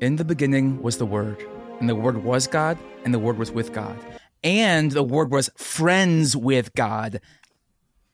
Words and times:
In 0.00 0.16
the 0.16 0.24
beginning 0.24 0.82
was 0.82 0.98
the 0.98 1.06
Word, 1.06 1.42
and 1.80 1.88
the 1.88 1.94
Word 1.94 2.22
was 2.22 2.46
God, 2.46 2.78
and 3.04 3.14
the 3.14 3.18
Word 3.18 3.38
was 3.38 3.50
with 3.50 3.72
God. 3.72 3.98
And 4.44 4.92
the 4.92 5.02
Word 5.02 5.30
was 5.30 5.48
friends 5.56 6.36
with 6.36 6.74
God. 6.74 7.20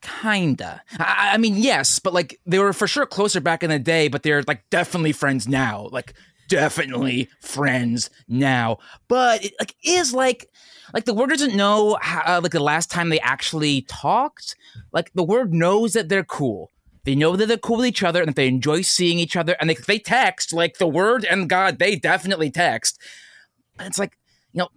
Kinda. 0.01 0.83
I, 0.99 1.31
I 1.33 1.37
mean, 1.39 1.57
yes, 1.57 1.99
but 1.99 2.13
like 2.13 2.39
they 2.47 2.59
were 2.61 2.73
for 2.73 2.87
sure 2.87 3.07
closer 3.07 3.41
back 3.41 3.65
in 3.65 3.71
the 3.71 3.79
day, 3.79 4.09
but 4.09 4.23
they're 4.23 4.43
like 4.47 4.63
definitely 4.71 5.13
friends 5.13 5.49
now. 5.49 5.89
Like, 5.91 6.15
definitely 6.49 7.29
friends 7.41 8.11
now. 8.29 8.79
But 9.09 9.45
it 9.45 9.55
like 9.59 9.75
is 9.85 10.13
like 10.13 10.51
like 10.93 11.05
the 11.05 11.15
word 11.15 11.31
doesn't 11.31 11.57
know 11.57 11.99
how, 12.01 12.37
uh, 12.37 12.41
like 12.43 12.53
the 12.53 12.61
last 12.61 12.91
time 12.91 13.09
they 13.09 13.21
actually 13.21 13.83
talked. 13.83 14.55
Like 14.93 15.13
the 15.15 15.23
word 15.23 15.55
knows 15.55 15.95
that 15.95 16.09
they're 16.09 16.25
cool. 16.25 16.72
They 17.05 17.15
know 17.15 17.37
that 17.37 17.47
they're 17.47 17.59
cool 17.59 17.79
with 17.79 17.87
each 17.87 18.03
other 18.03 18.21
and 18.21 18.29
that 18.29 18.37
they 18.37 18.47
enjoy 18.49 18.83
seeing 18.83 19.19
each 19.19 19.37
other. 19.37 19.57
And 19.61 19.69
they, 19.71 19.75
they 19.75 19.99
text 19.99 20.53
like 20.53 20.79
the 20.79 20.87
word 20.87 21.25
and 21.25 21.49
God, 21.49 21.79
they 21.79 21.97
definitely 21.97 22.51
text. 22.51 23.01
And 23.79 23.89
it's 23.89 23.99
like, 23.99 24.17
you 24.53 24.61
know, 24.61 24.69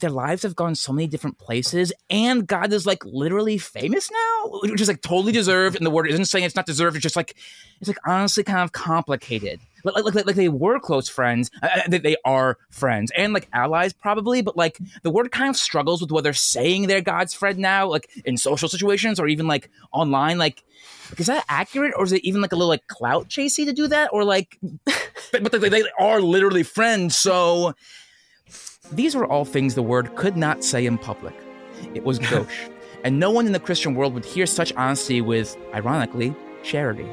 their 0.00 0.10
lives 0.10 0.42
have 0.42 0.56
gone 0.56 0.74
so 0.74 0.92
many 0.92 1.06
different 1.06 1.38
places, 1.38 1.92
and 2.10 2.46
God 2.46 2.72
is 2.72 2.86
like 2.86 3.04
literally 3.04 3.58
famous 3.58 4.10
now, 4.10 4.50
which 4.62 4.80
is 4.80 4.88
like 4.88 5.02
totally 5.02 5.32
deserved. 5.32 5.76
And 5.76 5.86
the 5.86 5.90
word 5.90 6.08
isn't 6.08 6.26
saying 6.26 6.44
it's 6.44 6.56
not 6.56 6.66
deserved. 6.66 6.96
It's 6.96 7.02
just 7.02 7.16
like 7.16 7.36
it's 7.80 7.88
like 7.88 7.98
honestly 8.06 8.44
kind 8.44 8.60
of 8.60 8.72
complicated. 8.72 9.60
Like 9.84 10.04
like, 10.04 10.26
like, 10.26 10.36
they 10.36 10.48
were 10.48 10.78
close 10.78 11.08
friends, 11.08 11.50
uh, 11.60 11.66
uh, 11.66 11.80
they, 11.88 11.98
they 11.98 12.16
are 12.24 12.58
friends, 12.70 13.10
and 13.16 13.32
like 13.32 13.48
allies 13.52 13.92
probably. 13.92 14.42
But 14.42 14.56
like 14.56 14.78
the 15.02 15.10
word 15.10 15.32
kind 15.32 15.50
of 15.50 15.56
struggles 15.56 16.00
with 16.00 16.12
whether 16.12 16.32
saying 16.32 16.86
they're 16.86 17.00
God's 17.00 17.34
friend 17.34 17.58
now, 17.58 17.88
like 17.88 18.08
in 18.24 18.36
social 18.36 18.68
situations 18.68 19.18
or 19.18 19.28
even 19.28 19.46
like 19.46 19.70
online, 19.92 20.38
like. 20.38 20.62
is 21.18 21.26
that 21.26 21.44
accurate, 21.48 21.94
or 21.96 22.04
is 22.04 22.12
it 22.12 22.24
even 22.24 22.40
like 22.40 22.52
a 22.52 22.56
little 22.56 22.68
like 22.68 22.86
clout 22.86 23.28
chasey 23.28 23.64
to 23.64 23.72
do 23.72 23.88
that, 23.88 24.10
or 24.12 24.24
like, 24.24 24.58
but, 25.32 25.42
but 25.42 25.52
they, 25.60 25.68
they 25.68 25.82
are 25.98 26.20
literally 26.20 26.62
friends, 26.62 27.16
so 27.16 27.74
these 28.92 29.14
were 29.14 29.26
all 29.26 29.44
things 29.44 29.74
the 29.74 29.82
word 29.82 30.14
could 30.16 30.36
not 30.36 30.62
say 30.62 30.86
in 30.86 30.98
public. 30.98 31.34
It 31.94 32.04
was 32.04 32.18
gauche, 32.30 32.68
and 33.04 33.18
no 33.18 33.30
one 33.30 33.46
in 33.46 33.52
the 33.52 33.60
Christian 33.60 33.94
world 33.94 34.14
would 34.14 34.24
hear 34.24 34.46
such 34.46 34.72
honesty 34.74 35.20
with, 35.20 35.56
ironically, 35.74 36.34
charity. 36.62 37.06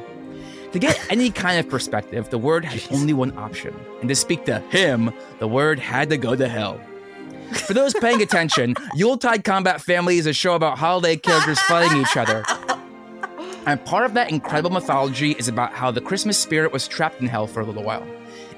To 0.72 0.78
get 0.78 1.00
any 1.10 1.30
kind 1.30 1.58
of 1.58 1.68
perspective, 1.68 2.30
the 2.30 2.38
word 2.38 2.64
had 2.64 2.82
only 2.92 3.12
one 3.12 3.36
option, 3.36 3.74
and 4.00 4.08
to 4.08 4.14
speak 4.14 4.44
to 4.44 4.60
him, 4.60 5.12
the 5.38 5.48
word 5.48 5.78
had 5.78 6.10
to 6.10 6.16
go 6.16 6.36
to 6.36 6.48
hell. 6.48 6.80
For 7.52 7.74
those 7.74 7.94
paying 7.94 8.22
attention, 8.22 8.74
Yuletide 8.94 9.42
Kombat 9.42 9.80
Family 9.80 10.18
is 10.18 10.26
a 10.26 10.32
show 10.32 10.54
about 10.54 10.78
holiday 10.78 11.16
characters 11.16 11.58
fighting 11.62 12.00
each 12.00 12.16
other. 12.16 12.44
And 13.66 13.84
part 13.84 14.04
of 14.04 14.14
that 14.14 14.30
incredible 14.30 14.70
mythology 14.70 15.32
is 15.32 15.48
about 15.48 15.72
how 15.72 15.90
the 15.90 16.00
Christmas 16.00 16.38
spirit 16.38 16.72
was 16.72 16.86
trapped 16.86 17.20
in 17.20 17.26
hell 17.26 17.46
for 17.46 17.60
a 17.60 17.64
little 17.64 17.82
while. 17.82 18.06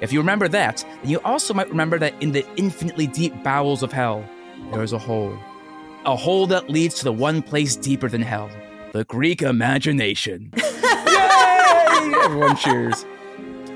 If 0.03 0.13
you 0.13 0.19
remember 0.19 0.49
that, 0.49 0.85
then 1.03 1.11
you 1.11 1.21
also 1.21 1.55
might 1.55 1.69
remember 1.69 1.97
that 2.01 2.21
in 2.21 2.33
the 2.33 2.45
infinitely 2.57 3.07
deep 3.07 3.41
bowels 3.45 3.85
of 3.85 3.93
hell, 3.93 4.25
there 4.73 4.83
is 4.83 4.93
a 4.93 4.99
hole. 4.99 5.39
A 6.05 6.17
hole 6.17 6.49
that 6.49 6.69
leads 6.69 6.97
to 6.97 7.05
the 7.05 7.13
one 7.13 7.41
place 7.41 7.77
deeper 7.77 8.09
than 8.09 8.21
hell 8.21 8.51
the 8.93 9.05
Greek 9.05 9.41
imagination. 9.41 10.53
Yay! 10.57 12.13
Everyone 12.25 12.57
cheers. 12.57 13.07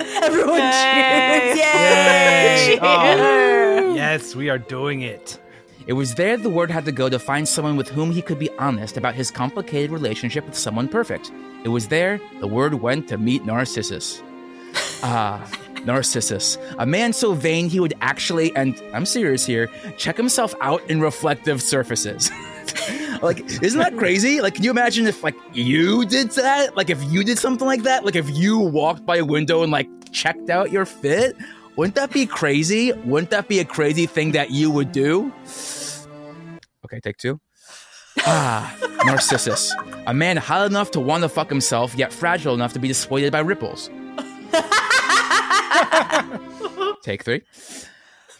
Everyone 0.00 0.59
Yay. 0.59 1.53
cheers. 1.54 1.59
Yay! 1.59 2.69
Yay. 2.72 2.78
Oh, 2.82 3.94
yes, 3.94 4.34
we 4.34 4.50
are 4.50 4.58
doing 4.58 5.03
it. 5.03 5.41
It 5.87 5.93
was 5.93 6.16
there 6.16 6.37
the 6.37 6.50
word 6.50 6.72
had 6.72 6.84
to 6.87 6.93
go 6.93 7.08
to 7.08 7.20
find 7.20 7.47
someone 7.48 7.76
with 7.76 7.88
whom 7.88 8.10
he 8.10 8.20
could 8.20 8.41
be 8.41 8.50
honest 8.58 8.97
about 8.97 9.14
his 9.14 9.31
complicated 9.31 9.93
relationship 9.93 10.44
with 10.44 10.58
someone 10.58 10.88
perfect. 10.88 11.31
It 11.62 11.69
was 11.69 11.87
there 11.87 12.20
the 12.41 12.48
word 12.48 12.75
went 12.75 13.06
to 13.08 13.16
meet 13.16 13.44
Narcissus. 13.44 14.20
Ah, 15.04 15.48
Narcissus, 15.87 16.59
a 16.79 16.85
man 16.85 17.13
so 17.13 17.33
vain 17.33 17.69
he 17.69 17.81
would 17.81 17.95
actually, 18.01 18.55
and 18.57 18.81
I'm 18.93 19.07
serious 19.07 19.47
here, 19.47 19.69
check 19.97 20.17
himself 20.17 20.55
out 20.61 20.83
in 20.91 21.01
reflective 21.01 21.63
surfaces. 21.63 22.31
like, 23.23 23.41
isn't 23.63 23.79
that 23.79 23.97
crazy? 23.97 24.41
Like, 24.41 24.57
can 24.57 24.65
you 24.65 24.71
imagine 24.71 25.07
if 25.07 25.23
like 25.23 25.37
you 25.53 26.05
did 26.05 26.33
that? 26.33 26.77
Like, 26.77 26.91
if 26.91 27.03
you 27.05 27.25
did 27.25 27.39
something 27.39 27.67
like 27.67 27.85
that? 27.85 28.05
Like, 28.05 28.17
if 28.17 28.29
you 28.37 28.59
walked 28.59 29.07
by 29.07 29.17
a 29.17 29.25
window 29.25 29.63
and 29.63 29.73
like 29.73 29.89
checked 30.13 30.51
out 30.51 30.71
your 30.71 30.85
fit? 30.85 31.37
Wouldn't 31.77 31.95
that 31.97 32.11
be 32.11 32.27
crazy? 32.27 32.93
Wouldn't 32.93 33.31
that 33.31 33.49
be 33.49 33.61
a 33.61 33.65
crazy 33.65 34.07
thing 34.07 34.33
that 34.33 34.51
you 34.51 34.71
would 34.71 34.93
do? 34.93 35.33
Okay, 36.85 37.01
take 37.01 37.19
two. 37.19 37.39
Ah, 38.21 38.75
Narcissus, 39.05 39.75
a 40.07 40.15
man 40.15 40.39
hot 40.39 40.67
enough 40.67 40.91
to 40.93 41.01
want 41.01 41.23
to 41.23 41.29
fuck 41.29 41.51
himself, 41.51 41.95
yet 41.95 42.13
fragile 42.13 42.55
enough 42.55 42.73
to 42.73 42.79
be 42.79 42.89
dissuaded 42.89 43.31
by 43.31 43.41
ripples. 43.41 43.91
Take 47.03 47.25
three. 47.25 47.43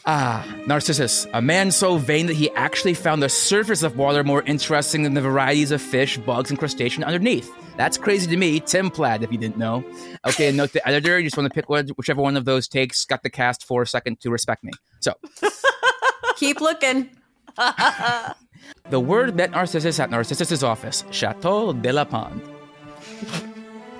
Ah, 0.09 0.47
Narcissus, 0.69 1.27
a 1.33 1.43
man 1.43 1.73
so 1.73 1.99
vain 1.99 2.27
that 2.27 2.35
he 2.35 2.49
actually 2.53 2.95
found 2.95 3.21
the 3.21 3.29
surface 3.29 3.83
of 3.83 3.97
water 3.97 4.23
more 4.23 4.41
interesting 4.43 5.03
than 5.03 5.15
the 5.15 5.21
varieties 5.21 5.73
of 5.73 5.83
fish, 5.83 6.17
bugs, 6.19 6.49
and 6.49 6.59
crustacean 6.59 7.03
underneath. 7.03 7.53
That's 7.77 7.99
crazy 7.99 8.29
to 8.29 8.37
me, 8.37 8.61
Tim 8.61 8.89
Platt, 8.89 9.25
if 9.25 9.33
you 9.33 9.39
didn't 9.39 9.59
know. 9.59 9.85
Okay, 10.25 10.53
note 10.53 10.73
the 10.73 10.87
editor, 10.87 11.19
you 11.19 11.25
just 11.25 11.37
want 11.37 11.53
to 11.53 11.55
pick 11.55 11.69
one, 11.69 11.89
whichever 11.97 12.23
one 12.23 12.37
of 12.37 12.45
those 12.45 12.69
takes 12.69 13.05
got 13.05 13.25
the 13.25 13.31
cast 13.31 13.65
for 13.65 13.83
a 13.83 13.87
second 13.87 14.21
to 14.21 14.31
respect 14.31 14.63
me. 14.63 14.71
So, 15.01 15.15
Keep 16.37 16.61
looking. 16.61 17.11
the 18.91 19.01
word 19.01 19.35
met 19.35 19.51
Narcissus 19.51 19.99
at 19.99 20.11
Narcissus's 20.11 20.63
office, 20.63 21.03
Chateau 21.11 21.73
de 21.73 21.93
la 21.93 22.05
Pond. 22.05 22.43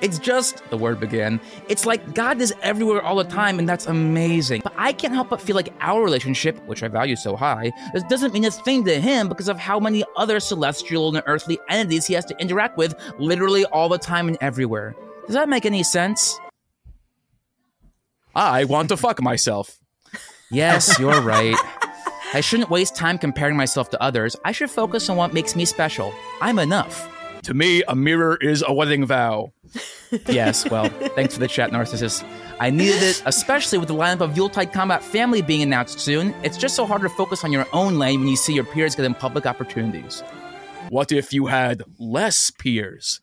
It's 0.01 0.19
just, 0.19 0.63
the 0.71 0.77
word 0.77 1.01
began, 1.01 1.41
it's 1.69 1.87
like 1.87 2.15
God 2.15 2.41
is 2.41 2.55
everywhere 2.63 3.03
all 3.03 3.17
the 3.17 3.25
time, 3.25 3.59
and 3.59 3.69
that's 3.69 3.87
amazing. 3.87 4.61
But 4.63 4.75
I 4.77 4.93
can't 4.93 5.15
help 5.15 5.31
but 5.31 5.41
feel 5.41 5.57
like 5.57 5.73
our 5.81 6.03
relationship, 6.03 6.59
which 6.67 6.83
I 6.83 6.89
value 6.89 7.17
so 7.17 7.37
high, 7.37 7.73
doesn't 8.09 8.35
mean 8.35 8.45
a 8.45 8.51
thing 8.51 8.85
to 8.85 9.01
him 9.01 9.29
because 9.29 9.49
of 9.49 9.59
how 9.59 9.81
many 9.81 10.05
other 10.17 10.39
celestial 10.39 11.15
and 11.15 11.23
earthly 11.27 11.59
entities 11.69 12.07
he 12.07 12.15
has 12.15 12.25
to 12.27 12.37
interact 12.39 12.77
with 12.77 12.95
literally 13.19 13.65
all 13.67 13.89
the 13.89 13.99
time 13.99 14.29
and 14.29 14.37
everywhere. 14.41 14.95
Does 15.27 15.35
that 15.35 15.49
make 15.49 15.67
any 15.67 15.83
sense? 15.83 16.39
I 18.35 18.65
want 18.65 18.91
to 18.91 18.97
fuck 18.97 19.23
myself. 19.23 19.79
Yes, 20.51 20.99
you're 20.99 21.23
right. 21.23 21.57
I 22.35 22.41
shouldn't 22.41 22.71
waste 22.71 22.95
time 22.95 23.19
comparing 23.19 23.57
myself 23.57 23.89
to 23.91 24.03
others. 24.03 24.37
I 24.45 24.53
should 24.53 24.71
focus 24.71 25.09
on 25.09 25.17
what 25.17 25.33
makes 25.33 25.57
me 25.57 25.65
special. 25.65 26.13
I'm 26.41 26.59
enough. 26.59 27.11
To 27.47 27.55
me, 27.55 27.85
a 27.87 27.95
mirror 27.95 28.37
is 28.41 28.65
a 28.67 28.75
wedding 28.75 29.07
vow. 29.07 29.53
yes, 30.27 30.69
well, 30.69 30.89
thanks 31.15 31.35
for 31.35 31.39
the 31.39 31.47
chat, 31.47 31.71
Narcissus. 31.71 32.25
I 32.59 32.71
needed 32.71 33.01
it, 33.01 33.23
especially 33.25 33.79
with 33.79 33.87
the 33.87 33.95
lineup 33.95 34.21
of 34.21 34.37
Yuletide 34.37 34.73
Kombat 34.73 35.01
Family 35.01 35.43
being 35.43 35.63
announced 35.63 36.01
soon. 36.01 36.35
It's 36.43 36.57
just 36.57 36.75
so 36.75 36.85
hard 36.85 37.03
to 37.03 37.09
focus 37.09 37.45
on 37.45 37.53
your 37.53 37.65
own 37.73 38.01
lane 38.01 38.19
when 38.19 38.29
you 38.29 38.35
see 38.35 38.53
your 38.53 38.65
peers 38.65 38.97
getting 38.97 39.15
public 39.15 39.47
opportunities. 39.47 40.25
What 40.89 41.13
if 41.13 41.33
you 41.33 41.47
had 41.47 41.85
less 42.01 42.51
peers? 42.51 43.21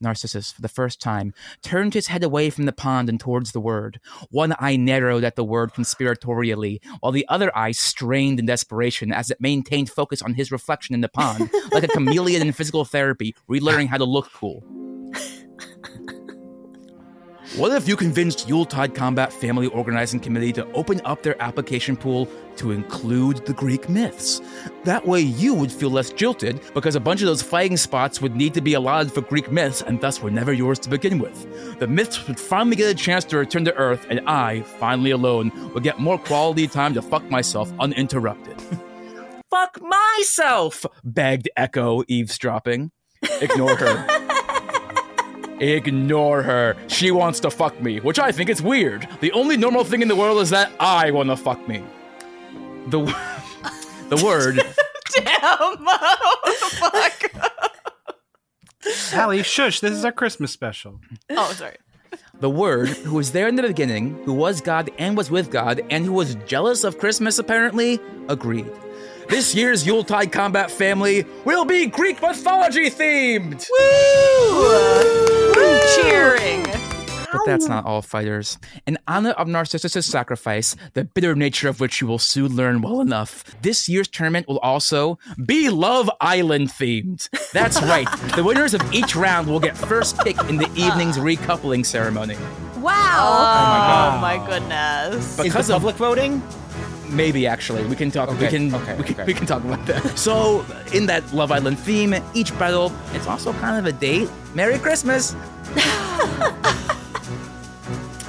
Narcissus, 0.00 0.52
for 0.52 0.62
the 0.62 0.68
first 0.68 1.00
time, 1.00 1.32
turned 1.62 1.94
his 1.94 2.08
head 2.08 2.22
away 2.22 2.50
from 2.50 2.64
the 2.64 2.72
pond 2.72 3.08
and 3.08 3.18
towards 3.18 3.52
the 3.52 3.60
word. 3.60 4.00
One 4.30 4.54
eye 4.58 4.76
narrowed 4.76 5.24
at 5.24 5.36
the 5.36 5.44
word 5.44 5.72
conspiratorially, 5.72 6.80
while 7.00 7.12
the 7.12 7.26
other 7.28 7.56
eye 7.56 7.72
strained 7.72 8.38
in 8.38 8.46
desperation 8.46 9.12
as 9.12 9.30
it 9.30 9.40
maintained 9.40 9.90
focus 9.90 10.22
on 10.22 10.34
his 10.34 10.52
reflection 10.52 10.94
in 10.94 11.00
the 11.00 11.08
pond, 11.08 11.50
like 11.72 11.84
a 11.84 11.88
chameleon 11.94 12.42
in 12.42 12.52
physical 12.52 12.84
therapy, 12.84 13.34
relearning 13.48 13.88
how 13.88 13.98
to 13.98 14.04
look 14.04 14.30
cool. 14.32 14.62
What 17.56 17.70
if 17.70 17.86
you 17.86 17.94
convinced 17.94 18.48
Yuletide 18.48 18.94
Kombat 18.94 19.32
Family 19.32 19.68
Organizing 19.68 20.18
Committee 20.18 20.52
to 20.54 20.66
open 20.72 21.00
up 21.04 21.22
their 21.22 21.40
application 21.40 21.96
pool 21.96 22.28
to 22.56 22.72
include 22.72 23.46
the 23.46 23.52
Greek 23.52 23.88
myths? 23.88 24.40
That 24.82 25.06
way 25.06 25.20
you 25.20 25.54
would 25.54 25.70
feel 25.70 25.90
less 25.90 26.10
jilted 26.10 26.60
because 26.74 26.96
a 26.96 27.00
bunch 27.00 27.20
of 27.22 27.26
those 27.26 27.42
fighting 27.42 27.76
spots 27.76 28.20
would 28.20 28.34
need 28.34 28.54
to 28.54 28.60
be 28.60 28.74
allotted 28.74 29.12
for 29.12 29.20
Greek 29.20 29.52
myths 29.52 29.82
and 29.82 30.00
thus 30.00 30.20
were 30.20 30.32
never 30.32 30.52
yours 30.52 30.80
to 30.80 30.90
begin 30.90 31.20
with. 31.20 31.78
The 31.78 31.86
myths 31.86 32.26
would 32.26 32.40
finally 32.40 32.74
get 32.74 32.90
a 32.90 32.94
chance 32.94 33.24
to 33.26 33.38
return 33.38 33.64
to 33.66 33.74
Earth 33.76 34.04
and 34.10 34.20
I, 34.28 34.62
finally 34.62 35.12
alone, 35.12 35.52
would 35.74 35.84
get 35.84 36.00
more 36.00 36.18
quality 36.18 36.66
time 36.66 36.92
to 36.94 37.02
fuck 37.02 37.30
myself 37.30 37.72
uninterrupted. 37.78 38.60
fuck 39.48 39.80
myself, 39.80 40.84
begged 41.04 41.48
Echo, 41.56 42.02
eavesdropping. 42.08 42.90
Ignore 43.40 43.76
her. 43.76 44.23
Ignore 45.60 46.42
her. 46.42 46.76
She 46.88 47.10
wants 47.10 47.40
to 47.40 47.50
fuck 47.50 47.80
me, 47.80 48.00
which 48.00 48.18
I 48.18 48.32
think 48.32 48.50
is 48.50 48.60
weird. 48.62 49.08
The 49.20 49.32
only 49.32 49.56
normal 49.56 49.84
thing 49.84 50.02
in 50.02 50.08
the 50.08 50.16
world 50.16 50.40
is 50.40 50.50
that 50.50 50.70
I 50.80 51.10
want 51.10 51.28
to 51.30 51.36
fuck 51.36 51.66
me. 51.68 51.82
The 52.86 52.98
w- 53.04 53.14
the 54.08 54.22
word 54.24 54.56
Damn. 55.14 55.84
what 55.84 56.44
the 56.44 56.76
fuck? 56.76 57.30
Ali, 59.14 59.42
shush. 59.42 59.80
This 59.80 59.92
is 59.92 60.04
our 60.04 60.12
Christmas 60.12 60.50
special. 60.52 61.00
Oh, 61.30 61.52
sorry. 61.52 61.76
the 62.40 62.50
word 62.50 62.88
who 62.88 63.14
was 63.14 63.32
there 63.32 63.46
in 63.48 63.54
the 63.54 63.62
beginning, 63.62 64.20
who 64.24 64.32
was 64.34 64.60
God 64.60 64.90
and 64.98 65.16
was 65.16 65.30
with 65.30 65.50
God, 65.50 65.80
and 65.88 66.04
who 66.04 66.12
was 66.12 66.34
jealous 66.46 66.84
of 66.84 66.98
Christmas 66.98 67.38
apparently, 67.38 68.00
agreed. 68.28 68.70
This 69.28 69.54
year's 69.54 69.86
Yuletide 69.86 70.32
Kombat 70.32 70.70
Family 70.70 71.24
will 71.46 71.64
be 71.64 71.86
Greek 71.86 72.20
mythology 72.20 72.90
themed. 72.90 73.66
Woo! 73.70 75.43
Cheering. 75.54 76.62
But 77.32 77.42
that's 77.46 77.66
not 77.66 77.84
all 77.84 78.00
fighters. 78.02 78.58
In 78.86 78.98
honor 79.08 79.30
of 79.30 79.48
Narcissus' 79.48 80.06
sacrifice, 80.06 80.76
the 80.94 81.04
bitter 81.04 81.34
nature 81.34 81.68
of 81.68 81.80
which 81.80 82.00
you 82.00 82.06
will 82.06 82.18
soon 82.18 82.54
learn 82.54 82.80
well 82.80 83.00
enough, 83.00 83.44
this 83.62 83.88
year's 83.88 84.06
tournament 84.08 84.46
will 84.46 84.58
also 84.60 85.18
be 85.44 85.68
Love 85.70 86.08
Island 86.20 86.68
themed. 86.70 87.28
That's 87.52 87.82
right. 87.94 88.08
the 88.36 88.44
winners 88.44 88.74
of 88.74 88.82
each 88.92 89.16
round 89.16 89.48
will 89.48 89.60
get 89.60 89.76
first 89.76 90.18
pick 90.18 90.38
in 90.44 90.56
the 90.58 90.70
evening's 90.76 91.16
recoupling 91.16 91.84
ceremony. 91.84 92.36
Wow. 92.76 94.14
Oh, 94.16 94.20
my 94.20 94.38
oh 94.40 94.46
goodness. 94.46 95.36
Because 95.36 95.62
Is 95.62 95.68
the 95.68 95.74
of 95.74 95.82
public 95.82 95.96
voting? 95.96 96.42
Maybe 97.14 97.46
actually 97.46 97.84
we 97.86 97.96
can 97.96 98.10
talk 98.10 98.28
we 98.38 98.48
can 98.48 98.74
okay, 98.74 98.96
we, 98.96 99.04
can, 99.04 99.14
okay. 99.14 99.24
we 99.24 99.34
can 99.34 99.46
talk 99.46 99.64
about 99.64 99.84
that. 99.86 100.18
So 100.18 100.64
in 100.92 101.06
that 101.06 101.32
Love 101.32 101.52
Island 101.52 101.78
theme, 101.78 102.14
each 102.34 102.56
battle 102.58 102.92
it's 103.12 103.26
also 103.26 103.52
kind 103.54 103.78
of 103.78 103.86
a 103.86 103.92
date. 103.92 104.28
Merry 104.54 104.78
Christmas. 104.78 105.34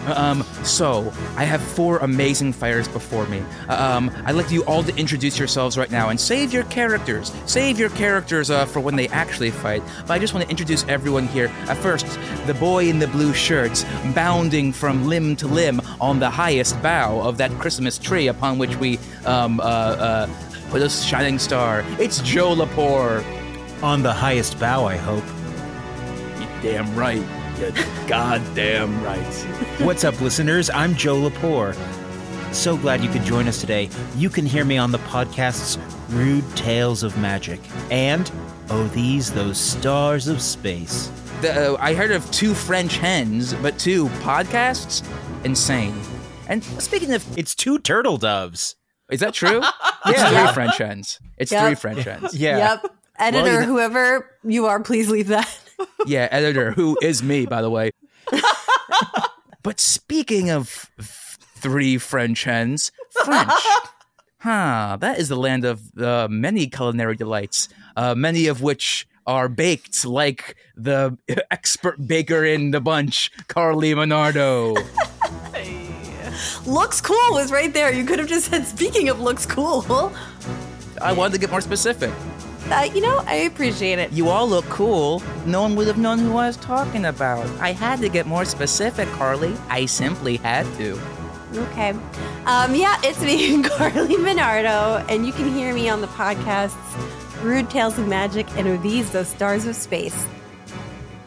Um, 0.08 0.44
so 0.64 1.12
I 1.36 1.44
have 1.44 1.62
four 1.62 1.98
amazing 2.00 2.54
fighters 2.54 2.88
before 2.88 3.26
me. 3.28 3.40
Um, 3.70 4.12
I'd 4.26 4.36
like 4.36 4.52
you 4.52 4.64
all 4.66 4.84
to 4.84 4.96
introduce 4.96 5.38
yourselves 5.40 5.78
right 5.78 5.92
now 5.92 6.10
and 6.10 6.20
save 6.20 6.54
your 6.54 6.64
characters. 6.66 7.32
Save 7.46 7.80
your 7.80 7.90
characters 7.90 8.50
uh, 8.50 8.66
for 8.66 8.80
when 8.80 8.96
they 8.96 9.08
actually 9.10 9.52
fight. 9.52 9.84
But 10.02 10.12
I 10.12 10.20
just 10.20 10.34
want 10.34 10.46
to 10.46 10.50
introduce 10.50 10.86
everyone 10.88 11.28
here. 11.28 11.52
Uh, 11.68 11.76
first, 11.76 12.06
the 12.46 12.54
boy 12.54 12.88
in 12.88 13.00
the 13.00 13.08
blue 13.08 13.34
shirts, 13.34 13.84
bounding 14.14 14.72
from 14.72 15.08
limb 15.08 15.36
to 15.38 15.48
limb 15.48 15.82
on 16.00 16.20
the 16.20 16.30
highest 16.30 16.82
bough 16.82 17.22
of 17.22 17.38
that 17.38 17.52
Christmas 17.60 17.98
tree 17.98 18.28
upon 18.28 18.58
which 18.58 18.76
we 18.78 19.00
um, 19.26 19.60
uh, 19.60 19.64
uh, 19.64 20.30
put 20.70 20.82
a 20.82 20.90
shining 20.90 21.40
star. 21.40 21.84
It's 22.00 22.22
Joe 22.22 22.56
Lepore. 22.56 23.24
On 23.84 24.02
the 24.02 24.14
highest 24.14 24.60
bough, 24.60 24.86
I 24.86 24.96
hope. 24.96 25.24
You 26.40 26.48
damn 26.62 26.96
right. 26.96 27.24
You 27.60 27.72
goddamn 28.08 29.02
right. 29.04 29.24
What's 29.82 30.04
up, 30.04 30.20
listeners? 30.22 30.70
I'm 30.70 30.96
Joe 30.96 31.16
Lepore. 31.30 31.74
So 32.54 32.76
glad 32.78 33.02
you 33.02 33.10
could 33.10 33.24
join 33.24 33.48
us 33.48 33.60
today. 33.62 33.90
You 34.18 34.30
can 34.30 34.46
hear 34.46 34.66
me 34.66 34.78
on 34.78 34.92
the 34.92 34.98
podcasts 35.00 35.78
Rude 36.10 36.44
Tales 36.56 37.02
of 37.04 37.18
Magic 37.18 37.60
and 37.92 38.30
Oh 38.70 38.88
These 38.90 39.32
Those 39.32 39.58
Stars 39.58 40.28
of 40.28 40.42
Space. 40.42 41.10
the, 41.42 41.74
uh, 41.74 41.78
I 41.80 41.94
heard 41.94 42.12
of 42.12 42.30
two 42.32 42.54
French 42.54 42.98
hens, 42.98 43.54
but 43.56 43.78
two 43.80 44.08
podcasts? 44.22 45.04
Insane. 45.46 46.00
And 46.48 46.64
speaking 46.64 47.14
of, 47.14 47.26
It's 47.38 47.56
two 47.56 47.80
turtle 47.80 48.18
doves. 48.18 48.76
is 49.10 49.20
that 49.22 49.34
true? 49.34 49.62
It's 50.08 50.22
three 50.22 50.54
French 50.54 50.78
hens. 50.78 51.20
It's 51.38 51.52
Yep. 51.52 51.66
three 51.66 51.76
French 51.76 52.04
hens. 52.04 52.36
Yeah. 52.36 52.58
Yep. 52.58 52.86
Editor, 53.18 53.62
you- 53.62 53.68
whoever 53.68 54.30
you 54.44 54.68
are, 54.68 54.80
please 54.82 55.10
leave 55.10 55.30
that. 55.30 55.50
Yeah, 56.08 56.28
editor, 56.30 56.72
who 56.72 56.98
is 57.02 57.24
me, 57.24 57.48
by 57.48 57.64
the 57.64 57.70
way. 57.70 57.90
but 59.64 59.80
speaking 59.80 60.52
of 60.52 60.92
f- 61.00 61.40
three 61.56 61.98
French 61.98 62.44
hens, 62.44 62.92
French. 63.24 63.52
Huh, 64.38 64.98
that 65.02 65.18
is 65.18 65.30
the 65.30 65.36
land 65.36 65.66
of 65.66 65.82
uh, 65.98 66.28
many 66.30 66.68
culinary 66.68 67.16
delights, 67.16 67.70
uh, 67.96 68.14
many 68.14 68.46
of 68.46 68.62
which 68.62 69.08
are 69.26 69.50
baked 69.50 70.06
like 70.06 70.56
the 70.76 71.18
expert 71.50 72.06
baker 72.06 72.46
in 72.46 72.70
the 72.70 72.80
bunch, 72.80 73.32
Carly 73.48 73.96
Monardo. 73.96 74.76
Looks 76.66 77.02
cool 77.02 77.18
was 77.32 77.52
right 77.52 77.74
there. 77.74 77.92
You 77.92 78.06
could 78.06 78.20
have 78.20 78.28
just 78.28 78.52
said, 78.52 78.66
speaking 78.66 79.10
of 79.10 79.20
looks 79.20 79.46
cool. 79.48 80.14
I 81.02 81.14
wanted 81.14 81.34
to 81.34 81.40
get 81.40 81.50
more 81.50 81.62
specific. 81.62 82.12
Uh, 82.72 82.90
you 82.94 83.02
know, 83.02 83.24
I 83.28 83.36
appreciate 83.36 84.00
it. 84.00 84.12
You 84.12 84.30
all 84.30 84.48
look 84.48 84.66
cool. 84.66 85.22
No 85.46 85.62
one 85.62 85.76
would 85.76 85.88
have 85.88 85.98
known 85.98 86.18
who 86.20 86.38
I 86.38 86.48
was 86.48 86.58
talking 86.58 87.06
about. 87.06 87.46
I 87.60 87.74
had 87.74 88.00
to 88.00 88.10
get 88.10 88.26
more 88.26 88.44
specific, 88.46 89.08
Carly. 89.10 89.56
I 89.70 89.86
simply 89.86 90.38
had 90.38 90.66
to. 90.78 91.00
Okay. 91.54 91.92
Um, 92.46 92.76
yeah, 92.76 93.00
it's 93.04 93.22
me, 93.22 93.62
Carly 93.70 94.18
Monardo, 94.18 95.06
and 95.10 95.26
you 95.26 95.32
can 95.32 95.54
hear 95.54 95.74
me 95.74 95.90
on 95.90 96.02
the 96.02 96.08
podcasts 96.08 96.76
Rude 97.42 97.70
Tales 97.70 98.00
of 98.00 98.08
Magic 98.08 98.50
and 98.58 98.68
Are 98.68 98.78
These 98.78 99.12
the 99.12 99.24
Stars 99.24 99.68
of 99.68 99.76
Space? 99.76 100.26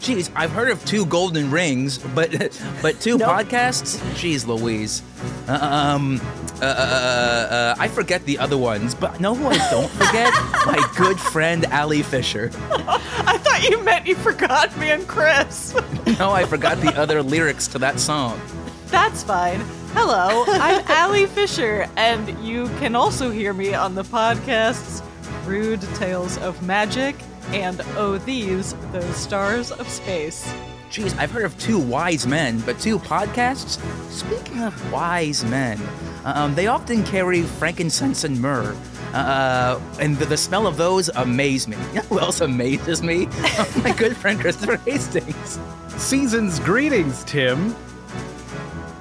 Jeez, 0.01 0.31
I've 0.37 0.53
heard 0.53 0.69
of 0.71 0.85
two 0.85 1.05
golden 1.07 1.51
rings, 1.51 1.99
but 1.99 2.31
but 2.83 3.01
two 3.01 3.19
Nope. 3.19 3.29
podcasts. 3.29 3.99
Jeez, 4.15 4.47
Louise. 4.47 5.03
Uh, 5.49 5.59
um, 5.61 6.21
uh, 6.61 6.65
uh, 6.65 6.69
uh, 6.69 7.75
I 7.79 7.89
forget 7.89 8.25
the 8.25 8.39
other 8.39 8.57
ones, 8.59 8.95
but 8.95 9.21
know 9.21 9.35
who 9.35 9.47
I 9.49 9.59
don't 9.71 9.91
forget? 9.91 10.33
My 10.67 10.89
good 10.97 11.19
friend 11.19 11.67
Ali 11.67 12.03
Fisher. 12.03 12.51
I 12.55 13.39
thought 13.39 13.69
you 13.69 13.83
meant 13.83 14.07
you 14.07 14.15
forgot 14.17 14.77
me 14.79 14.91
and 14.91 15.07
Chris. 15.07 15.75
No, 16.19 16.31
I 16.33 16.45
forgot 16.47 16.79
the 16.81 16.93
other 16.99 17.23
lyrics 17.23 17.69
to 17.69 17.79
that 17.79 18.01
song. 18.01 18.41
That's 18.87 19.23
fine. 19.23 19.61
Hello, 19.93 20.45
I'm 20.49 20.83
Ali 20.89 21.27
Fisher, 21.27 21.87
and 21.97 22.29
you 22.45 22.67
can 22.81 22.97
also 22.97 23.31
hear 23.31 23.53
me 23.53 23.73
on 23.75 23.95
the 23.95 24.03
podcasts 24.03 25.05
Rude 25.47 25.81
Tales 25.95 26.37
of 26.39 26.61
Magic 26.63 27.15
and 27.53 27.81
Oh 27.97 28.19
These, 28.19 28.75
Those 28.93 29.17
Stars 29.17 29.71
of 29.71 29.89
Space. 29.89 30.53
Jeez, 30.91 31.17
I've 31.19 31.31
heard 31.31 31.45
of 31.45 31.59
two 31.59 31.79
wise 31.79 32.27
men, 32.27 32.61
but 32.61 32.79
two 32.79 32.99
podcasts? 32.99 33.79
Speaking 34.11 34.63
of 34.63 34.93
wise 34.93 35.45
men, 35.45 35.81
um, 36.25 36.55
they 36.55 36.67
often 36.67 37.05
carry 37.05 37.43
frankincense 37.43 38.25
and 38.25 38.41
myrrh. 38.41 38.75
Uh, 39.13 39.81
and 40.01 40.17
the, 40.19 40.25
the 40.27 40.37
smell 40.37 40.67
of 40.67 40.77
those 40.77 41.09
amaze 41.11 41.69
me. 41.69 41.77
You 41.89 41.95
know 41.95 42.03
who 42.03 42.21
else 42.21 42.41
amazes 42.41 43.03
me? 43.03 43.27
My 43.83 43.95
good 43.97 44.17
friend 44.17 44.39
Christopher 44.41 44.77
Hastings. 44.85 45.59
Season's 45.97 46.59
greetings, 46.61 47.25
Tim. 47.25 47.75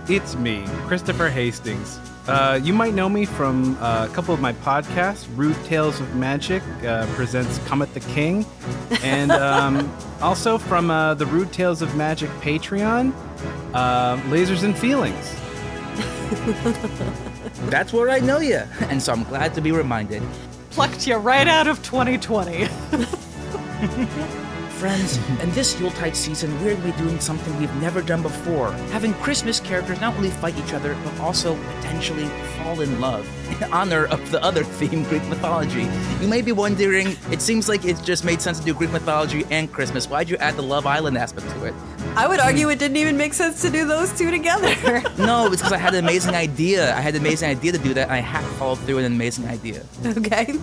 It's 0.09 0.35
me, 0.35 0.65
Christopher 0.87 1.29
Hastings. 1.29 1.99
Uh, 2.27 2.59
you 2.61 2.73
might 2.73 2.93
know 2.93 3.07
me 3.07 3.23
from 3.23 3.77
uh, 3.81 4.05
a 4.09 4.13
couple 4.13 4.33
of 4.33 4.41
my 4.41 4.51
podcasts. 4.51 5.27
Rude 5.35 5.55
Tales 5.63 6.01
of 6.01 6.13
Magic 6.15 6.61
uh, 6.83 7.05
presents 7.15 7.57
Comet 7.59 7.93
the 7.93 8.01
King, 8.01 8.45
and 9.01 9.31
um, 9.31 9.89
also 10.21 10.57
from 10.57 10.91
uh, 10.91 11.13
the 11.13 11.25
Rude 11.25 11.53
Tales 11.53 11.81
of 11.81 11.95
Magic 11.95 12.29
Patreon, 12.41 13.13
uh, 13.73 14.17
Lasers 14.23 14.63
and 14.63 14.77
Feelings. 14.77 15.33
That's 17.69 17.93
where 17.93 18.09
I 18.09 18.19
know 18.19 18.39
you, 18.39 18.57
and 18.81 19.01
so 19.01 19.13
I'm 19.13 19.23
glad 19.23 19.53
to 19.53 19.61
be 19.61 19.71
reminded. 19.71 20.21
Plucked 20.71 21.07
you 21.07 21.15
right 21.15 21.47
out 21.47 21.67
of 21.67 21.81
2020. 21.81 22.67
Friends, 24.77 25.17
in 25.41 25.49
this 25.53 25.79
Yuletide 25.79 26.15
season, 26.15 26.53
we're 26.63 26.75
going 26.75 26.91
to 26.91 26.97
be 26.97 27.03
doing 27.03 27.19
something 27.19 27.57
we've 27.59 27.73
never 27.77 27.99
done 27.99 28.21
before. 28.21 28.71
Having 28.91 29.15
Christmas 29.15 29.59
characters 29.59 29.99
not 29.99 30.15
only 30.15 30.29
fight 30.29 30.55
each 30.59 30.71
other, 30.71 30.95
but 31.03 31.19
also 31.19 31.55
potentially 31.77 32.27
fall 32.57 32.79
in 32.81 33.01
love 33.01 33.27
in 33.61 33.73
honor 33.73 34.05
of 34.05 34.29
the 34.29 34.39
other 34.43 34.63
theme, 34.63 35.01
Greek 35.05 35.23
mythology. 35.29 35.87
You 36.21 36.27
may 36.27 36.43
be 36.43 36.51
wondering, 36.51 37.17
it 37.31 37.41
seems 37.41 37.67
like 37.67 37.85
it 37.85 37.99
just 38.03 38.23
made 38.23 38.39
sense 38.39 38.59
to 38.59 38.65
do 38.65 38.75
Greek 38.75 38.91
mythology 38.91 39.45
and 39.49 39.71
Christmas. 39.71 40.07
Why'd 40.07 40.29
you 40.29 40.37
add 40.37 40.55
the 40.55 40.61
Love 40.61 40.85
Island 40.85 41.17
aspect 41.17 41.49
to 41.49 41.65
it? 41.65 41.73
I 42.15 42.27
would 42.27 42.39
argue 42.39 42.69
it 42.69 42.77
didn't 42.77 42.97
even 42.97 43.17
make 43.17 43.33
sense 43.33 43.63
to 43.63 43.71
do 43.71 43.83
those 43.87 44.15
two 44.15 44.29
together. 44.29 44.67
No, 45.17 45.47
it's 45.47 45.57
because 45.57 45.73
I 45.73 45.77
had 45.77 45.95
an 45.95 46.05
amazing 46.05 46.35
idea. 46.35 46.95
I 46.95 47.01
had 47.01 47.15
an 47.15 47.21
amazing 47.21 47.49
idea 47.49 47.71
to 47.71 47.79
do 47.79 47.95
that, 47.95 48.03
and 48.03 48.11
I 48.11 48.19
had 48.19 48.41
to 48.41 48.47
follow 48.57 48.75
through 48.75 48.97
with 48.97 49.05
an 49.05 49.13
amazing 49.13 49.47
idea. 49.47 49.83
okay. 50.05 50.53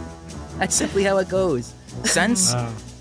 That's 0.59 0.75
simply 0.77 1.03
how 1.03 1.19
it 1.19 1.29
goes. 1.29 1.75
Sense, 2.05 2.55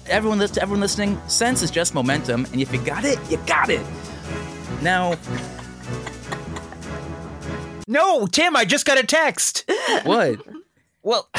everyone, 0.08 0.40
lis- 0.40 0.58
everyone 0.58 0.82
listening, 0.82 1.20
sense 1.28 1.62
is 1.62 1.72
just 1.72 1.94
momentum, 1.94 2.46
and 2.52 2.62
if 2.62 2.72
you 2.74 2.80
got 2.80 3.06
it, 3.06 3.20
you 3.30 3.38
got 3.46 3.70
it. 3.70 3.86
Now, 4.82 5.16
No, 7.88 8.26
Tim, 8.28 8.56
I 8.56 8.66
just 8.66 8.86
got 8.86 8.98
a 8.98 9.04
text. 9.06 9.70
what? 10.04 10.40
Well, 11.04 11.30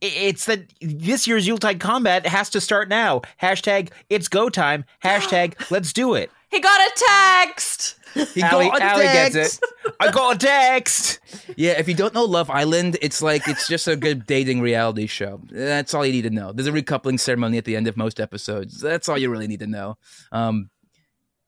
it's 0.00 0.44
that 0.46 0.64
this 0.80 1.26
year's 1.26 1.46
Yuletide 1.46 1.78
Kombat 1.78 2.26
has 2.26 2.50
to 2.50 2.60
start 2.60 2.88
now. 2.88 3.22
Hashtag 3.42 3.90
it's 4.10 4.28
go 4.28 4.48
time. 4.48 4.84
Hashtag 5.04 5.54
let's 5.70 5.92
do 5.92 6.14
it. 6.14 6.30
He 6.50 6.60
got 6.60 6.80
a 6.80 7.04
text. 7.46 7.96
He 8.34 8.42
Ali, 8.42 8.66
got 8.68 8.80
a 8.80 8.90
Ali 8.92 9.04
gets 9.04 9.36
it. 9.36 9.60
I 10.00 10.10
got 10.10 10.36
a 10.36 10.38
text. 10.38 11.20
Yeah, 11.56 11.72
if 11.72 11.88
you 11.88 11.94
don't 11.94 12.14
know 12.14 12.24
Love 12.24 12.50
Island, 12.50 12.96
it's 13.00 13.22
like 13.22 13.46
it's 13.48 13.68
just 13.68 13.88
a 13.88 13.96
good 13.96 14.26
dating 14.26 14.60
reality 14.60 15.06
show. 15.06 15.40
That's 15.50 15.94
all 15.94 16.04
you 16.04 16.12
need 16.12 16.22
to 16.22 16.30
know. 16.30 16.52
There's 16.52 16.68
a 16.68 16.72
recoupling 16.72 17.18
ceremony 17.18 17.58
at 17.58 17.64
the 17.64 17.76
end 17.76 17.86
of 17.86 17.96
most 17.96 18.20
episodes. 18.20 18.80
That's 18.80 19.08
all 19.08 19.18
you 19.18 19.30
really 19.30 19.46
need 19.46 19.60
to 19.60 19.66
know. 19.66 19.98
Um, 20.32 20.70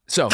so, 0.09 0.29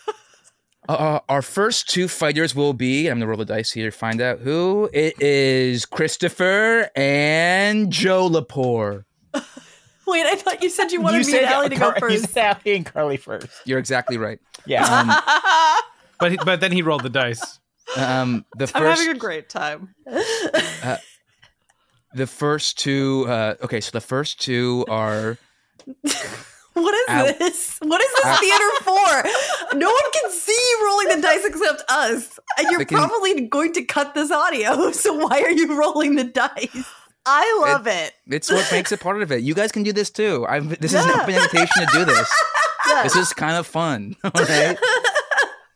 uh, 0.88 1.20
our 1.28 1.42
first 1.42 1.88
two 1.88 2.08
fighters 2.08 2.54
will 2.54 2.72
be. 2.72 3.08
I'm 3.08 3.18
gonna 3.18 3.26
roll 3.26 3.38
the 3.38 3.44
dice 3.44 3.72
here 3.72 3.90
find 3.90 4.20
out 4.20 4.40
who 4.40 4.90
it 4.92 5.20
is. 5.20 5.86
Christopher 5.86 6.90
and 6.94 7.90
Joe 7.90 8.28
Lepore. 8.28 9.04
Wait, 10.06 10.26
I 10.26 10.34
thought 10.36 10.62
you 10.62 10.68
said 10.70 10.92
you 10.92 11.00
wanted 11.00 11.26
You 11.26 11.32
me 11.32 11.38
and 11.38 11.46
said 11.48 11.54
Ali 11.54 11.68
to 11.70 11.76
go 11.76 11.92
Car- 11.92 12.10
you 12.10 12.18
first. 12.20 12.32
said 12.32 12.56
Ali 12.64 12.76
and 12.76 12.86
Carly 12.86 13.16
first. 13.16 13.46
You're 13.64 13.78
exactly 13.78 14.16
right. 14.18 14.38
Yeah. 14.66 14.84
Um, 14.84 15.10
But 16.20 16.30
he- 16.30 16.38
but 16.44 16.60
then 16.60 16.70
he 16.72 16.80
rolled 16.82 17.02
the 17.02 17.10
dice. 17.10 17.58
um, 17.96 18.44
the 18.56 18.70
I'm 18.74 18.82
having 18.84 19.08
a 19.08 19.14
great 19.18 19.48
time. 19.48 19.94
the 22.14 22.26
first 22.26 22.78
two. 22.78 23.26
Uh, 23.28 23.54
okay, 23.62 23.80
so 23.80 23.90
the 23.92 24.00
first 24.00 24.40
two 24.40 24.84
are. 24.88 25.36
What 26.74 26.92
is 26.92 27.04
Ow. 27.08 27.24
this? 27.38 27.78
What 27.82 28.00
is 28.00 28.08
this 28.20 28.40
theater 28.40 28.70
for? 28.82 29.76
No 29.78 29.86
one 29.92 30.10
can 30.12 30.30
see 30.32 30.50
you 30.52 30.80
rolling 30.84 31.08
the 31.16 31.22
dice 31.22 31.44
except 31.44 31.84
us. 31.88 32.36
And 32.58 32.66
you're 32.68 32.84
can- 32.84 32.98
probably 32.98 33.42
going 33.46 33.72
to 33.74 33.84
cut 33.84 34.12
this 34.16 34.32
audio. 34.32 34.90
So 34.90 35.14
why 35.14 35.40
are 35.42 35.52
you 35.52 35.78
rolling 35.78 36.16
the 36.16 36.24
dice? 36.24 36.84
I 37.26 37.58
love 37.62 37.86
it. 37.86 38.12
It's 38.28 38.50
what 38.50 38.70
makes 38.70 38.92
it 38.92 39.00
part 39.00 39.22
of 39.22 39.32
it. 39.32 39.42
You 39.42 39.54
guys 39.54 39.72
can 39.72 39.82
do 39.82 39.92
this 39.92 40.10
too. 40.10 40.44
I've, 40.48 40.68
this 40.80 40.92
is 40.92 41.04
an 41.04 41.10
open 41.10 41.34
invitation 41.34 41.86
to 41.86 41.88
do 41.92 42.04
this. 42.04 42.30
This 43.02 43.16
is 43.16 43.32
kind 43.32 43.56
of 43.56 43.66
fun. 43.66 44.14
All 44.24 44.30
right. 44.34 44.78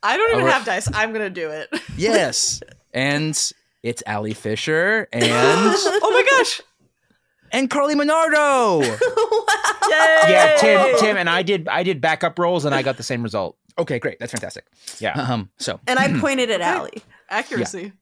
I 0.02 0.17
don't 0.19 0.28
even 0.31 0.40
All 0.43 0.47
right. 0.47 0.52
have 0.52 0.67
dice. 0.67 0.88
I'm 0.93 1.11
gonna 1.12 1.31
do 1.31 1.49
it. 1.49 1.69
Yes. 1.97 2.61
And 2.93 3.31
it's 3.83 4.02
Ali 4.07 4.35
Fisher 4.35 5.09
and 5.11 5.25
oh 5.26 6.11
my 6.12 6.38
gosh! 6.38 6.61
and 7.50 7.69
Carly 7.71 7.95
Monardo. 7.95 8.83
Yay! 8.83 8.99
yeah, 10.28 10.57
Tim, 10.59 10.99
Tim, 11.00 11.17
and 11.17 11.31
I 11.31 11.43
did 11.43 11.67
I 11.67 11.83
did 11.83 12.00
backup 12.02 12.38
rolls 12.38 12.67
and 12.67 12.75
I 12.75 12.83
got 12.83 12.99
the 12.99 13.02
same 13.02 13.23
result. 13.23 13.57
Okay, 13.78 13.99
great. 13.99 14.19
That's 14.21 14.33
fantastic. 14.33 14.67
Yeah. 15.00 15.12
Um. 15.19 15.49
So 15.57 15.81
And 15.87 15.99
I 15.99 16.12
pointed 16.21 16.50
at 16.50 16.61
Ali. 16.61 17.02
Accuracy. 17.31 17.93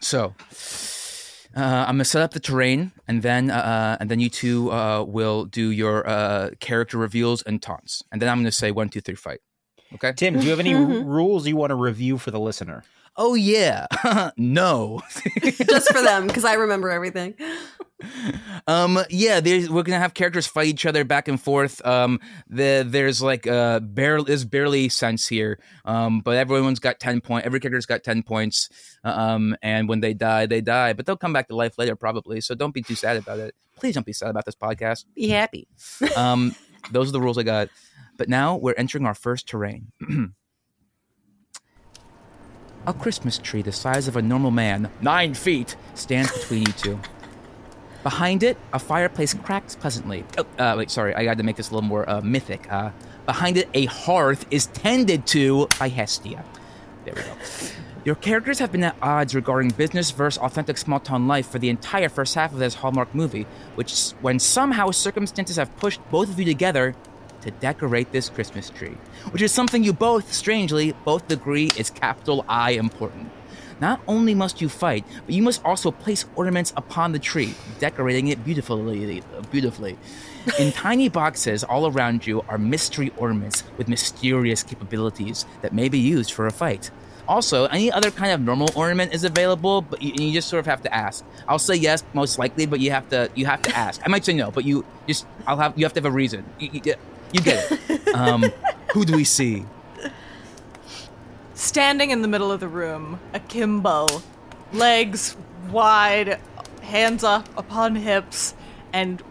so. 0.00 0.34
Uh, 1.56 1.84
I'm 1.86 1.94
gonna 1.94 2.04
set 2.04 2.22
up 2.22 2.32
the 2.32 2.40
terrain, 2.40 2.92
and 3.06 3.22
then 3.22 3.50
uh, 3.50 3.96
and 4.00 4.10
then 4.10 4.18
you 4.18 4.28
two 4.28 4.72
uh, 4.72 5.04
will 5.04 5.44
do 5.44 5.70
your 5.70 6.06
uh, 6.08 6.50
character 6.60 6.98
reveals 6.98 7.42
and 7.42 7.62
taunts, 7.62 8.02
and 8.10 8.20
then 8.20 8.28
I'm 8.28 8.38
gonna 8.38 8.50
say 8.50 8.70
one, 8.72 8.88
two, 8.88 9.00
three, 9.00 9.14
fight. 9.14 9.40
Okay. 9.94 10.12
Tim, 10.12 10.34
do 10.38 10.44
you 10.44 10.50
have 10.50 10.58
any 10.58 10.74
rules 11.04 11.46
you 11.46 11.56
want 11.56 11.70
to 11.70 11.76
review 11.76 12.18
for 12.18 12.32
the 12.32 12.40
listener? 12.40 12.82
Oh 13.16 13.34
yeah. 13.34 13.86
no. 14.36 15.00
Just 15.42 15.92
for 15.92 16.02
them, 16.02 16.26
because 16.26 16.44
I 16.44 16.54
remember 16.54 16.90
everything. 16.90 17.34
Um, 18.66 18.98
yeah, 19.08 19.40
we're 19.40 19.82
gonna 19.82 19.98
have 19.98 20.12
characters 20.14 20.46
fight 20.46 20.66
each 20.66 20.84
other 20.84 21.04
back 21.04 21.28
and 21.28 21.40
forth. 21.40 21.84
Um, 21.86 22.20
the, 22.48 22.84
there's 22.86 23.22
like 23.22 23.46
uh, 23.46 23.80
barely 23.80 24.24
there's 24.26 24.44
barely 24.44 24.88
sense 24.88 25.26
here. 25.26 25.58
Um, 25.84 26.20
but 26.20 26.36
everyone's 26.36 26.80
got 26.80 26.98
ten 26.98 27.20
point. 27.20 27.46
Every 27.46 27.60
character's 27.60 27.86
got 27.86 28.02
ten 28.02 28.22
points. 28.22 28.68
Um, 29.04 29.56
and 29.62 29.88
when 29.88 30.00
they 30.00 30.12
die, 30.12 30.44
they 30.46 30.60
die, 30.60 30.92
but 30.92 31.06
they'll 31.06 31.16
come 31.16 31.32
back 31.32 31.48
to 31.48 31.56
life 31.56 31.78
later 31.78 31.96
probably. 31.96 32.40
So 32.40 32.54
don't 32.54 32.74
be 32.74 32.82
too 32.82 32.94
sad 32.94 33.16
about 33.16 33.38
it. 33.38 33.54
Please 33.76 33.94
don't 33.94 34.06
be 34.06 34.12
sad 34.12 34.28
about 34.28 34.44
this 34.44 34.56
podcast. 34.56 35.04
Be 35.14 35.28
happy. 35.28 35.66
um, 36.16 36.54
those 36.90 37.08
are 37.08 37.12
the 37.12 37.20
rules 37.20 37.38
I 37.38 37.42
got. 37.42 37.68
But 38.18 38.28
now 38.28 38.56
we're 38.56 38.74
entering 38.76 39.06
our 39.06 39.14
first 39.14 39.48
terrain. 39.48 39.92
A 42.86 42.92
Christmas 42.92 43.38
tree 43.38 43.62
the 43.62 43.72
size 43.72 44.08
of 44.08 44.16
a 44.16 44.22
normal 44.22 44.50
man, 44.50 44.90
nine 45.00 45.32
feet, 45.32 45.74
stands 45.94 46.30
between 46.32 46.66
you 46.66 46.72
two. 46.72 47.00
Behind 48.02 48.42
it, 48.42 48.58
a 48.74 48.78
fireplace 48.78 49.32
cracks 49.32 49.74
pleasantly. 49.74 50.24
Oh, 50.36 50.46
uh, 50.58 50.74
wait, 50.76 50.90
sorry, 50.90 51.14
I 51.14 51.24
got 51.24 51.38
to 51.38 51.42
make 51.42 51.56
this 51.56 51.70
a 51.70 51.74
little 51.74 51.88
more 51.88 52.08
uh, 52.08 52.20
mythic. 52.20 52.70
Uh, 52.70 52.90
behind 53.24 53.56
it, 53.56 53.70
a 53.72 53.86
hearth 53.86 54.44
is 54.50 54.66
tended 54.66 55.26
to 55.28 55.66
by 55.78 55.88
Hestia. 55.88 56.44
There 57.06 57.14
we 57.16 57.22
go. 57.22 57.32
Your 58.04 58.16
characters 58.16 58.58
have 58.58 58.70
been 58.70 58.84
at 58.84 58.96
odds 59.00 59.34
regarding 59.34 59.70
business 59.70 60.10
versus 60.10 60.38
authentic 60.42 60.76
small 60.76 61.00
town 61.00 61.26
life 61.26 61.48
for 61.48 61.58
the 61.58 61.70
entire 61.70 62.10
first 62.10 62.34
half 62.34 62.52
of 62.52 62.58
this 62.58 62.74
Hallmark 62.74 63.14
movie, 63.14 63.46
which, 63.76 64.10
when 64.20 64.38
somehow 64.38 64.90
circumstances 64.90 65.56
have 65.56 65.74
pushed 65.78 66.02
both 66.10 66.28
of 66.28 66.38
you 66.38 66.44
together 66.44 66.94
to 67.44 67.50
decorate 67.52 68.10
this 68.12 68.28
Christmas 68.28 68.70
tree, 68.70 68.96
which 69.30 69.42
is 69.42 69.52
something 69.52 69.84
you 69.84 69.92
both, 69.92 70.32
strangely, 70.32 70.92
both 71.04 71.30
agree 71.30 71.70
is 71.76 71.90
capital 71.90 72.44
I 72.48 72.72
important. 72.72 73.30
Not 73.80 74.00
only 74.06 74.34
must 74.34 74.60
you 74.60 74.68
fight, 74.68 75.04
but 75.26 75.34
you 75.34 75.42
must 75.42 75.64
also 75.64 75.90
place 75.90 76.24
ornaments 76.36 76.72
upon 76.76 77.12
the 77.12 77.18
tree, 77.18 77.54
decorating 77.78 78.28
it 78.28 78.44
beautifully. 78.44 79.22
Beautifully. 79.50 79.98
In 80.58 80.72
tiny 80.86 81.08
boxes 81.08 81.64
all 81.64 81.90
around 81.90 82.26
you 82.26 82.42
are 82.48 82.58
mystery 82.58 83.12
ornaments 83.16 83.64
with 83.76 83.88
mysterious 83.88 84.62
capabilities 84.62 85.44
that 85.62 85.72
may 85.72 85.88
be 85.88 85.98
used 85.98 86.32
for 86.32 86.46
a 86.46 86.52
fight. 86.52 86.90
Also, 87.26 87.64
any 87.66 87.90
other 87.90 88.10
kind 88.10 88.32
of 88.32 88.40
normal 88.40 88.68
ornament 88.74 89.14
is 89.14 89.24
available, 89.24 89.80
but 89.80 90.00
you, 90.02 90.12
you 90.18 90.32
just 90.32 90.48
sort 90.48 90.60
of 90.60 90.66
have 90.66 90.82
to 90.82 90.94
ask. 90.94 91.24
I'll 91.48 91.58
say 91.58 91.74
yes, 91.74 92.04
most 92.12 92.38
likely, 92.38 92.66
but 92.66 92.80
you 92.80 92.90
have 92.90 93.08
to 93.08 93.30
you 93.34 93.46
have 93.46 93.62
to 93.62 93.74
ask. 93.74 94.00
I 94.04 94.08
might 94.08 94.24
say 94.24 94.34
no, 94.34 94.50
but 94.50 94.64
you 94.64 94.84
just 95.08 95.26
I'll 95.46 95.56
have 95.56 95.72
you 95.78 95.86
have 95.86 95.94
to 95.94 96.00
have 96.00 96.04
a 96.04 96.10
reason. 96.10 96.44
You, 96.58 96.68
you, 96.72 96.94
you 97.34 97.40
get 97.40 97.66
it. 97.70 98.14
Um, 98.14 98.44
who 98.92 99.04
do 99.04 99.16
we 99.16 99.24
see? 99.24 99.64
Standing 101.54 102.10
in 102.10 102.22
the 102.22 102.28
middle 102.28 102.52
of 102.52 102.60
the 102.60 102.68
room, 102.68 103.18
akimbo, 103.32 104.06
legs 104.72 105.36
wide, 105.70 106.38
hands 106.82 107.24
up 107.24 107.48
upon 107.56 107.96
hips, 107.96 108.54
and 108.92 109.22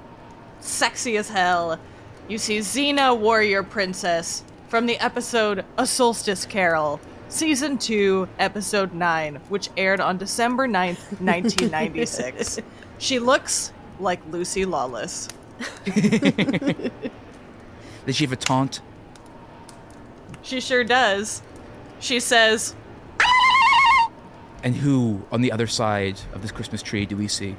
sexy 0.60 1.16
as 1.18 1.30
hell. 1.30 1.80
You 2.28 2.38
see 2.38 2.60
Xena, 2.60 3.18
warrior 3.18 3.64
princess, 3.64 4.44
from 4.68 4.86
the 4.86 4.98
episode 5.00 5.64
A 5.78 5.88
Solstice 5.88 6.46
Carol, 6.46 7.00
season 7.30 7.78
2, 7.78 8.28
episode 8.40 8.94
9, 8.94 9.36
which 9.48 9.70
aired 9.78 10.02
on 10.02 10.18
December 10.18 10.68
9th, 10.68 11.20
1996. 11.22 12.60
she 12.98 13.20
looks 13.20 13.72
like 14.00 14.20
Lucy 14.30 14.66
Lawless. 14.66 15.30
Did 18.06 18.16
she 18.16 18.26
have 18.26 18.34
a 18.34 18.38
taunt? 18.38 18.82
She 20.42 20.60
sure 20.60 20.84
does. 20.84 21.42
She 22.00 22.20
says, 22.20 22.76
And 24.62 24.76
who 24.76 25.26
on 25.32 25.42
the 25.42 25.52
other 25.52 25.68
side 25.68 26.20
of 26.34 26.42
this 26.42 26.52
Christmas 26.52 26.82
tree 26.82 27.06
do 27.06 27.16
we 27.16 27.28
see? 27.28 27.56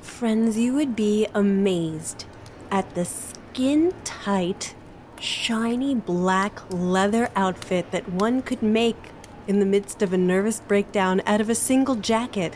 Friends, 0.00 0.56
you 0.56 0.72
would 0.74 0.96
be 0.96 1.26
amazed 1.34 2.24
at 2.70 2.94
the 2.94 3.04
skin 3.04 3.92
tight, 4.04 4.74
shiny 5.20 5.94
black 5.94 6.62
leather 6.70 7.28
outfit 7.36 7.90
that 7.90 8.08
one 8.08 8.40
could 8.40 8.62
make 8.62 9.10
in 9.46 9.60
the 9.60 9.66
midst 9.66 10.00
of 10.00 10.14
a 10.14 10.18
nervous 10.18 10.60
breakdown 10.60 11.20
out 11.26 11.42
of 11.42 11.50
a 11.50 11.54
single 11.54 11.96
jacket. 11.96 12.54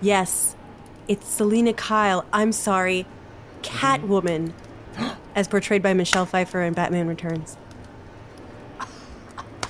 Yes, 0.00 0.56
it's 1.06 1.28
Selina 1.28 1.74
Kyle. 1.74 2.24
I'm 2.32 2.52
sorry, 2.52 3.04
mm-hmm. 3.62 3.76
Catwoman, 3.76 4.52
as 5.34 5.48
portrayed 5.48 5.82
by 5.82 5.94
Michelle 5.94 6.26
Pfeiffer 6.26 6.62
in 6.62 6.72
Batman 6.74 7.08
Returns. 7.08 7.56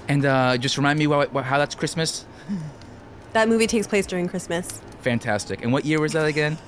And 0.09 0.25
uh, 0.25 0.57
just 0.59 0.77
remind 0.77 0.99
me 0.99 1.07
what, 1.07 1.33
what, 1.33 1.45
how 1.45 1.59
that's 1.59 1.75
Christmas. 1.75 2.25
That 3.33 3.49
movie 3.49 3.67
takes 3.67 3.87
place 3.87 4.05
during 4.05 4.29
Christmas. 4.29 4.83
Fantastic. 5.01 5.63
And 5.63 5.73
what 5.73 5.87
year 5.87 5.99
was 5.99 6.13
that 6.13 6.27
again? 6.27 6.59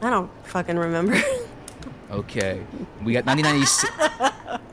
I 0.00 0.08
don't 0.08 0.30
fucking 0.46 0.78
remember. 0.78 1.20
Okay, 2.10 2.62
we 3.02 3.12
got 3.12 3.26
1996. 3.26 3.92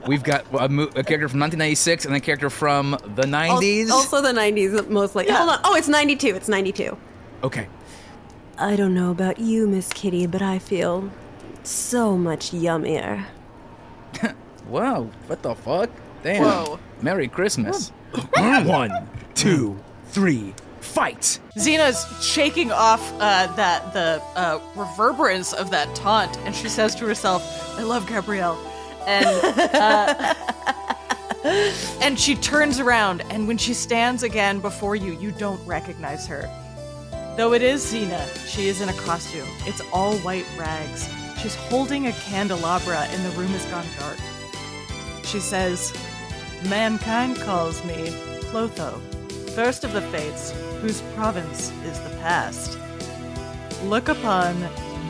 We've 0.06 0.22
got 0.22 0.44
a, 0.52 0.68
mo- 0.68 0.84
a 0.94 1.02
character 1.02 1.28
from 1.28 1.40
1996 1.40 2.04
and 2.04 2.14
a 2.14 2.20
character 2.20 2.48
from 2.50 2.92
the 3.16 3.22
90s. 3.22 3.90
Also 3.90 4.20
the 4.22 4.28
90s, 4.28 4.88
most 4.88 5.16
likely. 5.16 5.32
Hold 5.32 5.50
on. 5.50 5.60
Oh, 5.64 5.74
it's 5.74 5.88
92. 5.88 6.36
It's 6.36 6.48
92. 6.48 6.96
Okay. 7.42 7.66
I 8.58 8.76
don't 8.76 8.94
know 8.94 9.10
about 9.10 9.40
you, 9.40 9.66
Miss 9.66 9.88
Kitty, 9.92 10.26
but 10.26 10.40
I 10.40 10.60
feel 10.60 11.10
so 11.64 12.16
much 12.16 12.52
yummier. 12.52 13.24
Wow. 14.68 15.10
What 15.26 15.42
the 15.42 15.54
fuck? 15.54 15.90
Damn. 16.22 16.44
Whoa. 16.44 16.78
Merry 17.02 17.26
Christmas. 17.28 17.90
One, 18.36 19.08
two, 19.34 19.76
three, 20.06 20.54
fight. 20.80 21.40
Xena's 21.58 22.06
shaking 22.24 22.70
off 22.70 23.12
uh, 23.14 23.52
that 23.56 23.92
the 23.92 24.22
uh, 24.36 24.60
reverberance 24.76 25.52
of 25.52 25.70
that 25.72 25.94
taunt, 25.96 26.38
and 26.46 26.54
she 26.54 26.68
says 26.68 26.94
to 26.94 27.06
herself, 27.06 27.42
"I 27.78 27.82
love 27.82 28.06
Gabrielle," 28.06 28.56
and 29.06 29.26
uh, 29.74 30.34
And 32.00 32.18
she 32.18 32.36
turns 32.36 32.78
around, 32.78 33.22
and 33.30 33.48
when 33.48 33.58
she 33.58 33.74
stands 33.74 34.22
again 34.22 34.60
before 34.60 34.94
you, 34.94 35.18
you 35.18 35.32
don't 35.32 35.64
recognize 35.66 36.26
her. 36.28 36.48
Though 37.36 37.52
it 37.52 37.62
is 37.62 37.84
Xena, 37.84 38.46
she 38.46 38.68
is 38.68 38.80
in 38.80 38.88
a 38.88 38.92
costume. 38.92 39.48
It's 39.66 39.82
all 39.92 40.16
white 40.18 40.46
rags. 40.56 41.08
She's 41.42 41.56
holding 41.56 42.06
a 42.06 42.12
candelabra, 42.12 43.00
and 43.10 43.24
the 43.24 43.30
room 43.30 43.48
has 43.48 43.66
gone 43.66 43.84
dark. 43.98 44.16
She 45.24 45.40
says, 45.40 45.92
Mankind 46.68 47.36
calls 47.38 47.84
me 47.84 48.12
Clotho, 48.50 49.00
first 49.56 49.82
of 49.82 49.92
the 49.92 50.02
fates, 50.02 50.52
whose 50.80 51.00
province 51.16 51.72
is 51.84 51.98
the 52.00 52.10
past. 52.20 52.78
Look 53.84 54.08
upon 54.08 54.60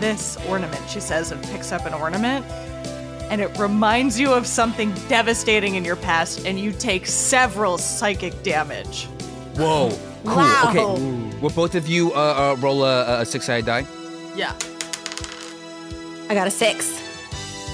this 0.00 0.38
ornament, 0.48 0.88
she 0.88 1.00
says, 1.00 1.32
and 1.32 1.42
picks 1.44 1.70
up 1.70 1.84
an 1.84 1.92
ornament. 1.92 2.46
And 3.30 3.42
it 3.42 3.58
reminds 3.58 4.18
you 4.18 4.32
of 4.32 4.46
something 4.46 4.92
devastating 5.08 5.74
in 5.74 5.84
your 5.84 5.96
past, 5.96 6.46
and 6.46 6.58
you 6.58 6.72
take 6.72 7.06
several 7.06 7.76
psychic 7.76 8.42
damage. 8.42 9.04
Whoa. 9.56 9.90
Cool. 10.24 10.36
Wow. 10.36 10.66
Okay. 10.70 11.38
Will 11.40 11.50
both 11.50 11.74
of 11.74 11.88
you 11.88 12.12
uh, 12.14 12.54
uh, 12.54 12.60
roll 12.60 12.84
a, 12.84 13.20
a 13.20 13.26
six-sided 13.26 13.66
die? 13.66 13.86
Yeah. 14.34 14.56
I 16.32 16.34
got 16.34 16.46
a 16.46 16.50
six. 16.50 16.98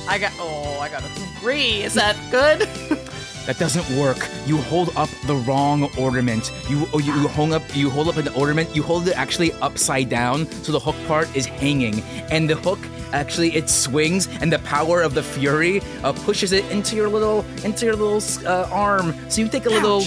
I 0.09 0.19
got, 0.19 0.33
oh, 0.41 0.81
I 0.81 0.89
got 0.89 1.05
a 1.05 1.09
three. 1.39 1.85
Is 1.85 1.95
that 1.95 2.17
good? 2.29 2.69
That 3.47 3.57
doesn't 3.59 3.99
work. 3.99 4.29
You 4.45 4.59
hold 4.59 4.95
up 4.95 5.09
the 5.25 5.37
wrong 5.37 5.89
ornament. 5.97 6.53
You 6.69 6.87
oh, 6.93 6.99
you, 6.99 7.15
you 7.15 7.29
hold 7.29 7.53
up 7.55 7.63
you 7.75 7.89
hold 7.89 8.09
up 8.09 8.19
an 8.19 8.29
ornament. 8.35 8.77
You 8.77 8.83
hold 8.83 9.09
it 9.09 9.17
actually 9.17 9.53
upside 9.63 10.11
down, 10.11 10.45
so 10.63 10.71
the 10.71 10.79
hook 10.79 10.97
part 11.07 11.35
is 11.35 11.47
hanging, 11.47 12.03
and 12.31 12.51
the 12.51 12.57
hook 12.57 12.79
actually 13.15 13.57
it 13.57 13.71
swings, 13.71 14.29
and 14.43 14.53
the 14.53 14.59
power 14.59 15.01
of 15.01 15.15
the 15.15 15.23
fury 15.23 15.81
uh, 16.05 16.13
pushes 16.13 16.53
it 16.53 16.71
into 16.71 16.95
your 16.95 17.09
little 17.09 17.43
into 17.65 17.87
your 17.87 17.97
little 17.97 18.21
uh, 18.47 18.69
arm. 18.71 19.15
So 19.31 19.41
you 19.41 19.49
take 19.49 19.65
a 19.65 19.71
little. 19.71 20.03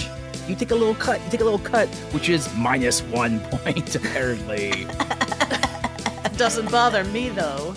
You 0.46 0.54
take 0.54 0.70
a 0.70 0.76
little 0.76 0.94
cut. 0.94 1.20
You 1.24 1.30
take 1.32 1.40
a 1.40 1.44
little 1.44 1.58
cut, 1.58 1.88
which 2.12 2.28
is 2.28 2.48
minus 2.54 3.02
one 3.02 3.40
point 3.50 3.92
apparently. 3.96 4.86
Doesn't 6.36 6.70
bother 6.70 7.02
me 7.02 7.28
though. 7.30 7.74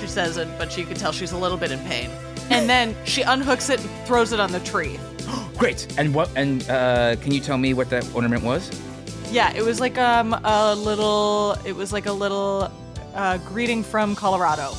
She 0.00 0.06
says 0.06 0.36
it, 0.36 0.48
but 0.58 0.76
you 0.76 0.84
can 0.84 0.96
tell 0.96 1.12
she's 1.12 1.32
a 1.32 1.38
little 1.38 1.58
bit 1.58 1.70
in 1.70 1.78
pain. 1.80 2.10
And 2.50 2.68
then 2.68 2.94
she 3.04 3.22
unhooks 3.22 3.70
it 3.70 3.80
and 3.80 3.90
throws 4.06 4.32
it 4.32 4.40
on 4.40 4.52
the 4.52 4.60
tree. 4.60 4.98
Great. 5.56 5.86
And 5.98 6.14
what? 6.14 6.30
And 6.36 6.68
uh, 6.68 7.16
can 7.16 7.32
you 7.32 7.40
tell 7.40 7.58
me 7.58 7.74
what 7.74 7.90
that 7.90 8.08
ornament 8.14 8.44
was? 8.44 8.70
Yeah, 9.30 9.52
it 9.54 9.62
was 9.62 9.80
like 9.80 9.98
um 9.98 10.34
a 10.44 10.74
little. 10.76 11.56
It 11.64 11.74
was 11.74 11.92
like 11.92 12.06
a 12.06 12.12
little 12.12 12.70
uh, 13.14 13.38
greeting 13.38 13.82
from 13.82 14.14
Colorado. 14.14 14.72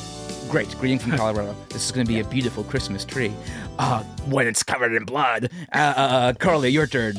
Great. 0.48 0.74
Greeting 0.78 0.98
from 0.98 1.12
Colorado. 1.16 1.54
this 1.68 1.84
is 1.84 1.92
going 1.92 2.06
to 2.06 2.10
be 2.10 2.20
a 2.20 2.24
beautiful 2.24 2.64
Christmas 2.64 3.04
tree. 3.04 3.34
Uh, 3.78 4.02
when 4.26 4.46
it's 4.46 4.62
covered 4.62 4.94
in 4.94 5.04
blood. 5.04 5.50
Uh, 5.72 5.76
uh, 5.76 6.00
uh, 6.00 6.32
Carly, 6.34 6.70
your 6.70 6.86
turn. 6.86 7.16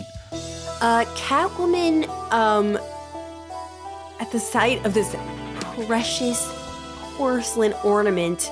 Uh, 0.81 1.05
Catwoman, 1.15 2.07
um, 2.33 2.77
at 4.19 4.31
the 4.31 4.39
sight 4.39 4.83
of 4.85 4.93
this 4.93 5.15
precious 5.85 6.45
porcelain 7.19 7.73
ornament, 7.83 8.49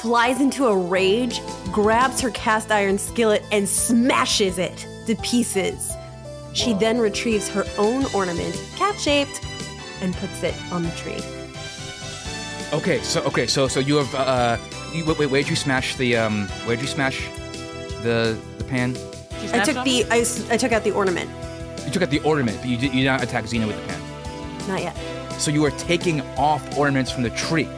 flies 0.00 0.40
into 0.40 0.66
a 0.66 0.76
rage, 0.76 1.40
grabs 1.70 2.20
her 2.20 2.30
cast 2.30 2.72
iron 2.72 2.98
skillet, 2.98 3.40
and 3.52 3.68
smashes 3.68 4.58
it 4.58 4.84
to 5.06 5.14
pieces. 5.22 5.92
She 6.54 6.74
then 6.74 6.98
retrieves 6.98 7.48
her 7.50 7.64
own 7.78 8.04
ornament, 8.12 8.60
cat 8.74 9.00
shaped, 9.00 9.40
and 10.02 10.12
puts 10.16 10.42
it 10.42 10.56
on 10.72 10.82
the 10.82 10.90
tree. 10.90 11.22
Okay, 12.72 13.00
so 13.02 13.22
okay, 13.22 13.46
so 13.46 13.68
so 13.68 13.78
you 13.78 13.94
have 13.94 14.12
uh, 14.16 14.58
you, 14.92 15.04
wait, 15.04 15.18
wait, 15.18 15.30
where'd 15.30 15.48
you 15.48 15.54
smash 15.54 15.94
the 15.94 16.16
um, 16.16 16.48
where'd 16.66 16.80
you 16.80 16.88
smash 16.88 17.28
the 18.02 18.36
the 18.58 18.64
pan? 18.64 18.96
I 19.52 19.60
took 19.60 19.76
on 19.76 19.84
the 19.84 20.04
I, 20.10 20.24
I 20.52 20.56
took 20.56 20.72
out 20.72 20.82
the 20.82 20.90
ornament. 20.90 21.30
You 21.86 21.92
took 21.92 22.02
out 22.02 22.10
the 22.10 22.20
ornament, 22.20 22.58
but 22.58 22.68
you 22.68 22.76
did 22.76 22.92
you 22.92 23.02
did 23.02 23.06
not 23.06 23.22
attack 23.22 23.44
Xena 23.44 23.68
with 23.68 23.80
the 23.80 23.86
pan. 23.86 24.00
Not 24.66 24.82
yet. 24.82 24.96
So 25.38 25.52
you 25.52 25.64
are 25.64 25.70
taking 25.72 26.22
off 26.36 26.76
ornaments 26.76 27.12
from 27.12 27.22
the 27.22 27.30
tree. 27.30 27.68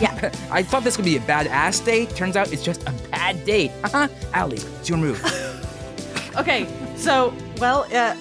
Yeah. 0.00 0.32
I 0.50 0.62
thought 0.62 0.84
this 0.84 0.96
would 0.96 1.04
be 1.04 1.16
a 1.16 1.20
badass 1.20 1.84
day. 1.84 2.06
Turns 2.06 2.36
out 2.36 2.52
it's 2.52 2.64
just 2.64 2.82
a 2.88 2.92
bad 3.10 3.44
day. 3.44 3.68
Uh-huh. 3.84 4.08
Ali, 4.34 4.56
it's 4.56 4.88
your 4.88 4.98
move. 4.98 5.22
Okay, 6.36 6.66
so 6.96 7.32
well, 7.60 7.84
uh, 7.92 8.16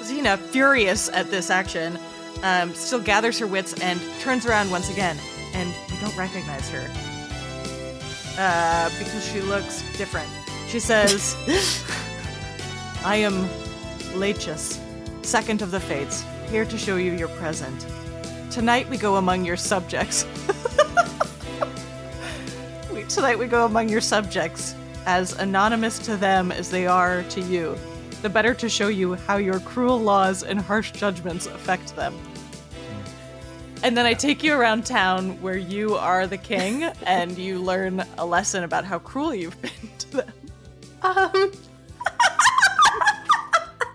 Xena, 0.00 0.38
furious 0.38 1.08
at 1.08 1.28
this 1.28 1.50
action, 1.50 1.98
um, 2.44 2.72
still 2.72 3.00
gathers 3.00 3.36
her 3.40 3.48
wits 3.48 3.72
and 3.80 4.00
turns 4.20 4.46
around 4.46 4.70
once 4.70 4.88
again, 4.90 5.18
and 5.52 5.68
you 5.88 5.96
don't 6.00 6.16
recognize 6.16 6.70
her 6.70 6.88
uh, 8.38 8.90
because 8.96 9.28
she 9.28 9.40
looks 9.40 9.82
different. 9.98 10.28
She 10.68 10.78
says, 10.78 11.34
"I 13.04 13.16
am 13.16 13.48
Lachesis, 14.14 14.78
second 15.24 15.62
of 15.62 15.72
the 15.72 15.80
Fates, 15.80 16.24
here 16.48 16.64
to 16.64 16.78
show 16.78 16.94
you 16.94 17.12
your 17.12 17.28
present. 17.28 17.86
Tonight 18.52 18.88
we 18.88 18.96
go 18.96 19.16
among 19.16 19.44
your 19.44 19.56
subjects." 19.56 20.24
We- 23.12 23.16
Tonight 23.22 23.38
we 23.38 23.46
go 23.46 23.66
among 23.66 23.88
your 23.90 24.00
subjects, 24.00 24.74
as 25.04 25.32
anonymous 25.34 25.98
to 26.00 26.16
them 26.16 26.50
as 26.50 26.70
they 26.70 26.86
are 26.86 27.22
to 27.24 27.40
you, 27.42 27.76
the 28.22 28.30
better 28.30 28.54
to 28.54 28.68
show 28.68 28.88
you 28.88 29.14
how 29.14 29.36
your 29.36 29.60
cruel 29.60 30.00
laws 30.00 30.42
and 30.42 30.58
harsh 30.60 30.92
judgments 30.92 31.46
affect 31.46 31.94
them. 31.94 32.14
And 33.82 33.96
then 33.96 34.06
I 34.06 34.14
take 34.14 34.42
you 34.42 34.54
around 34.54 34.86
town 34.86 35.40
where 35.42 35.58
you 35.58 35.94
are 35.96 36.26
the 36.26 36.38
king 36.38 36.84
and 37.06 37.36
you 37.36 37.58
learn 37.58 38.02
a 38.16 38.24
lesson 38.24 38.64
about 38.64 38.84
how 38.84 38.98
cruel 38.98 39.34
you've 39.34 39.60
been 39.60 39.70
to 39.98 40.10
them. 40.18 40.32
Um, 41.02 41.52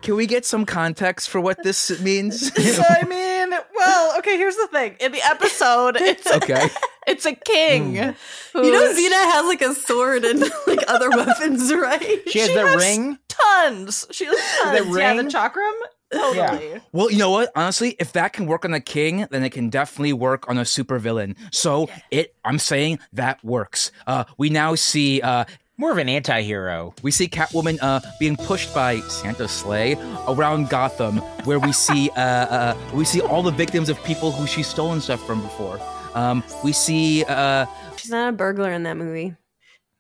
Can 0.03 0.15
we 0.15 0.27
get 0.27 0.45
some 0.45 0.65
context 0.65 1.29
for 1.29 1.41
what 1.41 1.63
this 1.63 1.99
means? 2.01 2.51
I 2.55 3.03
mean, 3.03 3.49
well, 3.75 4.17
okay, 4.19 4.37
here's 4.37 4.55
the 4.55 4.67
thing. 4.67 4.95
In 4.99 5.11
the 5.11 5.21
episode, 5.23 5.97
it's 5.97 6.31
okay. 6.31 6.69
It's 7.07 7.25
a 7.25 7.33
king. 7.33 7.95
you 7.95 8.01
know, 8.01 8.13
who- 8.53 8.61
Xena 8.93 9.31
has 9.31 9.45
like 9.45 9.61
a 9.61 9.73
sword 9.73 10.25
and 10.25 10.41
like 10.67 10.83
other 10.87 11.09
weapons, 11.09 11.73
right? 11.73 12.21
She 12.27 12.39
has 12.39 12.49
She 12.49 12.53
the 12.53 12.67
has 12.67 12.75
ring. 12.75 13.17
Tons. 13.27 14.05
She 14.11 14.25
has 14.25 14.35
tons. 14.35 14.75
Yeah, 14.77 14.83
the 14.83 14.91
ring? 14.91 15.29
chakram. 15.29 15.71
Totally. 16.11 16.81
Well, 16.93 17.11
you 17.11 17.17
know 17.17 17.31
what? 17.31 17.51
Honestly, 17.55 17.95
if 17.99 18.13
that 18.13 18.31
can 18.31 18.45
work 18.45 18.63
on 18.63 18.73
a 18.73 18.79
king, 18.79 19.27
then 19.29 19.43
it 19.43 19.49
can 19.49 19.69
definitely 19.69 20.13
work 20.13 20.49
on 20.49 20.57
a 20.57 20.61
supervillain. 20.61 21.35
So 21.51 21.89
it, 22.11 22.33
I'm 22.45 22.59
saying 22.59 22.99
that 23.13 23.43
works. 23.43 23.91
Uh, 24.05 24.23
we 24.37 24.49
now 24.49 24.75
see, 24.75 25.21
uh, 25.21 25.43
More 25.77 25.91
of 25.91 25.97
an 25.97 26.07
anti-hero. 26.07 26.93
we 27.03 27.11
see 27.11 27.27
Catwoman 27.27 27.77
uh, 27.81 27.99
being 28.21 28.37
pushed 28.37 28.73
by 28.73 29.01
Santa's 29.01 29.51
sleigh 29.51 29.97
around 30.29 30.69
Gotham, 30.69 31.17
where 31.43 31.59
we 31.59 31.73
see, 31.73 32.09
uh, 32.15 32.19
uh, 32.21 32.77
we 32.93 33.03
see 33.03 33.19
all 33.19 33.43
the 33.43 33.51
victims 33.51 33.89
of 33.89 34.01
people 34.05 34.31
who 34.31 34.47
she's 34.47 34.67
stolen 34.67 35.01
stuff 35.01 35.23
from 35.27 35.41
before. 35.41 35.77
Um, 36.17 36.43
we 36.63 36.71
see, 36.71 37.23
uh, 37.27 37.65
She's 37.97 38.09
not 38.11 38.29
a 38.29 38.31
burglar 38.31 38.71
in 38.71 38.83
that 38.83 38.97
movie. 38.97 39.35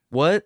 what? 0.09 0.43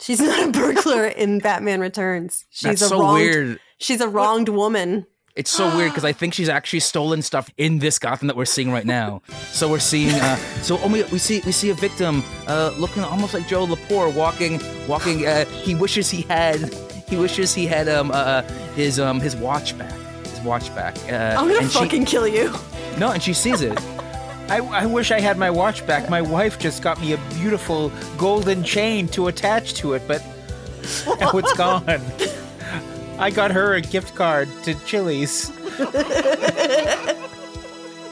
She's 0.00 0.20
not 0.20 0.48
a 0.48 0.50
burglar 0.50 1.06
in 1.06 1.38
Batman 1.38 1.80
Returns. 1.80 2.44
She's 2.50 2.80
That's 2.80 2.82
a 2.82 2.88
so 2.88 3.00
wronged, 3.00 3.14
weird. 3.20 3.60
She's 3.78 4.00
a 4.00 4.08
wronged 4.08 4.48
woman. 4.48 5.06
It's 5.36 5.50
so 5.50 5.74
weird 5.76 5.92
because 5.92 6.04
I 6.04 6.12
think 6.12 6.34
she's 6.34 6.48
actually 6.48 6.80
stolen 6.80 7.22
stuff 7.22 7.48
in 7.56 7.78
this 7.78 7.98
Gotham 7.98 8.26
that 8.28 8.36
we're 8.36 8.44
seeing 8.44 8.70
right 8.72 8.84
now. 8.84 9.22
So 9.52 9.70
we're 9.70 9.78
seeing, 9.78 10.10
uh, 10.10 10.36
so 10.60 10.78
oh, 10.82 10.88
we, 10.88 11.04
we 11.04 11.18
see 11.18 11.40
we 11.46 11.52
see 11.52 11.70
a 11.70 11.74
victim 11.74 12.22
uh, 12.48 12.74
looking 12.76 13.02
almost 13.04 13.32
like 13.32 13.46
Joe 13.48 13.64
Lepore 13.66 14.12
walking, 14.14 14.60
walking. 14.88 15.24
Uh, 15.26 15.44
he 15.46 15.74
wishes 15.74 16.10
he 16.10 16.22
had, 16.22 16.74
he 17.08 17.16
wishes 17.16 17.54
he 17.54 17.66
had 17.66 17.88
um 17.88 18.10
uh, 18.12 18.42
his 18.74 18.98
um 19.00 19.20
his 19.20 19.34
watch 19.36 19.78
back, 19.78 19.94
his 20.26 20.40
watch 20.40 20.74
back. 20.74 20.96
Uh, 21.10 21.34
I'm 21.38 21.46
gonna 21.48 21.60
and 21.60 21.70
she- 21.70 21.78
fucking 21.78 22.04
kill 22.04 22.28
you. 22.28 22.52
no, 22.98 23.12
and 23.12 23.22
she 23.22 23.32
sees 23.32 23.62
it. 23.62 23.78
I, 24.48 24.58
I 24.58 24.86
wish 24.86 25.10
I 25.10 25.20
had 25.20 25.38
my 25.38 25.50
watch 25.50 25.86
back. 25.86 26.10
My 26.10 26.22
wife 26.22 26.58
just 26.58 26.82
got 26.82 27.00
me 27.00 27.12
a 27.12 27.18
beautiful 27.34 27.90
golden 28.18 28.62
chain 28.64 29.08
to 29.08 29.28
attach 29.28 29.74
to 29.74 29.94
it, 29.94 30.02
but 30.06 30.22
now 31.20 31.30
it's 31.32 31.52
gone. 31.56 32.02
I 33.18 33.30
got 33.30 33.50
her 33.50 33.74
a 33.74 33.80
gift 33.80 34.14
card 34.14 34.48
to 34.64 34.74
Chili's. 34.84 35.50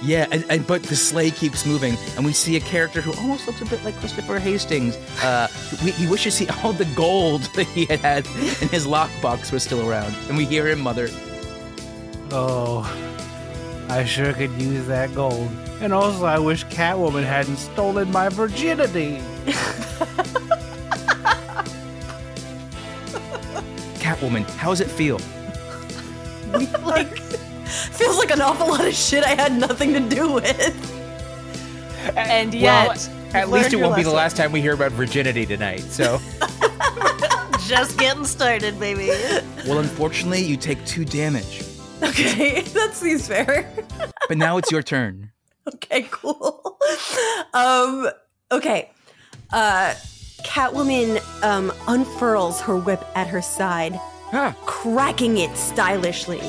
Yeah, 0.03 0.27
and, 0.31 0.45
and 0.49 0.67
but 0.67 0.83
the 0.85 0.97
sleigh 0.97 1.31
keeps 1.31 1.67
moving, 1.67 1.95
and 2.17 2.25
we 2.25 2.33
see 2.33 2.57
a 2.57 2.61
character 2.61 3.03
who 3.03 3.13
almost 3.21 3.47
looks 3.47 3.61
a 3.61 3.67
bit 3.67 3.85
like 3.85 3.95
Christopher 3.97 4.39
Hastings. 4.39 4.97
Uh, 5.23 5.47
we, 5.85 5.91
he 5.91 6.07
wishes 6.07 6.39
he 6.39 6.49
all 6.49 6.73
the 6.73 6.87
gold 6.97 7.43
that 7.55 7.67
he 7.67 7.85
had 7.85 8.01
had 8.01 8.27
in 8.63 8.69
his 8.69 8.87
lockbox 8.87 9.53
was 9.53 9.63
still 9.63 9.87
around, 9.89 10.15
and 10.29 10.39
we 10.39 10.47
hear 10.47 10.69
him 10.69 10.81
mother. 10.81 11.09
Oh, 12.31 12.83
I 13.91 14.05
sure 14.05 14.33
could 14.33 14.53
use 14.53 14.87
that 14.87 15.15
gold. 15.15 15.51
And 15.81 15.93
also, 15.93 16.25
I 16.27 16.39
wish 16.39 16.67
Catwoman 16.67 17.25
hadn't 17.25 17.57
stolen 17.57 18.13
my 18.13 18.29
virginity. 18.29 19.19
Catwoman, 23.99 24.49
how 24.57 24.71
does 24.71 24.81
it 24.81 24.91
feel? 24.91 25.19
like, 26.85 27.19
feels 27.67 28.19
like 28.19 28.31
an 28.31 28.41
awful 28.41 28.69
lot 28.69 28.85
of 28.85 28.95
shit 28.95 29.25
I 29.25 29.35
had 29.35 29.53
nothing 29.53 29.93
to 29.95 30.01
do 30.01 30.33
with. 30.33 30.97
And 32.17 32.53
yet, 32.53 32.89
well, 32.89 33.35
at 33.35 33.49
least 33.51 33.73
it 33.73 33.77
won't 33.77 33.97
be 33.97 34.03
the 34.03 34.11
last 34.11 34.37
time 34.37 34.53
we 34.53 34.61
hear 34.61 34.75
about 34.75 34.93
virginity 34.93 35.47
tonight. 35.47 35.81
So 35.81 36.19
just 37.67 37.99
getting 37.99 38.25
started, 38.25 38.79
baby. 38.81 39.09
Well, 39.67 39.79
unfortunately, 39.79 40.43
you 40.43 40.57
take 40.57 40.85
two 40.85 41.05
damage. 41.05 41.63
Okay, 42.03 42.63
that 42.75 42.95
seems 42.95 43.29
fair. 43.29 43.71
But 44.29 44.39
now 44.39 44.57
it's 44.57 44.71
your 44.71 44.83
turn. 44.83 45.31
Okay, 45.75 46.07
cool. 46.11 46.79
Um, 47.55 48.09
okay. 48.51 48.91
Uh, 49.53 49.95
Catwoman 50.43 51.21
um, 51.45 51.73
unfurls 51.89 52.61
her 52.63 52.77
whip 52.79 53.05
at 53.15 53.27
her 53.29 53.43
side, 53.43 53.95
Ah, 54.33 54.55
cracking 54.65 55.39
it 55.39 55.55
stylishly. 55.57 56.41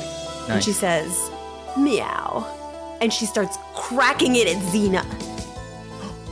And 0.48 0.62
she 0.62 0.72
says, 0.72 1.30
meow. 1.76 2.46
And 3.00 3.12
she 3.12 3.26
starts 3.26 3.58
cracking 3.74 4.36
it 4.36 4.46
at 4.48 4.56
Xena. 4.72 5.04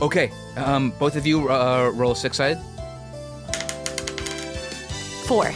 okay. 0.01 0.31
Um, 0.57 0.91
both 0.99 1.15
of 1.15 1.25
you 1.25 1.49
uh, 1.49 1.91
roll 1.93 2.15
six 2.15 2.37
sided. 2.37 2.57
Four. 5.27 5.51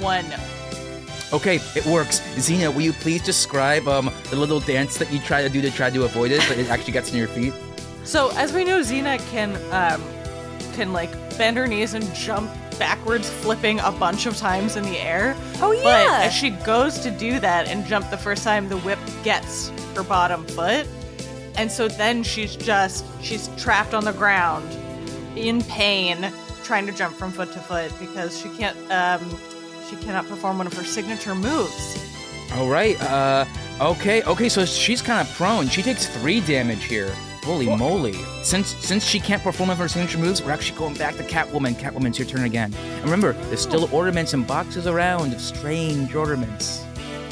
One. 0.00 0.26
Okay, 1.32 1.56
it 1.74 1.84
works. 1.86 2.20
Xena, 2.36 2.72
will 2.72 2.82
you 2.82 2.92
please 2.92 3.22
describe 3.22 3.88
um, 3.88 4.10
the 4.30 4.36
little 4.36 4.60
dance 4.60 4.96
that 4.98 5.12
you 5.12 5.18
try 5.18 5.42
to 5.42 5.48
do 5.48 5.60
to 5.60 5.70
try 5.70 5.90
to 5.90 6.04
avoid 6.04 6.30
it, 6.30 6.44
but 6.48 6.58
it 6.58 6.68
actually 6.70 6.92
gets 6.92 7.10
in 7.10 7.18
your 7.18 7.28
feet? 7.28 7.52
So 8.04 8.30
as 8.36 8.52
we 8.52 8.62
know, 8.64 8.80
Xena 8.80 9.18
can 9.30 9.56
um, 9.72 10.02
can 10.74 10.92
like 10.92 11.10
bend 11.36 11.56
her 11.56 11.66
knees 11.66 11.94
and 11.94 12.14
jump 12.14 12.50
backwards, 12.78 13.28
flipping 13.28 13.80
a 13.80 13.90
bunch 13.90 14.26
of 14.26 14.36
times 14.36 14.76
in 14.76 14.84
the 14.84 14.98
air. 14.98 15.34
Oh, 15.60 15.72
yeah! 15.72 15.82
But 15.82 16.26
as 16.26 16.32
she 16.32 16.50
goes 16.50 17.00
to 17.00 17.10
do 17.10 17.40
that 17.40 17.66
and 17.66 17.84
jump 17.86 18.08
the 18.10 18.18
first 18.18 18.44
time, 18.44 18.68
the 18.68 18.78
whip 18.78 18.98
gets 19.24 19.70
her 19.96 20.04
bottom 20.04 20.44
foot, 20.46 20.86
and 21.56 21.72
so 21.72 21.88
then 21.88 22.22
she's 22.22 22.54
just 22.54 23.04
she's 23.22 23.48
trapped 23.56 23.94
on 23.94 24.04
the 24.04 24.12
ground 24.12 24.68
in 25.36 25.62
pain, 25.64 26.30
trying 26.62 26.86
to 26.86 26.92
jump 26.92 27.16
from 27.16 27.32
foot 27.32 27.52
to 27.52 27.58
foot 27.58 27.92
because 27.98 28.38
she 28.40 28.48
can't 28.50 28.76
um, 28.92 29.36
she 29.88 29.96
cannot 29.96 30.26
perform 30.28 30.58
one 30.58 30.66
of 30.66 30.74
her 30.74 30.84
signature 30.84 31.34
moves. 31.34 31.98
All 32.54 32.68
right. 32.68 33.00
Uh, 33.02 33.44
okay. 33.80 34.22
Okay. 34.22 34.48
So 34.48 34.64
she's 34.64 35.02
kind 35.02 35.26
of 35.26 35.32
prone. 35.34 35.68
She 35.68 35.82
takes 35.82 36.06
three 36.06 36.40
damage 36.40 36.84
here. 36.84 37.14
Holy 37.44 37.66
moly! 37.76 38.14
Since 38.42 38.74
since 38.84 39.04
she 39.04 39.20
can't 39.20 39.40
perform 39.40 39.68
one 39.68 39.76
of 39.76 39.78
her 39.78 39.86
signature 39.86 40.18
moves, 40.18 40.42
we're 40.42 40.50
actually 40.50 40.76
going 40.78 40.94
back 40.94 41.16
to 41.16 41.22
Catwoman. 41.22 41.74
Catwoman's 41.74 42.18
it's 42.18 42.18
your 42.18 42.26
turn 42.26 42.44
again. 42.44 42.74
And 42.74 43.04
remember, 43.04 43.34
there's 43.34 43.60
still 43.60 43.88
ornaments 43.94 44.34
and 44.34 44.44
boxes 44.44 44.88
around 44.88 45.32
of 45.32 45.40
strange 45.40 46.12
ornaments. 46.12 46.84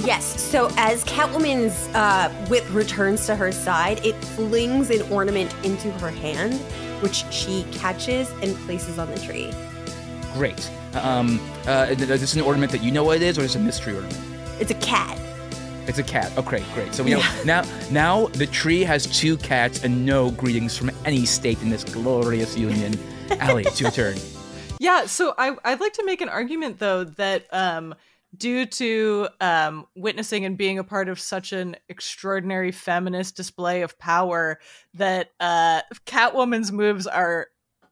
Yes, 0.04 0.40
so 0.40 0.70
as 0.76 1.02
Catwoman's 1.04 1.88
uh, 1.96 2.28
whip 2.48 2.64
returns 2.72 3.26
to 3.26 3.34
her 3.34 3.50
side, 3.50 4.06
it 4.06 4.14
flings 4.24 4.90
an 4.90 5.02
ornament 5.10 5.52
into 5.64 5.90
her 5.92 6.10
hand, 6.10 6.60
which 7.02 7.24
she 7.32 7.64
catches 7.72 8.30
and 8.40 8.54
places 8.66 9.00
on 9.00 9.10
the 9.10 9.18
tree. 9.18 9.50
Great. 10.34 10.68
Um, 10.94 11.40
uh, 11.66 11.86
is 11.90 12.08
this 12.08 12.34
an 12.34 12.40
ornament 12.40 12.72
that 12.72 12.82
you 12.82 12.90
know 12.90 13.04
what 13.04 13.16
it 13.16 13.22
is, 13.22 13.38
or 13.38 13.42
is 13.42 13.54
it 13.54 13.60
a 13.60 13.62
mystery 13.62 13.94
ornament? 13.94 14.18
It's 14.58 14.72
a 14.72 14.74
cat. 14.74 15.18
It's 15.86 15.98
a 15.98 16.02
cat. 16.02 16.36
Okay, 16.36 16.64
great. 16.74 16.92
So 16.92 17.04
we 17.04 17.12
know 17.12 17.22
now. 17.44 17.62
Now 17.90 18.26
the 18.28 18.46
tree 18.46 18.82
has 18.82 19.06
two 19.06 19.36
cats 19.36 19.84
and 19.84 20.04
no 20.04 20.32
greetings 20.32 20.76
from 20.76 20.90
any 21.04 21.24
state 21.24 21.62
in 21.62 21.70
this 21.70 21.84
glorious 21.84 22.56
union. 22.56 22.98
Ali, 23.42 23.62
it's 23.62 23.80
your 23.80 23.92
turn. 23.92 24.16
Yeah, 24.80 25.06
so 25.06 25.34
I, 25.38 25.56
I'd 25.64 25.80
like 25.80 25.92
to 25.94 26.04
make 26.04 26.20
an 26.20 26.28
argument 26.28 26.78
though 26.78 27.04
that 27.04 27.46
um, 27.52 27.94
due 28.36 28.66
to 28.66 29.28
um, 29.40 29.86
witnessing 29.94 30.44
and 30.44 30.58
being 30.58 30.78
a 30.78 30.84
part 30.84 31.08
of 31.08 31.20
such 31.20 31.52
an 31.52 31.76
extraordinary 31.88 32.72
feminist 32.72 33.36
display 33.36 33.82
of 33.82 33.98
power, 33.98 34.58
that 34.94 35.30
uh, 35.38 35.82
Catwoman's 36.06 36.72
moves 36.72 37.06
are 37.06 37.48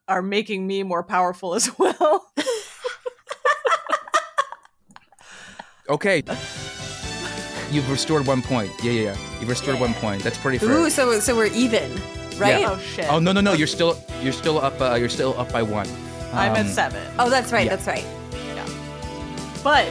are 0.09 0.23
making 0.23 0.67
me 0.67 0.83
more 0.83 1.03
powerful 1.03 1.55
as 1.55 1.71
well. 1.79 2.33
Okay. 5.89 6.23
You've 7.71 7.91
restored 7.91 8.27
one 8.27 8.43
point. 8.43 8.71
Yeah, 8.83 8.93
yeah, 8.93 9.03
yeah. 9.13 9.17
You've 9.41 9.49
restored 9.49 9.81
one 9.81 9.95
point. 9.95 10.23
That's 10.23 10.39
pretty 10.39 10.59
fair. 10.59 10.71
Ooh, 10.71 10.91
so 10.91 11.19
so 11.21 11.35
we're 11.35 11.47
even, 11.47 11.91
right? 12.39 12.61
Yeah. 12.61 12.71
oh 12.73 12.79
shit! 12.79 13.11
Oh 13.11 13.19
no, 13.19 13.33
no, 13.33 13.41
no! 13.41 13.53
You're 13.55 13.67
still, 13.67 13.99
you're 14.23 14.33
still 14.33 14.59
up. 14.59 14.79
Uh, 14.81 14.95
you're 14.95 15.09
still 15.09 15.39
up 15.39 15.51
by 15.53 15.63
one. 15.63 15.89
I'm 16.33 16.53
at 16.55 16.61
Um, 16.61 16.67
seven, 16.69 17.03
Oh, 17.19 17.29
that's 17.29 17.53
right. 17.53 17.65
Yeah. 17.67 17.77
That's 17.77 17.87
right. 17.87 18.05
Yeah. 18.55 18.67
But 19.63 19.87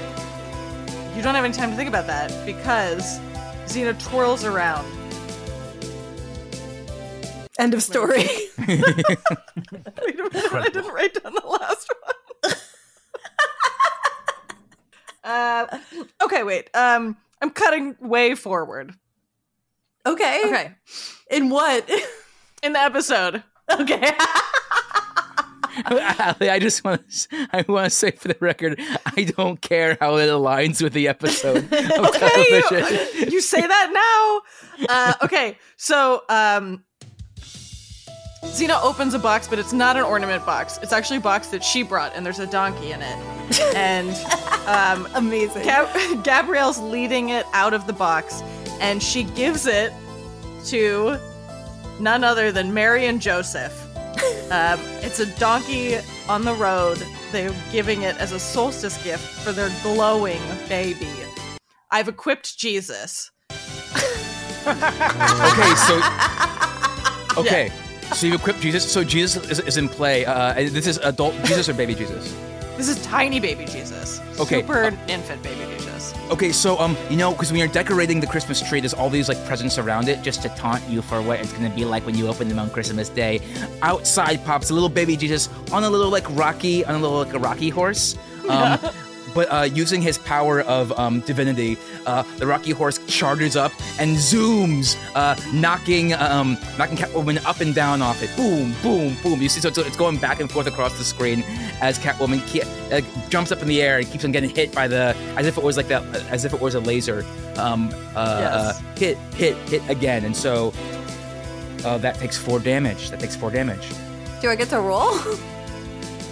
you 1.15 1.21
don't 1.21 1.35
have 1.35 1.43
any 1.45 1.53
time 1.53 1.69
to 1.71 1.75
think 1.75 1.87
about 1.89 2.07
that 2.07 2.31
because 2.45 3.19
Xena 3.65 3.99
twirls 4.01 4.43
around. 4.43 4.87
End 7.61 7.75
of 7.75 7.83
story. 7.83 8.23
Wait 8.57 8.69
a 8.69 8.95
minute, 10.17 10.51
I 10.51 10.69
didn't 10.73 10.91
write 10.91 11.13
down 11.21 11.35
the 11.35 11.45
last 11.45 11.93
one. 12.43 12.53
uh, 15.23 15.77
okay, 16.23 16.41
wait. 16.41 16.71
Um, 16.73 17.17
I'm 17.39 17.51
cutting 17.51 17.95
way 17.99 18.33
forward. 18.33 18.95
okay. 20.07 20.41
Okay, 20.47 20.71
In 21.29 21.49
what? 21.49 21.87
in 22.63 22.73
the 22.73 22.79
episode. 22.79 23.43
okay. 23.71 24.11
Ali, 25.85 26.49
I 26.49 26.57
just 26.59 26.83
want 26.83 27.07
to, 27.09 27.47
I 27.53 27.63
want 27.67 27.85
to 27.85 27.89
say 27.91 28.09
for 28.11 28.27
the 28.27 28.37
record, 28.39 28.79
I 29.15 29.23
don't 29.37 29.61
care 29.61 29.97
how 30.01 30.17
it 30.17 30.27
aligns 30.29 30.81
with 30.81 30.93
the 30.93 31.07
episode 31.07 31.57
of 31.57 31.69
television. 31.69 32.83
Hey, 32.83 33.29
you 33.29 33.39
say 33.39 33.61
that 33.61 33.91
now. 33.93 34.87
Uh, 34.89 35.13
okay, 35.23 35.57
so 35.77 36.23
um, 36.27 36.83
Xena 38.43 38.81
opens 38.83 39.13
a 39.13 39.19
box, 39.19 39.47
but 39.47 39.59
it's 39.59 39.71
not 39.73 39.97
an 39.97 40.03
ornament 40.03 40.45
box. 40.45 40.79
It's 40.81 40.91
actually 40.91 41.17
a 41.17 41.21
box 41.21 41.47
that 41.49 41.63
she 41.63 41.83
brought, 41.83 42.15
and 42.15 42.25
there's 42.25 42.39
a 42.39 42.47
donkey 42.47 42.91
in 42.91 43.01
it. 43.01 43.17
And 43.75 44.09
um, 44.65 45.07
Amazing. 45.13 45.63
Gab- 45.63 46.23
Gabrielle's 46.23 46.79
leading 46.79 47.29
it 47.29 47.45
out 47.53 47.73
of 47.73 47.85
the 47.85 47.93
box, 47.93 48.41
and 48.79 49.01
she 49.03 49.23
gives 49.23 49.67
it 49.67 49.91
to 50.65 51.17
none 51.99 52.23
other 52.23 52.51
than 52.51 52.73
Mary 52.73 53.05
and 53.07 53.21
Joseph. 53.21 53.77
Um, 54.51 54.81
it's 55.01 55.19
a 55.21 55.25
donkey 55.39 55.95
on 56.27 56.43
the 56.43 56.53
road. 56.55 57.01
They're 57.31 57.55
giving 57.71 58.01
it 58.01 58.17
as 58.17 58.33
a 58.33 58.39
solstice 58.39 59.01
gift 59.01 59.23
for 59.23 59.53
their 59.53 59.69
glowing 59.81 60.41
baby. 60.67 61.07
I've 61.89 62.09
equipped 62.09 62.57
Jesus. 62.57 63.31
Okay, 64.67 65.73
so 65.87 66.01
okay, 67.37 67.71
so 68.13 68.27
you 68.27 68.35
equip 68.35 68.59
Jesus. 68.59 68.91
So 68.91 69.03
Jesus 69.03 69.49
is, 69.49 69.59
is 69.59 69.77
in 69.77 69.89
play. 69.89 70.25
Uh, 70.25 70.53
this 70.53 70.87
is 70.87 70.97
adult 70.99 71.33
Jesus 71.45 71.69
or 71.69 71.73
baby 71.73 71.95
Jesus? 71.95 72.35
This 72.77 72.89
is 72.89 73.03
tiny 73.05 73.39
baby 73.39 73.65
Jesus. 73.65 74.19
Okay, 74.39 74.61
Super 74.61 74.85
uh, 74.85 74.97
infant 75.07 75.43
baby 75.43 75.71
Jesus. 75.75 76.13
Okay, 76.31 76.51
so 76.51 76.79
um, 76.79 76.97
you 77.09 77.17
know, 77.17 77.31
because 77.31 77.51
when 77.51 77.59
you're 77.59 77.67
decorating 77.67 78.19
the 78.19 78.27
Christmas 78.27 78.61
tree, 78.61 78.79
there's 78.79 78.93
all 78.93 79.09
these 79.09 79.29
like 79.29 79.43
presents 79.45 79.77
around 79.77 80.07
it 80.07 80.23
just 80.23 80.41
to 80.41 80.49
taunt 80.49 80.87
you 80.89 81.01
for 81.01 81.21
what 81.21 81.39
it's 81.39 81.53
gonna 81.53 81.69
be 81.75 81.85
like 81.85 82.05
when 82.05 82.15
you 82.15 82.27
open 82.27 82.47
them 82.47 82.57
on 82.57 82.69
Christmas 82.69 83.09
Day. 83.09 83.39
Outside 83.81 84.43
pops 84.45 84.69
a 84.69 84.73
little 84.73 84.89
baby 84.89 85.15
Jesus 85.15 85.49
on 85.71 85.83
a 85.83 85.89
little 85.89 86.09
like 86.09 86.25
rocky, 86.31 86.83
on 86.85 86.95
a 86.95 86.99
little 86.99 87.17
like 87.17 87.33
a 87.33 87.39
rocky 87.39 87.69
horse. 87.69 88.17
Um, 88.49 88.79
but 89.33 89.47
uh, 89.51 89.63
using 89.63 90.01
his 90.01 90.17
power 90.17 90.61
of 90.61 90.91
um, 90.99 91.21
divinity, 91.21 91.77
uh, 92.05 92.23
the 92.37 92.45
rocky 92.47 92.71
horse 92.71 92.99
charges 93.07 93.55
up 93.55 93.71
and 93.99 94.15
zooms, 94.17 94.97
uh, 95.15 95.35
knocking 95.53 96.13
um, 96.13 96.57
knocking 96.77 96.97
Catwoman 96.97 97.43
up 97.45 97.59
and 97.61 97.73
down 97.75 98.01
off 98.01 98.21
it. 98.23 98.29
Boom, 98.35 98.73
boom, 98.83 99.15
boom. 99.23 99.41
You 99.41 99.49
see, 99.49 99.59
so 99.61 99.67
it's, 99.69 99.77
it's 99.77 99.97
going 99.97 100.17
back 100.17 100.39
and 100.39 100.51
forth 100.51 100.67
across 100.67 100.97
the 100.97 101.03
screen 101.03 101.43
as 101.81 101.97
Catwoman 101.99 102.39
ke- 102.47 102.65
uh, 102.93 103.01
jumps 103.29 103.51
up 103.51 103.61
in 103.61 103.67
the 103.67 103.81
air 103.81 103.97
and 103.99 104.07
keeps 104.09 104.25
on 104.25 104.31
getting 104.31 104.49
hit 104.49 104.73
by 104.73 104.87
the, 104.87 105.15
as 105.37 105.45
if 105.47 105.57
it 105.57 105.63
was 105.63 105.77
like 105.77 105.87
that, 105.87 106.03
as 106.29 106.45
if 106.45 106.53
it 106.53 106.59
was 106.61 106.75
a 106.75 106.79
laser. 106.79 107.25
Um, 107.57 107.89
uh, 108.15 108.37
Yes. 108.39 108.53
uh, 108.53 108.73
hit, 108.97 109.17
hit, 109.35 109.55
hit 109.69 109.89
again, 109.89 110.23
and 110.25 110.35
so 110.35 110.73
uh, 111.85 111.97
that 111.99 112.15
takes 112.15 112.37
four 112.37 112.59
damage. 112.59 113.09
That 113.09 113.19
takes 113.19 113.35
four 113.35 113.51
damage. 113.51 113.87
Do 114.41 114.49
I 114.49 114.55
get 114.55 114.69
to 114.69 114.79
roll? 114.79 115.17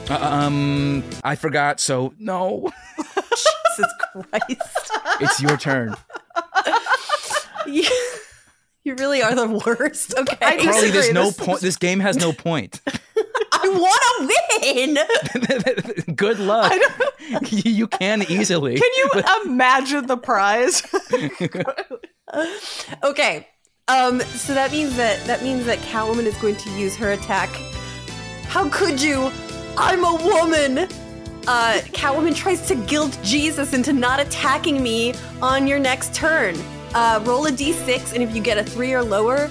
Uh, 0.09 0.17
um, 0.21 1.03
I 1.23 1.35
forgot. 1.35 1.79
So 1.79 2.13
no, 2.17 2.71
Jesus 3.15 3.93
Christ. 4.11 4.91
it's 5.21 5.41
your 5.41 5.55
turn. 5.57 5.95
you, 7.67 7.83
you 8.83 8.95
really 8.95 9.21
are 9.21 9.35
the 9.35 9.47
worst. 9.65 10.15
Okay. 10.17 10.37
I 10.41 10.57
Carly, 10.57 10.89
there's 10.89 11.13
no 11.13 11.31
point. 11.31 11.61
This 11.61 11.77
game 11.77 11.99
has 11.99 12.17
no 12.17 12.33
point. 12.33 12.81
I 13.51 13.67
want 13.69 14.31
to 14.31 16.05
win. 16.07 16.15
Good 16.15 16.39
luck. 16.39 16.73
you 17.51 17.71
you 17.71 17.87
can 17.87 18.23
easily. 18.23 18.77
Can 18.77 18.89
you 18.95 19.23
imagine 19.45 20.07
the 20.07 20.17
prize? 20.17 20.83
Okay. 23.03 23.47
Um, 23.87 24.21
so 24.21 24.53
that 24.53 24.71
means 24.71 24.95
that 24.97 25.23
that 25.25 25.41
means 25.43 25.65
that 25.65 25.79
Catwoman 25.79 26.25
is 26.25 26.37
going 26.37 26.55
to 26.57 26.69
use 26.71 26.95
her 26.95 27.11
attack. 27.11 27.49
How 28.45 28.69
could 28.69 29.01
you? 29.01 29.31
I'm 29.81 30.03
a 30.03 30.13
woman. 30.23 30.79
Uh, 31.47 31.79
Catwoman 31.93 32.35
tries 32.35 32.67
to 32.67 32.75
guilt 32.75 33.17
Jesus 33.23 33.73
into 33.73 33.93
not 33.93 34.19
attacking 34.19 34.83
me 34.83 35.13
on 35.41 35.65
your 35.67 35.79
next 35.79 36.13
turn. 36.13 36.55
Uh, 36.93 37.21
roll 37.23 37.45
a 37.47 37.51
d6, 37.51 38.13
and 38.13 38.21
if 38.21 38.35
you 38.35 38.41
get 38.41 38.57
a 38.57 38.63
three 38.63 38.93
or 38.93 39.01
lower, 39.01 39.49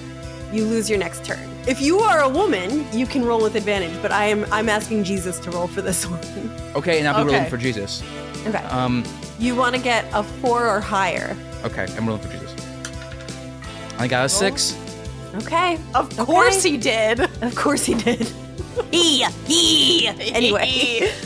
you 0.53 0.65
lose 0.65 0.89
your 0.89 0.99
next 0.99 1.25
turn. 1.25 1.39
if 1.67 1.81
you 1.81 1.99
are 1.99 2.21
a 2.21 2.29
woman, 2.29 2.85
you 2.93 3.05
can 3.05 3.23
roll 3.25 3.41
with 3.41 3.55
advantage, 3.55 3.99
but 4.01 4.11
I 4.11 4.25
am 4.25 4.45
I'm 4.51 4.69
asking 4.69 5.03
Jesus 5.03 5.39
to 5.41 5.51
roll 5.51 5.67
for 5.67 5.81
this 5.81 6.05
one. 6.09 6.51
Okay, 6.75 6.99
and 6.99 7.07
I'll 7.07 7.23
be 7.25 7.31
rolling 7.31 7.49
for 7.49 7.57
Jesus. 7.57 8.01
Okay. 8.47 8.57
Um, 8.69 9.03
You 9.39 9.55
want 9.55 9.75
to 9.75 9.81
get 9.81 10.05
a 10.13 10.23
four 10.23 10.67
or 10.67 10.79
higher. 10.79 11.35
okay, 11.65 11.85
I'm 11.97 12.07
rolling 12.07 12.21
for 12.23 12.31
Jesus. 12.31 12.55
I 13.97 14.07
got 14.07 14.25
a 14.25 14.29
six. 14.29 14.75
Okay. 15.35 15.79
Of 15.93 16.15
course 16.17 16.63
he 16.63 16.77
did. 16.77 17.19
Of 17.19 17.55
course 17.55 17.85
he 17.85 17.93
did. 17.93 18.31
he, 18.91 19.23
he. 19.45 20.07
Anyway. 20.07 21.11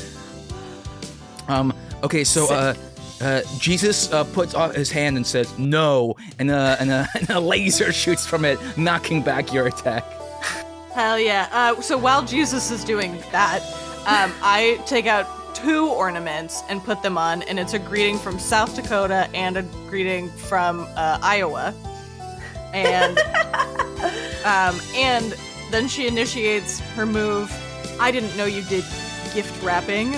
Um, 1.49 1.73
okay, 2.01 2.23
so 2.23 2.49
uh, 2.53 2.73
uh, 3.21 3.41
Jesus 3.59 4.11
uh, 4.13 4.23
puts 4.23 4.55
out 4.55 4.75
his 4.75 4.89
hand 4.89 5.17
and 5.17 5.27
says 5.27 5.57
no, 5.57 6.15
and, 6.39 6.49
uh, 6.49 6.77
and, 6.79 6.89
uh, 6.89 7.05
and 7.19 7.29
a 7.29 7.39
laser 7.39 7.91
shoots 7.91 8.25
from 8.25 8.45
it, 8.45 8.57
knocking 8.77 9.21
back 9.21 9.51
your 9.51 9.67
attack. 9.67 10.05
Hell 10.93 11.19
yeah. 11.19 11.49
Uh, 11.51 11.81
so 11.81 11.97
while 11.97 12.23
Jesus 12.23 12.71
is 12.71 12.83
doing 12.83 13.17
that, 13.31 13.61
um, 14.05 14.31
I 14.41 14.81
take 14.85 15.05
out 15.05 15.55
two 15.55 15.87
ornaments 15.87 16.61
and 16.69 16.83
put 16.83 17.01
them 17.01 17.17
on, 17.17 17.41
and 17.43 17.59
it's 17.59 17.73
a 17.73 17.79
greeting 17.79 18.17
from 18.17 18.37
South 18.37 18.75
Dakota 18.75 19.29
and 19.33 19.57
a 19.57 19.63
greeting 19.87 20.29
from 20.29 20.81
uh, 20.95 21.19
Iowa. 21.21 21.73
And 22.73 23.17
um, 24.45 24.79
and 24.95 25.35
then 25.71 25.87
she 25.87 26.07
initiates 26.07 26.79
her 26.79 27.05
move. 27.05 27.51
I 27.99 28.11
didn't 28.11 28.35
know 28.35 28.45
you 28.45 28.61
did 28.63 28.83
gift 29.33 29.63
wrapping, 29.63 30.13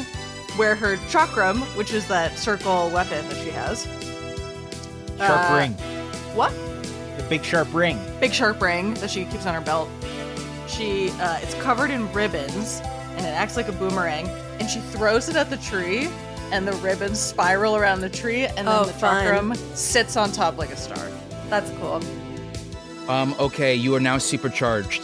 where 0.58 0.76
her 0.76 0.98
chakram, 1.10 1.62
which 1.78 1.94
is 1.94 2.08
that 2.08 2.38
circle 2.38 2.90
weapon 2.90 3.28
that 3.30 3.38
she 3.44 3.50
has. 3.52 3.86
Sharp 5.18 5.52
uh, 5.52 5.56
ring. 5.58 5.74
What? 6.36 6.52
The 7.18 7.26
big 7.30 7.44
sharp 7.44 7.74
ring. 7.74 8.00
big 8.20 8.34
sharp 8.34 8.62
ring 8.62 8.94
that 8.96 9.10
she 9.10 9.26
keeps 9.26 9.46
on 9.46 9.54
her 9.54 9.62
belt. 9.62 9.90
She 10.68 11.12
uh, 11.22 11.40
it's 11.42 11.54
covered 11.56 11.92
in 11.92 12.12
ribbons 12.12 12.82
and 13.16 13.26
it 13.26 13.30
acts 13.30 13.56
like 13.56 13.68
a 13.70 13.72
boomerang. 13.72 14.28
And 14.60 14.70
she 14.70 14.80
throws 14.80 15.30
it 15.30 15.36
at 15.36 15.50
the 15.50 15.58
tree, 15.58 16.10
and 16.52 16.68
the 16.68 16.74
ribbons 16.74 17.20
spiral 17.20 17.76
around 17.76 18.02
the 18.02 18.10
tree, 18.10 18.46
and 18.46 18.68
then 18.68 18.68
Oh, 18.68 18.86
the 18.86 18.94
fun. 18.94 19.26
chakram 19.26 19.56
sits 19.76 20.16
on 20.16 20.32
top 20.32 20.58
like 20.58 20.70
a 20.72 20.78
star. 20.78 21.10
That's 21.50 21.70
cool. 21.72 22.02
Um, 23.08 23.36
okay, 23.40 23.76
you 23.76 23.96
are 23.96 24.00
now 24.00 24.18
supercharged. 24.18 25.02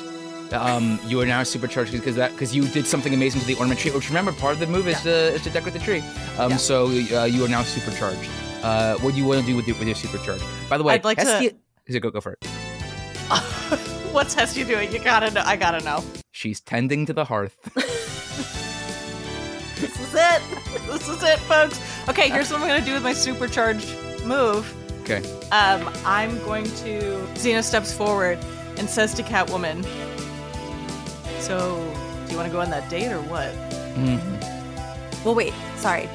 Um, 0.53 0.99
you 1.05 1.21
are 1.21 1.25
now 1.25 1.43
supercharged 1.43 1.91
because 1.91 2.15
that 2.17 2.31
because 2.31 2.53
you 2.55 2.67
did 2.67 2.85
something 2.85 3.13
amazing 3.13 3.39
to 3.41 3.47
the 3.47 3.55
ornament 3.55 3.79
tree. 3.79 3.91
Which 3.91 4.09
remember, 4.09 4.31
part 4.33 4.53
of 4.53 4.59
the 4.59 4.67
move 4.67 4.87
is 4.87 5.01
to 5.03 5.09
is 5.33 5.43
to 5.43 5.49
decorate 5.49 5.73
the 5.73 5.79
tree. 5.79 6.03
Um, 6.37 6.51
Yeah. 6.51 6.57
so 6.57 6.85
uh, 6.87 7.23
you 7.25 7.45
are 7.45 7.47
now 7.47 7.63
supercharged. 7.63 8.29
Uh, 8.63 8.95
what 8.97 9.11
do 9.13 9.17
you 9.17 9.25
want 9.25 9.39
to 9.41 9.45
do 9.45 9.55
with 9.55 9.67
your, 9.67 9.77
with 9.77 9.87
your 9.87 9.95
supercharge? 9.95 10.41
By 10.69 10.77
the 10.77 10.83
way, 10.83 10.93
I'd 10.95 11.03
like 11.05 11.17
to- 11.19 11.25
Hestia- 11.25 11.55
Is 11.87 11.95
it 11.95 11.99
go 12.01 12.09
go 12.11 12.19
for 12.21 12.33
it? 12.33 12.45
What's 14.11 14.33
Hestia 14.33 14.65
doing? 14.65 14.91
You 14.91 14.99
gotta 14.99 15.31
know. 15.31 15.41
I 15.45 15.55
gotta 15.55 15.83
know. 15.85 16.03
She's 16.31 16.59
tending 16.59 17.05
to 17.05 17.13
the 17.13 17.25
hearth. 17.25 17.57
This 19.81 19.99
is 19.99 20.13
it. 20.13 20.41
This 20.85 21.09
is 21.09 21.23
it, 21.23 21.39
folks. 21.39 21.79
Okay, 22.07 22.29
here's 22.29 22.51
what 22.51 22.61
I'm 22.61 22.67
gonna 22.67 22.85
do 22.85 22.93
with 22.93 23.01
my 23.01 23.13
supercharged 23.13 23.87
move. 24.23 24.71
Okay. 25.01 25.17
Um, 25.51 25.89
I'm 26.05 26.37
going 26.45 26.65
to. 26.65 27.25
Xena 27.35 27.63
steps 27.63 27.93
forward 27.93 28.37
and 28.77 28.89
says 28.89 29.13
to 29.15 29.23
Catwoman, 29.23 29.83
"So, 31.39 31.57
do 32.25 32.31
you 32.31 32.37
want 32.37 32.47
to 32.47 32.53
go 32.53 32.61
on 32.61 32.69
that 32.69 32.89
date 32.89 33.11
or 33.11 33.21
what?" 33.21 33.51
Mm-hmm. 33.95 35.23
Well, 35.25 35.35
wait. 35.35 35.53
Sorry. 35.77 36.09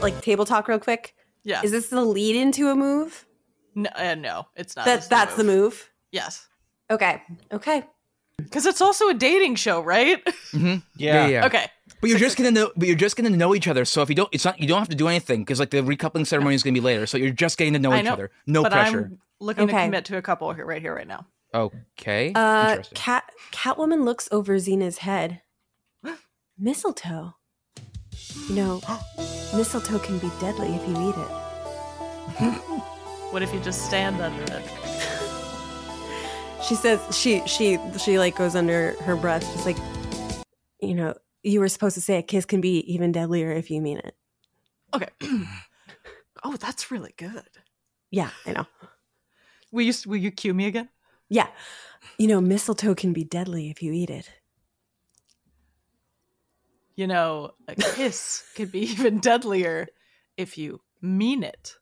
Like 0.00 0.20
table 0.22 0.44
talk, 0.44 0.68
real 0.68 0.78
quick. 0.78 1.14
Yeah. 1.44 1.60
Is 1.62 1.70
this 1.70 1.88
the 1.88 2.02
lead 2.04 2.36
into 2.36 2.68
a 2.70 2.74
move? 2.74 3.26
No, 3.74 3.90
uh, 3.96 4.14
no, 4.14 4.46
it's 4.56 4.76
not. 4.76 4.86
That 4.86 4.96
This 4.96 5.04
is 5.04 5.10
that's 5.10 5.34
the 5.34 5.44
move. 5.44 5.90
Yes. 6.12 6.46
Okay. 6.90 7.22
Okay. 7.52 7.82
Because 8.38 8.66
it's 8.66 8.80
also 8.80 9.08
a 9.08 9.14
dating 9.14 9.56
show, 9.56 9.80
right? 9.80 10.24
Mm-hmm. 10.24 10.76
Yeah. 10.96 11.26
yeah. 11.26 11.46
Okay. 11.46 11.66
But 12.04 12.10
you're 12.10 12.18
just 12.18 12.36
gonna 12.36 12.50
know. 12.50 12.70
But 12.76 12.86
you're 12.86 12.96
just 12.96 13.16
gonna 13.16 13.30
know 13.30 13.54
each 13.54 13.66
other. 13.66 13.86
So 13.86 14.02
if 14.02 14.10
you 14.10 14.14
don't, 14.14 14.28
it's 14.30 14.44
not. 14.44 14.60
You 14.60 14.68
don't 14.68 14.78
have 14.78 14.90
to 14.90 14.94
do 14.94 15.08
anything 15.08 15.40
because 15.40 15.58
like 15.58 15.70
the 15.70 15.78
recoupling 15.78 16.26
ceremony 16.26 16.54
is 16.54 16.62
gonna 16.62 16.74
be 16.74 16.80
later. 16.80 17.06
So 17.06 17.16
you're 17.16 17.30
just 17.30 17.56
getting 17.56 17.72
to 17.72 17.78
know 17.78 17.92
I 17.92 18.00
each 18.00 18.06
other. 18.06 18.30
No 18.46 18.62
but 18.62 18.72
pressure. 18.72 19.10
I'm 19.10 19.18
looking 19.40 19.66
to 19.68 19.72
commit 19.72 20.04
to 20.06 20.18
a 20.18 20.22
couple 20.22 20.52
here, 20.52 20.66
right 20.66 20.82
here, 20.82 20.94
right 20.94 21.08
now. 21.08 21.26
Okay. 21.54 22.32
Uh, 22.34 22.82
Cat 22.92 23.30
Catwoman 23.52 24.04
looks 24.04 24.28
over 24.30 24.56
Xena's 24.56 24.98
head. 24.98 25.40
mistletoe. 26.58 27.36
You 28.48 28.54
know, 28.54 28.80
mistletoe 29.54 29.98
can 29.98 30.18
be 30.18 30.30
deadly 30.40 30.74
if 30.74 30.86
you 30.86 31.08
eat 31.08 31.14
it. 31.16 32.80
What 33.34 33.42
if 33.42 33.52
you 33.52 33.58
just 33.58 33.86
stand 33.86 34.20
under 34.20 34.44
it? 34.44 34.62
She 36.68 36.76
says 36.76 37.00
she 37.14 37.46
she 37.46 37.78
she 37.98 38.18
like 38.18 38.36
goes 38.36 38.56
under 38.56 38.92
her 39.02 39.16
breath. 39.16 39.44
She's 39.52 39.66
like, 39.66 39.76
you 40.80 40.94
know, 40.94 41.14
you 41.44 41.60
were 41.60 41.68
supposed 41.68 41.94
to 41.94 42.00
say 42.00 42.16
a 42.18 42.22
kiss 42.22 42.44
can 42.44 42.60
be 42.60 42.78
even 42.92 43.12
deadlier 43.12 43.52
if 43.52 43.70
you 43.70 43.80
mean 43.80 43.98
it. 43.98 44.16
Okay. 44.94 45.08
oh, 46.44 46.56
that's 46.56 46.90
really 46.90 47.14
good. 47.16 47.44
Yeah, 48.10 48.30
I 48.46 48.52
know. 48.52 48.66
Will 49.70 49.82
you 49.82 49.92
will 50.06 50.16
you 50.16 50.30
cue 50.30 50.54
me 50.54 50.66
again? 50.66 50.88
Yeah, 51.28 51.48
you 52.18 52.26
know, 52.28 52.40
mistletoe 52.40 52.94
can 52.94 53.12
be 53.12 53.24
deadly 53.24 53.70
if 53.70 53.82
you 53.82 53.92
eat 53.92 54.10
it. 54.10 54.30
You 56.96 57.06
know, 57.08 57.54
a 57.66 57.74
kiss 57.96 58.44
could 58.54 58.70
be 58.70 58.80
even 58.80 59.18
deadlier 59.18 59.88
if 60.36 60.56
you 60.56 60.80
mean 61.02 61.42
it. 61.42 61.74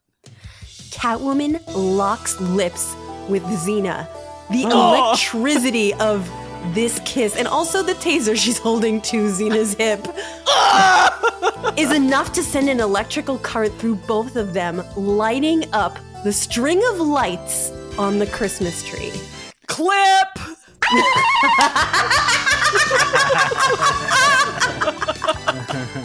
Catwoman 0.89 1.61
locks 1.75 2.39
lips 2.41 2.95
with 3.29 3.43
Xena. 3.43 4.07
The 4.49 4.65
Oh. 4.67 5.11
electricity 5.11 5.93
of 5.95 6.27
this 6.67 6.99
kiss 7.05 7.35
and 7.35 7.47
also 7.47 7.83
the 7.83 7.93
taser 7.93 8.35
she's 8.35 8.57
holding 8.57 9.01
to 9.01 9.27
Xena's 9.27 9.73
hip 9.75 10.07
is 11.77 11.91
enough 11.91 12.31
to 12.33 12.43
send 12.43 12.69
an 12.69 12.79
electrical 12.79 13.37
current 13.39 13.73
through 13.79 13.95
both 13.95 14.35
of 14.35 14.53
them, 14.53 14.83
lighting 14.95 15.65
up 15.73 15.97
the 16.23 16.31
string 16.31 16.81
of 16.91 16.99
lights 16.99 17.71
on 17.97 18.19
the 18.19 18.27
Christmas 18.27 18.83
tree. 18.83 19.11
Clip. 19.67 20.27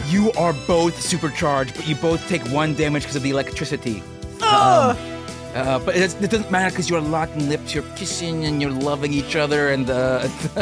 You 0.06 0.32
are 0.32 0.52
both 0.66 1.00
supercharged, 1.00 1.74
but 1.76 1.86
you 1.86 1.94
both 1.96 2.26
take 2.28 2.42
one 2.48 2.74
damage 2.74 3.02
because 3.02 3.16
of 3.16 3.22
the 3.22 3.30
electricity. 3.30 4.02
Ugh. 4.40 4.96
Um, 4.96 5.17
uh, 5.54 5.78
but 5.80 5.96
it, 5.96 6.14
it 6.22 6.30
doesn't 6.30 6.50
matter 6.50 6.70
because 6.70 6.88
you're 6.90 7.00
locking 7.00 7.48
lips, 7.48 7.74
you're 7.74 7.84
kissing, 7.96 8.44
and 8.44 8.60
you're 8.62 8.70
loving 8.70 9.12
each 9.12 9.34
other. 9.36 9.68
And 9.70 9.88
uh, 9.90 10.28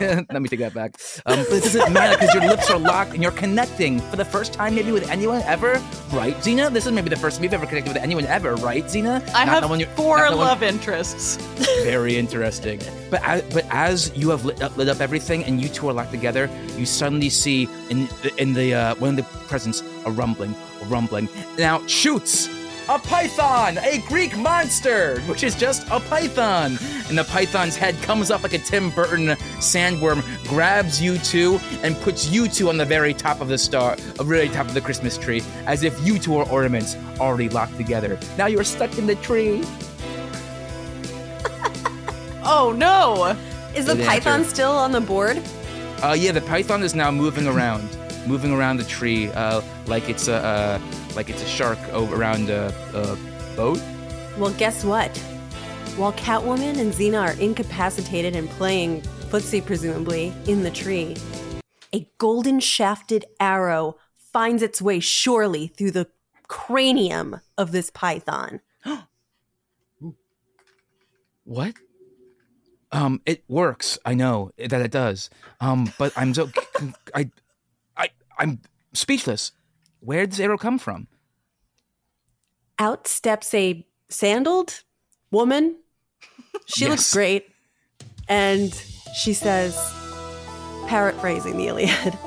let 0.00 0.40
me 0.42 0.48
take 0.48 0.60
that 0.60 0.74
back. 0.74 0.94
Um, 1.26 1.38
but 1.48 1.56
it 1.58 1.64
doesn't 1.64 1.92
matter 1.92 2.16
because 2.18 2.34
your 2.34 2.44
lips 2.44 2.70
are 2.70 2.78
locked 2.78 3.12
and 3.14 3.22
you're 3.22 3.32
connecting 3.32 4.00
for 4.00 4.16
the 4.16 4.24
first 4.24 4.52
time, 4.52 4.74
maybe 4.74 4.92
with 4.92 5.08
anyone 5.10 5.42
ever, 5.42 5.82
right, 6.12 6.34
Xena? 6.36 6.72
This 6.72 6.86
is 6.86 6.92
maybe 6.92 7.08
the 7.08 7.16
first 7.16 7.36
time 7.36 7.44
you've 7.44 7.54
ever 7.54 7.66
connected 7.66 7.92
with 7.92 8.02
anyone 8.02 8.24
ever, 8.26 8.54
right, 8.56 8.84
Xena? 8.84 9.20
I 9.34 9.44
Not 9.44 9.48
have 9.48 9.62
the 9.62 9.68
one 9.68 9.80
you're- 9.80 9.92
four 9.94 10.18
the 10.30 10.36
one- 10.36 10.46
love 10.46 10.62
interests. 10.62 11.36
very 11.84 12.16
interesting. 12.16 12.80
But 13.10 13.22
as, 13.24 13.42
but 13.54 13.64
as 13.70 14.12
you 14.16 14.30
have 14.30 14.44
lit 14.44 14.62
up, 14.62 14.76
lit 14.76 14.88
up 14.88 15.00
everything 15.00 15.44
and 15.44 15.60
you 15.60 15.68
two 15.68 15.88
are 15.88 15.92
locked 15.92 16.10
together, 16.10 16.50
you 16.76 16.84
suddenly 16.86 17.30
see 17.30 17.68
in 17.90 18.06
the, 18.22 18.32
in 18.36 18.52
the 18.52 18.74
uh, 18.74 18.94
one 18.96 19.10
of 19.10 19.16
the 19.16 19.22
presents 19.48 19.82
a 20.04 20.10
rumbling, 20.10 20.54
a 20.82 20.84
rumbling. 20.86 21.28
Now 21.58 21.84
shoots 21.86 22.48
a 22.88 22.98
python, 22.98 23.76
a 23.78 23.98
Greek 24.08 24.36
monster, 24.36 25.20
which 25.22 25.44
is 25.44 25.54
just 25.54 25.86
a 25.90 26.00
python. 26.00 26.78
And 27.08 27.18
the 27.18 27.24
python's 27.24 27.76
head 27.76 27.94
comes 28.02 28.30
up 28.30 28.42
like 28.42 28.54
a 28.54 28.58
Tim 28.58 28.90
Burton 28.90 29.26
sandworm, 29.58 30.22
grabs 30.48 31.00
you 31.00 31.18
two, 31.18 31.60
and 31.82 31.94
puts 32.00 32.30
you 32.30 32.48
two 32.48 32.70
on 32.70 32.78
the 32.78 32.86
very 32.86 33.12
top 33.12 33.42
of 33.42 33.48
the 33.48 33.58
star, 33.58 33.96
the 33.96 34.24
very 34.24 34.48
top 34.48 34.66
of 34.66 34.74
the 34.74 34.80
Christmas 34.80 35.18
tree, 35.18 35.42
as 35.66 35.82
if 35.82 36.00
you 36.06 36.18
two 36.18 36.36
are 36.38 36.48
ornaments 36.48 36.96
already 37.20 37.50
locked 37.50 37.76
together. 37.76 38.18
Now 38.38 38.46
you're 38.46 38.64
stuck 38.64 38.96
in 38.98 39.06
the 39.06 39.16
tree. 39.16 39.64
Oh 42.50 42.72
no! 42.72 43.36
Is 43.74 43.84
the 43.84 43.96
python 43.96 44.40
answer. 44.40 44.50
still 44.54 44.70
on 44.70 44.90
the 44.90 45.02
board? 45.02 45.38
Uh, 46.02 46.16
yeah, 46.18 46.32
the 46.32 46.40
python 46.40 46.82
is 46.82 46.94
now 46.94 47.10
moving 47.10 47.46
around, 47.46 47.86
moving 48.26 48.52
around 48.52 48.78
the 48.78 48.84
tree, 48.84 49.30
uh, 49.32 49.60
like 49.84 50.08
it's 50.08 50.28
a 50.28 50.36
uh, 50.36 50.80
like 51.18 51.30
it's 51.30 51.42
a 51.42 51.46
shark 51.46 51.80
around 51.92 52.48
a, 52.48 52.72
a 52.94 53.56
boat. 53.56 53.82
Well, 54.38 54.52
guess 54.52 54.84
what? 54.84 55.18
While 55.96 56.12
Catwoman 56.12 56.78
and 56.78 56.92
Xena 56.92 57.20
are 57.20 57.40
incapacitated 57.40 58.36
and 58.36 58.48
playing 58.50 59.02
footsie, 59.28 59.66
presumably, 59.66 60.32
in 60.46 60.62
the 60.62 60.70
tree, 60.70 61.16
a 61.92 62.08
golden 62.18 62.60
shafted 62.60 63.24
arrow 63.40 63.96
finds 64.32 64.62
its 64.62 64.80
way 64.80 65.00
surely 65.00 65.66
through 65.66 65.90
the 65.90 66.06
cranium 66.46 67.40
of 67.58 67.72
this 67.72 67.90
python. 67.90 68.60
What? 71.44 71.72
Um, 72.92 73.22
it 73.24 73.42
works. 73.48 73.98
I 74.04 74.12
know 74.12 74.50
that 74.58 74.82
it 74.82 74.90
does. 74.90 75.30
Um, 75.62 75.90
but 75.98 76.12
I'm 76.14 76.34
so 76.34 76.50
I, 77.14 77.30
I, 77.96 78.10
I'm 78.38 78.60
speechless. 78.92 79.52
Where 80.00 80.20
did 80.20 80.32
this 80.32 80.40
arrow 80.40 80.58
come 80.58 80.78
from? 80.78 81.08
Out 82.78 83.06
steps 83.08 83.52
a 83.54 83.86
sandaled 84.08 84.82
woman. 85.30 85.76
She 86.66 86.88
looks 86.88 87.12
great. 87.12 87.46
And 88.28 88.72
she 89.14 89.32
says, 89.32 89.74
paraphrasing 90.86 91.56
the 91.56 91.66
Iliad. 91.66 92.18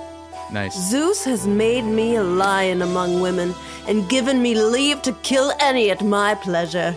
Nice. 0.51 0.75
Zeus 0.89 1.23
has 1.23 1.47
made 1.47 1.83
me 1.83 2.15
a 2.15 2.23
lion 2.23 2.81
among 2.81 3.21
women 3.21 3.53
and 3.87 4.09
given 4.09 4.41
me 4.41 4.53
leave 4.53 5.01
to 5.03 5.13
kill 5.23 5.53
any 5.59 5.89
at 5.89 6.03
my 6.03 6.35
pleasure. 6.35 6.95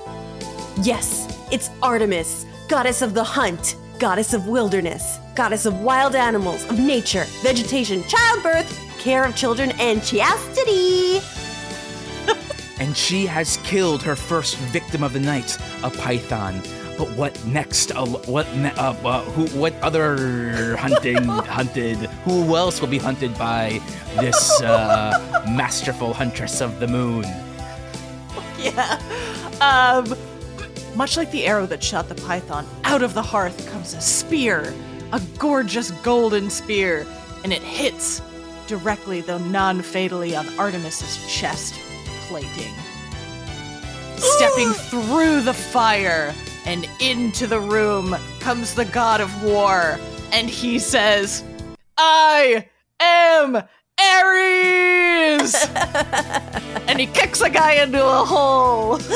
Yes, 0.83 1.29
it's 1.53 1.71
Artemis, 1.83 2.47
goddess 2.69 3.01
of 3.01 3.15
the 3.15 3.23
hunt, 3.23 3.77
goddess 3.99 4.35
of 4.35 4.47
wilderness, 4.47 5.19
goddess 5.35 5.67
of 5.67 5.81
wild 5.81 6.15
animals, 6.15 6.65
of 6.71 6.79
nature, 6.79 7.25
vegetation, 7.43 8.03
childbirth, 8.05 8.81
care 8.99 9.25
of 9.25 9.35
children, 9.37 9.73
and 9.79 10.03
chastity. 10.03 11.21
And 12.81 12.97
she 12.97 13.25
has 13.27 13.59
killed 13.59 14.03
her 14.03 14.17
first 14.17 14.57
victim 14.57 15.05
of 15.05 15.13
the 15.13 15.21
night, 15.21 15.57
a 15.85 15.91
python. 15.91 16.61
But 16.99 17.09
what 17.17 17.45
next? 17.47 17.93
Uh, 17.93 18.07
what 18.07 18.53
ne- 18.55 18.71
uh, 18.73 18.93
uh, 19.05 19.23
who? 19.23 19.47
What 19.59 19.75
other 19.83 20.77
hunting 20.79 21.25
hunted? 21.25 21.97
Who 22.25 22.57
else 22.57 22.81
will 22.81 22.89
be 22.89 22.99
hunted 22.99 23.37
by 23.37 23.81
this 24.17 24.61
uh, 24.63 25.45
masterful 25.49 26.15
huntress 26.15 26.61
of 26.61 26.81
the 26.81 26.87
moon? 26.89 27.25
Yeah. 28.57 28.99
Um, 29.61 30.07
much 30.97 31.17
like 31.17 31.31
the 31.31 31.47
arrow 31.47 31.67
that 31.67 31.83
shot 31.83 32.09
the 32.09 32.15
python, 32.15 32.67
out 32.85 33.03
of 33.03 33.15
the 33.15 33.23
hearth 33.23 33.69
comes 33.71 33.95
a 33.95 34.01
spear, 34.01 34.73
a 35.13 35.21
gorgeous 35.39 35.91
golden 36.03 36.51
spear, 36.51 37.07
and 37.43 37.53
it 37.53 37.63
hits 37.63 38.23
directly, 38.67 39.21
though 39.21 39.39
non 39.39 39.83
fatally, 39.83 40.35
on 40.37 40.47
Artemis's 40.59 41.19
chest 41.33 41.75
plating. 42.29 42.73
Stepping 44.17 44.73
through 44.91 45.43
the 45.43 45.55
fire 45.55 46.35
and 46.67 46.89
into 47.01 47.47
the 47.47 47.61
room 47.61 48.17
comes 48.41 48.75
the 48.75 48.85
god 48.87 49.21
of 49.21 49.43
war, 49.43 49.99
and 50.33 50.49
he 50.49 50.79
says, 50.79 51.45
I 51.99 52.69
am 53.01 53.57
Ares! 54.01 55.55
and 56.89 56.99
he 56.99 57.07
kicks 57.07 57.41
a 57.41 57.51
guy 57.51 57.75
into 57.75 58.05
a 58.05 58.25
hole. 58.25 58.99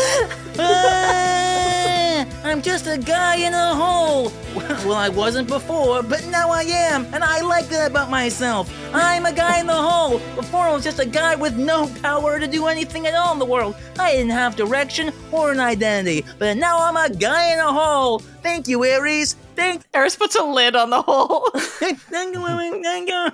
I'm 2.48 2.62
just 2.62 2.86
a 2.86 2.96
guy 2.96 3.36
in 3.36 3.52
a 3.54 3.74
hole. 3.74 4.32
Well, 4.84 4.94
I 4.94 5.08
wasn't 5.08 5.48
before, 5.48 6.02
but 6.02 6.24
now 6.28 6.50
I 6.50 6.62
am, 6.62 7.04
and 7.12 7.22
I 7.22 7.40
like 7.40 7.68
that 7.68 7.90
about 7.90 8.10
myself. 8.10 8.72
I'm 8.94 9.26
a 9.26 9.32
guy 9.32 9.60
in 9.60 9.66
the 9.66 9.74
hole. 9.74 10.18
Before 10.34 10.66
I 10.66 10.72
was 10.72 10.84
just 10.84 10.98
a 10.98 11.06
guy 11.06 11.34
with 11.34 11.56
no 11.56 11.88
power 12.02 12.38
to 12.38 12.46
do 12.46 12.66
anything 12.66 13.06
at 13.06 13.14
all 13.14 13.32
in 13.32 13.38
the 13.38 13.44
world. 13.44 13.74
I 13.98 14.12
didn't 14.12 14.30
have 14.30 14.56
direction 14.56 15.12
or 15.32 15.52
an 15.52 15.60
identity, 15.60 16.24
but 16.38 16.56
now 16.56 16.80
I'm 16.80 16.96
a 16.96 17.14
guy 17.14 17.52
in 17.52 17.58
a 17.58 17.72
hole. 17.72 18.20
Thank 18.42 18.68
you, 18.68 18.84
Ares. 18.84 19.34
Thank. 19.56 19.82
Ares 19.94 20.16
puts 20.16 20.36
a 20.36 20.42
lid 20.44 20.76
on 20.76 20.90
the 20.90 21.02
hole. 21.02 21.50
Thank 21.56 22.34
you. 22.34 22.46
Thank 22.82 23.08
you. 23.08 23.28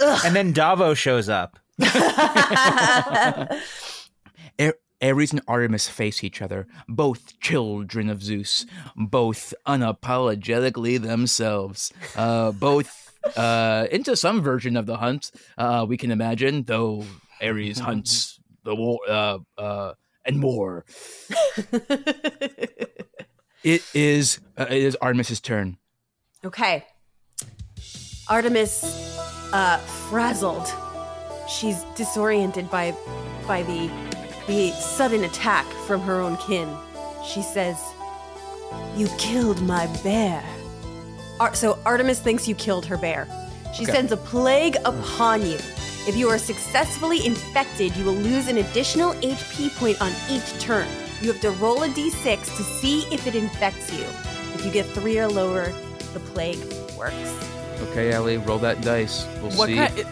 And 0.00 0.34
then 0.34 0.52
Davo 0.52 0.96
shows 0.96 1.28
up. 1.28 1.58
Ares 5.02 5.32
and 5.32 5.42
Artemis 5.46 5.88
face 5.88 6.24
each 6.24 6.40
other, 6.40 6.66
both 6.88 7.38
children 7.40 8.08
of 8.08 8.22
Zeus, 8.22 8.66
both 8.96 9.52
unapologetically 9.66 11.00
themselves, 11.00 11.92
uh, 12.16 12.52
both 12.52 13.12
uh, 13.36 13.86
into 13.90 14.16
some 14.16 14.40
version 14.40 14.76
of 14.76 14.86
the 14.86 14.96
hunt 14.96 15.30
uh, 15.58 15.84
we 15.88 15.96
can 15.96 16.10
imagine, 16.10 16.62
though 16.64 17.04
Ares 17.42 17.78
hunts 17.78 18.40
the 18.64 18.74
war 18.74 18.98
uh, 19.08 19.38
uh, 19.58 19.92
and 20.24 20.38
more. 20.38 20.84
it 23.62 23.82
is 23.94 24.40
uh, 24.56 24.66
it 24.70 24.82
is 24.82 24.96
Artemis's 24.96 25.40
turn. 25.40 25.78
Okay. 26.44 26.84
Artemis, 28.28 28.82
uh, 29.52 29.78
frazzled. 30.08 30.68
She's 31.48 31.84
disoriented 31.94 32.68
by, 32.70 32.92
by 33.46 33.62
the, 33.62 33.88
the 34.46 34.70
sudden 34.72 35.24
attack 35.24 35.66
from 35.86 36.00
her 36.02 36.20
own 36.20 36.36
kin. 36.38 36.68
She 37.26 37.42
says, 37.42 37.76
"You 38.96 39.08
killed 39.18 39.60
my 39.62 39.86
bear." 40.02 40.42
Ar- 41.40 41.54
so 41.54 41.78
Artemis 41.84 42.18
thinks 42.20 42.46
you 42.48 42.54
killed 42.54 42.86
her 42.86 42.96
bear. 42.96 43.26
She 43.74 43.82
Okay. 43.84 43.92
sends 43.92 44.12
a 44.12 44.16
plague 44.16 44.76
upon 44.84 45.42
you. 45.46 45.58
If 46.08 46.16
you 46.16 46.28
are 46.30 46.38
successfully 46.38 47.26
infected, 47.26 47.94
you 47.96 48.04
will 48.04 48.14
lose 48.14 48.48
an 48.48 48.58
additional 48.58 49.12
HP 49.22 49.68
point 49.78 50.00
on 50.00 50.12
each 50.30 50.58
turn. 50.60 50.86
You 51.20 51.32
have 51.32 51.40
to 51.42 51.50
roll 51.52 51.82
a 51.82 51.88
d6 51.88 52.56
to 52.56 52.62
see 52.62 53.06
if 53.10 53.26
it 53.26 53.34
infects 53.34 53.92
you. 53.92 54.04
If 54.54 54.64
you 54.64 54.70
get 54.70 54.86
three 54.86 55.18
or 55.18 55.28
lower, 55.28 55.72
the 56.14 56.20
plague 56.20 56.58
works. 56.96 57.14
Okay, 57.90 58.12
Ellie, 58.12 58.38
roll 58.38 58.58
that 58.58 58.80
dice. 58.82 59.26
We'll 59.42 59.50
What 59.52 59.66
see. 59.68 59.76
kind, 59.76 60.06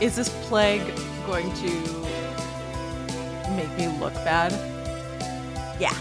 is 0.00 0.16
this 0.16 0.28
plague 0.48 0.82
going 1.26 1.50
to 1.54 1.68
make 3.56 3.70
me 3.76 3.88
look 3.98 4.14
bad? 4.14 4.52
Yeah. 5.80 5.94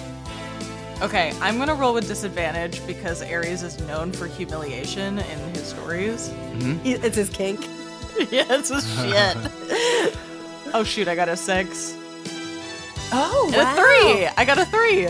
Okay, 1.02 1.32
I'm 1.42 1.58
gonna 1.60 1.76
roll 1.76 1.94
with 1.94 2.08
disadvantage 2.08 2.86
because 2.88 3.22
Ares 3.22 3.62
is 3.62 3.80
known 3.82 4.12
for 4.12 4.26
humiliation 4.26 5.20
in 5.20 5.40
his 5.54 5.68
stories. 5.68 6.32
It's 6.84 7.16
his 7.16 7.30
kink. 7.30 7.68
yeah, 8.32 8.46
it's 8.50 8.72
a 8.72 8.82
shit. 8.82 10.18
oh 10.74 10.84
shoot, 10.84 11.08
I 11.08 11.16
got 11.16 11.30
a 11.30 11.38
six. 11.38 11.96
Oh, 13.12 13.52
And 13.54 13.62
a 13.62 13.76
three! 13.76 14.28
I 14.38 14.44
got 14.44 14.58
a 14.58 14.66
three! 14.66 15.08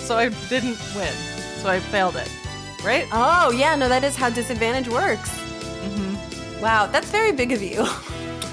So 0.00 0.16
I 0.16 0.30
didn't 0.48 0.78
win. 0.96 1.12
So 1.62 1.68
I 1.68 1.78
failed 1.78 2.16
it. 2.16 2.28
Right? 2.82 3.06
Oh, 3.12 3.50
yeah, 3.52 3.76
no, 3.76 3.88
that 3.88 4.02
is 4.02 4.16
how 4.16 4.30
disadvantage 4.30 4.88
works. 4.88 5.28
Mm-hmm. 5.30 6.60
Wow, 6.62 6.86
that's 6.86 7.10
very 7.10 7.32
big 7.32 7.52
of 7.52 7.62
you. 7.62 7.86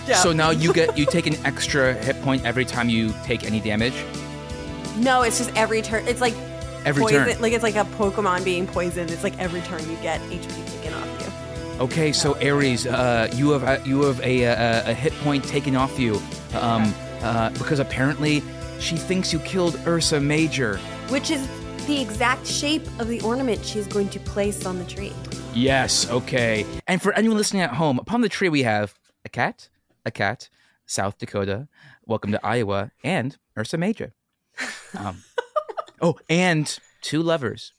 Yeah. 0.08 0.16
So 0.16 0.32
now 0.32 0.52
you 0.52 0.74
get 0.74 0.98
you 0.98 1.06
take 1.06 1.28
an 1.28 1.36
extra 1.46 1.94
hit 1.94 2.22
point 2.22 2.46
every 2.46 2.66
time 2.66 2.90
you 2.90 3.14
take 3.24 3.44
any 3.44 3.60
damage. 3.60 3.94
no, 4.98 5.22
it's 5.24 5.38
just 5.38 5.52
every 5.56 5.82
turn. 5.82 6.08
It's 6.08 6.22
like 6.22 6.34
Every 6.86 7.02
poison, 7.04 7.26
turn. 7.26 7.42
Like 7.42 7.54
it's 7.54 7.64
like 7.64 7.76
a 7.76 7.84
Pokemon 7.84 8.46
being 8.46 8.66
poisoned. 8.66 9.12
It's 9.12 9.24
like 9.24 9.38
every 9.40 9.62
turn 9.62 9.82
you 9.90 9.98
get 9.98 10.22
HP 10.22 10.66
taken 10.82 10.94
off 10.94 11.22
you. 11.22 11.84
Okay, 11.84 12.12
so 12.14 12.36
Ares, 12.42 12.88
uh, 12.88 13.30
you 13.36 13.50
have 13.52 13.64
a, 13.64 13.86
you 13.88 14.04
have 14.04 14.20
a, 14.22 14.44
a, 14.44 14.90
a 14.92 14.94
hit 14.94 15.14
point 15.20 15.44
taken 15.44 15.76
off 15.76 16.00
you, 16.00 16.20
um, 16.56 16.94
uh, 17.22 17.50
because 17.52 17.80
apparently 17.80 18.42
she 18.80 18.96
thinks 18.96 19.32
you 19.34 19.40
killed 19.40 19.80
Ursa 19.86 20.20
Major. 20.20 20.78
Which 21.10 21.30
is 21.30 21.48
the 21.86 22.02
exact 22.02 22.48
shape 22.48 22.86
of 23.00 23.08
the 23.10 23.22
ornament 23.22 23.64
she's 23.66 23.86
going 23.88 24.10
to 24.10 24.20
place 24.20 24.66
on 24.66 24.80
the 24.80 24.86
tree. 24.86 25.14
Yes, 25.54 26.10
okay. 26.10 26.66
And 26.88 27.02
for 27.02 27.14
anyone 27.14 27.38
listening 27.38 27.62
at 27.64 27.72
home, 27.72 28.00
upon 28.00 28.22
the 28.22 28.30
tree 28.30 28.50
we 28.50 28.64
have 28.64 28.96
a 29.26 29.30
cat, 29.30 29.68
a 30.08 30.12
cat, 30.12 30.48
South 30.86 31.18
Dakota, 31.18 31.68
welcome 32.06 32.32
to 32.32 32.46
Iowa, 32.46 32.92
and 33.04 33.38
Ursa 33.58 33.78
Major. 33.78 34.14
Um, 34.98 35.24
oh, 36.02 36.18
and 36.30 36.80
two 37.02 37.22
lovers 37.22 37.74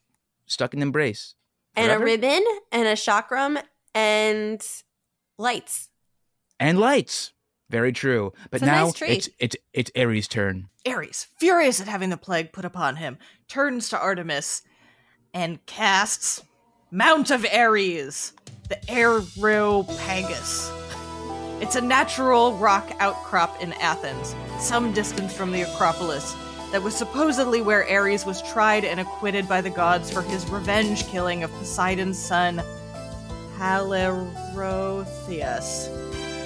stuck 0.46 0.74
in 0.74 0.82
embrace. 0.82 1.34
And 1.74 1.90
a 1.90 1.98
ribbon 1.98 2.44
and 2.70 2.86
a 2.86 2.92
chakram 2.92 3.62
and 3.94 4.62
lights. 5.38 5.88
and 6.60 6.78
lights. 6.78 7.32
Very 7.70 7.92
true. 7.92 8.32
But 8.50 8.62
It's 8.62 8.66
now 8.66 8.84
nice 8.86 9.02
it's 9.02 9.28
it's 9.38 9.56
it's 9.72 9.90
Ares' 9.96 10.28
turn. 10.28 10.68
Ares, 10.86 11.28
furious 11.38 11.80
at 11.80 11.88
having 11.88 12.10
the 12.10 12.16
plague 12.16 12.52
put 12.52 12.64
upon 12.64 12.96
him, 12.96 13.16
turns 13.46 13.88
to 13.90 13.98
Artemis 13.98 14.62
and 15.32 15.64
casts 15.66 16.42
Mount 16.90 17.30
of 17.30 17.46
Ares, 17.52 18.32
the 18.68 18.90
Areopagus. 18.90 20.72
It's 21.60 21.76
a 21.76 21.80
natural 21.80 22.52
rock 22.54 22.90
outcrop 23.00 23.60
in 23.60 23.72
Athens, 23.74 24.34
some 24.60 24.92
distance 24.92 25.34
from 25.34 25.52
the 25.52 25.62
Acropolis, 25.62 26.34
that 26.72 26.82
was 26.82 26.94
supposedly 26.94 27.62
where 27.62 27.88
Ares 27.90 28.26
was 28.26 28.42
tried 28.42 28.84
and 28.84 29.00
acquitted 29.00 29.48
by 29.48 29.60
the 29.60 29.70
gods 29.70 30.10
for 30.10 30.22
his 30.22 30.48
revenge 30.48 31.06
killing 31.06 31.42
of 31.42 31.50
Poseidon's 31.52 32.18
son, 32.18 32.62
Halirotheus. 33.56 35.88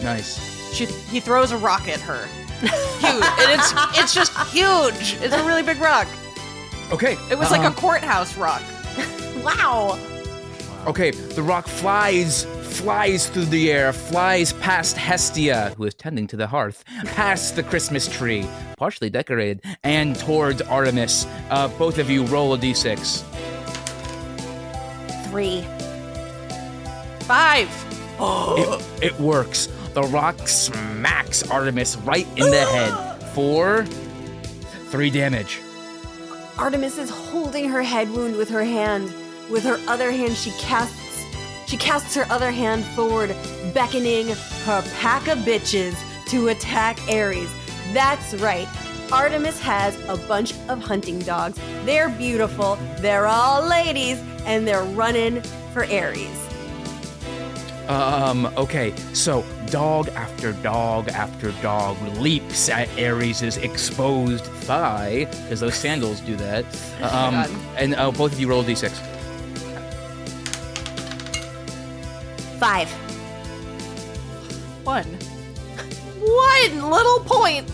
Nice. 0.03 0.73
She, 0.73 0.87
he 0.87 1.21
throws 1.21 1.53
a 1.53 1.59
rock 1.59 1.89
at 1.89 2.01
her. 2.01 2.27
Huge. 2.61 2.73
and 3.05 3.51
it's 3.51 3.73
it's 3.99 4.15
just 4.15 4.33
huge. 4.53 5.17
It's 5.21 5.35
a 5.35 5.45
really 5.45 5.63
big 5.63 5.79
rock. 5.79 6.07
Okay. 6.93 7.17
It 7.31 7.37
was 7.37 7.51
like 7.51 7.63
a 7.63 7.67
um, 7.67 7.75
courthouse 7.75 8.37
rock. 8.37 8.63
Wow. 9.43 9.99
Okay, 10.87 11.11
the 11.11 11.43
rock 11.43 11.67
flies, 11.67 12.47
flies 12.73 13.29
through 13.29 13.45
the 13.47 13.71
air, 13.71 13.93
flies 13.93 14.53
past 14.55 14.97
Hestia, 14.97 15.75
who 15.77 15.85
is 15.85 15.95
tending 15.95 16.27
to 16.29 16.37
the 16.37 16.47
hearth, 16.47 16.85
past 17.05 17.57
the 17.57 17.63
Christmas 17.63 18.09
tree, 18.09 18.47
partially 18.77 19.11
decorated, 19.11 19.63
and 19.85 20.17
towards 20.17 20.63
Artemis. 20.63 21.27
Uh, 21.51 21.69
both 21.79 21.99
of 21.99 22.11
you 22.11 22.25
roll 22.27 22.55
a 22.55 22.59
d6. 22.59 23.23
Three. 25.29 25.65
Five. 27.27 27.69
It, 28.23 29.03
it 29.03 29.21
works. 29.21 29.69
The 29.95 30.03
rock 30.03 30.47
smacks 30.47 31.43
Artemis 31.51 31.97
right 31.99 32.27
in 32.37 32.51
the 32.51 32.65
head 32.73 33.23
for 33.35 33.85
three 34.91 35.11
damage. 35.11 35.61
Artemis 36.57 36.99
is 36.99 37.11
holding 37.11 37.69
her 37.69 37.83
head 37.83 38.11
wound 38.11 38.37
with 38.37 38.49
her 38.51 38.63
hand. 38.63 39.13
With 39.51 39.65
her 39.65 39.79
other 39.89 40.13
hand, 40.13 40.35
she 40.35 40.51
casts 40.53 41.02
she 41.73 41.79
casts 41.79 42.15
her 42.15 42.27
other 42.29 42.51
hand 42.51 42.85
forward, 42.85 43.35
beckoning 43.73 44.29
her 44.67 44.83
pack 44.97 45.27
of 45.27 45.39
bitches 45.39 45.97
to 46.27 46.49
attack 46.49 46.99
Ares. 47.09 47.51
That's 47.95 48.35
right. 48.35 48.69
Artemis 49.11 49.59
has 49.61 49.99
a 50.07 50.19
bunch 50.29 50.53
of 50.69 50.83
hunting 50.83 51.19
dogs. 51.21 51.59
They're 51.87 52.11
beautiful, 52.11 52.77
they're 52.99 53.27
all 53.27 53.67
ladies, 53.67 54.19
and 54.45 54.69
they're 54.69 54.85
running 54.85 55.41
for 55.73 55.87
Ares. 55.87 56.29
Um, 57.89 58.53
okay, 58.59 58.95
so 59.15 59.43
dog 59.71 60.11
after 60.11 60.53
dog 60.53 61.09
after 61.09 61.53
dog 61.63 61.97
leaps 62.19 62.69
at 62.69 62.87
Ares' 62.99 63.57
exposed 63.57 64.45
thigh, 64.45 65.25
because 65.25 65.61
those 65.61 65.75
sandals 65.75 66.21
do 66.21 66.37
that. 66.37 66.67
Um, 67.03 67.33
God. 67.33 67.51
and 67.79 67.95
uh, 67.95 68.11
both 68.11 68.33
of 68.35 68.39
you 68.39 68.47
roll 68.47 68.61
a 68.61 68.65
d6. 68.65 69.22
Five. 72.63 72.89
One. 74.85 75.05
One 76.21 76.91
little 76.93 77.19
point. 77.25 77.69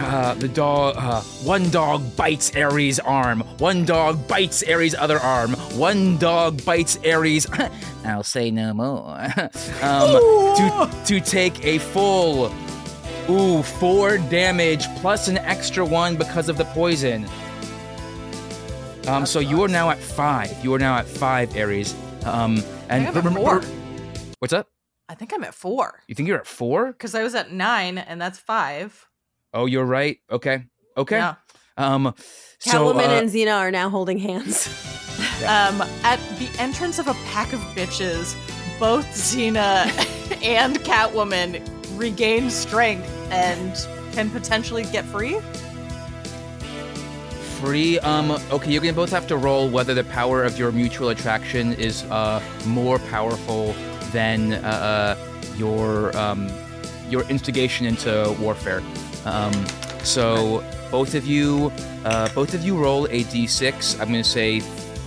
Uh, 0.00 0.34
the 0.34 0.48
dog, 0.48 0.96
uh, 0.98 1.20
one 1.44 1.70
dog 1.70 2.16
bites 2.16 2.56
Ares' 2.56 2.98
arm. 2.98 3.42
One 3.58 3.84
dog 3.84 4.26
bites 4.26 4.64
Ares' 4.68 4.96
other 4.96 5.20
arm. 5.20 5.52
One 5.78 6.18
dog 6.18 6.64
bites 6.64 6.98
Ares. 7.06 7.46
I'll 8.04 8.24
say 8.24 8.50
no 8.50 8.74
more. 8.74 9.14
um, 9.80 10.10
to 10.56 10.90
to 11.06 11.20
take 11.20 11.64
a 11.64 11.78
full, 11.78 12.52
ooh, 13.30 13.62
four 13.62 14.18
damage 14.18 14.88
plus 14.96 15.28
an 15.28 15.38
extra 15.38 15.84
one 15.84 16.16
because 16.16 16.48
of 16.48 16.58
the 16.58 16.64
poison. 16.64 17.28
Um, 19.06 19.24
so 19.24 19.38
you 19.38 19.62
are 19.62 19.68
now 19.68 19.90
at 19.90 19.98
five. 19.98 20.52
You 20.64 20.74
are 20.74 20.80
now 20.80 20.96
at 20.96 21.06
five, 21.06 21.56
Ares. 21.56 21.94
Um, 22.24 22.60
and 22.88 23.06
I 23.06 23.83
What's 24.44 24.52
up? 24.52 24.68
I 25.08 25.14
think 25.14 25.32
I'm 25.32 25.42
at 25.42 25.54
four 25.54 26.02
You 26.06 26.14
think 26.14 26.28
you're 26.28 26.36
at 26.36 26.46
four? 26.46 26.92
because 26.92 27.14
I 27.14 27.22
was 27.22 27.34
at 27.34 27.50
nine, 27.50 27.96
and 27.96 28.20
that's 28.20 28.38
five. 28.38 29.08
Oh, 29.54 29.64
you're 29.64 29.86
right. 29.86 30.18
Okay. 30.30 30.64
Okay. 30.98 31.16
Yeah. 31.16 31.36
Um, 31.78 32.14
so 32.58 32.92
Catwoman 32.92 33.08
uh, 33.08 33.20
and 33.22 33.30
Xena 33.30 33.56
are 33.56 33.70
now 33.70 33.88
holding 33.88 34.18
hands. 34.18 34.68
Um, 35.46 35.80
at 36.02 36.18
the 36.38 36.50
entrance 36.58 36.98
of 36.98 37.06
a 37.06 37.14
pack 37.32 37.52
of 37.54 37.60
bitches, 37.74 38.34
both 38.78 39.06
Xena 39.06 39.86
and 40.42 40.76
Catwoman 40.80 41.66
regain 41.98 42.50
strength 42.50 43.08
and 43.30 43.74
can 44.12 44.28
potentially 44.28 44.84
get 44.84 45.06
free. 45.06 45.40
free. 47.60 47.98
Um, 48.00 48.32
okay, 48.50 48.70
you're 48.70 48.82
gonna 48.82 48.92
both 48.92 49.10
have 49.10 49.26
to 49.28 49.36
roll 49.38 49.68
whether 49.70 49.94
the 49.94 50.04
power 50.04 50.44
of 50.44 50.58
your 50.58 50.70
mutual 50.72 51.08
attraction 51.08 51.72
is 51.74 52.02
uh 52.04 52.42
more 52.66 52.98
powerful 52.98 53.74
than 54.14 54.54
uh, 54.54 55.16
uh 55.18 55.56
your 55.56 56.16
um 56.16 56.48
your 57.10 57.22
instigation 57.28 57.84
into 57.84 58.34
warfare. 58.40 58.82
Um, 59.26 59.52
so 60.02 60.64
both 60.90 61.14
of 61.14 61.26
you, 61.26 61.70
uh, 62.04 62.28
both 62.34 62.54
of 62.54 62.64
you 62.64 62.76
roll 62.76 63.04
a 63.06 63.24
d6. 63.24 64.00
I'm 64.00 64.08
gonna 64.08 64.24
say 64.24 64.60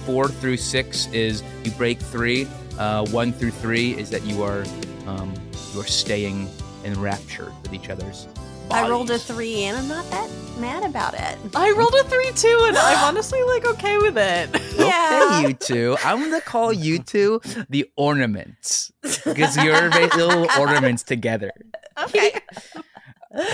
four 0.05 0.27
through 0.27 0.57
six 0.57 1.07
is 1.07 1.43
you 1.63 1.71
break 1.71 1.99
three. 1.99 2.47
Uh, 2.77 3.05
one 3.07 3.33
through 3.33 3.51
three 3.51 3.97
is 3.97 4.09
that 4.11 4.23
you 4.23 4.43
are 4.43 4.63
um 5.07 5.33
you 5.73 5.81
are 5.81 5.87
staying 5.87 6.49
enraptured 6.83 7.53
with 7.63 7.73
each 7.73 7.89
other's. 7.89 8.27
I 8.71 8.89
rolled 8.89 9.09
a 9.11 9.17
three 9.17 9.63
and 9.63 9.77
I'm 9.77 9.87
not 9.87 10.09
that 10.11 10.29
mad 10.59 10.83
about 10.83 11.13
it. 11.13 11.37
I 11.55 11.71
rolled 11.71 11.93
a 11.93 12.03
three 12.03 12.31
too, 12.35 12.65
and 12.67 12.77
I'm 12.77 13.03
honestly 13.03 13.41
like 13.43 13.65
okay 13.65 13.97
with 13.97 14.17
it. 14.17 14.49
Yeah. 14.77 15.39
Okay, 15.39 15.47
you 15.47 15.53
two. 15.53 15.97
I'm 16.03 16.19
gonna 16.19 16.41
call 16.41 16.73
you 16.73 16.99
two 16.99 17.41
the 17.69 17.89
ornaments 17.95 18.91
because 19.25 19.55
you're 19.57 19.89
very 19.89 20.07
little 20.07 20.47
ornaments 20.59 21.03
together. 21.03 21.51
okay. 22.03 22.31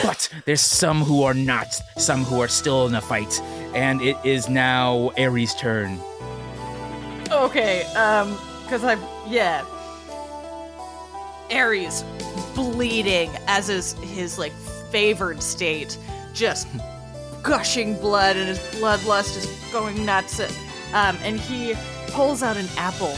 But 0.04 0.30
there's 0.46 0.62
some 0.62 1.02
who 1.02 1.24
are 1.24 1.34
not, 1.34 1.74
some 1.98 2.24
who 2.24 2.40
are 2.42 2.48
still 2.48 2.88
in 2.88 2.96
a 2.96 3.02
fight, 3.02 3.42
and 3.74 4.02
it 4.02 4.16
is 4.24 4.48
now 4.48 5.12
Ares' 5.18 5.54
turn. 5.56 6.00
Okay, 7.32 7.84
um, 7.96 8.38
because 8.64 8.84
I, 8.86 8.98
yeah. 9.28 9.66
Ares, 11.52 12.06
bleeding 12.56 13.32
as 13.48 13.68
is 13.68 13.94
his, 13.94 14.38
like, 14.38 14.54
favored 14.94 15.42
state, 15.42 15.98
just 16.36 16.68
gushing 17.42 18.00
blood, 18.00 18.38
and 18.38 18.48
his 18.48 18.60
bloodlust 18.76 19.36
is 19.36 19.48
going 19.72 20.06
nuts. 20.06 20.40
Um, 20.94 21.18
and 21.24 21.40
he 21.40 21.74
pulls 22.10 22.44
out 22.44 22.58
an 22.58 22.68
apple 22.78 23.16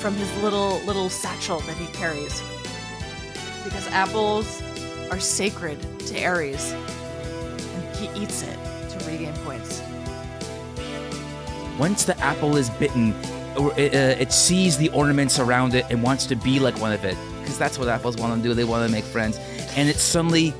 from 0.00 0.14
his 0.14 0.32
little, 0.40 0.78
little 0.86 1.08
satchel 1.08 1.58
that 1.60 1.76
he 1.76 1.88
carries. 1.88 2.40
Because 3.64 3.88
apples 3.88 4.62
are 5.10 5.18
sacred 5.18 5.80
to 6.06 6.24
Ares. 6.24 6.72
And 6.72 7.96
he 7.96 8.22
eats 8.22 8.44
it 8.44 8.56
to 8.90 9.10
regain 9.10 9.34
points. 9.44 9.82
Once 11.76 12.04
the 12.04 12.16
apple 12.20 12.56
is 12.56 12.70
bitten, 12.70 13.12
it, 13.76 13.92
uh, 13.92 14.22
it 14.22 14.32
sees 14.32 14.78
the 14.78 14.90
ornaments 14.90 15.40
around 15.40 15.74
it 15.74 15.86
and 15.90 16.04
wants 16.04 16.24
to 16.26 16.36
be 16.36 16.60
like 16.60 16.80
one 16.80 16.92
of 16.92 17.04
it, 17.04 17.16
because 17.40 17.58
that's 17.58 17.80
what 17.80 17.88
apples 17.88 18.16
want 18.16 18.40
to 18.40 18.48
do. 18.48 18.54
They 18.54 18.62
want 18.62 18.86
to 18.86 18.92
make 18.92 19.04
friends, 19.04 19.40
and 19.76 19.88
it 19.88 19.96
suddenly. 19.96 20.54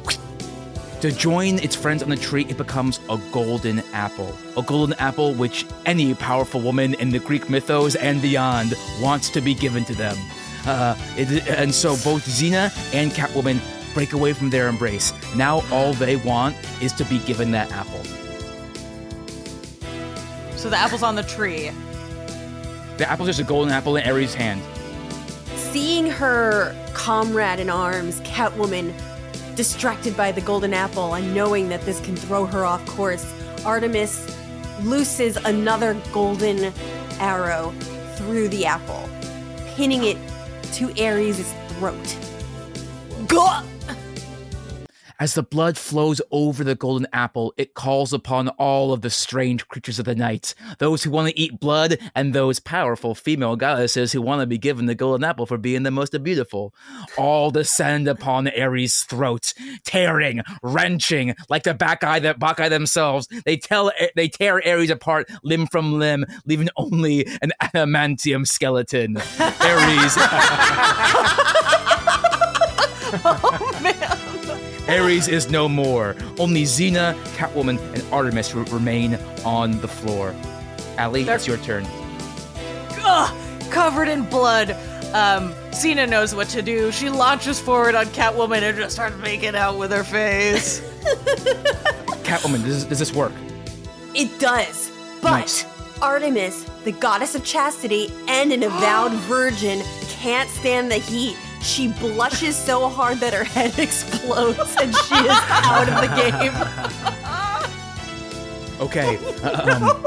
To 1.03 1.13
join 1.13 1.59
its 1.59 1.77
friends 1.77 2.03
on 2.03 2.09
the 2.09 2.17
tree, 2.17 2.47
it 2.49 2.57
becomes 2.57 3.01
a 3.11 3.19
golden 3.31 3.81
apple. 3.93 4.35
A 4.57 4.63
golden 4.63 4.99
apple 4.99 5.35
which 5.35 5.67
any 5.85 6.15
powerful 6.15 6.61
woman 6.61 6.95
in 6.95 7.11
the 7.11 7.19
Greek 7.19 7.51
mythos 7.51 7.97
and 7.97 8.23
beyond 8.23 8.75
wants 9.01 9.29
to 9.31 9.43
be 9.43 9.55
given 9.55 9.85
to 9.85 9.95
them. 9.95 10.17
Uh, 10.67 10.97
it, 11.17 11.47
and 11.49 11.75
so 11.75 11.91
both 12.03 12.27
Xena 12.27 12.73
and 12.95 13.13
Catwoman 13.13 13.61
break 13.93 14.15
away 14.15 14.33
from 14.33 14.49
their 14.49 14.69
embrace. 14.69 15.13
Now 15.37 15.63
all 15.71 15.93
they 15.93 16.17
want 16.17 16.57
is 16.81 16.95
to 16.95 17.05
be 17.05 17.19
given 17.21 17.51
that 17.51 17.71
apple. 17.73 18.03
So 20.57 20.71
the 20.71 20.77
apple's 20.77 21.03
on 21.03 21.15
the 21.15 21.23
tree. 21.23 21.71
The 22.97 23.09
apple's 23.09 23.29
just 23.29 23.41
a 23.41 23.45
golden 23.45 23.71
apple 23.71 23.97
in 23.97 24.09
Ares' 24.09 24.35
hand. 24.35 24.63
Seeing 25.55 26.07
her 26.07 26.75
comrade 26.95 27.61
in 27.61 27.69
arms, 27.69 28.21
Catwoman, 28.23 28.95
distracted 29.57 30.17
by 30.17 30.31
the 30.31 30.41
golden 30.41 30.75
apple 30.75 31.15
and 31.15 31.35
knowing 31.35 31.69
that 31.71 31.81
this 31.83 31.99
can 32.01 32.15
throw 32.15 32.45
her 32.45 32.65
off 32.65 32.85
course, 32.87 33.33
Artemis 33.65 34.25
looses 34.83 35.37
another 35.39 35.95
golden 36.13 36.73
arrow 37.19 37.75
through 38.17 38.49
the 38.49 38.67
apple, 38.67 39.09
pinning 39.75 40.05
it 40.05 40.19
to 40.75 40.93
Ares' 41.03 41.53
throat. 41.71 42.17
Gah! 43.27 43.65
As 45.19 45.35
the 45.35 45.43
blood 45.43 45.79
flows 45.79 46.21
over 46.31 46.63
the 46.63 46.75
golden 46.75 47.07
apple, 47.13 47.55
it 47.57 47.73
calls 47.73 48.13
upon 48.13 48.49
all 48.51 48.93
of 48.93 49.01
the 49.01 49.09
strange 49.09 49.67
creatures 49.67 49.99
of 49.99 50.05
the 50.05 50.15
night. 50.15 50.55
Those 50.79 51.03
who 51.03 51.11
want 51.11 51.29
to 51.29 51.39
eat 51.39 51.59
blood, 51.59 51.99
and 52.15 52.35
those 52.35 52.61
powerful 52.61 53.15
female 53.15 53.57
goddesses 53.57 54.13
who 54.13 54.21
want 54.21 54.43
to 54.43 54.47
be 54.47 54.59
given 54.59 54.85
the 54.85 54.95
golden 54.95 55.25
apple 55.25 55.47
for 55.47 55.57
being 55.57 55.85
the 55.85 55.91
most 55.91 56.23
beautiful. 56.23 56.75
All 57.17 57.51
descend 57.51 58.09
upon 58.09 58.49
Ares' 58.49 59.05
throat, 59.05 59.55
tearing, 59.85 60.43
wrenching, 60.63 61.35
like 61.49 61.63
the 61.63 61.75
Bacchae, 61.75 62.21
the 62.21 62.35
Bacchae 62.35 62.69
themselves. 62.69 63.27
They 63.47 63.57
tell 63.57 63.91
they 64.17 64.29
tear 64.29 64.61
Ares 64.67 64.91
apart 64.91 65.31
limb 65.43 65.67
from 65.67 65.99
limb, 65.99 66.27
leaving 66.45 66.69
only 66.77 67.27
an 67.41 67.53
adamantium 67.63 68.47
skeleton. 68.47 69.17
Ares 69.41 70.17
Oh 73.25 73.81
man. 73.83 74.16
Ares 74.89 75.29
is 75.29 75.51
no 75.51 75.69
more. 75.69 76.15
Only 76.39 76.63
Xena, 76.63 77.15
Catwoman, 77.37 77.79
and 77.95 78.03
Artemis 78.13 78.55
r- 78.55 78.63
remain 78.65 79.15
on 79.45 79.81
the 79.81 79.89
floor. 79.89 80.35
Ali, 80.99 81.25
They're- 81.25 81.35
it's 81.37 81.47
your 81.47 81.59
turn. 81.59 81.87
Ugh, 83.03 83.35
covered 83.71 84.09
in 84.09 84.23
blood. 84.25 84.71
Um, 85.13 85.55
Xena 85.71 86.09
knows 86.09 86.35
what 86.35 86.49
to 86.51 86.63
do. 86.63 86.91
She 86.93 87.09
launches 87.11 87.59
forward 87.61 87.95
on 87.95 88.07
Catwoman 88.07 88.63
and 88.63 88.77
just 88.77 88.95
starts 88.95 89.17
making 89.19 89.55
out 89.57 89.79
with 89.79 89.91
her 89.93 90.05
face. 90.05 90.81
Catwoman, 92.25 92.65
does, 92.65 92.85
does 92.85 92.99
this 92.99 93.13
work? 93.13 93.33
It 94.15 94.39
does. 94.41 94.91
But 95.23 95.31
Nice. 95.31 95.65
Artemis, 96.03 96.65
the 96.85 96.93
goddess 96.93 97.35
of 97.35 97.45
chastity 97.45 98.13
and 98.29 98.53
an 98.53 98.63
avowed 98.63 99.13
virgin, 99.29 99.83
can't 100.09 100.49
stand 100.51 100.91
the 100.91 100.97
heat. 100.97 101.37
She 101.67 101.89
blushes 101.89 102.55
so 102.57 102.89
hard 102.89 103.19
that 103.19 103.35
her 103.35 103.43
head 103.45 103.77
explodes 103.79 104.77
and 104.81 104.95
she 104.95 105.15
is 105.15 105.39
out 105.51 105.89
of 105.89 106.01
the 106.01 106.17
game. 106.31 106.53
Okay. 108.79 109.17
um, 109.43 110.05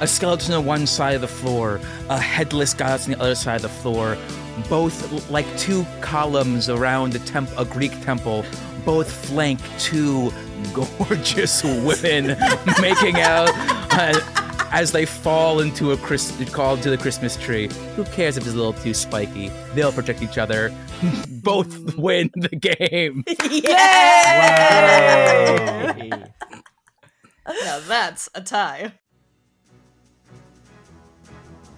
a 0.00 0.06
skeleton 0.06 0.54
on 0.54 0.64
one 0.64 0.86
side 0.86 1.14
of 1.16 1.20
the 1.20 1.28
floor, 1.28 1.80
a 2.08 2.18
headless 2.18 2.72
goddess 2.72 3.06
on 3.06 3.12
the 3.12 3.20
other 3.20 3.34
side 3.34 3.56
of 3.56 3.62
the 3.62 3.68
floor, 3.68 4.16
both 4.70 5.30
like 5.30 5.44
two 5.58 5.84
columns 6.00 6.70
around 6.70 7.14
a, 7.14 7.18
temp- 7.18 7.50
a 7.58 7.66
Greek 7.66 7.92
temple, 8.02 8.42
both 8.86 9.12
flank 9.26 9.60
two 9.78 10.32
gorgeous 10.72 11.62
women 11.62 12.28
making 12.80 13.20
out 13.20 13.50
as 14.70 14.92
they 14.92 15.06
fall 15.06 15.60
into 15.60 15.92
a 15.92 15.96
Chris, 15.96 16.32
call 16.52 16.76
to 16.78 16.90
the 16.90 16.98
Christmas 16.98 17.36
tree. 17.36 17.68
Who 17.96 18.04
cares 18.04 18.36
if 18.36 18.44
it's 18.44 18.54
a 18.54 18.56
little 18.56 18.72
too 18.72 18.94
spiky? 18.94 19.50
They'll 19.74 19.92
protect 19.92 20.22
each 20.22 20.38
other. 20.38 20.72
Both 21.28 21.96
win 21.96 22.30
the 22.34 22.48
game. 22.48 23.24
Now 27.64 27.80
that's 27.80 28.28
a 28.34 28.42
tie. 28.42 28.92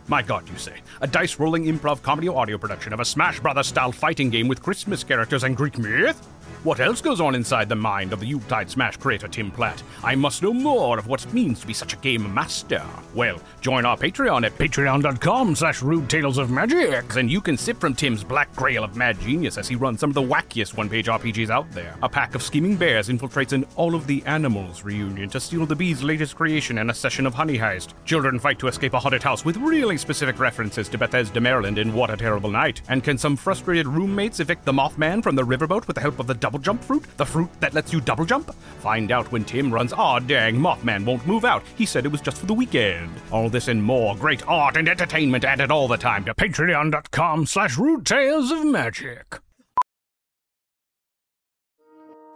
My 0.09 0.23
god, 0.23 0.49
you 0.49 0.57
say. 0.57 0.81
A 1.01 1.07
dice 1.07 1.39
rolling 1.39 1.67
improv 1.67 2.03
comedy 2.03 2.27
audio 2.27 2.59
production 2.59 2.93
of 2.93 2.99
a 2.99 3.05
Smash 3.05 3.39
Brothers 3.39 3.69
style 3.69 3.93
fighting 3.93 4.31
game 4.31 4.49
with 4.49 4.61
Christmas 4.61 5.05
characters 5.05 5.45
and 5.45 5.57
Greek 5.57 5.79
myth? 5.79 6.27
What 6.63 6.79
else 6.79 7.01
goes 7.01 7.23
on 7.23 7.35
inside 7.35 7.71
the 7.71 7.75
mind 7.75 8.13
of 8.13 8.21
the 8.21 8.27
Yuletide 8.27 8.71
Smash 8.71 8.99
creator 8.99 9.29
Tim 9.29 9.51
Platt? 9.51 9.83
I 10.05 10.15
must 10.15 10.43
know 10.43 10.53
more 10.53 10.99
of 10.99 11.07
what 11.07 11.25
it 11.25 11.33
means 11.33 11.59
to 11.61 11.67
be 11.67 11.73
such 11.73 11.95
a 11.95 11.97
game 11.97 12.35
master. 12.35 12.85
Well, 13.15 13.41
join 13.63 13.87
our 13.87 13.97
Patreon 13.97 14.45
at 14.45 14.59
patreon.com 14.59 15.55
slash 15.55 15.81
rude 15.81 16.11
tales 16.11 16.37
of 16.37 16.51
magic, 16.51 17.17
and 17.17 17.31
you 17.31 17.41
can 17.41 17.57
sip 17.57 17.81
from 17.81 17.95
Tim's 17.95 18.23
black 18.23 18.55
grail 18.55 18.85
of 18.85 18.95
mad 18.95 19.19
genius 19.21 19.57
as 19.57 19.69
he 19.69 19.75
runs 19.75 20.01
some 20.01 20.11
of 20.11 20.15
the 20.15 20.21
wackiest 20.21 20.77
one-page 20.77 21.07
RPGs 21.07 21.49
out 21.49 21.71
there. 21.73 21.97
A 22.03 22.09
pack 22.11 22.35
of 22.35 22.43
scheming 22.43 22.77
bears 22.77 23.09
infiltrates 23.09 23.53
an 23.53 23.65
All 23.77 23.95
of 23.95 24.07
the 24.07 24.23
Animals 24.27 24.85
reunion 24.85 25.31
to 25.31 25.41
steal 25.41 25.65
the 25.65 25.75
bee's 25.75 26.03
latest 26.03 26.37
creation 26.37 26.77
and 26.77 26.91
a 26.91 26.95
session 26.95 27.27
of 27.27 27.33
Honey 27.33 27.57
Heist. 27.57 27.95
Children 28.05 28.39
fight 28.39 28.59
to 28.59 28.69
escape 28.69 28.93
a 28.93 29.01
haunted 29.01 29.23
house 29.23 29.47
with 29.47 29.57
really 29.57 29.97
specific 29.97 30.39
references 30.39 30.91
to 30.91 30.99
Bethesda, 30.99 31.41
Maryland 31.41 31.79
in 31.79 31.95
What 31.95 32.11
a 32.11 32.19
Terrible 32.19 32.51
Night. 32.51 32.83
And 32.91 33.03
can 33.03 33.17
some 33.17 33.35
frustrated 33.35 33.87
roommates 33.87 34.41
evict 34.41 34.67
the 34.67 34.73
Mothman 34.73 35.23
from 35.23 35.37
the 35.37 35.43
riverboat 35.43 35.87
with 35.87 35.95
the 35.95 36.03
help 36.03 36.19
of 36.19 36.27
the 36.27 36.50
double 36.51 36.59
jump 36.59 36.83
fruit? 36.83 37.05
The 37.17 37.25
fruit 37.25 37.49
that 37.61 37.75
lets 37.75 37.93
you 37.93 38.01
double 38.01 38.25
jump? 38.25 38.53
Find 38.81 39.13
out 39.13 39.31
when 39.31 39.45
Tim 39.45 39.73
runs 39.73 39.93
Aw 39.93 40.19
dang, 40.19 40.57
Mothman 40.57 41.05
won't 41.05 41.25
move 41.25 41.45
out. 41.45 41.63
He 41.77 41.87
said 41.87 42.05
it 42.05 42.13
was 42.13 42.21
just 42.21 42.39
for 42.39 42.47
the 42.47 42.55
weekend. 42.55 43.13
All 43.31 43.49
this 43.49 43.69
and 43.69 43.81
more 43.81 44.17
great 44.17 44.47
art 44.49 44.77
and 44.77 44.89
entertainment 44.89 45.45
added 45.45 45.71
all 45.71 45.87
the 45.87 45.97
time 45.97 46.25
to 46.25 46.35
patreon.com 46.35 47.47
slash 47.47 47.79
rude 47.79 48.05
tales 48.05 48.51
of 48.51 48.65
magic. 48.65 49.39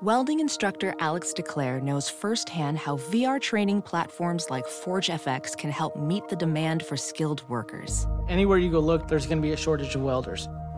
Welding 0.01 0.39
instructor 0.39 0.95
Alex 1.01 1.33
DeClaire 1.35 1.83
knows 1.83 2.09
firsthand 2.09 2.79
how 2.79 2.99
VR 2.99 3.41
training 3.41 3.83
platforms 3.83 4.49
like 4.49 4.67
ForgeFX 4.67 5.57
can 5.57 5.71
help 5.71 5.97
meet 5.97 6.29
the 6.29 6.37
demand 6.37 6.85
for 6.85 6.97
skilled 6.97 7.43
workers. 7.49 8.07
Anywhere 8.29 8.59
you 8.59 8.71
go 8.71 8.81
look, 8.81 9.09
there's 9.09 9.27
going 9.27 9.39
to 9.39 9.43
be 9.43 9.55
a 9.55 9.57
shortage 9.57 9.97
of 9.97 10.03
welders. 10.03 10.47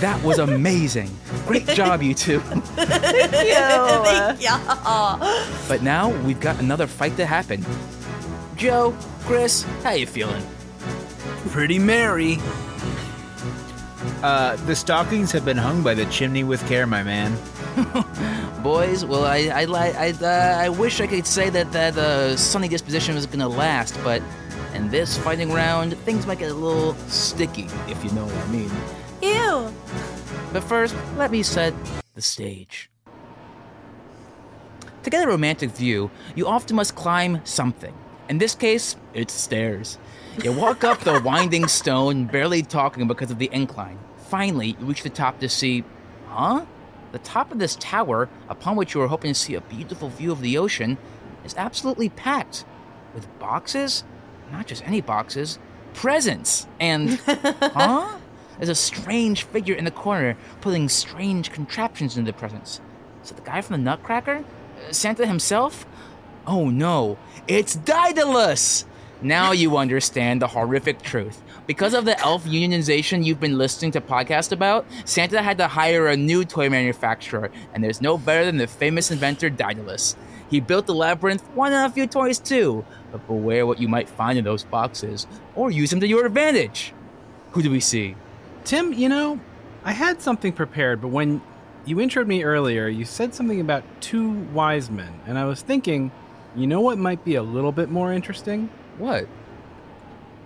That 0.00 0.22
was 0.22 0.38
amazing. 0.38 1.10
Great 1.46 1.66
job, 1.66 2.02
you 2.02 2.14
two. 2.14 2.40
Thank 2.76 4.40
you. 4.40 4.48
But 5.68 5.82
now 5.82 6.10
we've 6.22 6.40
got 6.40 6.60
another 6.60 6.86
fight 6.86 7.16
to 7.16 7.26
happen. 7.26 7.64
Joe, 8.56 8.94
Chris, 9.24 9.64
how 9.82 9.90
you 9.92 10.06
feeling? 10.06 10.44
Pretty 11.50 11.78
merry. 11.78 12.38
Uh, 14.22 14.54
the 14.66 14.76
stockings 14.76 15.32
have 15.32 15.44
been 15.44 15.56
hung 15.56 15.82
by 15.82 15.94
the 15.94 16.06
chimney 16.06 16.44
with 16.44 16.64
care, 16.68 16.86
my 16.86 17.02
man. 17.02 17.36
Boys, 18.62 19.04
well, 19.04 19.24
I 19.24 19.48
I 19.48 19.64
li- 19.64 19.94
I, 19.96 20.10
uh, 20.22 20.62
I 20.62 20.68
wish 20.68 21.00
I 21.00 21.08
could 21.08 21.26
say 21.26 21.50
that 21.50 21.72
that 21.72 21.96
uh, 21.98 22.36
sunny 22.36 22.68
disposition 22.68 23.16
was 23.16 23.26
gonna 23.26 23.48
last, 23.48 23.98
but 24.04 24.22
in 24.74 24.88
this 24.90 25.18
fighting 25.18 25.50
round, 25.52 25.96
things 26.04 26.24
might 26.26 26.38
get 26.38 26.52
a 26.52 26.54
little 26.54 26.94
sticky, 27.08 27.66
if 27.88 28.04
you 28.04 28.10
know 28.12 28.24
what 28.24 28.34
I 28.36 28.48
mean. 28.48 28.70
But 29.52 30.64
first, 30.64 30.94
let 31.16 31.30
me 31.30 31.42
set 31.42 31.74
the 32.14 32.22
stage. 32.22 32.90
To 35.02 35.10
get 35.10 35.24
a 35.24 35.28
romantic 35.28 35.70
view, 35.70 36.10
you 36.34 36.46
often 36.46 36.76
must 36.76 36.94
climb 36.94 37.40
something. 37.44 37.92
In 38.28 38.38
this 38.38 38.54
case, 38.54 38.96
it's 39.12 39.34
stairs. 39.34 39.98
You 40.42 40.52
walk 40.52 40.84
up 40.84 41.00
the 41.00 41.20
winding 41.24 41.68
stone, 41.68 42.24
barely 42.24 42.62
talking 42.62 43.06
because 43.06 43.30
of 43.30 43.38
the 43.38 43.50
incline. 43.52 43.98
Finally, 44.28 44.76
you 44.80 44.86
reach 44.86 45.02
the 45.02 45.10
top 45.10 45.38
to 45.40 45.48
see, 45.48 45.84
huh? 46.28 46.64
The 47.10 47.18
top 47.18 47.52
of 47.52 47.58
this 47.58 47.76
tower, 47.76 48.30
upon 48.48 48.76
which 48.76 48.94
you 48.94 49.00
were 49.00 49.08
hoping 49.08 49.34
to 49.34 49.38
see 49.38 49.54
a 49.54 49.60
beautiful 49.60 50.08
view 50.08 50.32
of 50.32 50.40
the 50.40 50.56
ocean, 50.56 50.96
is 51.44 51.54
absolutely 51.58 52.08
packed 52.08 52.64
with 53.14 53.26
boxes. 53.38 54.04
Not 54.50 54.66
just 54.66 54.86
any 54.86 55.02
boxes, 55.02 55.58
presents. 55.92 56.66
And, 56.80 57.20
huh? 57.26 58.18
There's 58.56 58.68
a 58.68 58.74
strange 58.74 59.44
figure 59.44 59.74
in 59.74 59.84
the 59.84 59.90
corner 59.90 60.36
putting 60.60 60.88
strange 60.88 61.50
contraptions 61.52 62.16
into 62.16 62.32
the 62.32 62.38
presents. 62.38 62.80
Is 63.24 63.30
it 63.30 63.36
the 63.36 63.42
guy 63.42 63.60
from 63.60 63.76
the 63.76 63.82
Nutcracker? 63.82 64.44
Uh, 64.88 64.92
Santa 64.92 65.26
himself? 65.26 65.86
Oh 66.46 66.68
no, 66.68 67.18
it's 67.46 67.76
Daedalus! 67.76 68.84
Now 69.20 69.52
you 69.52 69.76
understand 69.76 70.42
the 70.42 70.48
horrific 70.48 71.00
truth. 71.00 71.40
Because 71.68 71.94
of 71.94 72.04
the 72.04 72.18
elf 72.18 72.44
unionization 72.44 73.24
you've 73.24 73.38
been 73.38 73.56
listening 73.56 73.92
to 73.92 74.00
podcasts 74.00 74.50
about, 74.50 74.84
Santa 75.04 75.40
had 75.40 75.58
to 75.58 75.68
hire 75.68 76.08
a 76.08 76.16
new 76.16 76.44
toy 76.44 76.68
manufacturer, 76.68 77.52
and 77.72 77.84
there's 77.84 78.00
no 78.00 78.18
better 78.18 78.44
than 78.44 78.56
the 78.56 78.66
famous 78.66 79.12
inventor 79.12 79.48
Daedalus. 79.48 80.16
He 80.50 80.58
built 80.58 80.86
the 80.86 80.94
labyrinth, 80.94 81.48
one 81.54 81.72
and 81.72 81.86
a 81.86 81.94
few 81.94 82.08
toys 82.08 82.40
too, 82.40 82.84
but 83.12 83.24
beware 83.28 83.64
what 83.64 83.80
you 83.80 83.86
might 83.86 84.08
find 84.08 84.36
in 84.36 84.44
those 84.44 84.64
boxes, 84.64 85.28
or 85.54 85.70
use 85.70 85.90
them 85.90 86.00
to 86.00 86.08
your 86.08 86.26
advantage. 86.26 86.92
Who 87.52 87.62
do 87.62 87.70
we 87.70 87.78
see? 87.80 88.16
Tim, 88.64 88.92
you 88.92 89.08
know, 89.08 89.40
I 89.84 89.92
had 89.92 90.22
something 90.22 90.52
prepared, 90.52 91.00
but 91.00 91.08
when 91.08 91.42
you 91.84 91.96
introed 91.96 92.26
me 92.26 92.44
earlier, 92.44 92.86
you 92.88 93.04
said 93.04 93.34
something 93.34 93.60
about 93.60 93.82
two 94.00 94.30
wise 94.30 94.90
men, 94.90 95.20
and 95.26 95.38
I 95.38 95.44
was 95.44 95.62
thinking, 95.62 96.12
you 96.54 96.66
know 96.66 96.80
what 96.80 96.98
might 96.98 97.24
be 97.24 97.34
a 97.34 97.42
little 97.42 97.72
bit 97.72 97.90
more 97.90 98.12
interesting? 98.12 98.70
What? 98.98 99.26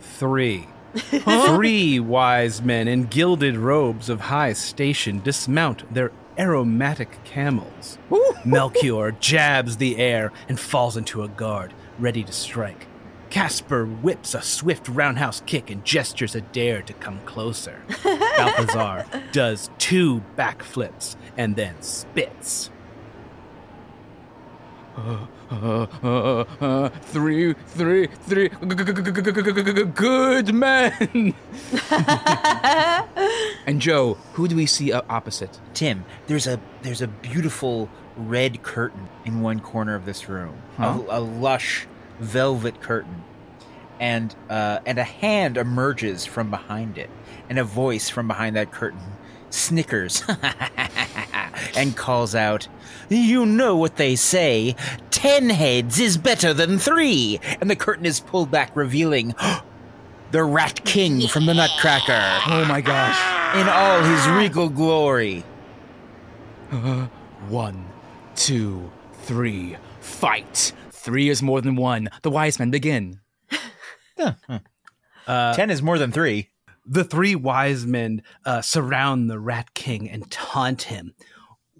Three. 0.00 0.68
Three 0.94 2.00
wise 2.00 2.62
men 2.62 2.88
in 2.88 3.04
gilded 3.04 3.56
robes 3.56 4.08
of 4.08 4.20
high 4.22 4.54
station 4.54 5.20
dismount 5.20 5.92
their 5.92 6.10
aromatic 6.38 7.22
camels. 7.24 7.98
Melchior 8.44 9.12
jabs 9.12 9.76
the 9.76 9.98
air 9.98 10.32
and 10.48 10.58
falls 10.58 10.96
into 10.96 11.22
a 11.22 11.28
guard, 11.28 11.74
ready 11.98 12.22
to 12.24 12.32
strike. 12.32 12.86
Casper 13.30 13.86
whips 13.86 14.34
a 14.34 14.42
swift 14.42 14.88
roundhouse 14.88 15.42
kick 15.46 15.70
and 15.70 15.84
gestures 15.84 16.34
a 16.34 16.40
dare 16.40 16.82
to 16.82 16.92
come 16.94 17.20
closer. 17.26 17.82
Balthazar 18.04 19.06
does 19.32 19.70
two 19.78 20.22
backflips 20.36 21.16
and 21.36 21.56
then 21.56 21.80
spits. 21.82 22.70
Uh, 24.96 25.26
uh, 25.50 25.86
uh, 26.02 26.44
uh, 26.60 26.88
three, 26.88 27.52
three, 27.52 28.06
three, 28.06 28.48
good 29.94 30.54
men. 30.54 31.34
and 33.66 33.80
Joe, 33.80 34.14
who 34.32 34.48
do 34.48 34.56
we 34.56 34.64
see 34.66 34.92
uh, 34.92 35.02
opposite? 35.08 35.60
Tim, 35.74 36.04
there's 36.26 36.46
a 36.46 36.58
there's 36.82 37.02
a 37.02 37.08
beautiful 37.08 37.90
red 38.16 38.62
curtain 38.62 39.08
in 39.26 39.42
one 39.42 39.60
corner 39.60 39.94
of 39.94 40.06
this 40.06 40.28
room. 40.28 40.56
Huh? 40.78 41.02
A, 41.10 41.18
a 41.18 41.20
lush 41.20 41.86
velvet 42.20 42.80
curtain. 42.80 43.22
And 43.98 44.34
uh, 44.50 44.80
and 44.84 44.98
a 44.98 45.04
hand 45.04 45.56
emerges 45.56 46.26
from 46.26 46.50
behind 46.50 46.98
it, 46.98 47.08
and 47.48 47.58
a 47.58 47.64
voice 47.64 48.10
from 48.10 48.28
behind 48.28 48.54
that 48.56 48.70
curtain 48.70 49.00
snickers 49.48 50.22
and 51.76 51.96
calls 51.96 52.34
out, 52.34 52.68
You 53.08 53.46
know 53.46 53.76
what 53.76 53.96
they 53.96 54.16
say 54.16 54.76
ten 55.10 55.50
heads 55.50 55.98
is 55.98 56.18
better 56.18 56.52
than 56.52 56.78
three. 56.78 57.40
And 57.60 57.70
the 57.70 57.76
curtain 57.76 58.06
is 58.06 58.20
pulled 58.20 58.50
back, 58.50 58.76
revealing 58.76 59.34
the 60.30 60.44
Rat 60.44 60.84
King 60.84 61.26
from 61.28 61.46
the 61.46 61.54
Nutcracker. 61.54 62.40
Oh 62.46 62.64
my 62.66 62.80
gosh. 62.80 63.18
In 63.56 63.68
all 63.68 64.02
his 64.02 64.28
regal 64.28 64.68
glory. 64.68 65.44
Uh, 66.70 67.06
one, 67.48 67.86
two, 68.34 68.90
three, 69.22 69.76
fight. 70.00 70.72
Three 71.06 71.28
is 71.28 71.40
more 71.40 71.60
than 71.60 71.76
one. 71.76 72.10
The 72.22 72.30
wise 72.30 72.58
men 72.58 72.70
begin. 72.70 73.20
Uh, 75.26 75.52
Ten 75.54 75.70
is 75.70 75.82
more 75.82 75.98
than 75.98 76.12
three. 76.12 76.50
The 76.84 77.02
three 77.02 77.34
wise 77.34 77.84
men 77.84 78.22
uh, 78.44 78.60
surround 78.62 79.28
the 79.28 79.40
Rat 79.40 79.74
King 79.74 80.08
and 80.08 80.30
taunt 80.30 80.82
him. 80.82 81.14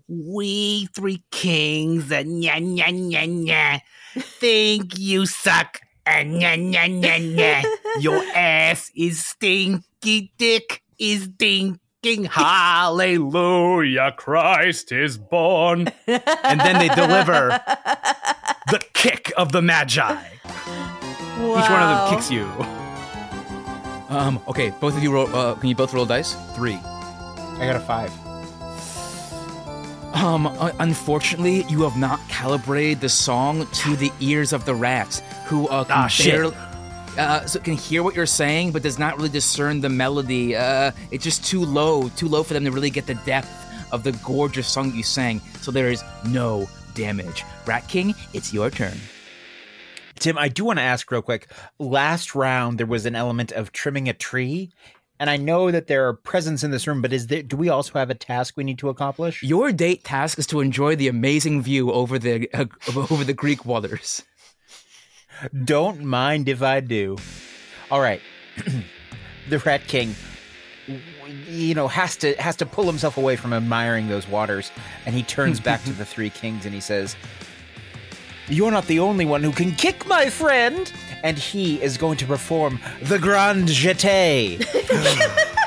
We 0.08 0.86
three 0.86 1.22
kings, 1.30 2.10
and 2.10 2.42
nya 2.42 2.58
nya 2.58 2.90
nya 2.90 3.22
nya, 3.22 3.80
think 4.18 4.98
you 4.98 5.26
suck, 5.26 5.78
and 6.04 6.42
nya 6.42 6.58
nya 6.58 6.90
nya 6.90 7.22
nya. 7.22 7.62
Your 8.00 8.20
ass 8.34 8.90
is 8.96 9.24
stinky, 9.24 10.32
dick 10.38 10.82
is 10.98 11.28
dinking. 11.28 11.78
Hallelujah, 12.30 14.12
Christ 14.16 14.92
is 14.92 15.18
born. 15.18 15.88
and 16.06 16.60
then 16.60 16.78
they 16.78 16.88
deliver 16.94 17.60
the 18.70 18.80
kick 18.92 19.32
of 19.36 19.52
the 19.52 19.62
Magi. 19.62 20.12
Each 20.44 21.38
one 21.38 21.82
of 21.82 22.10
them 22.10 22.14
kicks 22.14 22.30
you. 22.30 22.44
Um, 24.08 24.40
okay, 24.48 24.70
both 24.80 24.96
of 24.96 25.02
you 25.02 25.12
roll. 25.12 25.34
Uh, 25.34 25.54
can 25.56 25.68
you 25.68 25.74
both 25.74 25.92
roll 25.92 26.06
dice? 26.06 26.34
Three. 26.54 26.74
I 26.76 27.58
got 27.66 27.76
a 27.76 27.80
five. 27.80 28.12
Um, 30.14 30.46
uh, 30.46 30.72
unfortunately, 30.78 31.64
you 31.64 31.82
have 31.82 31.96
not 31.96 32.20
calibrated 32.28 33.00
the 33.00 33.08
song 33.08 33.66
to 33.66 33.96
the 33.96 34.10
ears 34.20 34.52
of 34.52 34.64
the 34.64 34.74
rats, 34.74 35.22
who 35.46 35.68
uh, 35.68 35.84
can 35.84 35.92
Ah, 35.96 36.08
barely, 36.22 36.54
uh, 37.18 37.46
so 37.46 37.60
can 37.60 37.74
hear 37.74 38.02
what 38.02 38.14
you're 38.14 38.26
saying, 38.26 38.72
but 38.72 38.82
does 38.82 38.98
not 38.98 39.16
really 39.16 39.28
discern 39.28 39.80
the 39.80 39.88
melody. 39.88 40.54
Uh, 40.54 40.92
it's 41.10 41.24
just 41.24 41.44
too 41.44 41.64
low, 41.64 42.08
too 42.10 42.28
low 42.28 42.42
for 42.42 42.54
them 42.54 42.64
to 42.64 42.70
really 42.70 42.90
get 42.90 43.06
the 43.06 43.14
depth 43.26 43.50
of 43.92 44.02
the 44.02 44.12
gorgeous 44.24 44.68
song 44.68 44.92
you 44.94 45.02
sang. 45.02 45.40
So 45.60 45.70
there 45.70 45.90
is 45.90 46.02
no 46.28 46.68
damage. 46.94 47.44
Rat 47.66 47.88
King, 47.88 48.14
it's 48.32 48.52
your 48.52 48.70
turn. 48.70 48.98
Tim, 50.18 50.38
I 50.38 50.48
do 50.48 50.64
want 50.64 50.78
to 50.78 50.82
ask 50.82 51.10
real 51.10 51.22
quick. 51.22 51.50
Last 51.78 52.34
round, 52.34 52.78
there 52.78 52.86
was 52.86 53.06
an 53.06 53.14
element 53.14 53.52
of 53.52 53.72
trimming 53.72 54.08
a 54.08 54.14
tree, 54.14 54.70
and 55.20 55.28
I 55.28 55.36
know 55.36 55.70
that 55.70 55.86
there 55.86 56.08
are 56.08 56.14
presents 56.14 56.64
in 56.64 56.70
this 56.70 56.86
room, 56.86 57.02
but 57.02 57.12
is 57.12 57.26
there? 57.26 57.42
Do 57.42 57.56
we 57.56 57.68
also 57.68 57.98
have 57.98 58.10
a 58.10 58.14
task 58.14 58.56
we 58.56 58.64
need 58.64 58.78
to 58.78 58.88
accomplish? 58.88 59.42
Your 59.42 59.72
date 59.72 60.04
task 60.04 60.38
is 60.38 60.46
to 60.48 60.60
enjoy 60.60 60.96
the 60.96 61.08
amazing 61.08 61.62
view 61.62 61.92
over 61.92 62.18
the 62.18 62.48
uh, 62.54 62.66
over 63.10 63.24
the 63.24 63.34
Greek 63.34 63.64
waters. 63.64 64.22
Don't 65.64 66.04
mind 66.04 66.48
if 66.48 66.62
I 66.62 66.80
do. 66.80 67.16
All 67.90 68.00
right, 68.00 68.20
the 69.48 69.58
Rat 69.58 69.86
King, 69.86 70.14
you 71.48 71.74
know, 71.74 71.88
has 71.88 72.16
to 72.18 72.34
has 72.34 72.56
to 72.56 72.66
pull 72.66 72.84
himself 72.84 73.16
away 73.16 73.36
from 73.36 73.52
admiring 73.52 74.08
those 74.08 74.26
waters, 74.28 74.70
and 75.04 75.14
he 75.14 75.22
turns 75.22 75.60
back 75.60 75.82
to 75.84 75.92
the 75.92 76.04
three 76.04 76.30
kings 76.30 76.64
and 76.64 76.74
he 76.74 76.80
says, 76.80 77.16
"You're 78.48 78.70
not 78.70 78.86
the 78.86 78.98
only 78.98 79.24
one 79.24 79.42
who 79.42 79.52
can 79.52 79.72
kick, 79.72 80.06
my 80.06 80.30
friend." 80.30 80.92
And 81.22 81.38
he 81.38 81.82
is 81.82 81.96
going 81.96 82.18
to 82.18 82.26
perform 82.26 82.80
the 83.02 83.18
Grand 83.18 83.68
Jeté. 83.68 84.64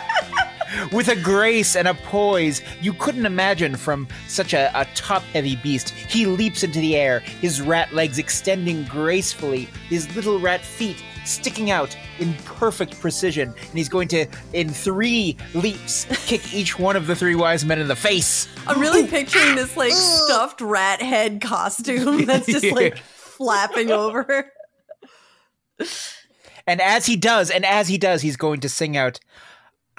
With 0.91 1.07
a 1.07 1.15
grace 1.15 1.75
and 1.75 1.87
a 1.87 1.93
poise 1.93 2.61
you 2.81 2.93
couldn't 2.93 3.27
imagine 3.27 3.75
from 3.75 4.07
such 4.27 4.53
a, 4.53 4.71
a 4.73 4.85
top 4.95 5.21
heavy 5.33 5.55
beast, 5.57 5.89
he 5.89 6.25
leaps 6.25 6.63
into 6.63 6.79
the 6.79 6.95
air, 6.95 7.19
his 7.19 7.61
rat 7.61 7.93
legs 7.93 8.17
extending 8.17 8.85
gracefully, 8.85 9.69
his 9.87 10.13
little 10.15 10.39
rat 10.39 10.61
feet 10.61 11.03
sticking 11.25 11.69
out 11.69 11.95
in 12.17 12.33
perfect 12.45 12.99
precision, 12.99 13.49
and 13.49 13.77
he's 13.77 13.87
going 13.87 14.07
to, 14.07 14.25
in 14.53 14.69
three 14.69 15.37
leaps, 15.53 16.05
kick 16.25 16.53
each 16.53 16.79
one 16.79 16.95
of 16.95 17.05
the 17.05 17.15
three 17.15 17.35
wise 17.35 17.63
men 17.63 17.79
in 17.79 17.87
the 17.87 17.95
face. 17.95 18.47
I'm 18.65 18.79
really 18.79 19.07
picturing 19.07 19.55
this 19.55 19.77
like 19.77 19.91
stuffed 19.93 20.61
rat 20.61 21.01
head 21.01 21.39
costume 21.39 22.25
that's 22.25 22.47
just 22.47 22.71
like 22.71 22.97
flapping 22.97 23.91
over. 23.91 24.51
And 26.65 26.81
as 26.81 27.05
he 27.05 27.15
does, 27.15 27.49
and 27.49 27.65
as 27.65 27.87
he 27.87 27.97
does, 27.97 28.21
he's 28.21 28.37
going 28.37 28.59
to 28.61 28.69
sing 28.69 28.97
out, 28.97 29.19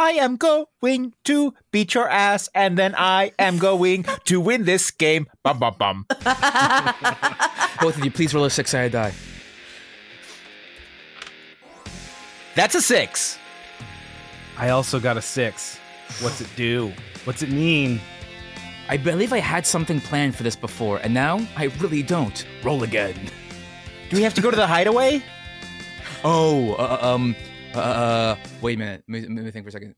I 0.01 0.13
am 0.13 0.39
going 0.39 1.13
to 1.25 1.55
beat 1.73 1.93
your 1.93 2.09
ass, 2.09 2.49
and 2.55 2.79
then 2.79 2.95
I 2.97 3.33
am 3.39 3.59
going 3.59 4.07
to 4.25 4.41
win 4.41 4.65
this 4.65 4.91
game. 4.91 5.27
Bum 5.43 5.59
bum 5.59 5.75
bum. 5.79 6.07
Both 7.83 7.99
of 7.99 8.05
you, 8.05 8.11
please 8.11 8.33
roll 8.33 8.47
a 8.47 8.51
six-sided 8.51 8.93
die. 8.93 9.13
That's 12.55 12.75
a 12.75 12.81
six. 12.81 13.39
I 14.57 14.71
also 14.71 15.01
got 15.01 15.19
a 15.19 15.23
six. 15.23 15.79
What's 16.23 16.41
it 16.41 16.49
do? 16.57 16.95
What's 17.25 17.43
it 17.43 17.51
mean? 17.51 18.01
I 18.89 18.97
believe 18.97 19.35
I 19.35 19.41
had 19.41 19.67
something 19.67 20.01
planned 20.01 20.35
for 20.35 20.45
this 20.45 20.57
before, 20.57 20.97
and 20.97 21.13
now 21.13 21.47
I 21.59 21.65
really 21.79 22.03
don't. 22.03 22.47
Roll 22.65 22.85
again. 22.85 23.17
Do 24.09 24.17
we 24.17 24.23
have 24.23 24.33
to 24.33 24.41
go 24.41 24.51
to 24.51 24.57
the 24.57 24.67
hideaway? 24.67 25.23
Oh, 26.25 26.73
uh, 26.77 26.99
um, 27.03 27.37
uh, 27.75 28.37
wait 28.61 28.77
a 28.77 28.79
minute. 28.79 29.05
Let 29.09 29.23
me, 29.23 29.35
let 29.37 29.45
me 29.45 29.51
think 29.51 29.65
for 29.65 29.69
a 29.69 29.73
second. 29.73 29.95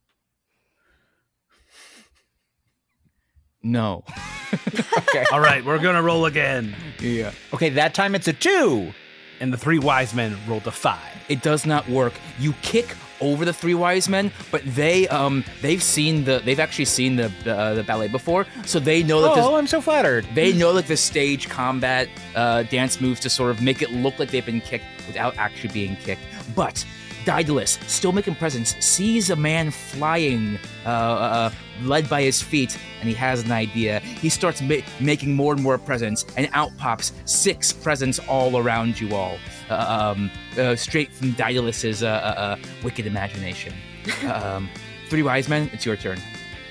No. 3.63 4.05
okay. 4.99 5.25
All 5.33 5.41
right, 5.41 5.65
we're 5.65 5.79
gonna 5.79 6.03
roll 6.03 6.27
again. 6.27 6.75
Yeah. 7.01 7.33
Okay, 7.55 7.69
that 7.71 7.95
time 7.95 8.15
it's 8.15 8.29
a 8.29 8.33
two. 8.33 8.93
And 9.41 9.53
the 9.53 9.57
three 9.59 9.79
wise 9.79 10.15
men 10.15 10.37
rolled 10.49 10.67
a 10.67 10.71
five. 10.71 11.01
It 11.29 11.43
does 11.43 11.67
not 11.67 11.89
work. 11.89 12.13
You 12.39 12.53
kick 12.63 12.95
over 13.21 13.45
the 13.45 13.53
three 13.53 13.75
wise 13.75 14.09
men, 14.09 14.33
but 14.51 14.63
they 14.65 15.07
um 15.09 15.45
they've 15.63 15.83
seen 15.83 16.25
the 16.25 16.41
they've 16.45 16.59
actually 16.61 16.85
seen 16.87 17.17
the 17.17 17.33
uh, 17.47 17.75
the 17.75 17.83
ballet 17.85 18.09
before, 18.09 18.47
so 18.67 18.79
they 18.81 19.03
know 19.03 19.23
that. 19.23 19.35
this- 19.37 19.45
Oh, 19.45 19.55
I'm 19.57 19.67
so 19.69 19.81
flattered. 19.81 20.27
They 20.35 20.53
know 20.53 20.73
like 20.73 20.87
the 20.87 20.97
stage 20.97 21.49
combat 21.49 22.09
uh, 22.35 22.65
dance 22.65 23.01
moves 23.01 23.21
to 23.21 23.31
sort 23.31 23.51
of 23.53 23.63
make 23.63 23.81
it 23.81 23.91
look 23.93 24.19
like 24.19 24.31
they've 24.31 24.45
been 24.47 24.61
kicked 24.61 24.85
without 25.07 25.37
actually 25.39 25.73
being 25.73 25.97
kicked. 25.97 26.23
But 26.57 26.85
Daedalus, 27.25 27.79
still 27.87 28.13
making 28.13 28.35
presence, 28.37 28.77
sees 28.81 29.31
a 29.31 29.37
man 29.37 29.71
flying, 29.71 30.59
uh, 30.85 30.89
uh, 30.89 31.51
led 31.83 32.09
by 32.09 32.23
his 32.23 32.43
feet, 32.43 32.79
and 33.01 33.09
he 33.09 33.15
has 33.15 33.43
an 33.43 33.53
idea. 33.53 34.01
He 34.01 34.29
starts 34.29 34.61
ma- 34.63 34.77
making 35.01 35.35
more 35.35 35.53
and 35.55 35.63
more 35.63 35.79
presents, 35.79 36.25
and 36.37 36.49
out 36.53 36.77
pops 36.79 37.13
six 37.25 37.73
presents 37.73 38.19
all 38.21 38.57
around 38.57 39.01
you 39.01 39.15
all, 39.15 39.39
uh, 39.71 40.15
um, 40.15 40.31
uh, 40.59 40.77
straight 40.77 41.13
from 41.13 41.33
Daedalus's 41.33 42.03
uh, 42.03 42.09
uh, 42.09 42.11
uh, 42.11 42.57
wicked 42.83 43.07
imagination. 43.07 43.73
um, 44.33 44.69
three 45.09 45.23
wise 45.23 45.49
men, 45.49 45.71
it's 45.73 45.87
your 45.87 45.97
turn. 45.97 46.19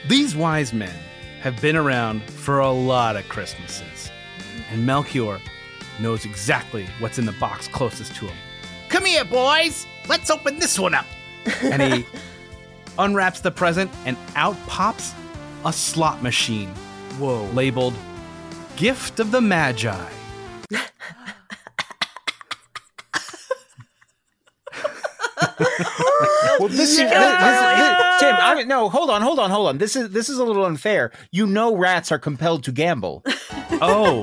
These 0.08 0.36
wise 0.36 0.74
men 0.74 0.94
have 1.42 1.60
been 1.62 1.76
around 1.76 2.24
for 2.24 2.60
a 2.60 2.72
lot 2.72 3.16
of 3.16 3.28
Christmases, 3.30 4.12
and 4.72 4.86
Melchior 4.86 5.40
knows 6.00 6.26
exactly 6.26 6.88
what's 7.00 7.20
in 7.20 7.26
the 7.26 7.32
box 7.34 7.68
closest 7.68 8.16
to 8.16 8.28
him. 8.28 8.38
Come 8.90 9.06
here, 9.06 9.24
boys. 9.24 9.86
Let's 10.08 10.30
open 10.30 10.60
this 10.60 10.78
one 10.80 10.96
up. 10.96 11.06
And 11.64 11.82
he 11.82 12.06
unwraps 13.00 13.40
the 13.40 13.50
present, 13.52 13.90
and 14.06 14.16
out 14.36 14.56
pops 14.68 15.14
a 15.66 15.74
slot 15.74 16.22
machine. 16.22 16.70
Whoa. 17.18 17.46
Labeled 17.54 17.96
Gift 18.76 19.20
of 19.20 19.32
the 19.32 19.42
Magi. 19.42 20.08
Well, 26.60 26.70
this 26.70 26.92
is 26.92 26.98
this, 26.98 27.10
this, 27.10 27.10
this- 27.10 28.20
Tim. 28.20 28.36
I, 28.40 28.64
no, 28.68 28.90
hold 28.90 29.10
on, 29.10 29.22
hold 29.22 29.40
on, 29.40 29.50
hold 29.50 29.68
on. 29.68 29.78
This 29.80 29.96
is 29.96 30.12
this 30.12 30.30
is 30.30 30.38
a 30.38 30.44
little 30.44 30.66
unfair. 30.66 31.12
You 31.32 31.48
know, 31.48 31.76
rats 31.76 32.12
are 32.12 32.20
compelled 32.20 32.64
to 32.66 32.72
gamble. 32.72 33.24
Oh, 33.82 34.22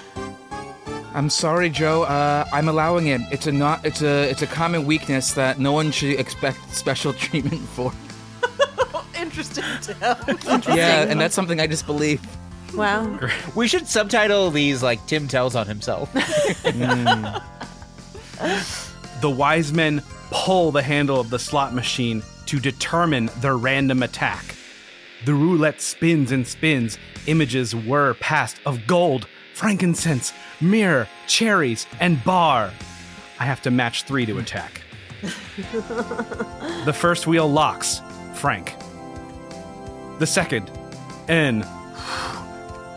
I'm 1.14 1.30
sorry, 1.30 1.70
Joe. 1.70 2.02
Uh, 2.02 2.44
I'm 2.52 2.68
allowing 2.68 3.06
it. 3.06 3.20
It's 3.30 3.46
a 3.46 3.52
not. 3.52 3.84
It's 3.86 4.02
a. 4.02 4.28
It's 4.28 4.42
a 4.42 4.46
common 4.48 4.84
weakness 4.84 5.32
that 5.34 5.58
no 5.60 5.72
one 5.72 5.92
should 5.92 6.18
expect 6.18 6.74
special 6.74 7.12
treatment 7.24 7.62
for. 7.68 7.92
Interesting 9.16 9.64
to 9.82 9.98
know. 10.00 10.16
Yeah, 10.74 11.04
and 11.04 11.20
that's 11.20 11.34
something 11.34 11.60
I 11.60 11.68
just 11.68 11.86
believe. 11.86 12.20
Wow. 12.74 13.20
We 13.54 13.68
should 13.68 13.86
subtitle 13.86 14.50
these 14.50 14.82
like 14.82 15.06
Tim 15.06 15.28
tells 15.28 15.54
on 15.54 15.68
himself. 15.68 16.12
the 16.12 17.40
wise 19.30 19.72
men 19.72 20.02
pull 20.30 20.72
the 20.72 20.82
handle 20.82 21.20
of 21.20 21.30
the 21.30 21.38
slot 21.38 21.72
machine 21.72 22.22
to 22.46 22.58
determine 22.58 23.30
their 23.38 23.56
random 23.56 24.02
attack. 24.02 24.56
The 25.24 25.34
roulette 25.34 25.80
spins 25.80 26.32
and 26.32 26.44
spins. 26.46 26.98
Images 27.26 27.74
whir 27.74 28.14
past 28.14 28.58
of 28.66 28.86
gold, 28.86 29.26
frankincense, 29.54 30.32
myrrh, 30.60 31.08
cherries, 31.26 31.86
and 32.00 32.22
bar. 32.24 32.72
I 33.38 33.44
have 33.44 33.62
to 33.62 33.70
match 33.70 34.02
three 34.02 34.26
to 34.26 34.38
attack. 34.38 34.82
the 35.22 36.94
first 36.94 37.26
wheel 37.26 37.50
locks, 37.50 38.02
Frank. 38.34 38.74
The 40.18 40.26
second, 40.26 40.70
N. 41.28 41.60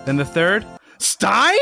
Then 0.06 0.18
the 0.18 0.26
third, 0.26 0.66
Stein? 1.00 1.58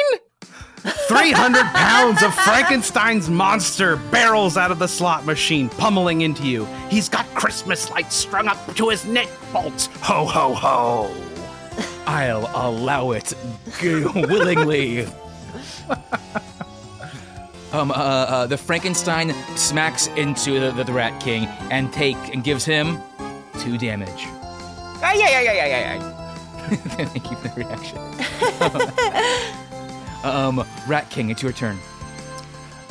300 1.08 1.64
pounds 1.74 2.22
of 2.22 2.34
Frankenstein's 2.34 3.30
monster 3.30 3.96
barrels 4.12 4.56
out 4.56 4.72
of 4.72 4.78
the 4.78 4.88
slot 4.88 5.26
machine, 5.26 5.68
pummeling 5.70 6.22
into 6.22 6.44
you. 6.44 6.66
He's 6.90 7.10
got 7.10 7.26
Christmas 7.34 7.90
lights 7.90 8.16
strung 8.16 8.48
up 8.48 8.76
to 8.76 8.90
his 8.90 9.04
neck 9.06 9.28
bolts. 9.52 9.88
Ho, 10.02 10.26
ho, 10.26 10.54
ho. 10.54 11.25
I'll 12.08 12.50
allow 12.54 13.12
it 13.12 13.34
g- 13.80 14.06
willingly. 14.06 15.06
um, 17.72 17.92
uh, 17.92 17.94
uh, 17.94 18.48
the 18.48 18.58
Frankenstein 18.58 19.34
smacks 19.56 20.08
into 20.08 20.60
the, 20.60 20.72
the, 20.72 20.84
the 20.84 20.94
Rat 20.94 21.22
King 21.22 21.46
and 21.72 21.92
take 21.92 22.18
and 22.34 22.44
gives 22.44 22.66
him 22.66 23.00
two 23.60 23.78
damage. 23.78 24.26
Ah, 25.02 25.14
yeah, 25.14 25.30
yeah, 25.30 25.42
yeah, 25.42 25.54
yeah, 25.54 25.68
yeah, 25.68 25.96
yeah. 25.96 26.12
Thank 27.06 27.30
you 27.30 27.38
for 27.38 27.48
the 27.50 27.56
reaction. 27.64 27.98
um, 30.24 30.66
Rat 30.88 31.10
King, 31.10 31.30
it's 31.30 31.44
your 31.44 31.52
turn. 31.52 31.78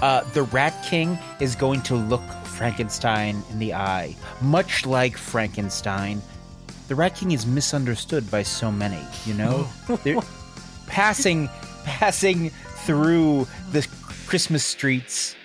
Uh, 0.00 0.22
the 0.32 0.42
Rat 0.44 0.74
King 0.84 1.18
is 1.40 1.56
going 1.56 1.82
to 1.82 1.94
look 1.94 2.22
Frankenstein 2.44 3.42
in 3.50 3.58
the 3.58 3.74
eye. 3.74 4.14
Much 4.40 4.86
like 4.86 5.16
Frankenstein, 5.16 6.22
the 6.88 6.94
Rat 6.94 7.14
King 7.14 7.32
is 7.32 7.46
misunderstood 7.46 8.30
by 8.30 8.42
so 8.42 8.70
many, 8.70 9.02
you 9.24 9.34
know? 9.34 9.66
Oh. 9.88 9.96
They're 10.04 10.20
passing 10.86 11.48
passing 11.84 12.50
through 12.84 13.46
the 13.72 13.86
Christmas 14.26 14.64
streets. 14.64 15.36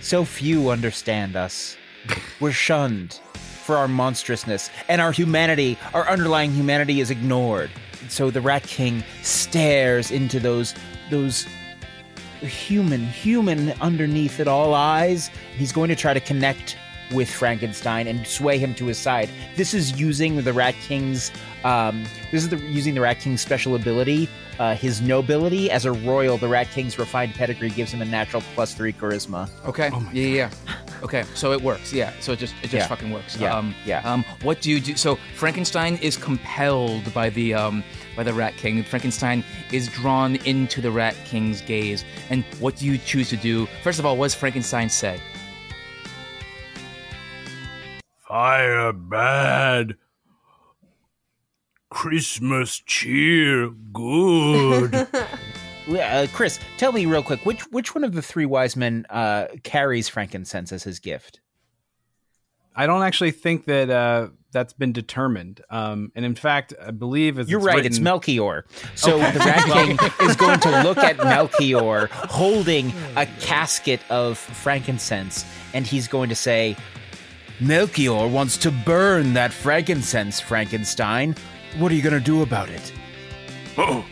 So 0.00 0.24
few 0.24 0.70
understand 0.70 1.36
us. 1.36 1.76
We're 2.40 2.52
shunned 2.52 3.20
for 3.64 3.76
our 3.76 3.88
monstrousness, 3.88 4.68
and 4.88 5.00
our 5.00 5.10
humanity, 5.10 5.78
our 5.94 6.06
underlying 6.06 6.52
humanity, 6.52 7.00
is 7.00 7.10
ignored. 7.10 7.70
So 8.08 8.30
the 8.30 8.42
Rat 8.42 8.64
King 8.64 9.02
stares 9.22 10.10
into 10.10 10.38
those 10.38 10.74
those 11.10 11.46
human, 12.40 13.00
human 13.00 13.70
underneath 13.80 14.40
it 14.40 14.48
all 14.48 14.74
eyes. 14.74 15.30
He's 15.56 15.72
going 15.72 15.88
to 15.88 15.96
try 15.96 16.12
to 16.12 16.20
connect 16.20 16.76
with 17.12 17.30
Frankenstein 17.30 18.06
and 18.06 18.26
sway 18.26 18.58
him 18.58 18.74
to 18.76 18.86
his 18.86 18.98
side. 18.98 19.28
This 19.56 19.74
is 19.74 19.98
using 20.00 20.42
the 20.42 20.52
Rat 20.52 20.74
King's. 20.82 21.30
Um, 21.64 22.04
this 22.30 22.42
is 22.42 22.48
the, 22.50 22.58
using 22.58 22.94
the 22.94 23.00
Rat 23.00 23.20
King's 23.20 23.40
special 23.40 23.74
ability, 23.74 24.28
uh, 24.58 24.74
his 24.74 25.00
nobility 25.00 25.70
as 25.70 25.86
a 25.86 25.92
royal. 25.92 26.36
The 26.36 26.48
Rat 26.48 26.68
King's 26.70 26.98
refined 26.98 27.32
pedigree 27.34 27.70
gives 27.70 27.90
him 27.90 28.02
a 28.02 28.04
natural 28.04 28.42
plus 28.54 28.74
three 28.74 28.92
charisma. 28.92 29.48
Okay. 29.66 29.90
yeah, 30.12 30.26
yeah, 30.26 30.36
yeah. 30.36 30.50
Okay, 31.02 31.24
so 31.34 31.52
it 31.52 31.60
works. 31.60 31.92
Yeah. 31.92 32.12
So 32.20 32.32
it 32.32 32.38
just 32.38 32.54
it 32.62 32.68
just 32.70 32.74
Yeah. 32.74 32.86
fucking 32.86 33.10
works. 33.12 33.36
Yeah, 33.36 33.54
Um, 33.54 33.74
yeah. 33.84 34.00
Um, 34.10 34.24
what 34.42 34.62
do 34.62 34.70
you 34.70 34.80
do? 34.80 34.96
So 34.96 35.16
Frankenstein 35.36 35.96
is 35.96 36.16
compelled 36.16 37.12
by 37.12 37.28
the 37.30 37.52
um 37.54 37.84
by 38.16 38.22
the 38.22 38.32
Rat 38.32 38.56
King. 38.56 38.82
Frankenstein 38.82 39.44
is 39.72 39.88
drawn 39.88 40.36
into 40.46 40.80
the 40.80 40.90
Rat 40.90 41.14
King's 41.26 41.60
gaze. 41.60 42.04
And 42.30 42.42
what 42.58 42.76
do 42.76 42.86
you 42.86 42.96
choose 42.96 43.28
to 43.30 43.36
do? 43.36 43.66
First 43.82 43.98
of 43.98 44.06
all, 44.06 44.16
what 44.16 44.26
does 44.26 44.34
Frankenstein 44.34 44.88
say? 44.88 45.20
Fire 48.48 48.92
bad. 48.92 49.94
Christmas 51.88 52.82
cheer 52.84 53.70
good. 53.70 55.08
Yeah, 55.86 56.20
Uh, 56.20 56.26
Chris, 56.32 56.58
tell 56.78 56.92
me 56.92 57.04
real 57.06 57.22
quick 57.22 57.44
which 57.46 57.60
which 57.70 57.94
one 57.94 58.04
of 58.04 58.12
the 58.14 58.20
three 58.22 58.44
wise 58.46 58.74
men 58.76 59.06
uh, 59.08 59.46
carries 59.64 60.08
frankincense 60.10 60.72
as 60.72 60.82
his 60.82 60.98
gift? 60.98 61.40
I 62.76 62.86
don't 62.86 63.02
actually 63.02 63.30
think 63.32 63.64
that 63.66 63.88
uh, 63.90 64.28
that's 64.50 64.72
been 64.74 64.92
determined. 64.92 65.60
Um, 65.70 66.10
and 66.14 66.24
in 66.24 66.34
fact, 66.34 66.72
I 66.82 66.90
believe 66.90 67.38
as 67.38 67.50
You're 67.50 67.60
right. 67.60 67.78
It's 67.84 67.94
written- 67.98 68.04
Melchior. 68.04 68.64
So 68.94 69.16
Okay. 69.16 69.30
the 69.32 69.38
Rat 69.40 69.64
King 69.72 69.98
is 70.28 70.36
going 70.36 70.60
to 70.60 70.82
look 70.82 70.98
at 70.98 71.16
Melchior 71.18 72.08
holding 72.12 72.92
a 73.16 73.24
casket 73.40 74.00
of 74.10 74.36
frankincense, 74.38 75.44
and 75.74 75.86
he's 75.86 76.08
going 76.08 76.28
to 76.30 76.34
say, 76.34 76.76
"Melchior 77.60 78.26
wants 78.28 78.56
to 78.58 78.70
burn 78.70 79.34
that 79.34 79.52
frankincense, 79.52 80.40
Frankenstein. 80.40 81.34
What 81.78 81.90
are 81.92 81.94
you 81.94 82.02
going 82.02 82.14
to 82.14 82.20
do 82.20 82.42
about 82.42 82.68
it?" 82.70 82.92
Oh, 83.76 84.04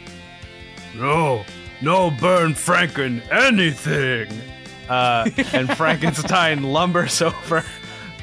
no, 0.97 1.45
no 1.81 2.11
burn 2.11 2.55
Franken 2.55 3.23
anything. 3.31 4.29
uh, 4.89 5.31
and 5.53 5.73
Frankenstein 5.77 6.63
lumbers 6.73 7.23
over 7.23 7.65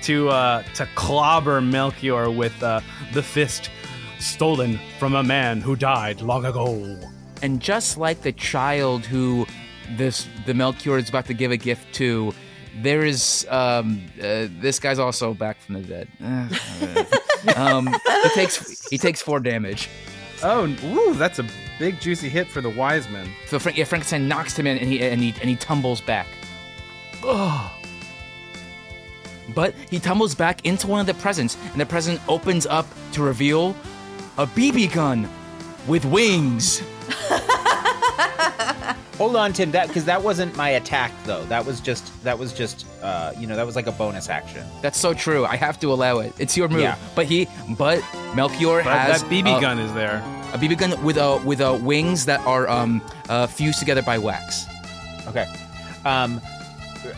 to 0.03 0.29
uh, 0.29 0.63
to 0.75 0.85
clobber 0.95 1.61
Melchior 1.61 2.29
with 2.29 2.61
uh, 2.61 2.81
the 3.13 3.23
fist 3.23 3.69
stolen 4.19 4.79
from 4.99 5.15
a 5.15 5.23
man 5.23 5.61
who 5.61 5.75
died 5.75 6.21
long 6.21 6.45
ago. 6.45 6.97
And 7.41 7.61
just 7.61 7.97
like 7.97 8.21
the 8.21 8.33
child 8.33 9.05
who 9.05 9.47
this 9.95 10.27
the 10.45 10.53
Melchior 10.53 10.97
is 10.97 11.07
about 11.09 11.25
to 11.27 11.33
give 11.33 11.51
a 11.51 11.57
gift 11.57 11.93
to, 11.95 12.33
there 12.81 13.05
is 13.05 13.45
um, 13.49 14.01
uh, 14.19 14.47
this 14.59 14.79
guy's 14.79 14.99
also 14.99 15.33
back 15.33 15.57
from 15.61 15.75
the 15.75 15.81
dead. 15.81 16.07
Uh, 16.23 17.03
um, 17.55 17.87
he 17.87 18.29
takes 18.29 18.87
he 18.89 18.97
takes 18.97 19.21
four 19.21 19.39
damage. 19.39 19.89
Oh, 20.41 20.73
ooh, 20.85 21.13
that's 21.15 21.39
a 21.39 21.45
big 21.77 21.99
juicy 21.99 22.29
hit 22.29 22.47
for 22.47 22.61
the 22.61 22.69
wise 22.69 23.09
men. 23.09 23.29
So 23.47 23.59
Frank, 23.59 23.77
yeah, 23.77 23.83
Frankenstein 23.83 24.27
knocks 24.27 24.57
him 24.57 24.67
in, 24.67 24.77
and 24.77 24.87
he 24.87 25.01
and 25.01 25.21
he 25.21 25.33
and 25.39 25.49
he 25.49 25.55
tumbles 25.55 26.01
back. 26.01 26.27
Ugh. 27.23 27.71
But 29.53 29.73
he 29.89 29.99
tumbles 29.99 30.35
back 30.35 30.65
into 30.65 30.87
one 30.87 31.01
of 31.01 31.07
the 31.07 31.15
presents, 31.15 31.57
and 31.71 31.81
the 31.81 31.85
present 31.85 32.21
opens 32.27 32.65
up 32.65 32.85
to 33.13 33.23
reveal 33.23 33.75
a 34.37 34.45
BB 34.45 34.93
gun 34.93 35.27
with 35.87 36.05
wings. 36.05 36.81
Hold 39.19 39.35
on, 39.35 39.51
Tim. 39.53 39.69
That 39.71 39.87
because 39.89 40.05
that 40.05 40.23
wasn't 40.23 40.55
my 40.55 40.69
attack 40.69 41.11
though. 41.25 41.43
That 41.45 41.65
was 41.65 41.79
just 41.81 42.23
that 42.23 42.39
was 42.39 42.53
just 42.53 42.85
uh, 43.03 43.33
you 43.37 43.45
know 43.47 43.55
that 43.57 43.65
was 43.65 43.75
like 43.75 43.85
a 43.85 43.91
bonus 43.91 44.29
action. 44.29 44.65
That's 44.81 44.97
so 44.97 45.13
true. 45.13 45.45
I 45.45 45.57
have 45.57 45.77
to 45.81 45.91
allow 45.93 46.19
it. 46.19 46.33
It's 46.39 46.55
your 46.55 46.69
move. 46.69 46.79
Yeah. 46.81 46.97
But 47.15 47.25
he, 47.25 47.47
but 47.77 48.01
Melchior 48.33 48.81
But 48.83 48.85
has 48.97 49.21
that 49.21 49.29
BB 49.29 49.57
a- 49.57 49.61
gun 49.61 49.77
is 49.77 49.93
there. 49.93 50.17
A 50.53 50.57
BB 50.57 50.77
gun 50.79 51.03
with 51.03 51.17
a 51.17 51.37
with 51.45 51.59
a 51.61 51.73
wings 51.75 52.25
that 52.25 52.39
are 52.47 52.67
um 52.69 53.01
uh, 53.27 53.45
fused 53.45 53.79
together 53.79 54.01
by 54.01 54.17
wax. 54.17 54.65
Okay. 55.27 55.45
Um, 56.05 56.39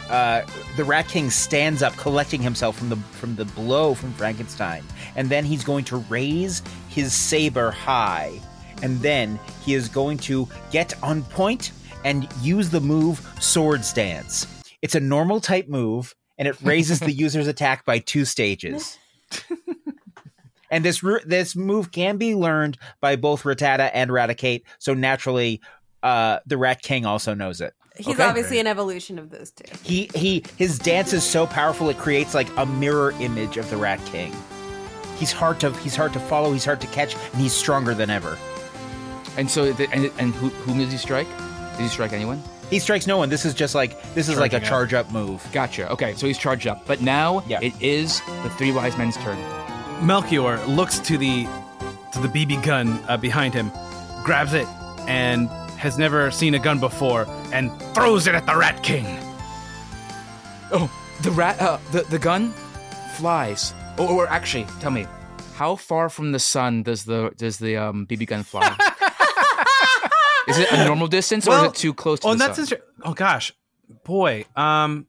uh, 0.10 0.42
the 0.78 0.84
Rat 0.84 1.08
King 1.08 1.30
stands 1.30 1.82
up, 1.84 1.96
collecting 1.98 2.42
himself 2.42 2.78
from 2.78 2.90
the 2.90 2.96
from 2.96 3.36
the 3.36 3.46
blow 3.46 3.94
from 3.94 4.12
Frankenstein, 4.14 4.84
and 5.16 5.30
then 5.30 5.46
he's 5.46 5.64
going 5.64 5.86
to 5.86 5.98
raise 6.10 6.62
his 6.90 7.14
saber 7.14 7.72
high, 7.72 8.40
and 8.82 9.00
then 9.02 9.40
he 9.64 9.76
is 9.76 9.88
going 9.88 10.18
to 10.18 10.48
get 10.72 10.94
on 11.04 11.22
point 11.24 11.72
and 12.04 12.28
use 12.42 12.70
the 12.70 12.82
move 12.82 13.26
Swords 13.40 13.94
Dance. 13.94 14.48
It's 14.82 14.96
a 14.96 15.00
normal 15.00 15.42
type 15.42 15.68
move, 15.68 16.16
and 16.38 16.48
it 16.48 16.56
raises 16.62 17.00
the 17.00 17.12
user's 17.12 17.48
attack 17.48 17.86
by 17.86 18.00
two 18.00 18.26
stages. 18.26 18.98
And 20.72 20.86
this 20.86 21.04
ru- 21.04 21.20
this 21.26 21.56
move 21.56 21.92
can 21.92 22.18
be 22.18 22.34
learned 22.34 22.78
by 23.02 23.18
both 23.18 23.44
Rattata 23.44 23.92
and 23.94 24.10
Raticate, 24.10 24.64
so 24.80 24.94
naturally, 24.94 25.62
uh, 26.02 26.40
the 26.48 26.58
Rat 26.58 26.82
King 26.82 27.06
also 27.06 27.34
knows 27.34 27.60
it. 27.60 27.74
He's 27.98 28.22
obviously 28.22 28.58
an 28.58 28.68
evolution 28.68 29.20
of 29.20 29.30
those 29.30 29.52
two. 29.52 29.66
He 29.84 30.10
he 30.16 30.46
his 30.58 30.80
dance 30.80 31.12
is 31.12 31.26
so 31.26 31.46
powerful 31.46 31.90
it 31.90 31.98
creates 31.98 32.34
like 32.34 32.48
a 32.58 32.66
mirror 32.66 33.14
image 33.20 33.58
of 33.58 33.70
the 33.70 33.76
Rat 33.76 34.04
King. 34.06 34.34
He's 35.18 35.34
hard 35.34 35.60
to 35.60 35.74
he's 35.74 35.96
hard 35.96 36.14
to 36.14 36.20
follow, 36.22 36.54
he's 36.54 36.66
hard 36.66 36.80
to 36.82 36.88
catch, 36.88 37.16
and 37.16 37.42
he's 37.42 37.54
stronger 37.54 37.94
than 37.94 38.10
ever. 38.10 38.38
And 39.38 39.52
so, 39.52 39.72
the, 39.74 39.90
and, 39.92 40.10
and 40.18 40.34
who, 40.34 40.50
whom 40.50 40.80
does 40.80 40.92
he 40.92 40.98
strike? 40.98 41.28
Does 41.72 41.80
he 41.80 41.88
strike 41.88 42.14
anyone? 42.14 42.42
He 42.70 42.80
strikes 42.80 43.06
no 43.08 43.18
one. 43.18 43.30
This 43.30 43.44
is 43.46 43.54
just 43.54 43.76
like 43.76 44.02
this 44.14 44.30
is 44.30 44.38
like 44.38 44.54
a 44.54 44.60
Charging 44.60 44.66
up. 44.66 44.70
charge 44.70 44.94
up 44.94 45.12
move. 45.12 45.46
Gotcha. 45.52 45.90
Okay, 45.92 46.14
so 46.16 46.26
he's 46.28 46.38
charged 46.38 46.68
up. 46.68 46.86
But 46.88 47.02
now 47.02 47.44
it 47.50 47.74
is 47.82 48.22
the 48.44 48.50
three 48.58 48.72
wise 48.72 48.98
men's 48.98 49.18
turn. 49.18 49.38
Melchior 50.06 50.58
looks 50.68 51.00
to 51.00 51.18
the 51.18 51.46
to 52.14 52.20
the 52.20 52.28
BB 52.30 52.64
gun 52.64 53.00
uh, 53.08 53.18
behind 53.18 53.54
him, 53.54 53.72
grabs 54.24 54.54
it, 54.54 54.68
and 55.08 55.50
has 55.78 55.98
never 55.98 56.32
seen 56.32 56.54
a 56.54 56.60
gun 56.60 56.80
before, 56.80 57.26
and 57.52 57.72
throws 57.94 58.28
it 58.28 58.36
at 58.36 58.46
the 58.46 58.56
Rat 58.56 58.82
King. 58.84 59.06
Oh, 60.72 60.90
the 61.22 61.32
rat, 61.32 61.60
uh, 61.62 61.78
the 61.92 62.04
the 62.04 62.20
gun 62.20 62.54
flies. 63.18 63.74
Or, 63.98 64.08
or 64.10 64.28
actually, 64.28 64.66
tell 64.80 64.92
me, 64.92 65.06
how 65.56 65.76
far 65.76 66.08
from 66.10 66.32
the 66.32 66.40
sun 66.40 66.84
does 66.84 67.04
the 67.04 67.32
does 67.38 67.58
the 67.58 67.76
um, 67.78 68.06
BB 68.08 68.28
gun 68.28 68.44
fly? 68.44 68.76
is 70.52 70.60
it 70.60 70.72
a 70.72 70.86
normal 70.86 71.08
distance, 71.08 71.48
or 71.48 71.56
is 71.56 71.64
it 71.64 71.76
too 71.76 71.94
close 71.94 72.20
to 72.20 72.28
oh, 72.28 72.32
the 72.32 72.38
that's 72.38 72.56
sun? 72.56 72.78
inter- 72.80 72.86
oh 73.04 73.14
gosh, 73.14 73.54
boy. 74.04 74.46
Um, 74.56 75.08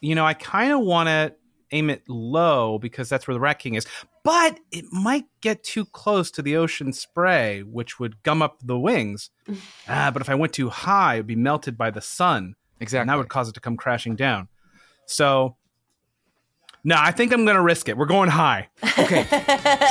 you 0.00 0.14
know, 0.14 0.24
I 0.24 0.34
kind 0.34 0.72
of 0.72 0.80
want 0.80 1.08
to 1.08 1.34
aim 1.72 1.90
it 1.90 2.02
low 2.08 2.78
because 2.78 3.08
that's 3.08 3.26
where 3.26 3.34
the 3.34 3.40
Rat 3.40 3.58
King 3.58 3.74
is, 3.74 3.86
but 4.22 4.58
it 4.70 4.84
might 4.92 5.24
get 5.40 5.62
too 5.64 5.84
close 5.84 6.30
to 6.32 6.42
the 6.42 6.56
ocean 6.56 6.92
spray, 6.92 7.62
which 7.62 7.98
would 7.98 8.22
gum 8.22 8.42
up 8.42 8.58
the 8.62 8.78
wings. 8.78 9.30
ah, 9.88 10.10
but 10.12 10.22
if 10.22 10.28
I 10.28 10.34
went 10.34 10.52
too 10.52 10.70
high, 10.70 11.14
it'd 11.14 11.26
be 11.26 11.36
melted 11.36 11.76
by 11.76 11.90
the 11.90 12.00
sun. 12.00 12.54
Exactly, 12.80 13.02
and 13.02 13.10
that 13.10 13.18
would 13.18 13.28
cause 13.28 13.48
it 13.48 13.52
to 13.54 13.60
come 13.60 13.76
crashing 13.76 14.16
down. 14.16 14.48
So. 15.06 15.56
No, 16.86 16.96
I 16.98 17.12
think 17.12 17.32
I'm 17.32 17.46
going 17.46 17.56
to 17.56 17.62
risk 17.62 17.88
it. 17.88 17.96
We're 17.96 18.04
going 18.04 18.28
high. 18.28 18.68
Okay. 18.98 19.24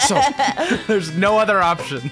So 0.07 0.19
there's 0.87 1.11
no 1.17 1.37
other 1.37 1.61
option. 1.61 2.11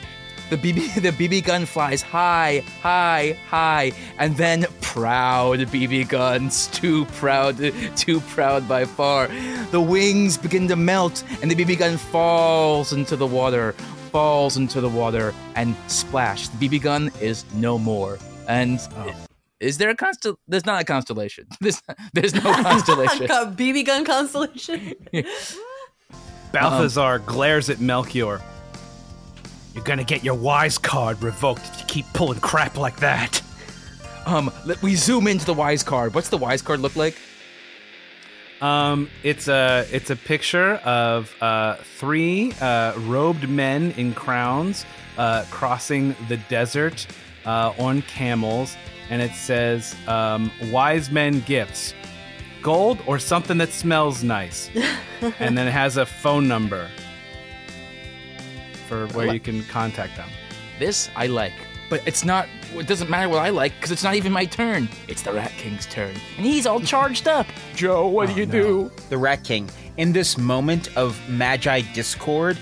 The 0.52 0.58
BB 0.58 1.02
the 1.02 1.12
BB 1.12 1.45
gun 1.45 1.66
flies 1.66 2.02
high, 2.02 2.62
high, 2.82 3.38
high, 3.49 3.93
and 4.20 4.36
then 4.36 4.66
proud 4.82 5.60
BB 5.60 6.10
guns, 6.10 6.68
too 6.68 7.06
proud, 7.06 7.56
too 7.95 8.20
proud 8.20 8.68
by 8.68 8.84
far. 8.84 9.30
The 9.72 9.80
wings 9.80 10.38
begin 10.38 10.68
to 10.68 10.76
melt, 10.76 11.24
and 11.41 11.49
the 11.49 11.56
BB 11.56 11.80
gun 11.80 11.95
falls 11.95 12.91
into 12.91 13.16
the 13.16 13.26
water, 13.26 13.72
falls 14.12 14.58
into 14.58 14.82
the 14.82 14.89
water, 14.89 15.34
and 15.56 15.74
splash. 15.88 16.49
The 16.49 16.68
BB 16.68 16.82
gun 16.82 17.12
is 17.22 17.45
no 17.54 17.78
more. 17.78 18.20
And 18.49 18.78
oh. 18.97 19.16
is 19.62 19.78
there 19.78 19.89
a 19.89 19.95
constel? 19.95 20.36
There's 20.49 20.66
not 20.66 20.82
a 20.82 20.84
constellation. 20.84 21.47
There's 21.62 21.82
there's 22.12 22.36
no 22.36 22.41
constellation. 22.41 23.28
Got 23.28 23.56
BB 23.56 23.86
gun 23.86 24.04
constellation. 24.04 24.95
Balthazar 26.52 27.16
um, 27.20 27.24
glares 27.26 27.70
at 27.70 27.80
Melchior. 27.80 28.41
You're 29.74 29.84
gonna 29.84 30.04
get 30.04 30.24
your 30.24 30.36
wise 30.36 30.78
card 30.78 31.22
revoked 31.24 31.62
if 31.66 31.80
you 31.80 31.86
keep 31.88 32.06
pulling 32.14 32.40
crap 32.40 32.78
like 32.78 32.98
that. 32.98 33.42
Um, 34.26 34.52
let, 34.66 34.82
we 34.82 34.96
zoom 34.96 35.28
into 35.28 35.46
the 35.46 35.54
wise 35.54 35.84
card. 35.84 36.14
What's 36.14 36.30
the 36.30 36.38
wise 36.38 36.62
card 36.62 36.80
look 36.80 36.96
like? 36.96 37.18
Um, 38.62 39.10
it's 39.24 39.48
a 39.48 39.88
it's 39.92 40.12
a 40.12 40.16
picture 40.16 40.76
of 40.76 41.34
uh, 41.42 41.78
three 41.98 42.54
uh, 42.62 42.98
robed 43.00 43.50
men 43.50 43.92
in 43.92 44.14
crowns 44.14 44.86
uh, 45.18 45.46
crossing 45.50 46.16
the 46.28 46.38
desert 46.38 47.08
uh, 47.46 47.74
on 47.80 48.04
camels, 48.04 48.76
and 49.10 49.22
it 49.22 49.34
says 49.34 49.96
um, 50.08 50.52
"Wise 50.66 51.10
men 51.10 51.40
gifts, 51.42 51.96
gold 52.62 53.00
or 53.08 53.18
something 53.18 53.58
that 53.58 53.72
smells 53.72 54.24
nice," 54.24 54.70
and 55.40 55.58
then 55.58 55.68
it 55.68 55.72
has 55.72 55.98
a 55.98 56.06
phone 56.06 56.48
number 56.48 56.88
for 58.92 59.08
where 59.16 59.28
like- 59.28 59.34
you 59.34 59.39
can 59.39 59.64
contact 59.70 60.18
them. 60.18 60.30
This 60.78 61.10
I 61.16 61.28
like, 61.28 61.54
but 61.89 62.06
it's 62.06 62.26
not. 62.26 62.48
It 62.74 62.88
doesn't 62.88 63.10
matter 63.10 63.30
what 63.30 63.39
I 63.39 63.50
like 63.50 63.74
because 63.76 63.92
it's 63.92 64.04
not 64.04 64.16
even 64.16 64.32
my 64.32 64.46
turn. 64.46 64.89
It's 65.08 65.22
the 65.22 65.32
Rat 65.32 65.52
King's 65.58 65.86
turn, 65.86 66.14
and 66.38 66.46
he's 66.46 66.66
all 66.66 66.82
charged 66.82 67.28
up. 67.28 67.48
Joe, 67.76 68.08
what 68.08 68.28
do 68.28 68.36
you 68.36 68.46
do? 68.46 68.92
The 69.10 69.18
Rat 69.18 69.44
King, 69.44 69.70
in 69.98 70.12
this 70.12 70.38
moment 70.38 70.96
of 70.98 71.18
Magi 71.30 71.82
discord, 71.94 72.58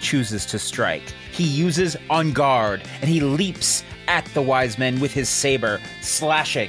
chooses 0.00 0.44
to 0.46 0.58
strike. 0.58 1.14
He 1.30 1.44
uses 1.44 1.96
on 2.10 2.32
guard 2.32 2.82
and 3.00 3.08
he 3.08 3.20
leaps 3.20 3.84
at 4.08 4.26
the 4.34 4.42
wise 4.42 4.76
men 4.76 5.00
with 5.00 5.12
his 5.14 5.28
saber, 5.30 5.80
slashing. 6.02 6.68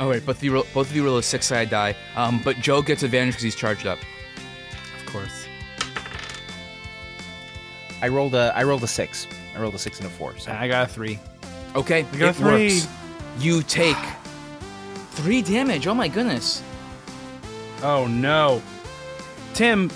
All 0.00 0.08
right, 0.08 0.24
both 0.24 0.38
of 0.38 0.44
you, 0.44 0.54
roll, 0.54 0.66
both 0.72 0.88
of 0.88 0.96
you 0.96 1.04
roll 1.04 1.18
a 1.18 1.22
six-sided 1.22 1.68
die. 1.70 1.94
Um, 2.14 2.40
but 2.42 2.56
Joe 2.56 2.80
gets 2.80 3.02
advantage 3.02 3.34
because 3.34 3.42
he's 3.42 3.56
charged 3.56 3.86
up. 3.86 3.98
Of 4.98 5.06
course. 5.06 5.45
I 8.02 8.08
rolled 8.08 8.34
a 8.34 8.52
I 8.54 8.62
rolled 8.64 8.82
a 8.84 8.88
six. 8.88 9.26
I 9.56 9.60
rolled 9.60 9.74
a 9.74 9.78
six 9.78 9.98
and 9.98 10.06
a 10.06 10.10
four. 10.10 10.36
So 10.38 10.52
I 10.52 10.68
got 10.68 10.88
a 10.88 10.92
three. 10.92 11.18
Okay, 11.74 12.00
I 12.00 12.16
got 12.16 12.30
it 12.30 12.36
three. 12.36 12.68
works. 12.74 12.88
You 13.38 13.62
take 13.62 13.96
three 15.12 15.42
damage. 15.42 15.86
Oh 15.86 15.94
my 15.94 16.08
goodness. 16.08 16.62
Oh 17.82 18.06
no. 18.06 18.62
Tim, 19.54 19.90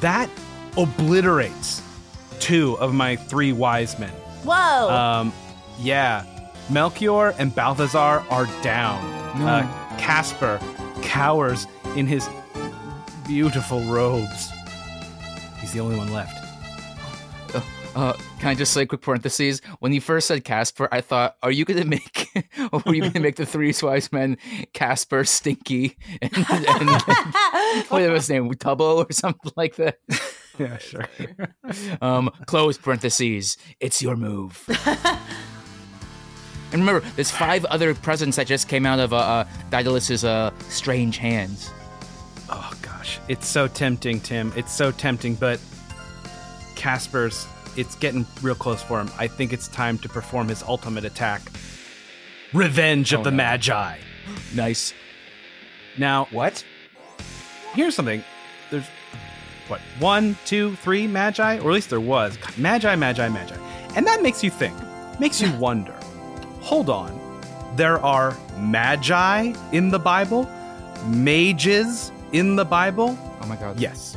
that 0.00 0.30
obliterates 0.76 1.82
two 2.40 2.76
of 2.78 2.94
my 2.94 3.16
three 3.16 3.52
wise 3.52 3.98
men. 3.98 4.12
Whoa. 4.44 4.90
Um, 4.90 5.32
yeah. 5.78 6.24
Melchior 6.70 7.34
and 7.38 7.54
Balthazar 7.54 8.24
are 8.30 8.46
down. 8.62 9.00
No. 9.38 9.46
Uh, 9.46 9.98
Casper 9.98 10.60
cowers 11.02 11.66
in 11.96 12.06
his 12.06 12.28
beautiful 13.26 13.80
robes. 13.84 14.50
He's 15.60 15.72
the 15.72 15.80
only 15.80 15.96
one 15.96 16.12
left. 16.12 16.41
Uh, 17.94 18.14
can 18.38 18.48
I 18.48 18.54
just 18.54 18.72
say, 18.72 18.86
quick 18.86 19.02
parentheses? 19.02 19.60
When 19.80 19.92
you 19.92 20.00
first 20.00 20.26
said 20.28 20.44
Casper, 20.44 20.88
I 20.90 21.00
thought, 21.02 21.36
are 21.42 21.50
you 21.50 21.64
gonna 21.64 21.84
make, 21.84 22.28
or 22.72 22.82
were 22.86 22.94
you 22.94 23.02
gonna 23.02 23.20
make 23.20 23.36
the 23.36 23.44
three 23.44 23.74
wise 23.82 24.10
men 24.12 24.38
Casper, 24.72 25.24
Stinky, 25.24 25.96
and, 26.22 26.32
and, 26.36 26.90
what 27.88 28.10
was 28.10 28.26
his 28.26 28.30
name, 28.30 28.48
Tubbo 28.54 29.08
or 29.08 29.12
something 29.12 29.52
like 29.56 29.76
that? 29.76 29.98
Yeah, 30.58 30.78
sure. 30.78 31.06
um, 32.00 32.30
close 32.46 32.78
parentheses. 32.78 33.56
It's 33.80 34.00
your 34.02 34.16
move. 34.16 34.62
and 36.72 36.80
remember, 36.80 37.06
there's 37.16 37.30
five 37.30 37.64
other 37.66 37.94
presents 37.94 38.36
that 38.36 38.46
just 38.46 38.68
came 38.68 38.86
out 38.86 39.00
of 39.00 39.12
uh, 39.12 39.16
uh, 39.16 39.44
Daedalus's 39.70 40.24
uh, 40.24 40.50
strange 40.68 41.18
hands. 41.18 41.70
Oh 42.48 42.72
gosh, 42.82 43.18
it's 43.28 43.46
so 43.46 43.68
tempting, 43.68 44.20
Tim. 44.20 44.52
It's 44.56 44.72
so 44.72 44.92
tempting, 44.92 45.34
but 45.34 45.60
Casper's 46.74 47.46
it's 47.76 47.94
getting 47.96 48.26
real 48.42 48.54
close 48.54 48.82
for 48.82 49.00
him. 49.00 49.10
I 49.18 49.26
think 49.26 49.52
it's 49.52 49.68
time 49.68 49.98
to 49.98 50.08
perform 50.08 50.48
his 50.48 50.62
ultimate 50.62 51.04
attack. 51.04 51.42
Revenge 52.52 53.12
of 53.12 53.20
Oh, 53.20 53.24
the 53.24 53.30
no. 53.30 53.36
Magi. 53.38 53.98
Nice. 54.54 54.92
Now, 55.98 56.26
what? 56.30 56.64
Here's 57.74 57.94
something. 57.94 58.22
There's 58.70 58.84
what 59.68 59.80
one, 59.98 60.36
two, 60.44 60.76
three 60.76 61.06
Magi, 61.06 61.58
or 61.58 61.70
at 61.70 61.74
least 61.74 61.90
there 61.90 62.00
was 62.00 62.38
Magi, 62.58 62.94
Magi, 62.96 63.28
Magi, 63.28 63.56
and 63.96 64.06
that 64.06 64.22
makes 64.22 64.42
you 64.44 64.50
think, 64.50 64.74
makes 65.20 65.40
you 65.40 65.50
wonder. 65.54 65.94
Hold 66.60 66.88
on, 66.90 67.18
there 67.76 67.98
are 68.00 68.36
Magi 68.58 69.54
in 69.72 69.90
the 69.90 69.98
Bible, 69.98 70.48
mages 71.06 72.12
in 72.32 72.56
the 72.56 72.64
Bible. 72.64 73.16
Oh 73.40 73.46
my 73.46 73.56
God. 73.56 73.78
Yes. 73.80 74.16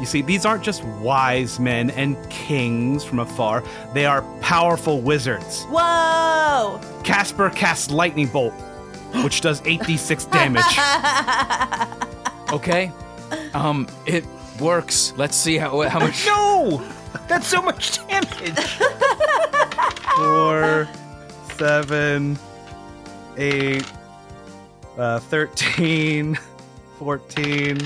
You 0.00 0.06
see, 0.06 0.22
these 0.22 0.46
aren't 0.46 0.64
just 0.64 0.82
wise 0.84 1.60
men 1.60 1.90
and 1.90 2.16
kings 2.30 3.04
from 3.04 3.18
afar. 3.20 3.62
They 3.92 4.06
are 4.06 4.22
powerful 4.40 5.00
wizards. 5.00 5.64
Whoa. 5.64 6.80
Casper 7.04 7.50
casts 7.50 7.90
lightning 7.90 8.28
bolt, 8.28 8.54
which 9.22 9.42
does 9.42 9.60
8d6 9.62 10.30
damage. 10.32 11.96
Okay. 12.52 12.90
Um, 13.54 13.86
it 14.06 14.24
works. 14.60 15.12
Let's 15.16 15.36
see 15.36 15.56
how 15.56 15.82
how 15.88 16.00
much. 16.06 16.26
No! 16.26 16.82
That's 17.28 17.46
so 17.46 17.62
much 17.62 18.04
damage! 18.08 18.58
four, 20.16 20.88
seven, 21.56 22.36
eight, 23.36 23.84
uh, 24.98 25.20
13, 25.20 26.36
14, 26.98 27.78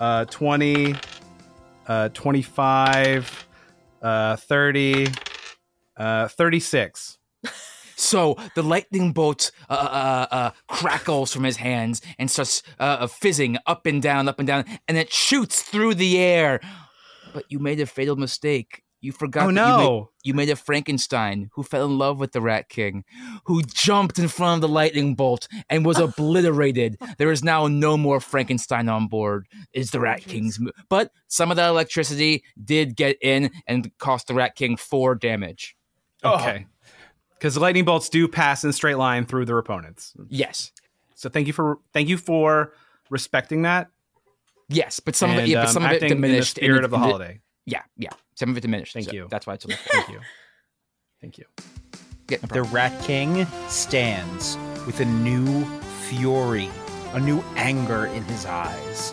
uh, 0.00 0.24
20, 0.24 0.94
uh, 1.86 2.08
25, 2.08 3.46
uh, 4.02 4.36
30, 4.36 5.06
uh, 5.96 6.28
36. 6.28 7.18
So 8.00 8.36
the 8.54 8.62
lightning 8.62 9.12
bolt 9.12 9.52
uh, 9.68 9.74
uh, 9.74 10.34
uh, 10.34 10.50
crackles 10.68 11.34
from 11.34 11.44
his 11.44 11.58
hands 11.58 12.00
and 12.18 12.30
starts 12.30 12.62
uh, 12.78 13.06
fizzing 13.06 13.58
up 13.66 13.84
and 13.84 14.00
down, 14.00 14.26
up 14.26 14.38
and 14.38 14.46
down, 14.46 14.64
and 14.88 14.96
it 14.96 15.12
shoots 15.12 15.62
through 15.62 15.94
the 15.96 16.18
air. 16.18 16.60
But 17.34 17.44
you 17.50 17.58
made 17.58 17.78
a 17.78 17.86
fatal 17.86 18.16
mistake. 18.16 18.82
You 19.02 19.12
forgot. 19.12 19.44
Oh, 19.48 19.52
that 19.52 19.66
you 19.70 19.76
made- 19.76 19.82
no. 19.84 20.10
You 20.22 20.34
made, 20.34 20.50
a 20.50 20.56
Frankenstein 20.56 21.48
who 21.54 21.62
fell 21.62 21.86
in 21.86 21.96
love 21.96 22.18
with 22.18 22.32
the 22.32 22.40
Rat 22.42 22.68
King, 22.68 23.04
who 23.44 23.62
jumped 23.62 24.18
in 24.18 24.28
front 24.28 24.56
of 24.56 24.60
the 24.60 24.68
lightning 24.68 25.14
bolt 25.14 25.48
and 25.70 25.86
was 25.86 25.98
obliterated. 26.06 26.98
There 27.16 27.30
is 27.30 27.42
now 27.42 27.66
no 27.68 27.96
more 27.96 28.20
Frankenstein 28.20 28.88
on 28.90 29.06
board. 29.08 29.46
Is 29.72 29.90
the 29.92 30.00
Rat 30.00 30.20
King's. 30.22 30.60
mo- 30.60 30.72
But 30.90 31.12
some 31.28 31.50
of 31.50 31.56
that 31.56 31.68
electricity 31.70 32.44
did 32.62 32.96
get 32.96 33.16
in 33.22 33.50
and 33.66 33.90
cost 33.98 34.26
the 34.26 34.34
Rat 34.34 34.54
King 34.56 34.76
four 34.76 35.14
damage. 35.14 35.74
Okay. 36.22 36.66
Because 37.38 37.56
lightning 37.56 37.86
bolts 37.86 38.10
do 38.10 38.28
pass 38.28 38.62
in 38.64 38.68
a 38.70 38.72
straight 38.74 38.98
line 38.98 39.24
through 39.24 39.46
their 39.46 39.56
opponents. 39.56 40.12
Yes. 40.28 40.72
So 41.14 41.30
thank 41.30 41.46
you 41.46 41.54
for 41.54 41.78
thank 41.94 42.10
you 42.10 42.18
for 42.18 42.74
respecting 43.08 43.62
that. 43.62 43.88
Yes, 44.68 45.00
but 45.00 45.16
some 45.16 45.30
of 45.30 45.36
it, 45.36 45.40
And, 45.40 45.48
yeah, 45.48 45.60
but 45.62 45.68
um, 45.68 45.72
some 45.72 45.84
of 45.84 45.90
it 45.92 45.94
acting 45.94 46.10
in 46.12 46.20
the 46.20 46.26
diminished. 46.28 46.58
in 46.58 46.64
spirit 46.64 46.84
of 46.84 46.90
the 46.90 46.98
holiday. 46.98 47.40
Yeah, 47.66 47.82
yeah, 47.96 48.10
some 48.40 48.50
of 48.50 48.56
it 48.56 48.62
diminished. 48.62 48.94
Thank 48.94 49.06
so 49.06 49.12
you. 49.12 49.28
That's 49.30 49.46
why 49.46 49.54
it's 49.54 49.66
on 49.66 49.70
the 49.70 49.76
Thank 49.76 50.08
you. 50.08 50.20
Thank 51.20 51.36
you. 51.38 51.44
Yeah, 52.30 52.38
no 52.54 52.62
The. 52.62 52.70
Rat 52.70 53.02
King 53.02 53.46
stands 53.68 54.56
with 54.86 55.00
a 55.00 55.04
new 55.04 55.64
fury, 56.08 56.70
a 57.12 57.20
new 57.20 57.44
anger 57.56 58.06
in 58.06 58.24
his 58.24 58.46
eyes. 58.46 59.12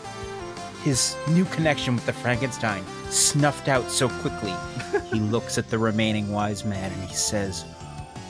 His 0.84 1.18
new 1.30 1.44
connection 1.46 1.96
with 1.96 2.06
the 2.06 2.14
Frankenstein 2.14 2.86
snuffed 3.10 3.68
out 3.68 3.92
so 3.92 4.08
quickly. 4.08 4.54
he 5.12 5.20
looks 5.20 5.58
at 5.58 5.70
the 5.70 5.78
remaining 5.78 6.32
wise 6.32 6.64
man 6.64 6.90
and 6.94 7.04
he 7.04 7.14
says, 7.14 7.66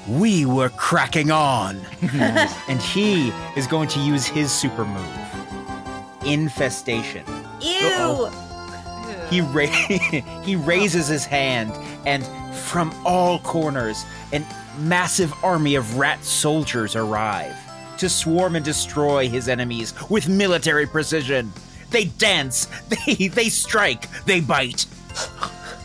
We 0.08 0.48
were 0.48 0.70
cracking 0.70 1.30
on. 1.30 1.80
and 2.12 2.82
he 2.82 3.30
is 3.56 3.68
going 3.68 3.90
to 3.90 4.00
use 4.00 4.26
his 4.26 4.52
super 4.52 4.84
move 4.84 5.18
Infestation. 6.26 7.24
Ew. 7.62 8.32
He 9.30 9.42
ra- 9.42 9.66
he 10.44 10.56
raises 10.56 11.08
his 11.08 11.26
hand, 11.26 11.72
and 12.06 12.26
from 12.56 12.94
all 13.06 13.40
corners, 13.40 14.06
an 14.32 14.46
massive 14.80 15.34
army 15.44 15.76
of 15.76 15.98
rat 15.98 16.24
soldiers 16.24 16.96
arrive 16.96 17.56
to 17.98 18.10
swarm 18.10 18.56
and 18.56 18.64
destroy 18.64 19.28
his 19.28 19.50
enemies 19.50 19.94
with 20.10 20.30
military 20.30 20.86
precision. 20.86 21.52
They 21.90 22.06
dance, 22.06 22.68
they 23.08 23.28
they 23.28 23.50
strike, 23.50 24.10
they 24.26 24.40
bite. 24.40 24.86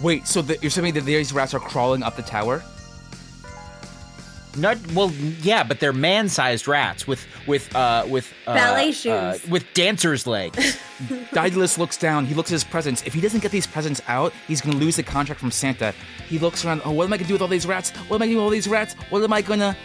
Wait, 0.00 0.26
so 0.26 0.42
the, 0.42 0.58
you're 0.60 0.70
saying 0.70 0.94
that 0.94 1.04
these 1.04 1.32
rats 1.32 1.54
are 1.54 1.60
crawling 1.60 2.02
up 2.02 2.16
the 2.16 2.22
tower? 2.22 2.62
Not 4.56 4.76
well, 4.92 5.10
yeah, 5.40 5.62
but 5.64 5.80
they're 5.80 5.94
man-sized 5.94 6.68
rats 6.68 7.06
with 7.06 7.26
with 7.46 7.74
uh 7.74 8.04
with 8.08 8.32
uh, 8.46 8.54
Ballet 8.54 8.90
uh, 8.90 8.92
shoes. 8.92 9.48
with 9.48 9.64
dancers' 9.72 10.26
legs. 10.26 10.78
Daedalus 11.32 11.78
looks 11.78 11.96
down. 11.96 12.26
He 12.26 12.34
looks 12.34 12.50
at 12.50 12.54
his 12.54 12.64
presents. 12.64 13.02
If 13.06 13.14
he 13.14 13.20
doesn't 13.20 13.40
get 13.40 13.50
these 13.50 13.66
presents 13.66 14.02
out, 14.08 14.32
he's 14.46 14.60
gonna 14.60 14.76
lose 14.76 14.96
the 14.96 15.02
contract 15.02 15.40
from 15.40 15.50
Santa. 15.50 15.94
He 16.28 16.38
looks 16.38 16.64
around. 16.64 16.82
Oh, 16.84 16.90
what 16.92 17.04
am 17.04 17.12
I 17.12 17.16
gonna 17.16 17.28
do 17.28 17.34
with 17.34 17.42
all 17.42 17.48
these 17.48 17.66
rats? 17.66 17.90
What 18.08 18.16
am 18.16 18.22
I 18.22 18.26
gonna 18.26 18.32
do 18.32 18.36
with 18.36 18.44
all 18.44 18.50
these 18.50 18.68
rats? 18.68 18.94
What 19.08 19.22
am 19.22 19.32
I 19.32 19.40
gonna? 19.40 19.76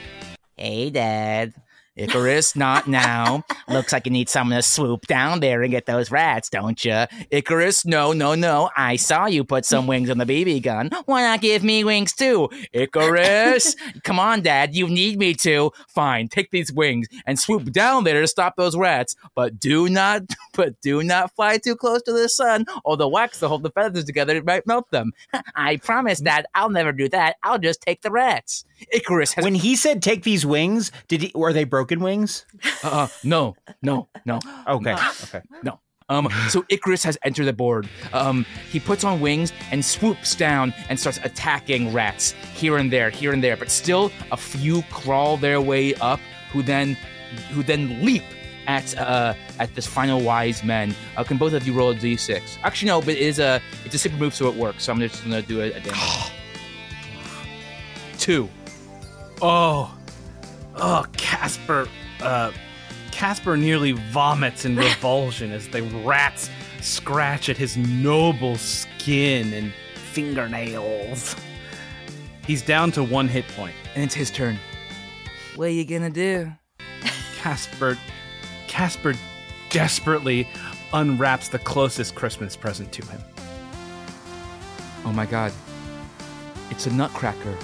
Hey, 0.57 0.89
Dad. 0.89 1.53
Icarus, 1.97 2.55
not 2.55 2.87
now. 2.87 3.43
Looks 3.67 3.91
like 3.91 4.05
you 4.05 4.11
need 4.11 4.29
someone 4.29 4.55
to 4.55 4.61
swoop 4.61 5.07
down 5.07 5.39
there 5.39 5.63
and 5.63 5.71
get 5.71 5.87
those 5.87 6.11
rats, 6.11 6.47
don't 6.47 6.83
you? 6.85 7.05
Icarus, 7.31 7.85
no, 7.85 8.13
no, 8.13 8.35
no. 8.35 8.69
I 8.77 8.97
saw 8.97 9.25
you 9.25 9.43
put 9.43 9.65
some 9.65 9.87
wings 9.87 10.09
on 10.11 10.19
the 10.19 10.25
BB 10.25 10.61
gun. 10.61 10.91
Why 11.05 11.23
not 11.23 11.41
give 11.41 11.63
me 11.63 11.83
wings 11.83 12.13
too? 12.13 12.49
Icarus, 12.71 13.75
come 14.03 14.19
on, 14.19 14.41
Dad. 14.41 14.75
You 14.75 14.87
need 14.87 15.17
me 15.17 15.33
to. 15.35 15.71
Fine, 15.87 16.27
take 16.27 16.51
these 16.51 16.71
wings 16.71 17.07
and 17.25 17.39
swoop 17.39 17.71
down 17.71 18.03
there 18.03 18.21
to 18.21 18.27
stop 18.27 18.55
those 18.57 18.77
rats. 18.77 19.15
But 19.33 19.59
do 19.59 19.89
not, 19.89 20.21
but 20.53 20.79
do 20.81 21.01
not 21.01 21.35
fly 21.35 21.57
too 21.57 21.75
close 21.75 22.03
to 22.03 22.13
the 22.13 22.29
sun, 22.29 22.65
or 22.85 22.95
the 22.95 23.07
wax 23.07 23.39
to 23.39 23.47
hold 23.47 23.63
the 23.63 23.71
feathers 23.71 24.05
together 24.05 24.35
It 24.35 24.45
might 24.45 24.67
melt 24.67 24.91
them. 24.91 25.13
I 25.55 25.77
promise, 25.77 26.19
Dad. 26.19 26.45
I'll 26.53 26.69
never 26.69 26.91
do 26.91 27.09
that. 27.09 27.37
I'll 27.41 27.59
just 27.59 27.81
take 27.81 28.03
the 28.03 28.11
rats. 28.11 28.65
Icarus 28.91 29.33
has 29.33 29.43
when 29.43 29.55
he 29.55 29.75
said 29.75 30.01
take 30.01 30.23
these 30.23 30.45
wings, 30.45 30.91
did 31.07 31.21
he 31.21 31.31
were 31.35 31.53
they 31.53 31.63
broken 31.63 31.99
wings? 31.99 32.45
Uh, 32.83 33.07
no, 33.23 33.55
no, 33.81 34.07
no. 34.25 34.39
Okay, 34.67 34.95
okay. 35.23 35.41
No. 35.63 35.79
Um, 36.09 36.29
so 36.47 36.65
Icarus 36.69 37.03
has 37.03 37.17
entered 37.23 37.45
the 37.45 37.53
board. 37.53 37.89
Um, 38.13 38.45
he 38.71 38.79
puts 38.79 39.03
on 39.03 39.19
wings 39.19 39.51
and 39.71 39.83
swoops 39.83 40.35
down 40.35 40.73
and 40.87 40.97
starts 40.97 41.19
attacking 41.23 41.91
rats 41.91 42.31
here 42.53 42.77
and 42.77 42.91
there, 42.91 43.09
here 43.09 43.33
and 43.33 43.43
there. 43.43 43.57
But 43.57 43.69
still, 43.69 44.11
a 44.31 44.37
few 44.37 44.83
crawl 44.83 45.35
their 45.35 45.59
way 45.59 45.95
up, 45.95 46.21
who 46.53 46.63
then, 46.63 46.97
who 47.51 47.61
then 47.61 48.05
leap 48.05 48.23
at 48.67 48.97
uh, 48.97 49.33
at 49.59 49.73
this 49.75 49.85
final 49.85 50.21
wise 50.21 50.63
men. 50.63 50.95
Uh, 51.17 51.23
can 51.23 51.37
both 51.37 51.53
of 51.53 51.67
you 51.67 51.73
roll 51.73 51.91
a 51.91 51.95
d6? 51.95 52.57
Actually, 52.63 52.87
no, 52.87 53.01
but 53.01 53.09
it 53.09 53.19
is 53.19 53.39
a 53.39 53.61
it's 53.83 53.95
a 53.95 53.99
super 53.99 54.15
move, 54.17 54.33
so 54.33 54.47
it 54.47 54.55
works. 54.55 54.85
So 54.85 54.93
I'm 54.93 54.99
just 54.99 55.23
gonna 55.23 55.41
do 55.41 55.61
a, 55.61 55.73
a 55.73 55.79
damage. 55.81 56.31
Two. 58.17 58.49
Oh, 59.41 59.95
oh, 60.75 61.05
Casper. 61.15 61.87
Uh, 62.21 62.51
Casper 63.11 63.57
nearly 63.57 63.91
vomits 63.91 64.65
in 64.65 64.75
revulsion 64.75 65.51
as 65.51 65.67
the 65.67 65.83
rats 66.03 66.49
scratch 66.81 67.49
at 67.49 67.57
his 67.57 67.77
noble 67.77 68.55
skin 68.57 69.53
and 69.53 69.73
fingernails. 69.95 71.35
He's 72.45 72.61
down 72.61 72.91
to 72.93 73.03
one 73.03 73.27
hit. 73.27 73.45
And 73.57 73.71
it's 74.03 74.15
his 74.15 74.31
turn. 74.31 74.57
What 75.55 75.69
are 75.69 75.71
you 75.71 75.85
gonna 75.85 76.09
do? 76.09 76.51
Casper, 77.37 77.97
Casper 78.67 79.13
desperately 79.69 80.47
unwraps 80.93 81.49
the 81.49 81.59
closest 81.59 82.15
Christmas 82.15 82.55
present 82.55 82.91
to 82.93 83.05
him. 83.05 83.21
Oh 85.05 85.11
my 85.13 85.25
god. 85.25 85.51
It's 86.69 86.87
a 86.87 86.93
nutcracker 86.93 87.57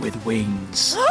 with 0.00 0.24
wings. 0.24 0.96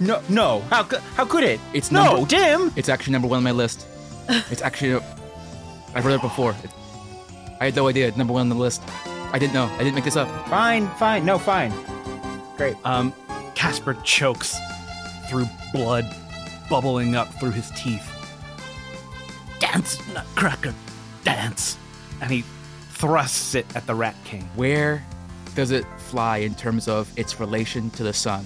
No, 0.00 0.22
no. 0.28 0.60
How 0.70 0.84
could 0.84 1.00
how 1.16 1.24
could 1.24 1.42
it? 1.42 1.58
It's 1.74 1.90
no, 1.90 2.04
number, 2.04 2.28
Tim. 2.28 2.72
It's 2.76 2.88
actually 2.88 3.14
number 3.14 3.26
one 3.26 3.38
on 3.38 3.42
my 3.42 3.50
list. 3.50 3.84
It's 4.48 4.62
actually 4.62 4.94
I've 5.92 6.06
read 6.06 6.14
it 6.14 6.20
before. 6.20 6.52
It, 6.62 6.70
I 7.60 7.64
had 7.64 7.74
no 7.74 7.88
idea. 7.88 8.06
It's 8.06 8.16
number 8.16 8.32
one 8.32 8.42
on 8.42 8.48
the 8.48 8.54
list. 8.54 8.80
I 9.32 9.40
didn't 9.40 9.54
know. 9.54 9.64
I 9.64 9.78
didn't 9.78 9.96
make 9.96 10.04
this 10.04 10.14
up. 10.14 10.28
Fine, 10.48 10.86
fine. 10.98 11.24
No, 11.24 11.36
fine. 11.36 11.72
Great. 12.56 12.76
Um, 12.84 13.12
Casper 13.56 13.94
chokes 14.04 14.56
through 15.28 15.46
blood 15.72 16.04
bubbling 16.68 17.16
up 17.16 17.28
through 17.40 17.50
his 17.50 17.70
teeth. 17.72 18.06
Dance, 19.58 19.98
Nutcracker, 20.14 20.74
dance! 21.24 21.76
And 22.20 22.30
he 22.30 22.44
thrusts 22.90 23.54
it 23.54 23.66
at 23.74 23.86
the 23.86 23.94
Rat 23.94 24.14
King. 24.24 24.48
Where 24.54 25.04
does 25.54 25.70
it 25.70 25.84
fly 26.10 26.38
in 26.38 26.54
terms 26.54 26.88
of 26.88 27.10
its 27.18 27.38
relation 27.40 27.90
to 27.90 28.02
the 28.02 28.12
sun? 28.12 28.44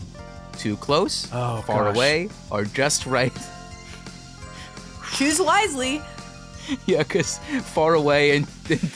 Too 0.59 0.77
close? 0.77 1.29
Oh, 1.33 1.63
far 1.67 1.85
gosh. 1.85 1.97
away? 1.97 2.29
Or 2.51 2.65
just 2.65 3.07
right? 3.07 3.33
Choose 5.15 5.41
wisely. 5.41 6.01
yeah, 6.87 6.99
because 6.99 7.39
far 7.75 7.95
away 7.95 8.37
and, 8.37 8.47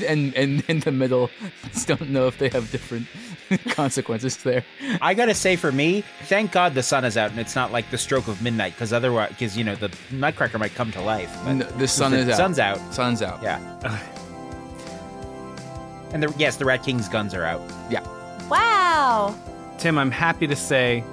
and 0.06 0.34
and 0.34 0.62
in 0.68 0.80
the 0.80 0.92
middle, 0.92 1.30
just 1.72 1.88
don't 1.92 2.10
know 2.10 2.26
if 2.28 2.38
they 2.38 2.48
have 2.50 2.70
different 2.70 3.06
consequences 3.74 4.36
there. 4.38 4.64
I 5.00 5.14
gotta 5.14 5.34
say, 5.34 5.56
for 5.56 5.72
me, 5.72 6.04
thank 6.24 6.52
God 6.52 6.74
the 6.74 6.82
sun 6.82 7.04
is 7.04 7.16
out 7.16 7.30
and 7.30 7.40
it's 7.40 7.56
not 7.56 7.72
like 7.72 7.90
the 7.90 7.98
stroke 7.98 8.28
of 8.28 8.40
midnight, 8.40 8.72
because 8.74 8.92
otherwise, 8.92 9.30
because 9.30 9.56
you 9.58 9.64
know 9.64 9.74
the 9.74 9.90
Nutcracker 10.12 10.58
might 10.58 10.74
come 10.74 10.92
to 10.92 11.00
life. 11.02 11.34
but 11.44 11.52
No, 11.54 11.64
the 11.78 11.88
sun 11.88 12.12
the 12.12 12.18
is 12.18 12.28
out. 12.28 12.36
Sun's 12.36 12.58
out. 12.58 12.94
Sun's 12.94 13.22
out. 13.22 13.42
Yeah. 13.42 13.58
and 16.12 16.22
the 16.22 16.32
yes, 16.38 16.56
the 16.56 16.64
Rat 16.64 16.82
King's 16.84 17.08
guns 17.08 17.34
are 17.34 17.44
out. 17.44 17.62
Yeah. 17.90 18.06
Wow. 18.96 19.34
Tim, 19.76 19.98
I'm 19.98 20.10
happy 20.10 20.46
to 20.46 20.56
say 20.56 21.04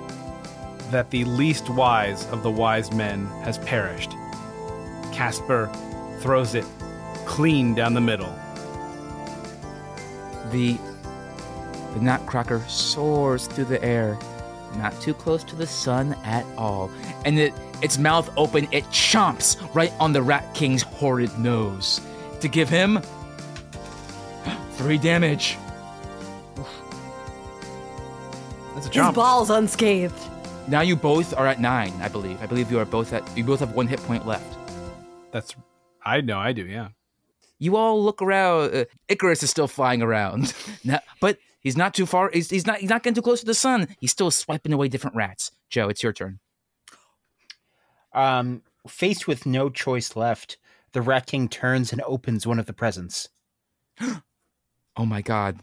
that 0.92 1.10
the 1.10 1.26
least 1.26 1.70
wise 1.70 2.26
of 2.28 2.42
the 2.42 2.50
wise 2.50 2.94
men 2.94 3.26
has 3.44 3.58
perished. 3.58 4.12
Casper 5.12 5.70
throws 6.22 6.56
it 6.56 6.64
clean 7.26 7.76
down 7.76 7.94
the 7.94 8.00
middle. 8.00 8.34
The 10.52 10.78
the 11.94 12.00
nutcracker 12.00 12.62
soars 12.70 13.48
through 13.48 13.66
the 13.66 13.84
air, 13.84 14.18
not 14.78 15.00
too 15.02 15.14
close 15.14 15.44
to 15.44 15.56
the 15.58 15.68
sun 15.68 16.14
at 16.24 16.46
all. 16.58 16.90
And 17.26 17.38
it 17.38 17.54
its 17.82 17.98
mouth 17.98 18.30
open, 18.38 18.66
it 18.72 18.86
chomps 18.86 19.58
right 19.76 19.92
on 20.00 20.14
the 20.14 20.22
Rat 20.22 20.54
King's 20.54 20.84
horrid 20.84 21.38
nose 21.38 22.00
to 22.40 22.48
give 22.48 22.70
him 22.70 23.02
three 24.78 24.98
damage. 24.98 25.58
That's 28.84 28.98
a 28.98 29.06
His 29.06 29.16
ball's 29.16 29.50
unscathed. 29.50 30.14
Now 30.68 30.82
you 30.82 30.96
both 30.96 31.34
are 31.36 31.48
at 31.48 31.60
nine, 31.60 31.94
I 32.02 32.08
believe. 32.08 32.42
I 32.42 32.46
believe 32.46 32.72
you 32.72 32.80
are 32.80 32.86
both 32.86 33.14
at 33.14 33.24
you 33.38 33.44
both 33.44 33.60
have 33.60 33.74
one 33.74 33.88
hit 33.88 34.00
point 34.04 34.26
left. 34.26 34.58
That's 35.32 35.56
I 36.06 36.22
know 36.22 36.38
I 36.38 36.52
do, 36.54 36.66
yeah. 36.66 36.90
You 37.60 37.76
all 37.78 38.04
look 38.04 38.22
around. 38.22 38.76
Uh, 38.76 38.86
Icarus 39.08 39.42
is 39.44 39.50
still 39.50 39.68
flying 39.68 40.02
around, 40.02 40.54
Now- 40.84 41.00
but 41.22 41.38
he's 41.62 41.78
not 41.78 41.94
too 41.94 42.06
far. 42.06 42.30
He's, 42.34 42.50
he's 42.50 42.68
not. 42.68 42.80
He's 42.80 42.90
not 42.90 43.04
getting 43.04 43.16
too 43.16 43.22
close 43.22 43.40
to 43.40 43.46
the 43.46 43.54
sun. 43.54 43.88
He's 44.00 44.12
still 44.12 44.32
swiping 44.32 44.74
away 44.74 44.90
different 44.90 45.16
rats. 45.16 45.52
Joe, 45.70 45.88
it's 45.90 46.04
your 46.04 46.14
turn. 46.14 46.40
Um, 48.14 48.64
faced 48.88 49.28
with 49.28 49.46
no 49.46 49.70
choice 49.70 50.16
left, 50.16 50.58
the 50.92 51.02
Rat 51.02 51.26
King 51.26 51.48
turns 51.50 51.92
and 51.92 52.02
opens 52.02 52.46
one 52.46 52.60
of 52.60 52.66
the 52.66 52.74
presents. 52.74 53.30
Oh 54.96 55.08
my 55.08 55.24
god. 55.24 55.60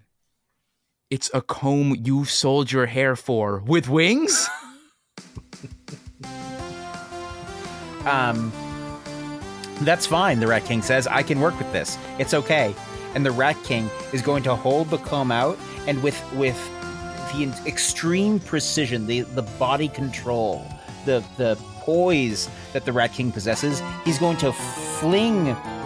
It's 1.11 1.29
a 1.35 1.43
comb 1.43 1.97
you 2.05 2.25
sold 2.25 2.71
your 2.71 2.87
hair 2.87 3.17
for 3.17 3.59
with 3.67 3.89
wings? 3.89 4.49
Um, 8.07 8.51
that's 9.83 10.07
fine, 10.07 10.41
the 10.41 10.47
Rat 10.47 10.65
King 10.65 10.81
says. 10.81 11.07
I 11.07 11.23
can 11.23 11.39
work 11.39 11.57
with 11.59 11.71
this. 11.71 11.99
It's 12.19 12.33
okay. 12.33 12.75
And 13.15 13.27
the 13.27 13.31
Rat 13.31 13.63
King 13.63 13.91
is 14.15 14.23
going 14.23 14.43
to 14.45 14.55
hold 14.55 14.89
the 14.89 14.97
comb 14.97 15.31
out 15.31 15.59
and 15.87 16.03
with 16.03 16.19
with 16.33 16.57
the 17.35 17.53
extreme 17.67 18.41
precision, 18.41 19.07
the 19.07 19.21
the 19.21 19.43
body 19.43 19.87
control, 19.87 20.67
the 21.05 21.23
the 21.37 21.57
poise 21.81 22.49
that 22.73 22.87
the 22.87 22.93
Rat 22.93 23.13
King 23.13 23.31
possesses, 23.31 23.83
he's 24.07 24.19
going 24.19 24.39
to 24.39 24.51
fling 24.51 25.45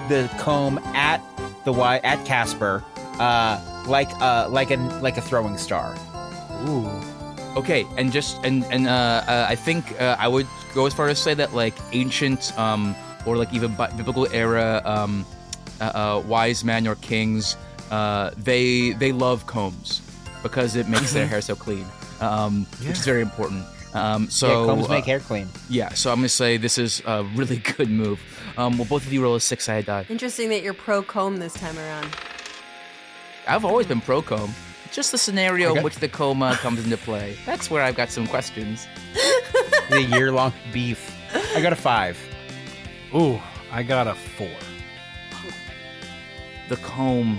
the 0.09 0.31
comb 0.39 0.79
at 0.95 1.20
the 1.64 1.75
at 1.75 2.25
Casper 2.25 2.85
uh, 3.21 3.61
like 3.87 4.11
uh 4.21 4.49
like 4.51 4.71
a 4.71 4.77
like 5.03 5.17
a 5.17 5.23
throwing 5.23 5.57
star. 5.59 5.95
Ooh. 6.69 6.89
Okay, 7.57 7.87
and 7.97 8.11
just 8.11 8.43
and 8.45 8.65
and 8.71 8.89
uh, 8.89 9.23
uh, 9.29 9.47
I 9.49 9.55
think 9.55 10.01
uh, 10.01 10.17
I 10.19 10.27
would 10.29 10.47
go 10.75 10.87
as 10.87 10.95
far 10.95 11.09
as 11.09 11.19
say 11.19 11.35
that 11.35 11.55
like 11.55 11.75
ancient 11.93 12.57
um 12.59 12.95
or 13.27 13.37
like 13.37 13.53
even 13.55 13.75
bi- 13.75 13.91
biblical 13.93 14.27
era 14.33 14.83
um 14.85 15.25
uh, 15.81 15.85
uh, 15.85 16.23
wise 16.27 16.65
men 16.65 16.87
or 16.89 16.97
kings 16.97 17.57
uh 17.91 18.31
they 18.37 18.91
they 18.99 19.12
love 19.12 19.47
combs 19.47 20.03
because 20.43 20.75
it 20.75 20.89
makes 20.89 21.12
their 21.12 21.27
hair 21.27 21.41
so 21.41 21.55
clean 21.55 21.85
um 22.21 22.67
which 22.81 22.99
is 22.99 23.05
very 23.05 23.23
important 23.23 23.65
um 23.95 24.29
so 24.29 24.47
yeah, 24.49 24.67
combs 24.67 24.89
make 24.89 25.05
uh, 25.05 25.07
hair 25.07 25.21
clean. 25.21 25.49
yeah 25.71 25.91
so 25.95 26.11
I'm 26.11 26.19
gonna 26.19 26.29
say 26.29 26.57
this 26.57 26.77
is 26.77 27.03
a 27.07 27.23
really 27.37 27.59
good 27.77 27.89
move 27.91 28.19
um 28.57 28.77
well 28.79 28.87
both 28.89 29.07
of 29.07 29.12
you 29.12 29.23
roll 29.23 29.37
a 29.37 29.41
six 29.41 29.65
sided 29.67 29.87
die 29.87 30.07
Interesting 30.09 30.49
that 30.49 30.62
you're 30.62 30.75
pro 30.75 31.03
comb 31.03 31.37
this 31.37 31.55
time 31.55 31.79
around. 31.79 32.09
I've 33.47 33.64
always 33.64 33.86
been 33.86 34.01
pro 34.01 34.22
comb 34.22 34.55
just 34.92 35.11
the 35.11 35.18
scenario 35.18 35.70
Okay. 35.70 35.78
in 35.78 35.84
which 35.84 35.97
the 35.97 36.09
coma 36.09 36.57
comes 36.61 36.82
into 36.84 36.97
play 36.97 37.36
that's 37.47 37.70
where 37.70 37.82
I've 37.82 37.97
got 37.97 38.11
some 38.11 38.26
questions 38.26 38.86
the 39.90 40.03
year 40.03 40.32
long 40.32 40.53
beef. 40.72 41.12
I 41.57 41.61
got 41.61 41.72
a 41.72 41.76
five. 41.76 42.16
Ooh, 43.14 43.40
I 43.72 43.82
got 43.82 44.07
a 44.07 44.14
four. 44.14 44.49
the 46.68 46.76
comb 46.76 47.38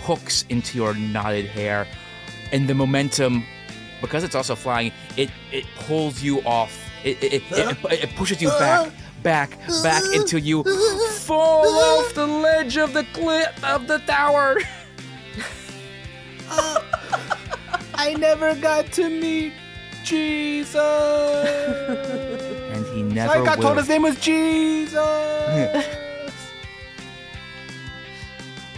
hooks 0.00 0.44
into 0.48 0.76
your 0.78 0.94
knotted 0.94 1.46
hair, 1.46 1.86
and 2.52 2.68
the 2.68 2.74
momentum, 2.74 3.44
because 4.00 4.24
it's 4.24 4.34
also 4.34 4.54
flying, 4.54 4.92
it 5.16 5.30
it 5.52 5.64
pulls 5.76 6.22
you 6.22 6.40
off. 6.42 6.76
It 7.04 7.22
it, 7.22 7.32
it, 7.34 7.42
it, 7.52 8.02
it 8.04 8.16
pushes 8.16 8.40
you 8.42 8.48
back, 8.48 8.90
back, 9.22 9.50
back 9.82 10.02
until 10.12 10.40
you 10.40 10.64
fall 11.18 11.66
off 11.66 12.14
the 12.14 12.26
ledge 12.26 12.76
of 12.78 12.92
the 12.94 13.04
cliff 13.12 13.64
of 13.64 13.86
the 13.86 13.98
tower. 14.00 14.58
Uh, 16.48 16.80
I 17.94 18.14
never 18.14 18.54
got 18.54 18.92
to 18.92 19.08
meet 19.08 19.52
Jesus. 20.04 20.76
And 22.72 22.86
he 22.94 23.02
never 23.02 23.32
I 23.32 23.44
got 23.44 23.58
will. 23.58 23.64
told 23.64 23.78
his 23.78 23.88
name 23.88 24.02
was 24.02 24.18
Jesus. 24.20 24.94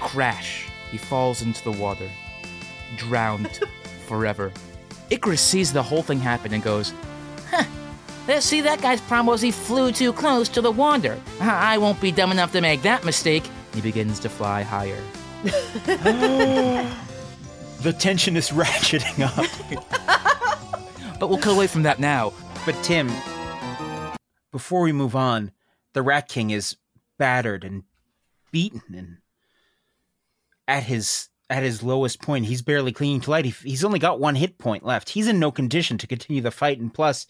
Crash. 0.00 0.66
He 0.90 0.96
falls 0.96 1.42
into 1.42 1.62
the 1.64 1.72
water, 1.72 2.08
drowned 2.96 3.60
forever. 4.06 4.52
Icarus 5.10 5.40
sees 5.42 5.72
the 5.72 5.82
whole 5.82 6.02
thing 6.02 6.20
happen 6.20 6.54
and 6.54 6.62
goes, 6.62 6.94
Huh. 7.50 7.64
Let's 8.26 8.46
see, 8.46 8.60
that 8.62 8.80
guy's 8.82 9.00
problem 9.02 9.26
was 9.26 9.40
he 9.40 9.50
flew 9.50 9.90
too 9.92 10.12
close 10.12 10.48
to 10.50 10.60
the 10.60 10.70
wander. 10.70 11.18
Uh, 11.40 11.44
I 11.44 11.78
won't 11.78 12.00
be 12.00 12.12
dumb 12.12 12.30
enough 12.30 12.52
to 12.52 12.60
make 12.60 12.82
that 12.82 13.04
mistake. 13.04 13.48
He 13.74 13.80
begins 13.80 14.18
to 14.20 14.28
fly 14.28 14.62
higher. 14.62 15.02
the 17.82 17.92
tension 17.98 18.36
is 18.36 18.50
ratcheting 18.50 19.24
up. 19.24 19.46
but 21.20 21.28
we'll 21.28 21.38
cut 21.38 21.54
away 21.54 21.68
from 21.68 21.84
that 21.84 22.00
now. 22.00 22.32
But 22.66 22.74
Tim, 22.82 23.08
before 24.50 24.82
we 24.82 24.92
move 24.92 25.14
on, 25.14 25.52
the 25.92 26.02
Rat 26.02 26.28
King 26.28 26.50
is 26.50 26.76
battered 27.18 27.64
and 27.64 27.84
beaten 28.50 28.82
and 28.94 29.18
at 30.66 30.84
his 30.84 31.28
at 31.48 31.62
his 31.62 31.82
lowest 31.82 32.20
point. 32.20 32.46
He's 32.46 32.62
barely 32.62 32.92
clinging 32.92 33.20
to 33.22 33.30
life. 33.30 33.44
He, 33.44 33.70
he's 33.70 33.84
only 33.84 33.98
got 33.98 34.20
one 34.20 34.34
hit 34.34 34.58
point 34.58 34.84
left. 34.84 35.10
He's 35.10 35.28
in 35.28 35.38
no 35.38 35.50
condition 35.50 35.98
to 35.98 36.06
continue 36.06 36.42
the 36.42 36.50
fight, 36.50 36.80
and 36.80 36.92
plus, 36.92 37.26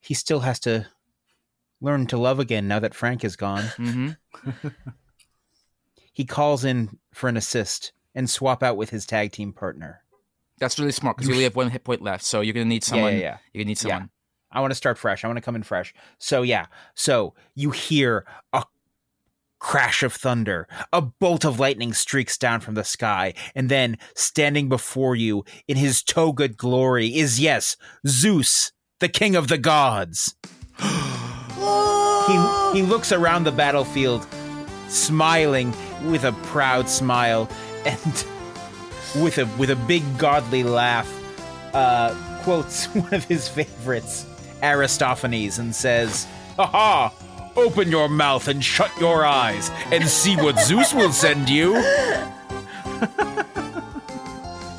he 0.00 0.14
still 0.14 0.40
has 0.40 0.60
to 0.60 0.86
learn 1.80 2.06
to 2.06 2.16
love 2.16 2.38
again 2.38 2.68
now 2.68 2.78
that 2.78 2.94
Frank 2.94 3.24
is 3.24 3.36
gone. 3.36 3.64
Mm-hmm. 3.78 4.68
he 6.16 6.24
calls 6.24 6.64
in 6.64 6.98
for 7.12 7.28
an 7.28 7.36
assist 7.36 7.92
and 8.14 8.30
swap 8.30 8.62
out 8.62 8.78
with 8.78 8.88
his 8.88 9.04
tag 9.04 9.32
team 9.32 9.52
partner. 9.52 10.00
That's 10.58 10.78
really 10.78 10.90
smart 10.90 11.18
because 11.18 11.28
you 11.28 11.34
only 11.34 11.44
have 11.44 11.56
one 11.56 11.68
hit 11.68 11.84
point 11.84 12.00
left, 12.00 12.24
so 12.24 12.40
you're 12.40 12.54
gonna 12.54 12.64
need 12.64 12.82
someone. 12.82 13.12
Yeah, 13.12 13.18
yeah, 13.18 13.24
yeah. 13.24 13.38
You're 13.52 13.64
gonna 13.64 13.68
need 13.68 13.78
someone. 13.78 14.10
I 14.50 14.60
want 14.60 14.70
to 14.70 14.76
start 14.76 14.96
fresh. 14.96 15.22
I 15.22 15.28
want 15.28 15.36
to 15.36 15.42
come 15.42 15.56
in 15.56 15.62
fresh. 15.62 15.92
So 16.16 16.40
yeah. 16.40 16.66
So 16.94 17.34
you 17.54 17.70
hear 17.70 18.24
a 18.54 18.64
crash 19.58 20.02
of 20.02 20.14
thunder. 20.14 20.66
A 20.90 21.02
bolt 21.02 21.44
of 21.44 21.60
lightning 21.60 21.92
streaks 21.92 22.38
down 22.38 22.60
from 22.60 22.76
the 22.76 22.84
sky, 22.84 23.34
and 23.54 23.68
then 23.68 23.98
standing 24.14 24.70
before 24.70 25.16
you 25.16 25.44
in 25.68 25.76
his 25.76 26.02
toga 26.02 26.48
glory 26.48 27.14
is 27.14 27.38
yes, 27.38 27.76
Zeus, 28.06 28.72
the 29.00 29.10
king 29.10 29.36
of 29.36 29.48
the 29.48 29.58
gods. 29.58 30.34
he 30.78 32.36
he 32.72 32.86
looks 32.86 33.12
around 33.12 33.44
the 33.44 33.52
battlefield, 33.52 34.26
smiling 34.88 35.74
with 36.04 36.24
a 36.24 36.32
proud 36.32 36.88
smile 36.88 37.48
and 37.84 38.24
with 39.22 39.38
a 39.38 39.46
with 39.58 39.70
a 39.70 39.76
big 39.76 40.02
godly 40.18 40.62
laugh, 40.62 41.10
uh, 41.74 42.14
quotes 42.42 42.86
one 42.94 43.14
of 43.14 43.24
his 43.24 43.48
favorites, 43.48 44.26
Aristophanes, 44.62 45.58
and 45.58 45.74
says, 45.74 46.26
"Ha 46.56 46.66
ha! 46.66 47.12
Open 47.56 47.90
your 47.90 48.08
mouth 48.08 48.48
and 48.48 48.62
shut 48.62 48.90
your 49.00 49.24
eyes, 49.24 49.70
and 49.90 50.06
see 50.06 50.36
what 50.36 50.58
Zeus 50.60 50.92
will 50.92 51.12
send 51.12 51.48
you." 51.48 51.74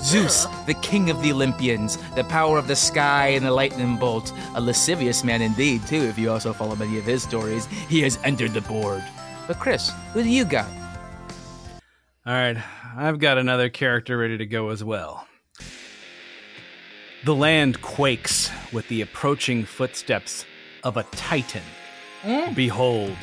Zeus, 0.07 0.47
the 0.65 0.73
king 0.75 1.09
of 1.09 1.21
the 1.21 1.33
Olympians, 1.33 1.97
the 2.15 2.23
power 2.23 2.57
of 2.57 2.67
the 2.67 2.77
sky 2.77 3.29
and 3.29 3.45
the 3.45 3.51
lightning 3.51 3.97
bolt, 3.97 4.31
a 4.55 4.61
lascivious 4.61 5.21
man 5.21 5.41
indeed, 5.41 5.85
too, 5.85 6.03
if 6.03 6.17
you 6.17 6.31
also 6.31 6.53
follow 6.53 6.77
many 6.77 6.97
of 6.97 7.03
his 7.03 7.23
stories, 7.23 7.65
he 7.89 8.01
has 8.03 8.17
entered 8.23 8.53
the 8.53 8.61
board. 8.61 9.03
But 9.47 9.59
Chris, 9.59 9.91
who 10.13 10.23
do 10.23 10.29
you 10.29 10.45
got? 10.45 10.69
All 12.27 12.33
right, 12.33 12.57
I've 12.97 13.19
got 13.19 13.37
another 13.37 13.69
character 13.69 14.17
ready 14.17 14.37
to 14.37 14.45
go 14.45 14.67
as 14.67 14.83
well. 14.83 15.25
The 17.23 17.33
land 17.33 17.81
quakes 17.81 18.51
with 18.73 18.85
the 18.89 18.99
approaching 18.99 19.63
footsteps 19.63 20.43
of 20.83 20.97
a 20.97 21.03
titan. 21.03 21.63
Mm. 22.23 22.53
Behold, 22.53 23.15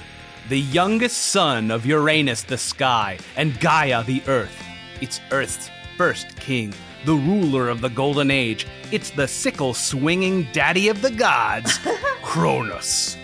the 0.49 0.59
youngest 0.59 1.19
son 1.19 1.71
of 1.71 1.85
Uranus 1.85 2.45
the 2.45 2.57
sky 2.57 3.19
and 3.37 3.61
Gaia 3.61 4.03
the 4.05 4.23
earth. 4.27 4.65
It's 5.03 5.21
Earth's 5.31 5.69
first 5.99 6.35
king, 6.37 6.73
the 7.05 7.13
ruler 7.15 7.69
of 7.69 7.83
the 7.83 7.91
golden 7.91 8.31
age. 8.31 8.67
It's 8.91 9.11
the 9.11 9.29
sickle 9.29 9.75
swinging 9.75 10.49
daddy 10.55 10.89
of 10.89 11.03
the 11.03 11.11
gods, 11.11 11.79
Cronus. 12.23 13.19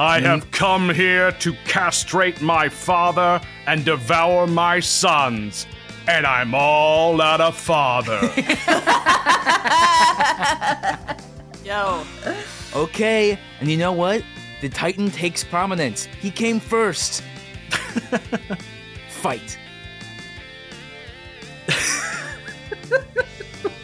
I 0.00 0.18
hmm? 0.18 0.24
have 0.24 0.50
come 0.50 0.88
here 0.88 1.30
to 1.30 1.52
castrate 1.66 2.40
my 2.40 2.70
father 2.70 3.38
and 3.66 3.84
devour 3.84 4.46
my 4.46 4.80
sons, 4.80 5.66
and 6.08 6.26
I'm 6.26 6.54
all 6.54 7.20
out 7.20 7.42
of 7.42 7.54
father. 7.54 8.18
Yo. 11.62 12.02
Okay, 12.74 13.38
and 13.60 13.70
you 13.70 13.76
know 13.76 13.92
what? 13.92 14.24
The 14.62 14.70
Titan 14.70 15.10
takes 15.10 15.44
prominence. 15.44 16.06
He 16.18 16.30
came 16.30 16.60
first. 16.60 17.22
Fight. 19.10 19.58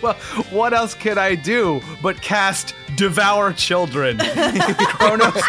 Well, 0.06 0.14
what 0.50 0.72
else 0.72 0.94
can 0.94 1.18
I 1.18 1.34
do 1.34 1.80
but 2.00 2.20
cast 2.22 2.74
Devour 2.94 3.52
Children? 3.52 4.18
Kronos, 4.78 5.42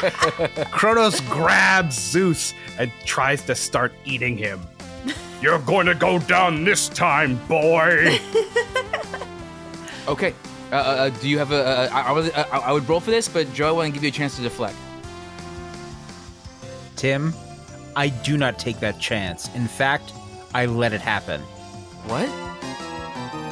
Kronos 0.72 1.20
grabs 1.22 1.94
Zeus 1.96 2.56
and 2.80 2.92
tries 3.06 3.44
to 3.44 3.54
start 3.54 3.94
eating 4.04 4.36
him. 4.36 4.60
You're 5.42 5.60
going 5.60 5.86
to 5.86 5.94
go 5.94 6.18
down 6.18 6.64
this 6.64 6.90
time, 6.90 7.38
boy. 7.48 8.20
Okay. 10.08 10.34
Uh, 10.72 10.76
uh, 10.76 10.78
uh, 10.78 11.10
do 11.10 11.28
you 11.28 11.38
have 11.38 11.52
a? 11.52 11.66
Uh, 11.66 11.90
I, 11.92 12.02
I, 12.04 12.12
would, 12.14 12.34
I, 12.34 12.42
I 12.44 12.72
would 12.72 12.88
roll 12.88 13.02
for 13.02 13.12
this, 13.12 13.28
but 13.28 13.54
Joe, 13.54 13.68
I 13.68 13.72
want 13.74 13.88
to 13.88 13.92
give 13.92 14.04
you 14.04 14.08
a 14.08 14.12
chance 14.12 14.38
to 14.38 14.42
deflect. 14.42 14.78
Tim, 16.96 17.34
I 17.94 18.08
do 18.08 18.38
not 18.38 18.58
take 18.58 18.80
that 18.80 19.02
chance. 19.02 19.54
In 19.54 19.68
fact, 19.68 20.14
I 20.54 20.66
let 20.66 20.94
it 20.94 21.02
happen. 21.02 21.42
What? 22.06 22.30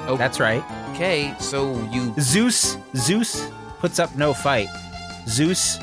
Oh, 0.07 0.15
That's 0.17 0.39
right. 0.39 0.63
Okay, 0.95 1.35
so 1.39 1.77
you. 1.91 2.15
Zeus, 2.21 2.77
Zeus 2.95 3.51
puts 3.79 3.99
up 3.99 4.15
no 4.15 4.33
fight. 4.33 4.69
Zeus 5.27 5.77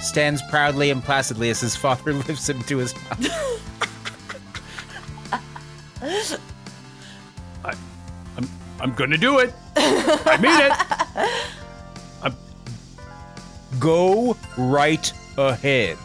stands 0.00 0.40
proudly 0.48 0.90
and 0.90 1.02
placidly 1.02 1.50
as 1.50 1.60
his 1.60 1.74
father 1.74 2.12
lifts 2.28 2.48
him 2.48 2.62
to 2.62 2.78
his 2.78 2.94
mouth. 2.94 3.60
I'm, 7.64 8.48
I'm 8.80 8.92
gonna 8.92 9.18
do 9.18 9.40
it. 9.40 9.52
I 9.74 10.38
mean 10.40 10.60
it. 10.60 10.72
I'm... 12.22 12.36
Go 13.80 14.36
right 14.56 15.12
ahead. 15.36 15.98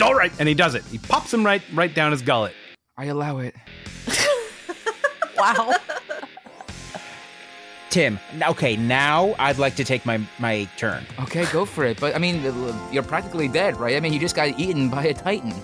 All 0.00 0.14
right. 0.14 0.30
And 0.38 0.48
he 0.48 0.54
does 0.54 0.76
it. 0.76 0.84
He 0.84 0.98
pops 0.98 1.34
him 1.34 1.44
right 1.44 1.62
right 1.74 1.92
down 1.92 2.12
his 2.12 2.22
gullet. 2.22 2.54
I 2.96 3.06
allow 3.06 3.38
it. 3.38 3.56
Wow. 5.38 5.74
Tim, 7.90 8.18
okay, 8.42 8.76
now 8.76 9.34
I'd 9.38 9.56
like 9.58 9.74
to 9.76 9.84
take 9.84 10.04
my, 10.04 10.20
my 10.38 10.68
turn. 10.76 11.06
Okay, 11.22 11.46
go 11.52 11.64
for 11.64 11.84
it. 11.84 11.98
But 11.98 12.14
I 12.14 12.18
mean, 12.18 12.42
you're 12.92 13.02
practically 13.02 13.48
dead, 13.48 13.78
right? 13.78 13.96
I 13.96 14.00
mean, 14.00 14.12
you 14.12 14.18
just 14.20 14.36
got 14.36 14.58
eaten 14.58 14.90
by 14.90 15.04
a 15.06 15.14
Titan. 15.14 15.54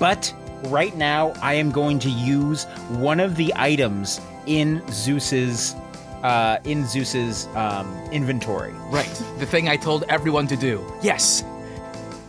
But 0.00 0.34
right 0.64 0.96
now, 0.96 1.32
I 1.42 1.54
am 1.54 1.70
going 1.70 2.00
to 2.00 2.10
use 2.10 2.64
one 2.88 3.20
of 3.20 3.36
the 3.36 3.52
items 3.54 4.20
in 4.46 4.82
Zeus's 4.90 5.74
uh, 6.24 6.58
in 6.64 6.84
Zeus's 6.86 7.46
um, 7.54 7.86
inventory. 8.10 8.72
Right. 8.90 9.08
The 9.38 9.46
thing 9.46 9.68
I 9.68 9.76
told 9.76 10.04
everyone 10.08 10.46
to 10.48 10.56
do. 10.56 10.84
Yes. 11.02 11.44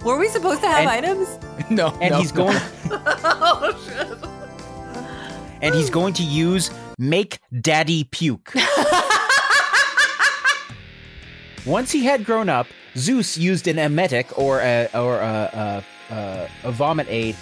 Were 0.06 0.18
we 0.18 0.28
supposed 0.30 0.62
to 0.62 0.68
have 0.68 0.82
And- 0.82 0.90
items? 0.90 1.40
No. 1.70 1.90
And 2.02 2.12
no, 2.12 2.20
he's 2.20 2.34
no. 2.34 2.46
going 2.46 2.58
oh 2.92 3.78
shit. 3.86 4.41
And 5.62 5.76
he's 5.76 5.90
going 5.90 6.14
to 6.14 6.24
use 6.24 6.70
make 6.98 7.40
daddy 7.62 8.04
puke. 8.06 8.54
Once 11.66 11.92
he 11.92 12.04
had 12.04 12.26
grown 12.26 12.50
up, 12.50 12.68
Zeus 12.98 13.38
used 13.38 13.68
an 13.68 13.78
emetic 13.78 14.38
or 14.38 14.60
a 14.62 14.90
or 14.94 15.20
a, 15.20 15.84
a, 16.10 16.14
a, 16.14 16.50
a 16.64 16.72
vomit 16.72 17.08
aid 17.10 17.36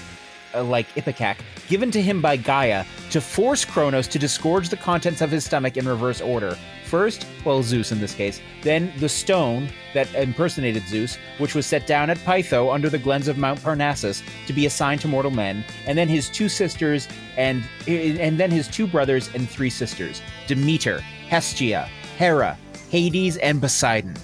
uh, 0.53 0.63
like 0.63 0.87
ipecac, 0.95 1.37
given 1.67 1.89
to 1.91 2.01
him 2.01 2.21
by 2.21 2.35
Gaia 2.35 2.83
to 3.11 3.21
force 3.21 3.63
Kronos 3.63 4.07
to 4.09 4.19
disgorge 4.19 4.69
the 4.69 4.77
contents 4.77 5.21
of 5.21 5.31
his 5.31 5.45
stomach 5.45 5.77
in 5.77 5.87
reverse 5.87 6.21
order. 6.21 6.57
First, 6.89 7.27
well, 7.45 7.61
Zeus 7.61 7.91
in 7.91 7.99
this 7.99 8.15
case, 8.15 8.41
then 8.63 8.91
the 8.97 9.07
stone 9.07 9.69
that 9.93 10.11
impersonated 10.15 10.81
Zeus, 10.87 11.17
which 11.37 11.53
was 11.53 11.67
set 11.67 11.85
down 11.85 12.09
at 12.09 12.17
Pytho 12.17 12.73
under 12.73 12.89
the 12.89 12.97
glens 12.97 13.27
of 13.27 13.37
Mount 13.37 13.61
Parnassus 13.61 14.23
to 14.47 14.53
be 14.53 14.65
assigned 14.65 14.99
to 15.01 15.07
mortal 15.07 15.29
men, 15.29 15.63
and 15.85 15.95
then 15.95 16.07
his 16.07 16.29
two 16.29 16.49
sisters 16.49 17.07
and 17.37 17.63
and 17.87 18.39
then 18.39 18.49
his 18.49 18.67
two 18.67 18.87
brothers 18.87 19.29
and 19.35 19.47
three 19.47 19.69
sisters, 19.69 20.23
Demeter, 20.47 20.99
Hestia, 21.27 21.87
Hera, 22.17 22.57
Hades, 22.89 23.37
and 23.37 23.61
Poseidon. 23.61 24.15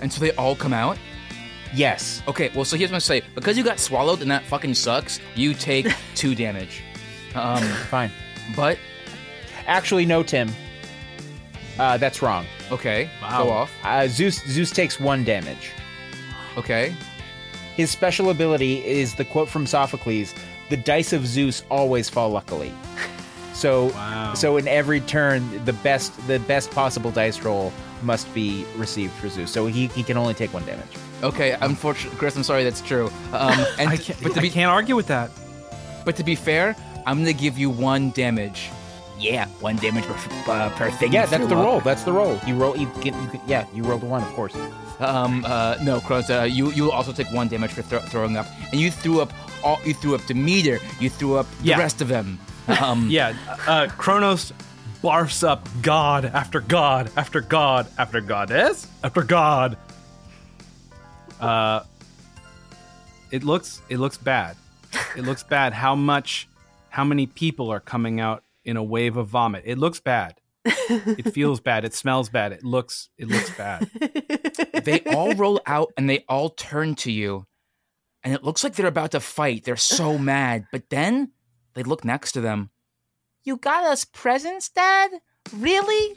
And 0.00 0.10
so 0.10 0.18
they 0.18 0.32
all 0.32 0.56
come 0.56 0.72
out? 0.72 0.96
Yes. 1.74 2.22
Okay, 2.26 2.50
well, 2.54 2.64
so 2.64 2.78
here's 2.78 2.90
what 2.90 2.96
I'm 2.96 3.00
say. 3.00 3.20
Because 3.34 3.58
you 3.58 3.64
got 3.64 3.78
swallowed 3.78 4.22
and 4.22 4.30
that 4.30 4.44
fucking 4.46 4.74
sucks, 4.74 5.20
you 5.34 5.52
take 5.52 5.86
two 6.14 6.34
damage. 6.34 6.82
Um, 7.34 7.62
Fine. 7.62 8.10
But 8.56 8.78
Actually, 9.66 10.06
no, 10.06 10.22
Tim. 10.22 10.50
Uh, 11.78 11.96
that's 11.96 12.20
wrong. 12.22 12.46
Okay. 12.70 13.08
Go 13.20 13.50
off. 13.50 13.72
Uh, 13.84 14.06
Zeus 14.08 14.40
Zeus 14.46 14.70
takes 14.70 15.00
one 15.00 15.24
damage. 15.24 15.70
Okay. 16.56 16.94
His 17.76 17.90
special 17.90 18.30
ability 18.30 18.84
is 18.84 19.14
the 19.14 19.24
quote 19.24 19.48
from 19.48 19.66
Sophocles: 19.66 20.34
"The 20.68 20.76
dice 20.76 21.12
of 21.12 21.26
Zeus 21.26 21.62
always 21.70 22.08
fall 22.08 22.30
luckily." 22.30 22.72
So, 23.54 23.90
so 24.34 24.56
in 24.56 24.66
every 24.66 25.00
turn, 25.02 25.62
the 25.66 25.74
best 25.74 26.26
the 26.26 26.38
best 26.40 26.70
possible 26.70 27.10
dice 27.10 27.42
roll 27.42 27.70
must 28.02 28.32
be 28.34 28.64
received 28.76 29.12
for 29.12 29.28
Zeus. 29.28 29.52
So 29.52 29.66
he, 29.66 29.88
he 29.88 30.02
can 30.02 30.16
only 30.16 30.32
take 30.34 30.54
one 30.54 30.64
damage. 30.64 30.88
Okay, 31.22 31.52
unfortunately, 31.60 32.18
Chris, 32.18 32.34
I'm 32.34 32.42
sorry, 32.44 32.64
that's 32.64 32.80
true. 32.80 33.08
Um, 33.32 33.64
and 33.78 33.90
I 33.90 33.98
can't- 33.98 34.20
but 34.22 34.32
to 34.34 34.40
I 34.40 34.48
can't 34.48 34.70
argue 34.70 34.96
with 34.96 35.06
that. 35.08 35.30
But 36.04 36.16
to 36.16 36.24
be 36.24 36.34
fair, 36.34 36.74
I'm 37.06 37.18
gonna 37.18 37.34
give 37.34 37.58
you 37.58 37.68
one 37.68 38.10
damage. 38.12 38.70
Yeah, 39.22 39.46
one 39.60 39.76
damage 39.76 40.04
per, 40.04 40.50
uh, 40.52 40.70
per 40.70 40.90
thing. 40.90 41.12
Yeah, 41.12 41.26
that's 41.26 41.36
threw 41.40 41.46
the 41.48 41.56
up. 41.56 41.64
roll. 41.64 41.80
That's 41.80 42.02
the 42.02 42.12
roll. 42.12 42.38
You 42.46 42.56
roll. 42.56 42.76
You 42.76 42.86
get. 43.00 43.14
You 43.14 43.28
get 43.32 43.40
yeah, 43.48 43.66
you 43.74 43.82
rolled 43.84 44.02
a 44.02 44.06
one, 44.06 44.22
of 44.22 44.28
course. 44.34 44.54
Um, 44.98 45.44
uh, 45.44 45.76
no, 45.82 46.00
Kronos, 46.00 46.28
uh, 46.30 46.42
you 46.42 46.70
you 46.72 46.90
also 46.90 47.12
take 47.12 47.30
one 47.32 47.48
damage 47.48 47.72
for 47.72 47.82
thro- 47.82 48.00
throwing 48.00 48.36
up, 48.36 48.46
and 48.72 48.80
you 48.80 48.90
threw 48.90 49.20
up 49.20 49.32
all. 49.64 49.78
You 49.84 49.94
threw 49.94 50.14
up 50.14 50.24
Demeter. 50.26 50.78
You 51.00 51.08
threw 51.10 51.36
up 51.36 51.46
the 51.60 51.68
Yeah. 51.68 51.78
rest 51.78 52.00
of 52.02 52.08
them. 52.08 52.38
Um, 52.80 53.08
yeah, 53.10 53.34
uh, 53.66 53.88
Kronos 53.98 54.52
barfs 55.02 55.42
up 55.42 55.68
god 55.82 56.24
after 56.26 56.60
god 56.60 57.10
after 57.16 57.40
god 57.40 57.88
after 57.98 58.20
goddess 58.20 58.86
after 59.02 59.22
god. 59.24 59.76
Uh, 61.40 61.82
it 63.32 63.42
looks 63.44 63.82
it 63.88 63.98
looks 63.98 64.16
bad. 64.16 64.56
It 65.16 65.22
looks 65.24 65.42
bad. 65.42 65.72
How 65.72 65.94
much? 65.96 66.48
How 66.90 67.02
many 67.04 67.26
people 67.26 67.70
are 67.72 67.80
coming 67.80 68.20
out 68.20 68.44
in 68.64 68.76
a 68.76 68.82
wave 68.82 69.16
of 69.16 69.28
vomit? 69.28 69.62
It 69.66 69.78
looks 69.78 70.00
bad. 70.00 70.34
it 70.64 71.32
feels 71.32 71.60
bad. 71.68 71.84
It 71.84 71.94
smells 71.94 72.28
bad. 72.28 72.52
It 72.52 72.64
looks 72.64 73.08
it 73.18 73.28
looks 73.28 73.50
bad. 73.56 73.90
they 74.84 75.00
all 75.12 75.34
roll 75.34 75.60
out 75.66 75.92
and 75.96 76.08
they 76.08 76.24
all 76.28 76.50
turn 76.50 76.94
to 76.96 77.10
you, 77.12 77.46
and 78.22 78.32
it 78.34 78.44
looks 78.44 78.62
like 78.62 78.74
they're 78.74 78.86
about 78.86 79.10
to 79.12 79.20
fight. 79.20 79.64
They're 79.64 79.76
so 79.76 80.18
mad, 80.34 80.66
but 80.70 80.88
then 80.90 81.32
they 81.74 81.82
look 81.82 82.04
next 82.04 82.32
to 82.32 82.40
them. 82.40 82.70
You 83.44 83.56
got 83.56 83.84
us 83.84 84.04
presents, 84.04 84.68
Dad? 84.68 85.10
Really? 85.56 86.14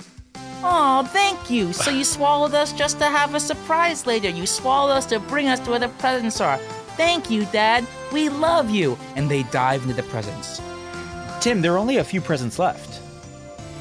Oh, 0.63 1.03
thank 1.11 1.49
you. 1.49 1.73
So 1.73 1.89
you 1.89 2.03
swallowed 2.03 2.53
us 2.53 2.71
just 2.73 2.99
to 2.99 3.05
have 3.05 3.33
a 3.33 3.39
surprise 3.39 4.05
later. 4.05 4.29
You 4.29 4.45
swallowed 4.45 4.91
us 4.91 5.05
to 5.07 5.19
bring 5.19 5.47
us 5.47 5.59
to 5.61 5.71
where 5.71 5.79
the 5.79 5.87
presents 5.87 6.39
are. 6.39 6.57
Thank 6.97 7.31
you, 7.31 7.45
Dad. 7.45 7.85
We 8.11 8.29
love 8.29 8.69
you. 8.69 8.97
And 9.15 9.29
they 9.29 9.43
dive 9.43 9.81
into 9.83 9.95
the 9.95 10.03
presents. 10.03 10.61
Tim, 11.45 11.61
there 11.61 11.73
are 11.75 11.77
only 11.77 11.97
a 11.97 12.03
few 12.03 12.21
presents 12.21 12.57
left. 12.57 13.01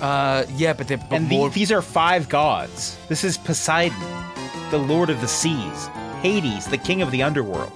Uh, 0.03 0.45
yeah, 0.55 0.75
but 0.75 0.87
they're 0.87 1.01
and 1.11 1.31
the- 1.31 1.37
more- 1.39 1.49
these 1.49 1.73
are 1.73 1.81
five 1.81 2.29
gods. 2.29 2.99
This 3.09 3.25
is 3.25 3.39
Poseidon, 3.39 3.97
the 4.71 4.77
lord 4.77 5.09
of 5.09 5.19
the 5.23 5.27
seas, 5.29 5.87
Hades, 6.21 6.67
the 6.67 6.77
king 6.77 7.01
of 7.01 7.11
the 7.11 7.23
underworld. 7.23 7.73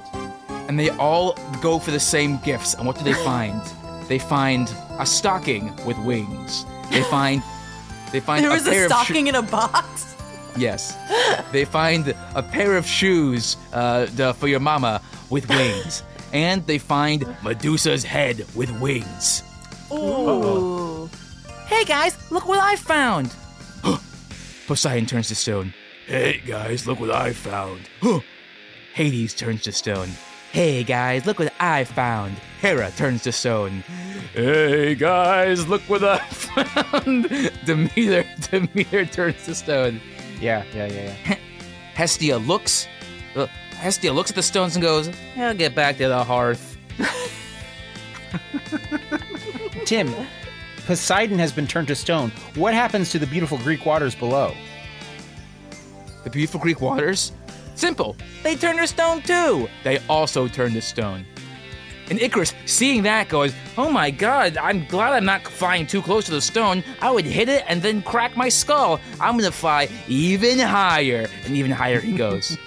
and 0.69 0.78
they 0.78 0.90
all 0.90 1.32
go 1.62 1.78
for 1.78 1.90
the 1.90 1.98
same 2.01 2.36
gifts. 2.44 2.74
And 2.74 2.86
what 2.86 2.98
do 2.98 3.02
they 3.02 3.15
find? 3.24 3.62
They 4.09 4.19
find 4.19 4.70
a 4.98 5.06
stocking 5.06 5.74
with 5.86 5.97
wings. 6.01 6.66
They 6.90 7.02
find 7.05 7.43
they 8.12 8.20
find 8.20 8.44
There 8.44 8.51
a 8.51 8.55
was 8.55 8.65
pair 8.65 8.82
a 8.82 8.85
of 8.86 8.93
sho- 8.93 8.97
stocking 9.05 9.27
in 9.28 9.35
a 9.36 9.43
box. 9.43 10.15
yes. 10.59 10.94
They 11.52 11.65
find 11.65 12.15
a 12.35 12.43
pair 12.43 12.77
of 12.77 12.86
shoes 12.86 13.56
uh, 13.73 14.05
for 14.35 14.48
your 14.48 14.60
mama 14.60 15.01
with 15.31 15.48
wings, 15.48 16.02
and 16.35 16.66
they 16.66 16.77
find 16.77 17.24
Medusa's 17.43 18.05
head 18.05 18.44
with 18.55 18.70
wings. 18.82 19.43
Ooh. 19.93 21.09
Hey 21.66 21.85
guys, 21.85 22.16
look 22.31 22.47
what 22.47 22.59
I 22.59 22.77
found! 22.77 23.35
Poseidon 24.66 25.06
turns 25.06 25.28
to 25.28 25.35
stone. 25.35 25.73
Hey 26.06 26.40
guys, 26.47 26.86
look 26.86 27.01
what 27.01 27.10
I 27.10 27.32
found. 27.32 27.89
Hades 28.94 29.35
turns 29.35 29.62
to 29.62 29.73
stone. 29.73 30.09
Hey 30.52 30.82
guys, 30.82 31.27
look 31.27 31.39
what 31.39 31.52
I 31.60 31.85
found. 31.85 32.36
Hera 32.60 32.90
turns 32.93 33.23
to 33.24 33.32
stone. 33.32 33.82
Hey 34.35 34.94
guys, 34.94 35.66
look 35.69 35.82
what 35.82 36.02
I 36.05 36.19
found. 36.28 37.28
Demeter, 37.65 38.24
Demeter 38.51 39.06
turns 39.06 39.44
to 39.44 39.55
stone. 39.55 40.01
Yeah, 40.40 40.65
yeah, 40.74 40.86
yeah, 40.86 41.15
yeah. 41.27 41.36
Hestia 41.94 42.39
looks. 42.39 42.86
Uh, 43.36 43.47
Hestia 43.77 44.12
looks 44.12 44.31
at 44.31 44.36
the 44.36 44.43
stones 44.43 44.74
and 44.77 44.82
goes, 44.82 45.10
"I'll 45.36 45.55
get 45.55 45.74
back 45.74 45.97
to 45.98 46.09
the 46.09 46.24
hearth." 46.24 46.77
Tim, 49.89 50.15
Poseidon 50.85 51.39
has 51.39 51.51
been 51.51 51.66
turned 51.66 51.89
to 51.89 51.94
stone. 51.94 52.31
What 52.56 52.74
happens 52.74 53.09
to 53.09 53.19
the 53.19 53.27
beautiful 53.27 53.56
Greek 53.56 53.86
waters 53.86 54.15
below? 54.15 54.52
The 56.24 56.28
beautiful 56.28 56.60
Greek 56.60 56.82
waters? 56.82 57.32
Simple. 57.74 58.15
They 58.43 58.55
turn 58.55 58.77
to 58.77 58.86
stone 58.86 59.23
too. 59.23 59.66
They 59.85 59.98
also 60.01 60.47
turn 60.47 60.74
to 60.74 60.82
stone. 60.82 61.24
And 62.10 62.20
Icarus, 62.20 62.52
seeing 62.66 63.02
that, 63.05 63.31
goes, 63.31 63.55
Oh 63.78 63.90
my 63.90 64.10
god, 64.10 64.59
I'm 64.59 64.85
glad 64.89 65.15
I'm 65.15 65.24
not 65.24 65.43
flying 65.44 65.86
too 65.86 66.02
close 66.02 66.27
to 66.27 66.32
the 66.32 66.43
stone. 66.43 66.85
I 67.01 67.10
would 67.10 67.24
hit 67.24 67.48
it 67.48 67.65
and 67.66 67.81
then 67.81 68.02
crack 68.02 68.36
my 68.36 68.51
skull. 68.51 69.01
I'm 69.19 69.39
gonna 69.39 69.51
fly 69.51 69.89
even 70.06 70.59
higher. 70.59 71.31
And 71.47 71.56
even 71.56 71.70
higher 71.70 71.98
he 71.98 72.12
goes. 72.12 72.59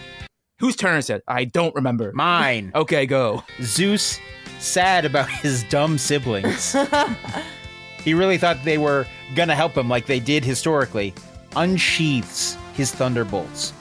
Whose 0.58 0.76
turn 0.76 0.98
is 0.98 1.08
it? 1.08 1.22
I 1.26 1.46
don't 1.46 1.74
remember. 1.74 2.12
Mine. 2.12 2.72
Okay, 2.74 3.06
go. 3.06 3.42
Zeus, 3.62 4.20
sad 4.58 5.04
about 5.04 5.28
his 5.42 5.64
dumb 5.64 5.98
siblings. 5.98 6.76
he 8.04 8.14
really 8.14 8.38
thought 8.38 8.62
they 8.64 8.78
were 8.78 9.06
gonna 9.34 9.54
help 9.54 9.76
him 9.76 9.88
like 9.88 10.06
they 10.06 10.20
did 10.20 10.44
historically. 10.44 11.14
Unsheathes 11.56 12.56
his 12.74 12.92
thunderbolts, 12.92 13.72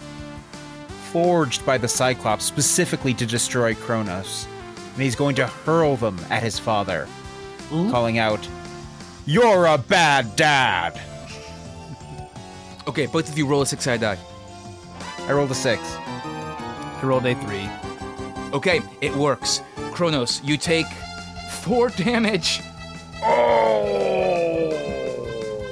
forged 1.11 1.65
by 1.65 1.77
the 1.77 1.87
Cyclops 1.87 2.45
specifically 2.45 3.13
to 3.13 3.25
destroy 3.25 3.75
Kronos. 3.75 4.47
And 4.93 5.03
he's 5.03 5.15
going 5.15 5.35
to 5.35 5.47
hurl 5.47 5.97
them 5.97 6.17
at 6.29 6.41
his 6.41 6.57
father, 6.57 7.05
calling 7.69 8.17
out, 8.17 8.47
You're 9.25 9.65
a 9.65 9.77
bad 9.77 10.37
dad! 10.37 10.97
Okay, 12.87 13.07
both 13.07 13.27
of 13.27 13.37
you 13.37 13.45
roll 13.45 13.61
a 13.61 13.65
six 13.65 13.83
sided 13.83 14.01
die. 14.01 14.17
I 15.27 15.33
rolled 15.33 15.51
a 15.51 15.55
six. 15.55 15.81
I 15.85 17.01
rolled 17.03 17.25
a 17.25 17.35
three. 17.35 17.67
Okay, 18.55 18.81
it 19.01 19.13
works. 19.13 19.61
Kronos, 19.91 20.41
you 20.41 20.55
take 20.55 20.85
four 21.61 21.89
damage. 21.97 22.61
Oh! 23.21 24.71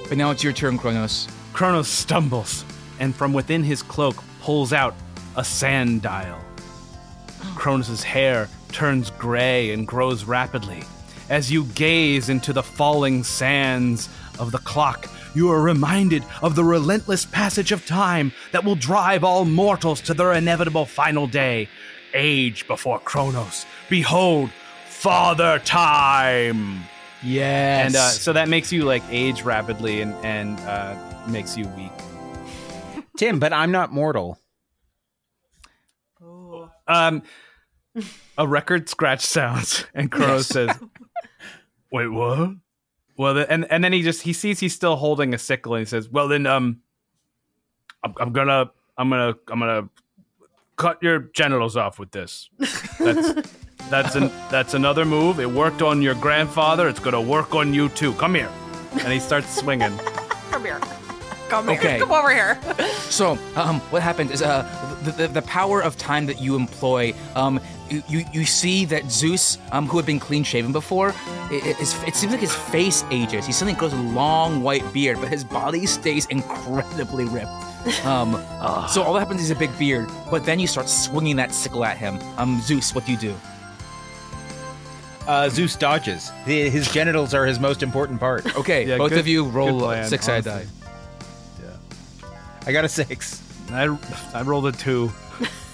But 0.09 0.17
now 0.17 0.31
it's 0.31 0.43
your 0.43 0.51
turn, 0.51 0.77
Kronos. 0.77 1.29
Kronos 1.53 1.87
stumbles 1.87 2.65
and 2.99 3.15
from 3.15 3.31
within 3.31 3.63
his 3.63 3.81
cloak 3.81 4.21
pulls 4.41 4.73
out 4.73 4.95
a 5.37 5.45
sand 5.45 6.01
dial. 6.01 6.43
Kronos' 7.55 8.03
hair 8.03 8.49
turns 8.73 9.11
gray 9.11 9.71
and 9.71 9.87
grows 9.87 10.25
rapidly. 10.25 10.83
As 11.29 11.49
you 11.49 11.63
gaze 11.75 12.27
into 12.27 12.51
the 12.51 12.63
falling 12.63 13.23
sands 13.23 14.09
of 14.39 14.51
the 14.51 14.57
clock, 14.57 15.07
you 15.33 15.49
are 15.49 15.61
reminded 15.61 16.25
of 16.41 16.55
the 16.55 16.65
relentless 16.65 17.25
passage 17.25 17.71
of 17.71 17.85
time 17.85 18.33
that 18.51 18.65
will 18.65 18.75
drive 18.75 19.23
all 19.23 19.45
mortals 19.45 20.01
to 20.01 20.13
their 20.13 20.33
inevitable 20.33 20.85
final 20.85 21.27
day. 21.27 21.69
Age 22.13 22.67
before 22.67 22.99
Kronos. 22.99 23.65
Behold, 23.89 24.49
Father 24.87 25.59
Time! 25.59 26.81
Yes. 27.23 27.85
And 27.85 27.95
uh, 27.95 28.09
so 28.09 28.33
that 28.33 28.49
makes 28.49 28.71
you 28.71 28.83
like 28.83 29.03
age 29.09 29.43
rapidly 29.43 30.01
and, 30.01 30.13
and 30.25 30.59
uh, 30.61 30.95
makes 31.27 31.57
you 31.57 31.67
weak. 31.69 31.91
Tim, 33.17 33.39
but 33.39 33.53
I'm 33.53 33.71
not 33.71 33.91
mortal. 33.91 34.39
Um, 36.87 37.23
a 38.37 38.47
record 38.47 38.89
scratch 38.89 39.21
sounds, 39.21 39.85
and 39.93 40.11
Kronos 40.11 40.47
says, 40.47 40.71
"Wait, 41.91 42.07
what?" 42.07 42.55
Well, 43.17 43.35
the, 43.35 43.51
and 43.51 43.71
and 43.71 43.83
then 43.83 43.93
he 43.93 44.01
just 44.01 44.23
he 44.23 44.33
sees 44.33 44.59
he's 44.59 44.73
still 44.73 44.95
holding 44.95 45.33
a 45.33 45.37
sickle, 45.37 45.75
and 45.75 45.81
he 45.81 45.85
says, 45.85 46.09
"Well, 46.09 46.27
then, 46.27 46.45
um, 46.45 46.81
I'm, 48.03 48.13
I'm 48.19 48.33
gonna 48.33 48.71
I'm 48.97 49.09
gonna 49.09 49.35
I'm 49.47 49.59
gonna 49.59 49.89
cut 50.75 51.01
your 51.01 51.19
genitals 51.19 51.77
off 51.77 51.99
with 51.99 52.11
this." 52.11 52.49
That's 52.99 53.49
That's 53.89 54.15
an 54.15 54.31
that's 54.49 54.73
another 54.73 55.05
move. 55.05 55.39
It 55.39 55.49
worked 55.49 55.81
on 55.81 56.01
your 56.01 56.15
grandfather. 56.15 56.87
It's 56.87 56.99
gonna 56.99 57.21
work 57.21 57.53
on 57.53 57.73
you 57.73 57.89
too. 57.89 58.13
Come 58.13 58.35
here. 58.35 58.49
And 58.93 59.11
he 59.11 59.19
starts 59.19 59.55
swinging. 59.55 59.95
Come 60.51 60.63
here. 60.63 60.79
Come 61.49 61.67
here. 61.67 61.77
Okay. 61.77 61.99
Come 61.99 62.11
over 62.11 62.33
here. 62.33 62.59
So, 63.13 63.37
um, 63.55 63.79
what 63.91 64.01
happened 64.01 64.31
is 64.31 64.41
uh, 64.41 64.63
the, 65.03 65.11
the, 65.11 65.27
the 65.27 65.41
power 65.43 65.83
of 65.83 65.95
time 65.97 66.25
that 66.25 66.41
you 66.41 66.55
employ, 66.55 67.13
um, 67.35 67.59
you, 67.87 68.01
you, 68.07 68.25
you 68.33 68.43
see 68.43 68.85
that 68.85 69.11
Zeus, 69.11 69.59
um, 69.71 69.85
who 69.85 69.97
had 69.97 70.05
been 70.07 70.19
clean 70.19 70.43
shaven 70.43 70.71
before, 70.71 71.09
it, 71.51 71.63
it, 71.63 72.07
it 72.07 72.15
seems 72.15 72.31
like 72.31 72.41
his 72.41 72.55
face 72.55 73.05
ages. 73.11 73.45
He 73.45 73.51
suddenly 73.51 73.77
grows 73.77 73.93
a 73.93 73.97
long 73.97 74.63
white 74.63 74.91
beard, 74.93 75.19
but 75.21 75.29
his 75.29 75.43
body 75.43 75.85
stays 75.85 76.25
incredibly 76.25 77.25
ripped. 77.25 77.51
Um, 78.05 78.33
so 78.89 79.03
all 79.03 79.13
that 79.13 79.19
happens 79.19 79.41
is 79.41 79.51
a 79.51 79.55
big 79.55 79.77
beard, 79.77 80.09
but 80.31 80.45
then 80.45 80.59
you 80.59 80.67
start 80.67 80.87
swinging 80.87 81.35
that 81.37 81.53
sickle 81.53 81.83
at 81.83 81.97
him. 81.97 82.17
Um, 82.37 82.61
Zeus, 82.61 82.95
what 82.95 83.05
do 83.05 83.11
you 83.11 83.17
do? 83.17 83.35
Uh, 85.27 85.49
Zeus 85.49 85.75
dodges. 85.75 86.31
The- 86.45 86.69
His 86.69 86.91
genitals 86.91 87.33
are 87.33 87.45
his 87.45 87.59
most 87.59 87.81
important 87.83 88.19
part. 88.19 88.45
Okay, 88.57 88.85
Yeah, 88.85 88.97
both 88.97 89.09
good- 89.11 89.19
of 89.19 89.27
you 89.27 89.45
good 89.45 89.53
roll 89.53 89.79
plan, 89.79 90.07
six-sided 90.07 90.45
die. 90.45 90.51
honestly. 90.51 90.69
I 92.65 92.71
got 92.71 92.85
a 92.85 92.89
six. 92.89 93.41
I 93.71 93.97
I 94.33 94.41
rolled 94.41 94.67
a 94.67 94.71
two. 94.71 95.11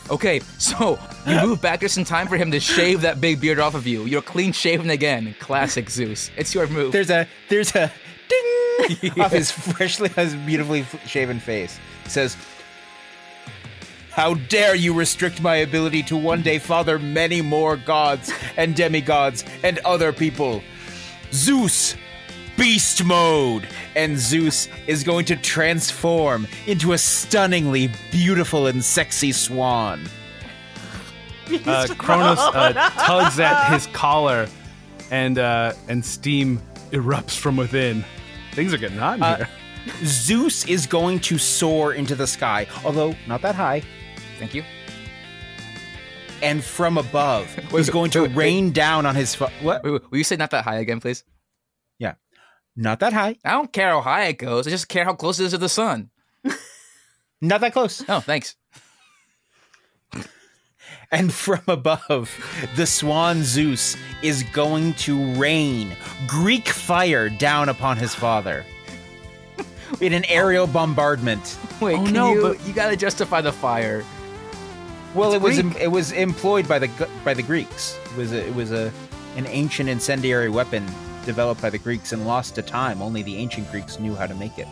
Okay, 0.10 0.40
so 0.57 0.98
you 1.27 1.40
move 1.45 1.61
back 1.61 1.81
just 1.81 1.98
in 1.99 2.03
time 2.03 2.27
for 2.27 2.36
him 2.38 2.49
to 2.52 2.60
shave 2.60 3.02
that 3.02 3.22
big 3.22 3.40
beard 3.40 3.60
off 3.60 3.76
of 3.76 3.86
you. 3.86 4.06
You're 4.06 4.23
clean 4.23 4.52
shaven 4.53 4.90
again. 4.90 5.36
Classic 5.40 5.88
Zeus. 5.88 6.31
It's 6.36 6.56
your 6.56 6.65
move. 6.68 6.91
There's 6.91 7.11
a 7.11 7.27
there's 7.49 7.76
a 7.76 7.91
ding 8.30 9.19
off 9.22 9.31
his 9.31 9.52
freshly 9.52 10.10
his 10.10 10.34
beautifully 10.36 10.84
shaven 11.06 11.40
face. 11.40 11.80
It 12.10 12.14
says, 12.14 12.36
"How 14.10 14.34
dare 14.34 14.73
you 14.73 14.95
restrict 14.95 15.44
my 15.44 15.57
ability 15.57 16.02
to 16.03 16.18
one 16.18 16.41
day 16.41 16.57
father 16.57 16.98
many 16.98 17.40
more 17.40 17.77
gods 17.77 18.31
and 18.57 18.76
demigods 18.76 19.45
and 19.64 19.77
other 19.86 20.11
people? 20.11 20.64
Zeus, 21.31 21.95
beast 22.57 23.03
mode!" 23.03 23.68
And 23.95 24.18
Zeus 24.18 24.68
is 24.88 25.03
going 25.03 25.26
to 25.26 25.36
transform 25.36 26.48
into 26.65 26.94
a 26.94 26.98
stunningly 26.98 27.91
beautiful 28.11 28.65
and 28.65 28.84
sexy 28.84 29.31
swan. 29.31 30.10
Uh, 31.68 31.86
Kronos 31.95 32.40
uh, 32.40 32.73
tugs 33.06 33.40
at 33.40 33.72
his 33.72 33.86
collar, 33.88 34.48
and 35.11 35.38
uh, 35.38 35.73
and 35.88 36.03
steam 36.03 36.60
erupts 36.90 37.38
from 37.38 37.56
within. 37.56 38.03
Things 38.53 38.73
are 38.73 38.80
getting 38.80 38.98
hot 38.98 39.18
in 39.18 39.23
Uh, 39.23 39.38
here. 39.38 39.49
Zeus 40.03 40.65
is 40.65 40.85
going 40.85 41.19
to 41.22 41.38
soar 41.38 41.93
into 41.93 42.15
the 42.15 42.27
sky, 42.27 42.68
although 42.84 43.15
not 43.27 43.41
that 43.41 43.56
high. 43.56 43.81
Thank 44.38 44.53
you. 44.53 44.64
And 46.41 46.64
from 46.64 46.97
above, 46.97 47.53
he's 47.72 47.89
going 47.89 48.11
to 48.11 48.27
rain 48.30 48.72
down 48.72 49.06
on 49.06 49.15
his. 49.15 49.35
Fu- 49.35 49.47
what? 49.61 49.84
Wait, 49.84 49.91
wait, 49.91 50.11
will 50.11 50.18
you 50.18 50.23
say 50.23 50.35
not 50.35 50.51
that 50.51 50.64
high 50.64 50.77
again, 50.77 50.99
please? 50.99 51.23
Yeah, 51.97 52.14
not 52.76 52.99
that 53.01 53.14
high. 53.14 53.35
I 53.43 53.51
don't 53.51 53.72
care 53.73 53.89
how 53.89 54.01
high 54.01 54.26
it 54.26 54.38
goes. 54.38 54.68
I 54.68 54.69
just 54.69 54.88
care 54.88 55.03
how 55.03 55.14
close 55.14 55.39
it 55.39 55.45
is 55.45 55.51
to 55.51 55.57
the 55.57 55.69
sun. 55.69 56.10
Not 57.41 57.61
that 57.61 57.72
close. 57.72 58.03
Oh, 58.10 58.19
thanks. 58.19 58.56
And 61.11 61.34
from 61.34 61.61
above, 61.68 62.30
the 62.76 62.85
swan 62.85 63.41
Zeus 63.43 63.97
is 64.22 64.43
going 64.53 64.93
to 64.95 65.34
rain 65.34 65.95
Greek 66.27 66.69
fire 66.69 67.30
down 67.30 67.68
upon 67.68 67.97
his 67.97 68.14
father 68.14 68.64
in 70.02 70.14
an 70.14 70.26
aerial 70.26 70.64
oh. 70.64 70.68
bombardment. 70.68 71.58
Wait, 71.82 71.98
Oh, 71.98 72.04
can 72.04 72.14
no, 72.14 72.34
you, 72.34 72.42
but- 72.42 72.68
you 72.68 72.74
gotta 72.74 72.96
justify 72.98 73.42
the 73.42 73.52
fire. 73.52 74.04
Well, 75.16 75.34
it 75.34 75.42
was 75.42 75.60
Greek. 75.60 75.76
it 75.78 75.88
was 75.88 76.12
employed 76.12 76.68
by 76.68 76.78
the 76.78 77.10
by 77.26 77.34
the 77.34 77.42
Greeks. 77.42 77.98
It 78.12 78.18
was 78.18 78.32
a, 78.32 78.48
it 78.48 78.54
was 78.54 78.72
a 78.72 78.92
an 79.38 79.48
ancient 79.48 79.90
incendiary 79.90 80.50
weapon 80.50 80.86
developed 81.26 81.62
by 81.62 81.70
the 81.72 81.80
Greeks 81.80 82.12
and 82.14 82.28
lost 82.28 82.56
to 82.56 82.62
time. 82.62 83.02
Only 83.02 83.24
the 83.24 83.36
ancient 83.38 83.72
Greeks 83.72 84.00
knew 84.00 84.14
how 84.14 84.28
to 84.28 84.36
make 84.36 84.58
it. 84.60 84.68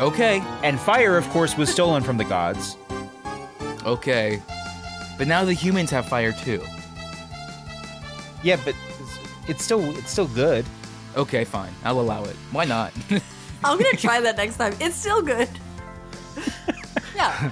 Okay, 0.00 0.40
And 0.64 0.78
fire, 0.78 1.16
of 1.16 1.28
course, 1.30 1.56
was 1.56 1.70
stolen 1.70 2.02
from 2.02 2.16
the 2.16 2.24
gods. 2.24 2.76
okay. 3.86 4.42
But 5.16 5.28
now 5.28 5.44
the 5.44 5.52
humans 5.52 5.90
have 5.90 6.06
fire 6.08 6.32
too. 6.32 6.60
Yeah, 8.42 8.56
but 8.64 8.74
it's, 9.00 9.18
it's 9.48 9.64
still 9.64 9.80
it's 9.96 10.10
still 10.10 10.26
good. 10.26 10.66
Okay, 11.16 11.44
fine. 11.44 11.72
I'll 11.84 12.00
allow 12.00 12.24
it. 12.24 12.36
Why 12.52 12.64
not? 12.64 12.92
I'm 13.64 13.78
gonna 13.78 13.92
try 13.96 14.20
that 14.20 14.36
next 14.36 14.56
time. 14.56 14.74
It's 14.80 14.96
still 14.96 15.22
good. 15.22 15.48
yeah. 17.16 17.50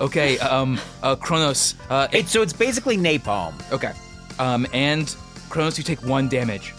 okay, 0.00 0.38
um, 0.38 0.80
uh, 1.02 1.14
Kronos. 1.16 1.74
Uh, 1.90 2.08
It's 2.12 2.30
so 2.30 2.42
it's 2.42 2.52
basically 2.52 2.96
napalm. 2.96 3.54
okay. 3.72 3.92
Um, 4.38 4.66
and 4.72 5.14
Kronos, 5.50 5.78
you 5.78 5.84
take 5.84 6.02
one 6.02 6.28
damage. 6.28 6.72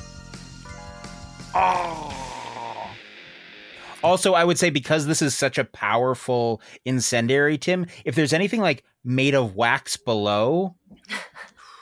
Also, 4.04 4.34
I 4.34 4.44
would 4.44 4.60
say 4.60 4.70
because 4.70 5.06
this 5.08 5.22
is 5.22 5.36
such 5.36 5.58
a 5.58 5.64
powerful 5.66 6.62
incendiary, 6.86 7.58
Tim, 7.58 7.88
if 8.06 8.16
there's 8.16 8.32
anything 8.32 8.62
like 8.62 8.84
made 9.04 9.34
of 9.34 9.56
wax 9.56 9.98
below, 9.98 10.76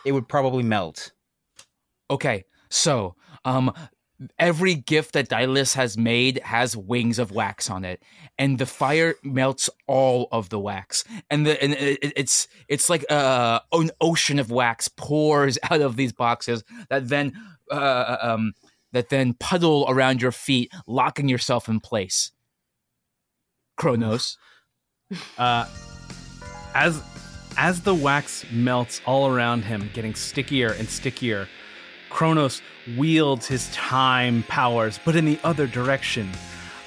it 0.05 0.13
would 0.13 0.27
probably 0.27 0.63
melt. 0.63 1.11
Okay, 2.09 2.45
so 2.69 3.15
um, 3.43 3.71
every 4.39 4.75
gift 4.75 5.13
that 5.13 5.29
Daedalus 5.29 5.73
has 5.73 5.97
made 5.97 6.39
has 6.43 6.75
wings 6.77 7.19
of 7.19 7.31
wax 7.31 7.69
on 7.69 7.83
it, 7.85 8.01
and 8.37 8.57
the 8.57 8.65
fire 8.65 9.15
melts 9.23 9.69
all 9.87 10.27
of 10.31 10.49
the 10.49 10.59
wax, 10.59 11.03
and 11.29 11.45
the 11.45 11.61
and 11.61 11.73
it, 11.73 11.99
it- 12.01 12.13
it's 12.15 12.47
it's 12.67 12.89
like 12.89 13.05
uh, 13.11 13.59
an 13.71 13.91
ocean 14.01 14.39
of 14.39 14.51
wax 14.51 14.87
pours 14.87 15.57
out 15.69 15.81
of 15.81 15.95
these 15.95 16.13
boxes 16.13 16.63
that 16.89 17.09
then 17.09 17.33
uh, 17.71 18.17
um 18.21 18.53
that 18.93 19.09
then 19.09 19.33
puddle 19.33 19.85
around 19.89 20.21
your 20.21 20.31
feet, 20.31 20.71
locking 20.87 21.27
yourself 21.27 21.67
in 21.67 21.79
place. 21.79 22.31
Kronos. 23.77 24.37
Uh, 25.37 25.67
as 26.73 26.99
as 27.57 27.81
the 27.81 27.93
wax 27.93 28.43
melts 28.51 28.99
all 29.05 29.27
around 29.27 29.63
him, 29.63 29.87
getting 29.93 30.15
stickier 30.15 30.71
and 30.71 30.89
stickier, 30.89 31.47
Kronos 32.15 32.61
wields 32.95 33.45
his 33.45 33.69
time 33.73 34.43
powers, 34.43 35.01
but 35.03 35.17
in 35.17 35.25
the 35.25 35.37
other 35.43 35.67
direction, 35.67 36.31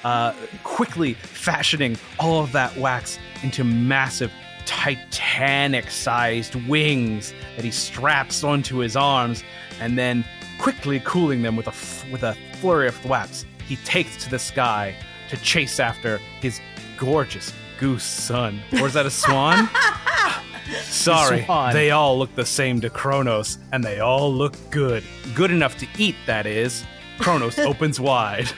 uh, 0.03 0.33
quickly 0.63 1.13
fashioning 1.13 1.97
all 2.19 2.41
of 2.41 2.51
that 2.53 2.75
wax 2.77 3.19
into 3.43 3.63
massive, 3.63 4.31
titanic-sized 4.65 6.55
wings 6.67 7.31
that 7.55 7.63
he 7.63 7.69
straps 7.69 8.43
onto 8.43 8.77
his 8.77 8.95
arms, 8.95 9.43
and 9.79 9.99
then 9.99 10.25
quickly 10.57 10.99
cooling 11.05 11.43
them 11.43 11.55
with 11.55 11.67
a 11.67 11.75
f- 11.77 12.09
with 12.11 12.23
a 12.23 12.35
flurry 12.53 12.87
of 12.87 12.99
thwaps, 12.99 13.45
he 13.67 13.75
takes 13.75 14.17
to 14.23 14.31
the 14.31 14.39
sky 14.39 14.95
to 15.29 15.37
chase 15.37 15.79
after 15.79 16.17
his 16.41 16.59
gorgeous 16.97 17.53
goose 17.77 18.03
son. 18.03 18.59
Or 18.81 18.87
is 18.87 18.93
that 18.93 19.05
a 19.05 19.11
swan? 19.11 19.69
Sorry, 20.81 21.43
Swan. 21.45 21.73
they 21.73 21.91
all 21.91 22.17
look 22.17 22.33
the 22.35 22.45
same 22.45 22.81
to 22.81 22.89
Kronos, 22.89 23.57
and 23.71 23.83
they 23.83 23.99
all 23.99 24.33
look 24.33 24.53
good. 24.71 25.03
Good 25.35 25.51
enough 25.51 25.77
to 25.79 25.87
eat, 25.97 26.15
that 26.25 26.45
is. 26.45 26.83
Kronos 27.19 27.57
opens 27.59 27.99
wide. 27.99 28.49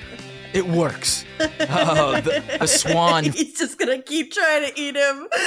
It 0.53 0.67
works. 0.67 1.25
Uh, 1.39 2.19
the, 2.21 2.43
the 2.59 2.67
swan 2.67 3.23
He's 3.31 3.57
just 3.57 3.79
gonna 3.79 4.01
keep 4.01 4.33
trying 4.33 4.69
to 4.69 4.79
eat 4.79 4.95
him. 4.95 5.27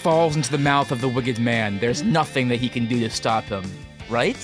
falls 0.00 0.36
into 0.36 0.50
the 0.50 0.58
mouth 0.58 0.90
of 0.90 1.00
the 1.00 1.08
wicked 1.08 1.38
man. 1.38 1.78
There's 1.80 2.02
nothing 2.02 2.48
that 2.48 2.56
he 2.56 2.68
can 2.68 2.86
do 2.86 3.00
to 3.00 3.10
stop 3.10 3.44
him, 3.44 3.64
right? 4.08 4.36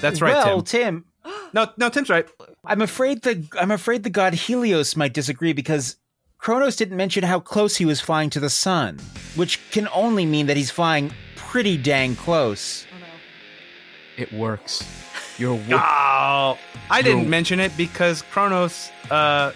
That's 0.00 0.20
right, 0.20 0.34
well, 0.34 0.62
Tim. 0.62 1.04
Tim, 1.24 1.32
No, 1.52 1.68
no, 1.76 1.88
Tim's 1.88 2.08
right. 2.10 2.28
I'm 2.64 2.80
afraid 2.82 3.22
the 3.22 3.46
I'm 3.58 3.70
afraid 3.70 4.02
the 4.02 4.10
god 4.10 4.34
Helios 4.34 4.94
might 4.96 5.12
disagree 5.14 5.52
because 5.52 5.96
Kronos 6.40 6.76
didn't 6.76 6.96
mention 6.96 7.22
how 7.22 7.38
close 7.40 7.76
he 7.76 7.84
was 7.84 8.00
flying 8.00 8.30
to 8.30 8.40
the 8.40 8.48
sun, 8.50 8.98
which 9.36 9.60
can 9.70 9.88
only 9.92 10.24
mean 10.24 10.46
that 10.46 10.56
he's 10.56 10.70
flying 10.70 11.12
pretty 11.36 11.76
dang 11.76 12.16
close. 12.16 12.86
It 14.16 14.32
works. 14.32 14.82
You're 15.38 15.56
wi- 15.68 15.78
Oh, 15.82 16.58
I 16.90 17.02
didn't 17.02 17.28
mention 17.28 17.60
it 17.60 17.76
because 17.76 18.22
Kronos, 18.22 18.90
uh, 19.10 19.52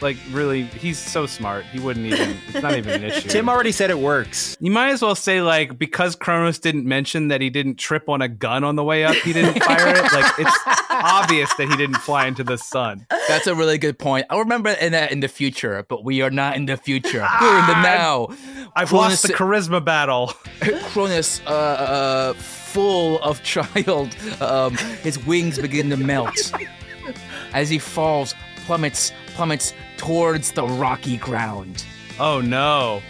like 0.00 0.16
really, 0.30 0.64
he's 0.64 0.98
so 0.98 1.26
smart. 1.26 1.64
He 1.66 1.80
wouldn't 1.80 2.06
even. 2.06 2.36
It's 2.56 2.62
not 2.62 2.76
even 2.76 2.94
an 2.94 3.04
issue. 3.04 3.28
Tim 3.28 3.48
already 3.48 3.72
said 3.72 3.90
it 3.90 3.98
works. 3.98 4.56
You 4.60 4.70
might 4.70 4.90
as 4.90 5.02
well 5.02 5.14
say 5.14 5.42
like 5.42 5.78
because 5.78 6.16
Kronos 6.16 6.58
didn't 6.58 6.86
mention 6.86 7.28
that 7.28 7.40
he 7.40 7.50
didn't 7.50 7.76
trip 7.76 8.08
on 8.08 8.22
a 8.22 8.28
gun 8.28 8.64
on 8.64 8.76
the 8.76 8.84
way 8.84 9.04
up, 9.04 9.14
he 9.16 9.32
didn't 9.32 9.62
fire 9.62 9.88
it. 9.88 10.12
Like 10.12 10.32
it's 10.38 10.58
obvious 10.90 11.52
that 11.54 11.68
he 11.68 11.76
didn't 11.76 11.96
fly 11.96 12.26
into 12.26 12.44
the 12.44 12.56
sun. 12.56 13.06
That's 13.28 13.46
a 13.46 13.54
really 13.54 13.78
good 13.78 13.98
point. 13.98 14.26
I'll 14.30 14.38
remember 14.38 14.70
in 14.70 14.92
that 14.92 15.12
in 15.12 15.20
the 15.20 15.28
future, 15.28 15.84
but 15.88 16.04
we 16.04 16.22
are 16.22 16.30
not 16.30 16.56
in 16.56 16.66
the 16.66 16.76
future. 16.76 17.26
We're 17.40 17.58
in 17.58 17.66
the 17.66 17.82
now. 17.82 18.28
I've 18.74 18.88
Cronus, 18.88 18.92
lost 18.92 19.22
the 19.24 19.32
charisma 19.34 19.84
battle. 19.84 20.32
Cronus, 20.60 21.40
uh, 21.46 21.50
uh, 21.50 22.32
full 22.34 23.20
of 23.22 23.42
child, 23.42 24.16
um, 24.40 24.76
his 25.02 25.18
wings 25.26 25.58
begin 25.58 25.90
to 25.90 25.96
melt 25.96 26.52
as 27.52 27.70
he 27.70 27.78
falls, 27.78 28.34
plummets, 28.66 29.12
plummets 29.28 29.72
towards 29.96 30.52
the 30.52 30.66
rocky 30.66 31.16
ground. 31.16 31.84
Oh 32.18 32.40
no! 32.40 33.00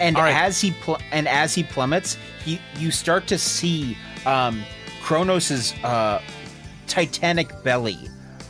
and 0.00 0.16
right. 0.16 0.34
as 0.34 0.60
he 0.60 0.72
pl- 0.72 0.98
and 1.10 1.28
as 1.28 1.54
he 1.54 1.62
plummets, 1.62 2.16
he 2.44 2.60
you 2.78 2.90
start 2.90 3.26
to 3.28 3.38
see 3.38 3.96
um, 4.26 4.62
Kronos's 5.02 5.72
uh, 5.84 6.22
titanic 6.86 7.62
belly 7.62 7.98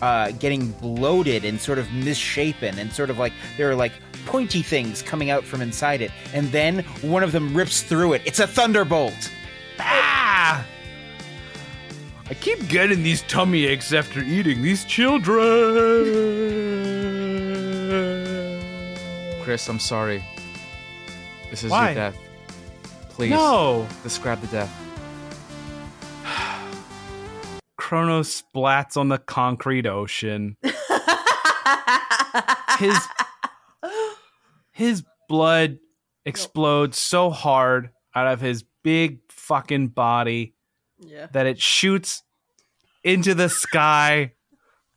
uh, 0.02 0.32
getting 0.32 0.70
bloated 0.72 1.44
and 1.44 1.60
sort 1.60 1.78
of 1.78 1.90
misshapen, 1.92 2.78
and 2.78 2.92
sort 2.92 3.10
of 3.10 3.18
like 3.18 3.32
there 3.56 3.70
are 3.70 3.76
like 3.76 3.92
pointy 4.26 4.62
things 4.62 5.02
coming 5.02 5.30
out 5.30 5.44
from 5.44 5.62
inside 5.62 6.00
it, 6.00 6.10
and 6.34 6.48
then 6.48 6.80
one 7.02 7.22
of 7.22 7.32
them 7.32 7.56
rips 7.56 7.82
through 7.82 8.14
it. 8.14 8.22
It's 8.24 8.40
a 8.40 8.46
thunderbolt. 8.46 9.30
Ah! 9.78 10.64
I 12.30 12.34
keep 12.34 12.68
getting 12.68 13.02
these 13.02 13.22
tummy 13.22 13.64
aches 13.64 13.94
after 13.94 14.20
eating 14.20 14.60
these 14.60 14.84
children. 14.84 15.40
Chris, 19.42 19.66
I'm 19.66 19.78
sorry. 19.78 20.22
This 21.48 21.64
is 21.64 21.70
Why? 21.70 21.86
your 21.86 21.94
death. 21.94 22.18
Please. 23.08 23.30
No. 23.30 23.88
Describe 24.02 24.42
the 24.42 24.46
death. 24.48 24.70
Kronos 27.78 28.42
splats 28.42 28.98
on 28.98 29.08
the 29.08 29.16
concrete 29.16 29.86
ocean. 29.86 30.58
his 32.78 32.98
his 34.72 35.02
blood 35.30 35.78
explodes 36.26 36.98
so 36.98 37.30
hard 37.30 37.88
out 38.14 38.26
of 38.26 38.42
his 38.42 38.64
big 38.84 39.20
fucking 39.30 39.88
body 39.88 40.52
Yeah. 41.00 41.26
that 41.32 41.46
it 41.46 41.60
shoots 41.60 42.22
into 43.04 43.34
the 43.34 43.48
sky 43.48 44.32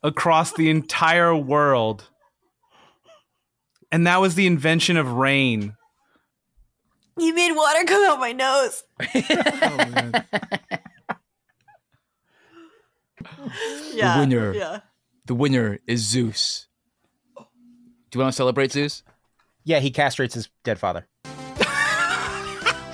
across 0.02 0.52
the 0.52 0.68
entire 0.70 1.34
world. 1.36 2.08
And 3.90 4.06
that 4.06 4.20
was 4.20 4.34
the 4.34 4.46
invention 4.46 4.96
of 4.96 5.12
rain. 5.12 5.76
You 7.18 7.34
made 7.34 7.52
water 7.52 7.84
come 7.84 8.04
out 8.10 8.18
my 8.20 8.32
nose. 8.32 8.82
Oh, 13.44 13.48
yeah. 13.94 14.14
the 14.14 14.20
winner. 14.20 14.54
Yeah. 14.54 14.80
The 15.26 15.34
winner 15.34 15.78
is 15.86 16.00
Zeus. 16.00 16.66
Do 17.36 17.44
you 18.18 18.20
want 18.20 18.32
to 18.32 18.36
celebrate 18.36 18.72
Zeus? 18.72 19.02
Yeah, 19.64 19.78
he 19.78 19.90
castrates 19.90 20.34
his 20.34 20.48
dead 20.64 20.78
father. 20.78 21.06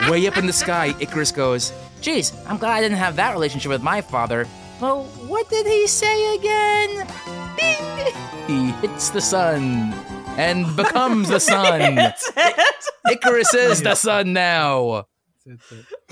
Way 0.09 0.27
up 0.27 0.37
in 0.37 0.47
the 0.47 0.53
sky, 0.53 0.95
Icarus 1.01 1.33
goes, 1.33 1.73
Geez, 2.01 2.33
I'm 2.47 2.59
glad 2.59 2.73
I 2.77 2.81
didn't 2.81 2.99
have 2.99 3.17
that 3.17 3.33
relationship 3.33 3.71
with 3.71 3.83
my 3.83 4.01
father. 4.01 4.47
Well, 4.81 5.05
what 5.27 5.49
did 5.51 5.67
he 5.67 5.87
say 5.87 6.37
again? 6.37 7.07
Ding! 7.57 8.15
He 8.47 8.71
hits 8.81 9.11
the 9.11 9.21
sun 9.21 9.93
and 10.39 10.75
becomes 10.77 11.29
the 11.29 11.41
sun. 11.41 11.81
Icarus 13.11 13.53
is 13.55 13.83
the 13.83 13.95
sun 13.95 14.33
now. 14.33 15.07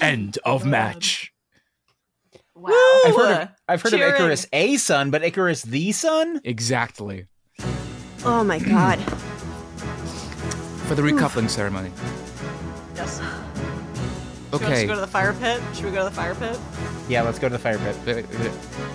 End 0.01 0.39
of 0.45 0.67
match. 0.67 1.33
Wow. 2.55 2.73
I've 3.05 3.15
heard 3.17 3.43
of, 3.43 3.49
I've 3.69 3.83
heard 3.83 3.93
of 3.95 4.01
Icarus 4.01 4.47
a 4.53 4.77
son, 4.79 5.11
but 5.11 5.23
Icarus 5.23 5.63
the 5.63 5.93
son? 5.93 6.41
Exactly. 6.43 7.27
Oh 8.25 8.43
my 8.43 8.59
god. 8.59 8.97
For 10.89 10.95
the 10.95 11.03
recoupling 11.03 11.49
ceremony. 11.51 11.91
Yes. 12.97 13.21
Okay, 14.53 14.65
should 14.65 14.69
we 14.69 14.75
Okay. 14.75 14.87
go 14.87 14.95
to 14.95 15.01
the 15.01 15.07
fire 15.07 15.33
pit? 15.35 15.61
Should 15.75 15.85
we 15.87 15.91
go 15.91 15.99
to 15.99 16.05
the 16.05 16.11
fire 16.15 16.35
pit? 16.35 16.59
Yeah, 17.09 17.23
let's 17.23 17.39
go 17.39 17.49
to 17.49 17.53
the 17.53 17.59
fire 17.59 17.79
pit. 18.05 18.25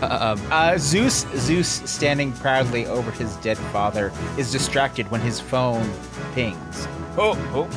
Uh, 0.01 0.05
um, 0.37 0.41
Uh, 0.51 0.77
Zeus, 0.77 1.25
Zeus, 1.35 1.81
standing 1.85 2.31
proudly 2.33 2.85
over 2.87 3.11
his 3.11 3.35
dead 3.37 3.57
father, 3.57 4.11
is 4.37 4.51
distracted 4.51 5.09
when 5.11 5.21
his 5.21 5.39
phone 5.39 5.89
pings. 6.33 6.87
Oh, 7.17 7.35
oh! 7.53 7.67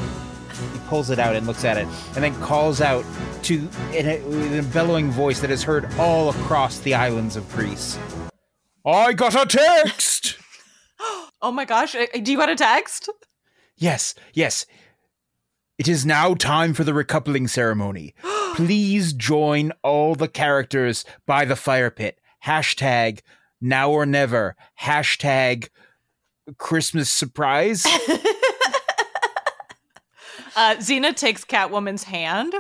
He 0.72 0.78
pulls 0.88 1.10
it 1.10 1.18
out 1.18 1.34
and 1.34 1.46
looks 1.48 1.64
at 1.64 1.76
it, 1.76 1.86
and 2.14 2.22
then 2.22 2.34
calls 2.40 2.80
out 2.80 3.04
to 3.42 3.68
in 3.92 4.06
a, 4.08 4.20
with 4.22 4.58
a 4.58 4.62
bellowing 4.72 5.10
voice 5.10 5.40
that 5.40 5.50
is 5.50 5.62
heard 5.64 5.92
all 5.98 6.30
across 6.30 6.78
the 6.78 6.94
islands 6.94 7.34
of 7.36 7.50
Greece. 7.52 7.98
I 8.86 9.12
got 9.14 9.34
a 9.34 9.46
text. 9.46 10.36
Oh 11.42 11.52
my 11.52 11.66
gosh. 11.66 11.94
uh, 11.94 12.06
Do 12.22 12.32
you 12.32 12.38
want 12.38 12.50
a 12.52 12.54
text? 12.56 13.10
yes, 13.76 14.14
yes. 14.32 14.64
It 15.78 15.88
is 15.88 16.06
now 16.06 16.34
time 16.34 16.72
for 16.74 16.84
the 16.84 16.92
recoupling 16.92 17.48
ceremony. 17.48 18.14
Please 18.54 19.12
join 19.12 19.72
all 19.82 20.14
the 20.14 20.28
characters 20.28 21.04
by 21.26 21.44
the 21.44 21.56
fire 21.56 21.90
pit. 21.90 22.20
Hashtag 22.44 23.20
now 23.60 23.90
or 23.90 24.06
never. 24.06 24.54
Hashtag 24.80 25.68
Christmas 26.58 27.10
surprise. 27.10 27.86
Uh, 30.56 30.76
Xena 30.76 31.12
takes 31.16 31.44
Catwoman's 31.44 32.04
hand, 32.04 32.54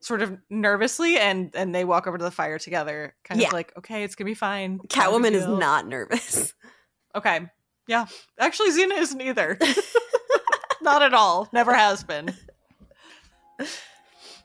sort 0.00 0.20
of 0.20 0.36
nervously, 0.50 1.16
and 1.18 1.50
and 1.54 1.74
they 1.74 1.82
walk 1.82 2.06
over 2.06 2.18
to 2.18 2.24
the 2.24 2.30
fire 2.30 2.58
together, 2.58 3.14
kind 3.24 3.40
Yeah. 3.40 3.46
of 3.46 3.52
like, 3.54 3.72
okay, 3.78 4.04
it's 4.04 4.14
gonna 4.14 4.26
be 4.26 4.34
fine. 4.34 4.80
Catwoman 4.88 5.32
is 5.32 5.46
not 5.46 5.86
nervous. 5.86 6.52
Okay, 7.14 7.40
yeah. 7.86 8.04
Actually, 8.38 8.72
Xena 8.72 8.98
isn't 8.98 9.20
either. 9.22 9.56
not 10.82 11.00
at 11.02 11.14
all. 11.14 11.48
Never 11.54 11.72
has 11.72 12.04
been. 12.04 12.34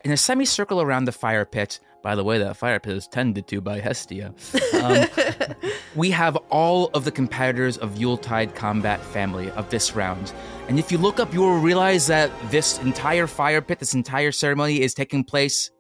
In 0.04 0.12
a 0.12 0.18
semicircle 0.18 0.82
around 0.82 1.06
the 1.06 1.14
fire 1.14 1.46
pit, 1.46 1.80
by 2.02 2.16
the 2.16 2.24
way, 2.26 2.38
that 2.38 2.58
fire 2.58 2.80
pit 2.80 2.98
is 2.98 3.08
tended 3.08 3.48
to 3.48 3.62
by 3.62 3.80
Hestia, 3.80 4.34
um, 4.82 5.06
we 5.96 6.12
have 6.12 6.36
all 6.50 6.90
of 6.94 7.06
the 7.06 7.12
competitors 7.12 7.78
of 7.78 7.98
Yuletide 7.98 8.54
Kombat 8.54 9.00
family 9.00 9.50
of 9.52 9.70
this 9.70 9.96
round. 9.96 10.34
And 10.68 10.78
if 10.78 10.92
you 10.92 10.98
look 10.98 11.20
up, 11.22 11.34
you 11.34 11.40
will 11.40 11.60
realize 11.60 12.08
that 12.08 12.30
this 12.52 12.80
entire 12.80 13.28
fire 13.28 13.62
pit, 13.62 13.80
this 13.80 13.94
entire 13.94 14.34
ceremony 14.34 14.82
is 14.82 14.94
taking 14.94 15.24
place 15.24 15.72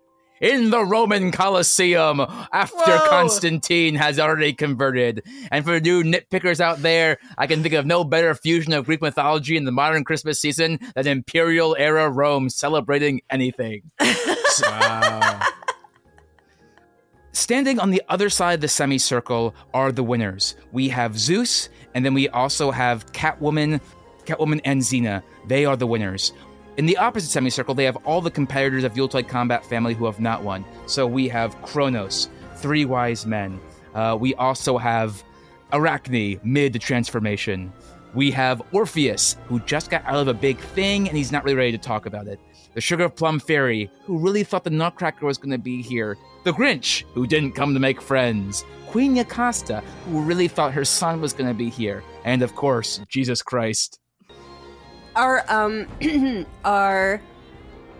in 0.41 0.69
the 0.69 0.83
Roman 0.83 1.31
Colosseum 1.31 2.19
after 2.51 2.75
Whoa. 2.75 3.09
Constantine 3.09 3.95
has 3.95 4.19
already 4.19 4.53
converted. 4.53 5.23
And 5.51 5.63
for 5.63 5.79
new 5.79 6.03
nitpickers 6.03 6.59
out 6.59 6.81
there, 6.81 7.17
I 7.37 7.47
can 7.47 7.61
think 7.63 7.73
of 7.73 7.85
no 7.85 8.03
better 8.03 8.35
fusion 8.35 8.73
of 8.73 8.85
Greek 8.85 9.01
mythology 9.01 9.55
in 9.57 9.65
the 9.65 9.71
modern 9.71 10.03
Christmas 10.03 10.39
season 10.39 10.79
than 10.95 11.07
Imperial 11.07 11.75
era 11.77 12.09
Rome 12.09 12.49
celebrating 12.49 13.21
anything. 13.29 13.91
Wow. 14.61 15.39
Standing 17.31 17.79
on 17.79 17.89
the 17.89 18.03
other 18.07 18.29
side 18.29 18.53
of 18.53 18.61
the 18.61 18.67
semicircle 18.67 19.55
are 19.73 19.91
the 19.91 20.03
winners. 20.03 20.55
We 20.71 20.89
have 20.89 21.17
Zeus, 21.17 21.69
and 21.95 22.05
then 22.05 22.13
we 22.13 22.29
also 22.29 22.69
have 22.69 23.11
Catwoman, 23.13 23.81
Catwoman 24.25 24.61
and 24.63 24.81
Xena. 24.81 25.23
They 25.47 25.65
are 25.65 25.75
the 25.75 25.87
winners. 25.87 26.31
In 26.75 26.87
the 26.87 26.97
opposite 26.97 27.29
semicircle, 27.29 27.75
they 27.75 27.83
have 27.83 27.97
all 27.97 28.19
the 28.19 28.31
competitors 28.31 28.83
of 28.83 28.97
Yuletide 28.97 29.27
Kombat 29.27 29.63
family 29.63 29.93
who 29.93 30.05
have 30.05 30.19
not 30.19 30.43
won. 30.43 30.65
So 30.87 31.05
we 31.05 31.27
have 31.27 31.59
Kronos, 31.61 32.29
Three 32.55 32.85
Wise 32.85 33.27
Men. 33.27 33.59
Uh, 33.93 34.17
we 34.19 34.33
also 34.35 34.79
have 34.79 35.23
Arachne, 35.71 36.39
mid 36.43 36.81
transformation. 36.81 37.71
We 38.15 38.31
have 38.31 38.61
Orpheus, 38.71 39.37
who 39.47 39.59
just 39.61 39.91
got 39.91 40.03
out 40.05 40.15
of 40.15 40.27
a 40.27 40.33
big 40.33 40.57
thing 40.57 41.07
and 41.07 41.15
he's 41.15 41.31
not 41.31 41.43
really 41.43 41.57
ready 41.57 41.71
to 41.73 41.77
talk 41.77 42.07
about 42.07 42.27
it. 42.27 42.39
The 42.73 42.81
Sugar 42.81 43.07
Plum 43.07 43.39
Fairy, 43.39 43.91
who 44.05 44.17
really 44.17 44.43
thought 44.43 44.63
the 44.63 44.71
Nutcracker 44.71 45.27
was 45.27 45.37
going 45.37 45.51
to 45.51 45.59
be 45.59 45.81
here. 45.81 46.17
The 46.43 46.53
Grinch, 46.53 47.03
who 47.13 47.27
didn't 47.27 47.51
come 47.51 47.75
to 47.75 47.79
make 47.79 48.01
friends. 48.01 48.65
Queen 48.87 49.15
Yocasta, 49.15 49.83
who 50.09 50.21
really 50.21 50.47
thought 50.47 50.73
her 50.73 50.85
son 50.85 51.21
was 51.21 51.33
going 51.33 51.49
to 51.49 51.53
be 51.53 51.69
here. 51.69 52.03
And 52.25 52.41
of 52.41 52.55
course, 52.55 52.99
Jesus 53.07 53.43
Christ. 53.43 53.99
Are 55.15 55.43
um 55.47 55.87
are 56.65 57.21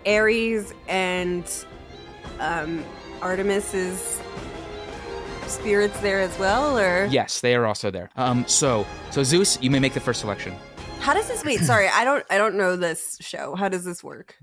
Ares 0.06 0.74
and 0.88 1.44
um 2.40 2.84
Artemis's 3.22 4.20
spirits 5.46 5.98
there 6.00 6.20
as 6.20 6.36
well, 6.38 6.78
or 6.78 7.06
Yes, 7.10 7.40
they 7.40 7.54
are 7.54 7.66
also 7.66 7.90
there. 7.90 8.10
Um, 8.16 8.46
so, 8.46 8.86
so 9.10 9.22
Zeus, 9.22 9.60
you 9.62 9.70
may 9.70 9.78
make 9.78 9.94
the 9.94 10.00
first 10.00 10.20
selection. 10.20 10.54
how 11.00 11.14
does 11.14 11.28
this? 11.28 11.44
Wait, 11.44 11.60
sorry, 11.60 11.88
I 11.88 12.04
don't 12.04 12.24
I 12.30 12.38
don't 12.38 12.56
know 12.56 12.76
this 12.76 13.16
show. 13.20 13.54
How 13.54 13.68
does 13.68 13.84
this 13.84 14.02
work? 14.02 14.36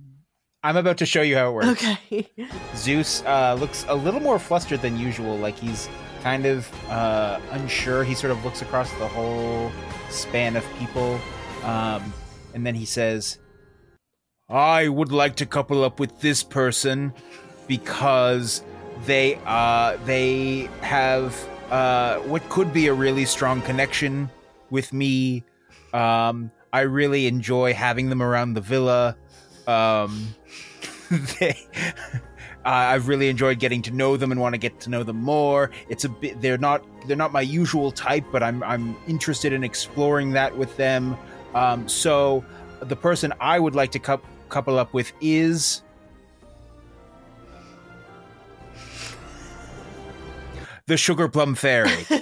I'm 0.63 0.77
about 0.77 0.97
to 0.99 1.07
show 1.07 1.23
you 1.23 1.35
how 1.35 1.49
it 1.49 1.53
works. 1.53 1.67
Okay. 1.83 2.29
Zeus 2.75 3.23
uh, 3.25 3.55
looks 3.59 3.83
a 3.87 3.95
little 3.95 4.19
more 4.19 4.37
flustered 4.37 4.81
than 4.83 4.95
usual, 4.97 5.35
like 5.37 5.57
he's 5.57 5.89
kind 6.21 6.45
of 6.45 6.71
uh, 6.89 7.39
unsure. 7.51 8.03
He 8.03 8.13
sort 8.13 8.29
of 8.29 8.43
looks 8.45 8.61
across 8.61 8.91
the 8.93 9.07
whole 9.07 9.71
span 10.11 10.55
of 10.55 10.63
people, 10.77 11.19
um, 11.63 12.13
and 12.53 12.65
then 12.65 12.75
he 12.75 12.85
says, 12.85 13.39
"I 14.49 14.87
would 14.87 15.11
like 15.11 15.35
to 15.37 15.45
couple 15.45 15.83
up 15.83 15.99
with 15.99 16.19
this 16.21 16.43
person 16.43 17.13
because 17.67 18.63
they 19.05 19.39
uh, 19.45 19.97
they 20.05 20.69
have 20.81 21.35
uh, 21.69 22.17
what 22.19 22.47
could 22.49 22.73
be 22.73 22.87
a 22.87 22.93
really 22.93 23.25
strong 23.25 23.61
connection 23.61 24.29
with 24.69 24.93
me. 24.93 25.43
Um, 25.93 26.51
I 26.73 26.81
really 26.81 27.27
enjoy 27.27 27.73
having 27.73 28.09
them 28.09 28.21
around 28.21 28.53
the 28.53 28.61
villa." 28.61 29.17
Um, 29.67 30.35
they, 31.39 31.57
I've 32.63 33.07
really 33.07 33.29
enjoyed 33.29 33.59
getting 33.59 33.81
to 33.83 33.91
know 33.91 34.17
them 34.17 34.31
and 34.31 34.39
want 34.39 34.53
to 34.53 34.59
get 34.59 34.79
to 34.81 34.89
know 34.89 35.03
them 35.03 35.21
more. 35.21 35.71
It's 35.89 36.05
a 36.05 36.09
bit 36.09 36.41
they're 36.41 36.57
not 36.57 36.83
they're 37.07 37.17
not 37.17 37.31
my 37.31 37.41
usual 37.41 37.91
type, 37.91 38.25
but 38.31 38.43
I'm 38.43 38.63
I'm 38.63 38.95
interested 39.07 39.53
in 39.53 39.63
exploring 39.63 40.31
that 40.31 40.55
with 40.55 40.75
them. 40.77 41.17
Um, 41.53 41.87
so 41.87 42.43
the 42.79 42.95
person 42.95 43.33
I 43.39 43.59
would 43.59 43.75
like 43.75 43.91
to 43.91 43.99
coup 43.99 44.21
couple 44.49 44.77
up 44.77 44.93
with 44.93 45.13
is 45.21 45.81
the 50.87 50.97
Sugar 50.97 51.29
Plum 51.29 51.55
Fairy. 51.55 52.05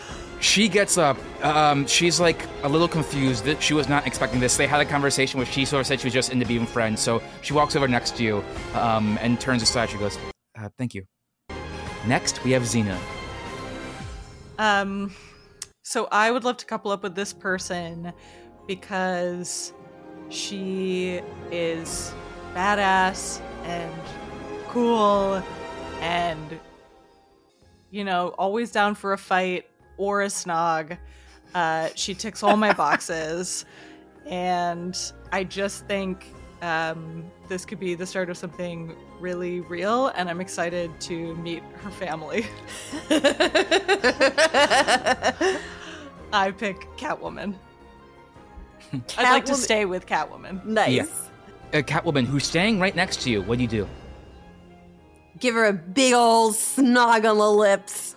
She 0.42 0.68
gets 0.68 0.98
up. 0.98 1.16
Um, 1.44 1.86
she's 1.86 2.18
like 2.18 2.44
a 2.64 2.68
little 2.68 2.88
confused. 2.88 3.44
that 3.44 3.62
She 3.62 3.74
was 3.74 3.88
not 3.88 4.08
expecting 4.08 4.40
this. 4.40 4.56
They 4.56 4.66
had 4.66 4.80
a 4.80 4.84
conversation 4.84 5.38
where 5.38 5.46
she 5.46 5.64
sort 5.64 5.82
of 5.82 5.86
said 5.86 6.00
she 6.00 6.08
was 6.08 6.12
just 6.12 6.32
into 6.32 6.44
being 6.44 6.66
friends. 6.66 7.00
So 7.00 7.22
she 7.42 7.52
walks 7.52 7.76
over 7.76 7.86
next 7.86 8.16
to 8.16 8.24
you 8.24 8.44
um, 8.74 9.20
and 9.22 9.40
turns 9.40 9.62
aside. 9.62 9.90
She 9.90 9.98
goes, 9.98 10.18
uh, 10.58 10.68
"Thank 10.76 10.94
you." 10.94 11.04
Next, 12.08 12.42
we 12.42 12.50
have 12.50 12.64
Xena. 12.64 12.98
Um, 14.58 15.14
so 15.82 16.08
I 16.10 16.30
would 16.30 16.44
love 16.44 16.56
to 16.58 16.66
couple 16.66 16.90
up 16.90 17.02
with 17.02 17.14
this 17.14 17.32
person 17.32 18.12
because 18.66 19.72
she 20.28 21.20
is 21.50 22.14
badass 22.54 23.40
and 23.64 23.92
cool 24.68 25.42
and 26.00 26.58
you 27.90 28.04
know 28.04 28.28
always 28.38 28.70
down 28.70 28.94
for 28.94 29.12
a 29.12 29.18
fight 29.18 29.66
or 29.96 30.22
a 30.22 30.26
snog. 30.26 30.96
Uh, 31.54 31.88
she 31.94 32.14
ticks 32.14 32.42
all 32.42 32.56
my 32.56 32.72
boxes, 32.72 33.66
and 34.26 35.12
I 35.32 35.44
just 35.44 35.86
think 35.86 36.26
um, 36.62 37.24
this 37.48 37.64
could 37.66 37.78
be 37.80 37.94
the 37.94 38.06
start 38.06 38.30
of 38.30 38.38
something 38.38 38.96
really 39.20 39.60
real, 39.60 40.06
and 40.08 40.30
I'm 40.30 40.40
excited 40.40 40.98
to 41.02 41.34
meet 41.36 41.62
her 41.82 41.90
family. 41.90 42.46
I 46.32 46.50
pick 46.56 46.76
Catwoman. 46.96 47.54
I'd 48.92 49.32
like 49.32 49.44
to 49.46 49.52
Catwoman- 49.52 49.56
stay 49.56 49.84
with 49.84 50.06
Catwoman. 50.06 50.64
Nice. 50.64 50.92
Yeah. 50.92 51.04
Uh, 51.72 51.82
Catwoman, 51.82 52.24
who's 52.26 52.44
standing 52.46 52.78
right 52.78 52.94
next 52.94 53.20
to 53.22 53.30
you. 53.30 53.42
What 53.42 53.58
do 53.58 53.62
you 53.62 53.68
do? 53.68 53.88
Give 55.40 55.54
her 55.54 55.64
a 55.66 55.72
big 55.72 56.14
old 56.14 56.54
snog 56.54 57.28
on 57.28 57.38
the 57.38 57.50
lips. 57.50 58.14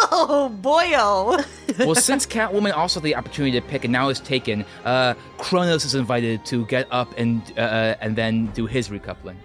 Oh 0.00 0.48
boy! 0.48 0.92
Oh. 0.94 1.44
well, 1.78 1.94
since 1.94 2.24
Catwoman 2.24 2.72
also 2.76 3.00
had 3.00 3.04
the 3.04 3.16
opportunity 3.16 3.60
to 3.60 3.66
pick 3.66 3.84
and 3.84 3.92
now 3.92 4.08
is 4.08 4.20
taken, 4.20 4.64
uh, 4.84 5.14
Kronos 5.38 5.84
is 5.84 5.94
invited 5.94 6.44
to 6.46 6.64
get 6.66 6.86
up 6.90 7.12
and 7.18 7.42
uh, 7.58 7.96
and 8.00 8.14
then 8.14 8.46
do 8.52 8.66
his 8.66 8.88
recoupling. 8.90 9.36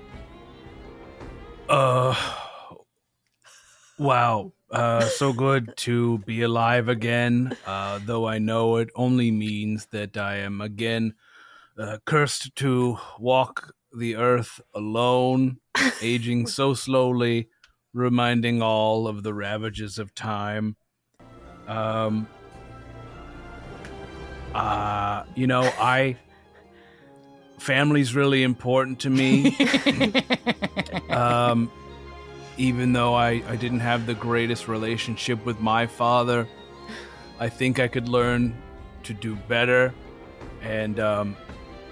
Uh, 1.67 2.15
wow. 3.97 4.51
Uh, 4.69 5.01
so 5.01 5.33
good 5.33 5.75
to 5.77 6.17
be 6.19 6.41
alive 6.41 6.87
again. 6.87 7.55
Uh, 7.65 7.99
though 8.05 8.27
I 8.27 8.39
know 8.39 8.77
it 8.77 8.89
only 8.95 9.31
means 9.31 9.87
that 9.87 10.17
I 10.17 10.37
am 10.37 10.61
again 10.61 11.13
uh, 11.77 11.97
cursed 12.05 12.55
to 12.57 12.97
walk 13.19 13.73
the 13.95 14.15
earth 14.15 14.59
alone, 14.73 15.57
aging 16.01 16.47
so 16.47 16.73
slowly, 16.73 17.49
reminding 17.93 18.61
all 18.61 19.07
of 19.07 19.23
the 19.23 19.33
ravages 19.33 19.99
of 19.99 20.13
time. 20.15 20.75
Um, 21.67 22.27
uh, 24.53 25.23
you 25.35 25.47
know, 25.47 25.61
I 25.61 26.17
family's 27.59 28.13
really 28.13 28.43
important 28.43 28.99
to 28.99 29.09
me. 29.09 29.57
um, 31.09 31.71
even 32.57 32.93
though 32.93 33.13
I, 33.15 33.41
I 33.47 33.55
didn't 33.55 33.79
have 33.79 34.05
the 34.05 34.13
greatest 34.13 34.67
relationship 34.67 35.43
with 35.45 35.59
my 35.59 35.87
father, 35.87 36.47
I 37.39 37.49
think 37.49 37.79
I 37.79 37.87
could 37.87 38.07
learn 38.07 38.55
to 39.03 39.13
do 39.13 39.35
better. 39.35 39.93
And, 40.61 40.99
um, 40.99 41.37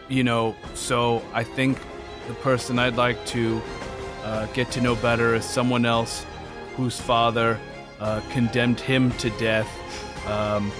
you 0.07 0.23
know, 0.23 0.55
so 0.75 1.23
I 1.33 1.43
think 1.43 1.79
the 2.27 2.33
person 2.35 2.77
I'd 2.77 2.95
like 2.95 3.25
to 3.27 3.61
uh, 4.23 4.47
get 4.47 4.71
to 4.71 4.81
know 4.81 4.95
better 4.95 5.35
as 5.35 5.45
someone 5.45 5.85
else 5.85 6.25
whose 6.75 6.99
father 6.99 7.59
uh, 7.99 8.21
condemned 8.31 8.79
him 8.79 9.11
to 9.17 9.29
death. 9.31 9.67
Um, 10.27 10.71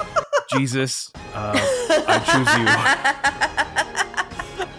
Jesus, 0.50 1.10
uh, 1.34 1.52
I 2.08 2.18
choose 2.30 2.50
you. 2.58 2.66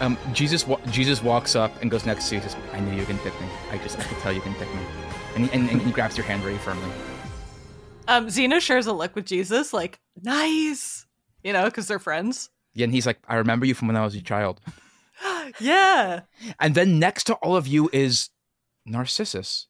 Um, 0.00 0.18
Jesus, 0.32 0.66
wa- 0.66 0.80
Jesus 0.90 1.22
walks 1.22 1.54
up 1.54 1.70
and 1.80 1.88
goes 1.88 2.04
next 2.04 2.28
to 2.28 2.34
you. 2.34 2.40
Says, 2.40 2.56
"I 2.72 2.80
knew 2.80 2.98
you 2.98 3.06
can 3.06 3.18
pick 3.18 3.40
me. 3.40 3.46
I 3.70 3.78
just, 3.78 3.96
I 4.00 4.02
could 4.02 4.18
tell 4.18 4.32
you 4.32 4.40
can 4.40 4.52
pick 4.54 4.66
me." 4.74 4.80
And, 5.36 5.46
he- 5.46 5.52
and, 5.56 5.70
and 5.70 5.80
he 5.80 5.92
grabs 5.92 6.16
your 6.16 6.26
hand 6.26 6.42
very 6.42 6.58
firmly. 6.58 6.90
Um, 8.08 8.26
Xena 8.26 8.60
shares 8.60 8.88
a 8.88 8.92
look 8.92 9.14
with 9.14 9.26
Jesus, 9.26 9.72
like 9.72 10.00
nice, 10.20 11.06
you 11.44 11.52
know, 11.52 11.66
because 11.66 11.86
they're 11.86 12.00
friends. 12.00 12.50
Yeah, 12.74 12.82
and 12.82 12.92
he's 12.92 13.06
like, 13.06 13.20
"I 13.28 13.36
remember 13.36 13.64
you 13.64 13.74
from 13.74 13.86
when 13.86 13.96
I 13.96 14.02
was 14.04 14.16
a 14.16 14.20
child." 14.20 14.60
yeah. 15.60 16.20
And 16.58 16.74
then 16.74 16.98
next 16.98 17.24
to 17.24 17.34
all 17.34 17.56
of 17.56 17.66
you 17.66 17.90
is 17.92 18.30
Narcissus. 18.86 19.68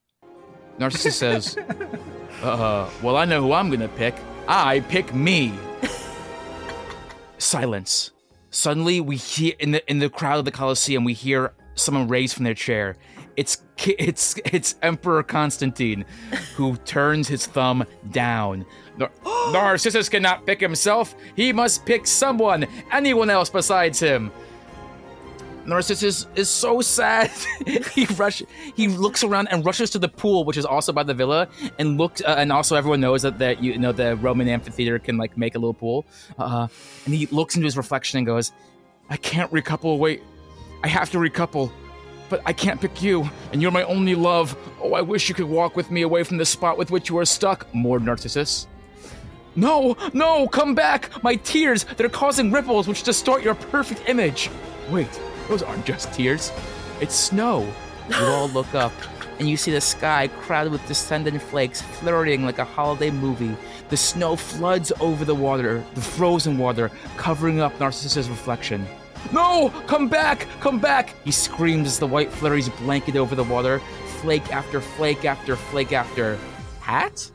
Narcissus 0.79 1.17
says, 1.17 1.59
uh, 2.43 2.89
well, 3.03 3.17
I 3.17 3.25
know 3.25 3.43
who 3.43 3.53
I'm 3.53 3.71
gonna 3.71 3.89
pick. 3.89 4.15
I 4.49 4.81
pick 4.81 5.15
me. 5.15 5.53
Silence. 7.39 8.13
Suddenly, 8.51 9.01
we 9.01 9.17
hear 9.17 9.55
in 9.59 9.73
the 9.73 9.91
in 9.91 9.99
the 9.99 10.11
crowd 10.11 10.39
of 10.39 10.45
the 10.45 10.51
Colosseum, 10.51 11.05
we 11.05 11.15
hear 11.15 11.55
someone 11.75 12.07
raise 12.07 12.33
from 12.33 12.45
their 12.45 12.55
chair. 12.55 12.97
It's 13.37 13.63
it's 13.79 14.39
it's 14.45 14.77
Emperor 14.83 15.23
Constantine, 15.23 16.05
who 16.55 16.77
turns 16.77 17.29
his 17.29 17.47
thumb 17.47 17.85
down. 18.11 18.67
Nar- 18.99 19.11
Narcissus 19.53 20.09
cannot 20.09 20.47
pick 20.47 20.61
himself. 20.61 21.15
He 21.35 21.53
must 21.53 21.87
pick 21.87 22.07
someone, 22.07 22.67
anyone 22.93 23.31
else 23.31 23.49
besides 23.49 23.99
him. 23.99 24.31
Narcissus 25.67 26.27
is 26.35 26.49
so 26.49 26.81
sad. 26.81 27.31
he 27.95 28.07
rush. 28.17 28.43
He 28.75 28.89
looks 28.89 29.23
around 29.23 29.49
and 29.49 29.65
rushes 29.65 29.91
to 29.91 29.99
the 29.99 30.09
pool, 30.09 30.45
which 30.45 30.57
is 30.57 30.65
also 30.65 30.93
by 30.93 31.03
the 31.03 31.15
villa, 31.15 31.49
and 31.79 31.99
looks. 31.99 32.21
Uh, 32.23 32.35
and 32.39 32.53
also, 32.53 32.77
everyone 32.77 33.01
knows 33.01 33.23
that 33.23 33.39
that 33.39 33.63
you 33.63 33.79
know 33.79 33.93
the 33.93 34.17
Roman 34.17 34.49
amphitheater 34.49 34.99
can 34.99 35.17
like 35.17 35.37
make 35.37 35.55
a 35.55 35.59
little 35.59 35.75
pool. 35.75 36.05
Uh, 36.39 36.69
and 37.05 37.15
he 37.15 37.27
looks 37.27 37.55
into 37.57 37.65
his 37.65 37.77
reflection 37.77 38.19
and 38.19 38.27
goes, 38.27 38.53
"I 39.09 39.17
can't 39.17 39.51
recouple. 39.53 39.99
Wait, 39.99 40.23
I 40.83 40.89
have 40.89 41.11
to 41.11 41.19
recouple, 41.19 41.71
but 42.29 42.43
I 42.45 42.53
can't 42.53 42.81
pick 42.81 43.03
you, 43.03 43.29
and 43.53 43.63
you're 43.63 43.71
my 43.71 43.85
only 43.85 44.15
love. 44.15 44.57
Oh, 44.83 44.95
I 44.95 45.03
wish 45.03 45.29
you 45.29 45.35
could 45.35 45.47
walk 45.49 45.77
with 45.77 45.91
me 45.91 46.03
away 46.03 46.25
from 46.25 46.39
the 46.39 46.47
spot 46.47 46.77
with 46.79 46.91
which 46.91 47.09
you 47.09 47.19
are 47.19 47.25
stuck." 47.25 47.73
More 47.75 47.99
Narcissus. 47.99 48.67
No, 49.55 49.97
no, 50.15 50.49
come 50.49 50.75
back! 50.75 51.23
My 51.23 51.35
tears, 51.37 51.85
they're 51.97 52.09
causing 52.09 52.51
ripples 52.51 52.89
which 52.89 53.03
distort 53.03 53.43
your 53.43 53.55
perfect 53.55 54.09
image. 54.09 54.49
Wait, 54.91 55.21
those 55.49 55.63
aren't 55.63 55.85
just 55.85 56.13
tears. 56.13 56.53
It's 57.01 57.15
snow. 57.15 57.67
You 58.09 58.27
all 58.27 58.49
look 58.49 58.75
up, 58.75 58.93
and 59.39 59.49
you 59.49 59.57
see 59.57 59.73
the 59.73 59.81
sky 59.81 60.29
crowded 60.41 60.73
with 60.73 60.87
descendant 60.87 61.41
flakes 61.43 61.83
flirting 61.83 62.45
like 62.45 62.59
a 62.59 62.65
holiday 62.65 63.11
movie. 63.11 63.57
The 63.89 63.97
snow 63.97 64.37
floods 64.37 64.93
over 65.01 65.25
the 65.25 65.35
water, 65.35 65.85
the 65.95 66.01
frozen 66.01 66.59
water, 66.59 66.91
covering 67.17 67.61
up 67.61 67.79
Narcissus' 67.79 68.29
reflection. 68.29 68.87
No! 69.33 69.71
Come 69.87 70.09
back! 70.09 70.47
Come 70.61 70.79
back! 70.79 71.15
He 71.25 71.31
screams 71.31 71.87
as 71.87 71.99
the 71.99 72.07
white 72.07 72.33
flurries 72.33 72.69
blanket 72.71 73.17
over 73.17 73.35
the 73.35 73.45
water, 73.45 73.81
flake 74.21 74.53
after 74.53 74.81
flake 74.81 75.25
after 75.25 75.57
flake 75.57 75.93
after. 75.93 76.39
Hat? 76.81 77.31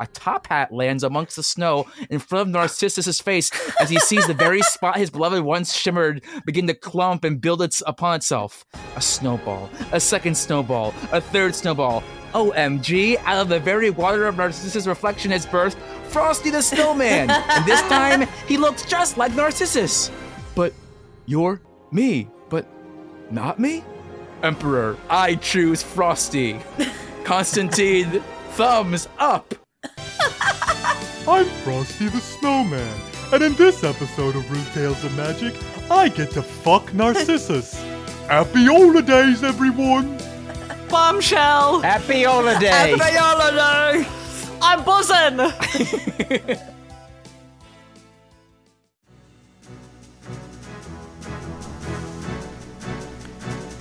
A 0.00 0.06
top 0.06 0.46
hat 0.46 0.72
lands 0.72 1.04
amongst 1.04 1.36
the 1.36 1.42
snow 1.42 1.86
in 2.08 2.18
front 2.20 2.48
of 2.48 2.48
Narcissus' 2.48 3.20
face 3.20 3.50
as 3.78 3.90
he 3.90 3.98
sees 3.98 4.26
the 4.26 4.32
very 4.32 4.62
spot 4.62 4.96
his 4.96 5.10
beloved 5.10 5.42
once 5.42 5.74
shimmered 5.74 6.24
begin 6.46 6.66
to 6.68 6.74
clump 6.74 7.22
and 7.22 7.38
build 7.38 7.60
upon 7.86 8.16
itself. 8.16 8.64
A 8.96 9.00
snowball, 9.02 9.68
a 9.92 10.00
second 10.00 10.36
snowball, 10.36 10.94
a 11.12 11.20
third 11.20 11.54
snowball. 11.54 12.02
OMG, 12.32 13.18
out 13.24 13.42
of 13.42 13.48
the 13.50 13.60
very 13.60 13.90
water 13.90 14.26
of 14.26 14.38
Narcissus' 14.38 14.86
reflection 14.86 15.30
has 15.32 15.44
birthed 15.44 15.76
Frosty 16.06 16.48
the 16.48 16.62
Snowman. 16.62 17.28
and 17.28 17.66
this 17.66 17.82
time, 17.82 18.26
he 18.46 18.56
looks 18.56 18.86
just 18.86 19.18
like 19.18 19.34
Narcissus. 19.34 20.10
But 20.54 20.72
you're 21.26 21.60
me, 21.92 22.28
but 22.48 22.66
not 23.30 23.60
me? 23.60 23.84
Emperor, 24.42 24.96
I 25.10 25.34
choose 25.34 25.82
Frosty. 25.82 26.58
Constantine, 27.24 28.22
thumbs 28.52 29.06
up. 29.18 29.54
I'm 31.28 31.46
Frosty 31.62 32.08
the 32.08 32.20
Snowman, 32.20 33.00
and 33.32 33.42
in 33.42 33.54
this 33.54 33.84
episode 33.84 34.36
of 34.36 34.50
Rude 34.50 34.66
Tales 34.74 35.02
of 35.04 35.14
Magic, 35.16 35.54
I 35.90 36.08
get 36.08 36.30
to 36.32 36.42
fuck 36.42 36.92
Narcissus. 36.92 37.80
Happy 38.28 38.64
holidays, 38.64 39.42
everyone! 39.42 40.18
Bombshell. 40.88 41.80
Happy 41.80 42.24
holiday. 42.24 42.66
Happy 42.66 43.16
holiday. 43.16 44.06
I'm 44.60 44.84
buzzing. 44.84 46.58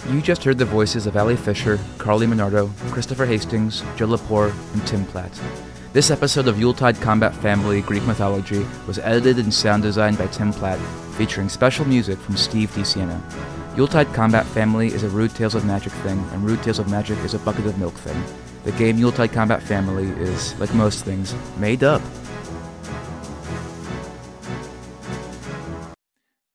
You 0.09 0.21
just 0.23 0.43
heard 0.43 0.57
the 0.57 0.65
voices 0.65 1.05
of 1.05 1.15
Ali 1.15 1.35
Fisher, 1.35 1.80
Carly 1.99 2.26
Monardo, 2.26 2.71
Christopher 2.89 3.27
Hastings, 3.27 3.81
Joe 3.95 4.07
Lepore, 4.07 4.51
and 4.73 4.88
Tim 4.88 5.05
Platt. 5.05 5.31
This 5.91 6.11
episode 6.11 6.48
of 6.48 6.60
Yuletide 6.60 6.98
Kombat 6.98 7.34
Family 7.34 7.82
Greek 7.82 8.03
Mythology 8.03 8.64
was 8.86 8.99
edited 8.99 9.40
and 9.40 9.52
sound 9.52 9.82
designed 9.82 10.20
by 10.20 10.28
Tim 10.28 10.53
Platt, 10.53 10.78
featuring 11.16 11.49
special 11.49 11.84
music 11.84 12.20
from 12.20 12.38
Steve 12.38 12.70
DeSiena. 12.76 13.20
Yuletide 13.76 14.06
Kombat 14.10 14.45
Family 14.45 14.90
is 14.90 15.02
a 15.02 15.10
Rude 15.10 15.34
Tales 15.34 15.56
of 15.56 15.66
Magic 15.66 15.91
thing, 16.03 16.20
and 16.32 16.45
Rude 16.45 16.61
Tales 16.61 16.78
of 16.78 16.91
Magic 16.91 17.18
is 17.26 17.34
a 17.34 17.40
bucket 17.40 17.66
of 17.66 17.80
milk 17.80 17.95
thing. 17.95 18.24
The 18.66 18.72
game 18.74 18.99
Yuletide 18.99 19.32
Kombat 19.32 19.64
Family 19.64 20.10
is, 20.22 20.53
like 20.60 20.72
most 20.76 21.06
things, 21.06 21.34
made 21.57 21.84
up. 21.84 22.03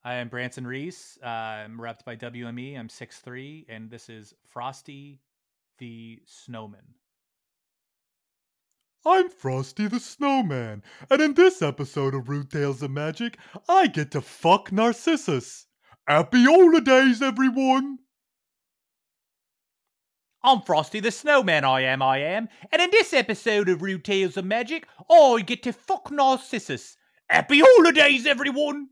I 0.05 0.15
am 0.15 0.29
Branson 0.29 0.65
Reese. 0.65 1.19
Uh, 1.21 1.27
I'm 1.27 1.81
repped 1.81 2.05
by 2.05 2.15
WME. 2.15 2.79
I'm 2.79 2.87
6'3, 2.87 3.65
and 3.69 3.91
this 3.91 4.09
is 4.09 4.33
Frosty 4.45 5.19
the 5.79 6.23
Snowman. 6.25 6.94
I'm 9.07 9.29
Frosty 9.29 9.87
the 9.87 10.01
Snowman, 10.01 10.83
and 11.11 11.21
in 11.21 11.35
this 11.35 11.61
episode 11.61 12.15
of 12.15 12.31
Rude 12.31 12.51
Tales 12.51 12.83
of 12.83 12.91
Magic, 12.91 13.37
I 13.69 13.87
get 13.87 14.11
to 14.13 14.23
fuck 14.23 14.73
Narcissus. 14.73 15.67
Happy 16.09 16.43
holidays, 16.45 17.21
everyone! 17.21 17.99
I'm 20.43 20.63
Frosty 20.63 21.01
the 21.01 21.11
Snowman, 21.11 21.67
I 21.67 21.83
am, 21.83 22.01
I 22.01 22.17
am, 22.17 22.49
and 22.73 22.81
in 22.81 22.91
this 22.91 23.13
episode 23.13 23.69
of 23.69 23.83
Rude 23.83 24.07
Tales 24.07 24.39
of 24.39 24.47
Magic, 24.47 24.87
I 25.11 25.43
get 25.45 25.63
to 25.65 25.75
fuck 25.75 26.11
Narcissus. 26.11 26.97
Happy 27.29 27.61
holidays, 27.63 28.25
everyone! 28.25 28.89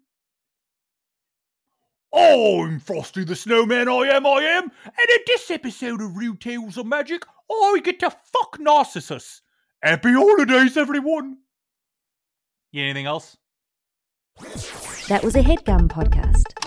I'm 2.12 2.80
Frosty 2.80 3.24
the 3.24 3.34
Snowman, 3.36 3.88
I 3.88 4.08
am, 4.08 4.26
I 4.26 4.42
am, 4.42 4.64
and 4.64 5.10
in 5.10 5.20
this 5.26 5.50
episode 5.50 6.02
of 6.02 6.18
Rude 6.18 6.42
Tales 6.42 6.76
of 6.76 6.84
Magic, 6.84 7.24
I 7.50 7.80
get 7.82 8.00
to 8.00 8.10
fuck 8.10 8.58
Narcissus. 8.60 9.41
Happy 9.82 10.12
holidays, 10.12 10.76
everyone! 10.76 11.38
You 12.70 12.84
anything 12.84 13.06
else? 13.06 13.36
That 15.08 15.24
was 15.24 15.34
a 15.34 15.42
Headgum 15.42 15.88
podcast. 15.88 16.61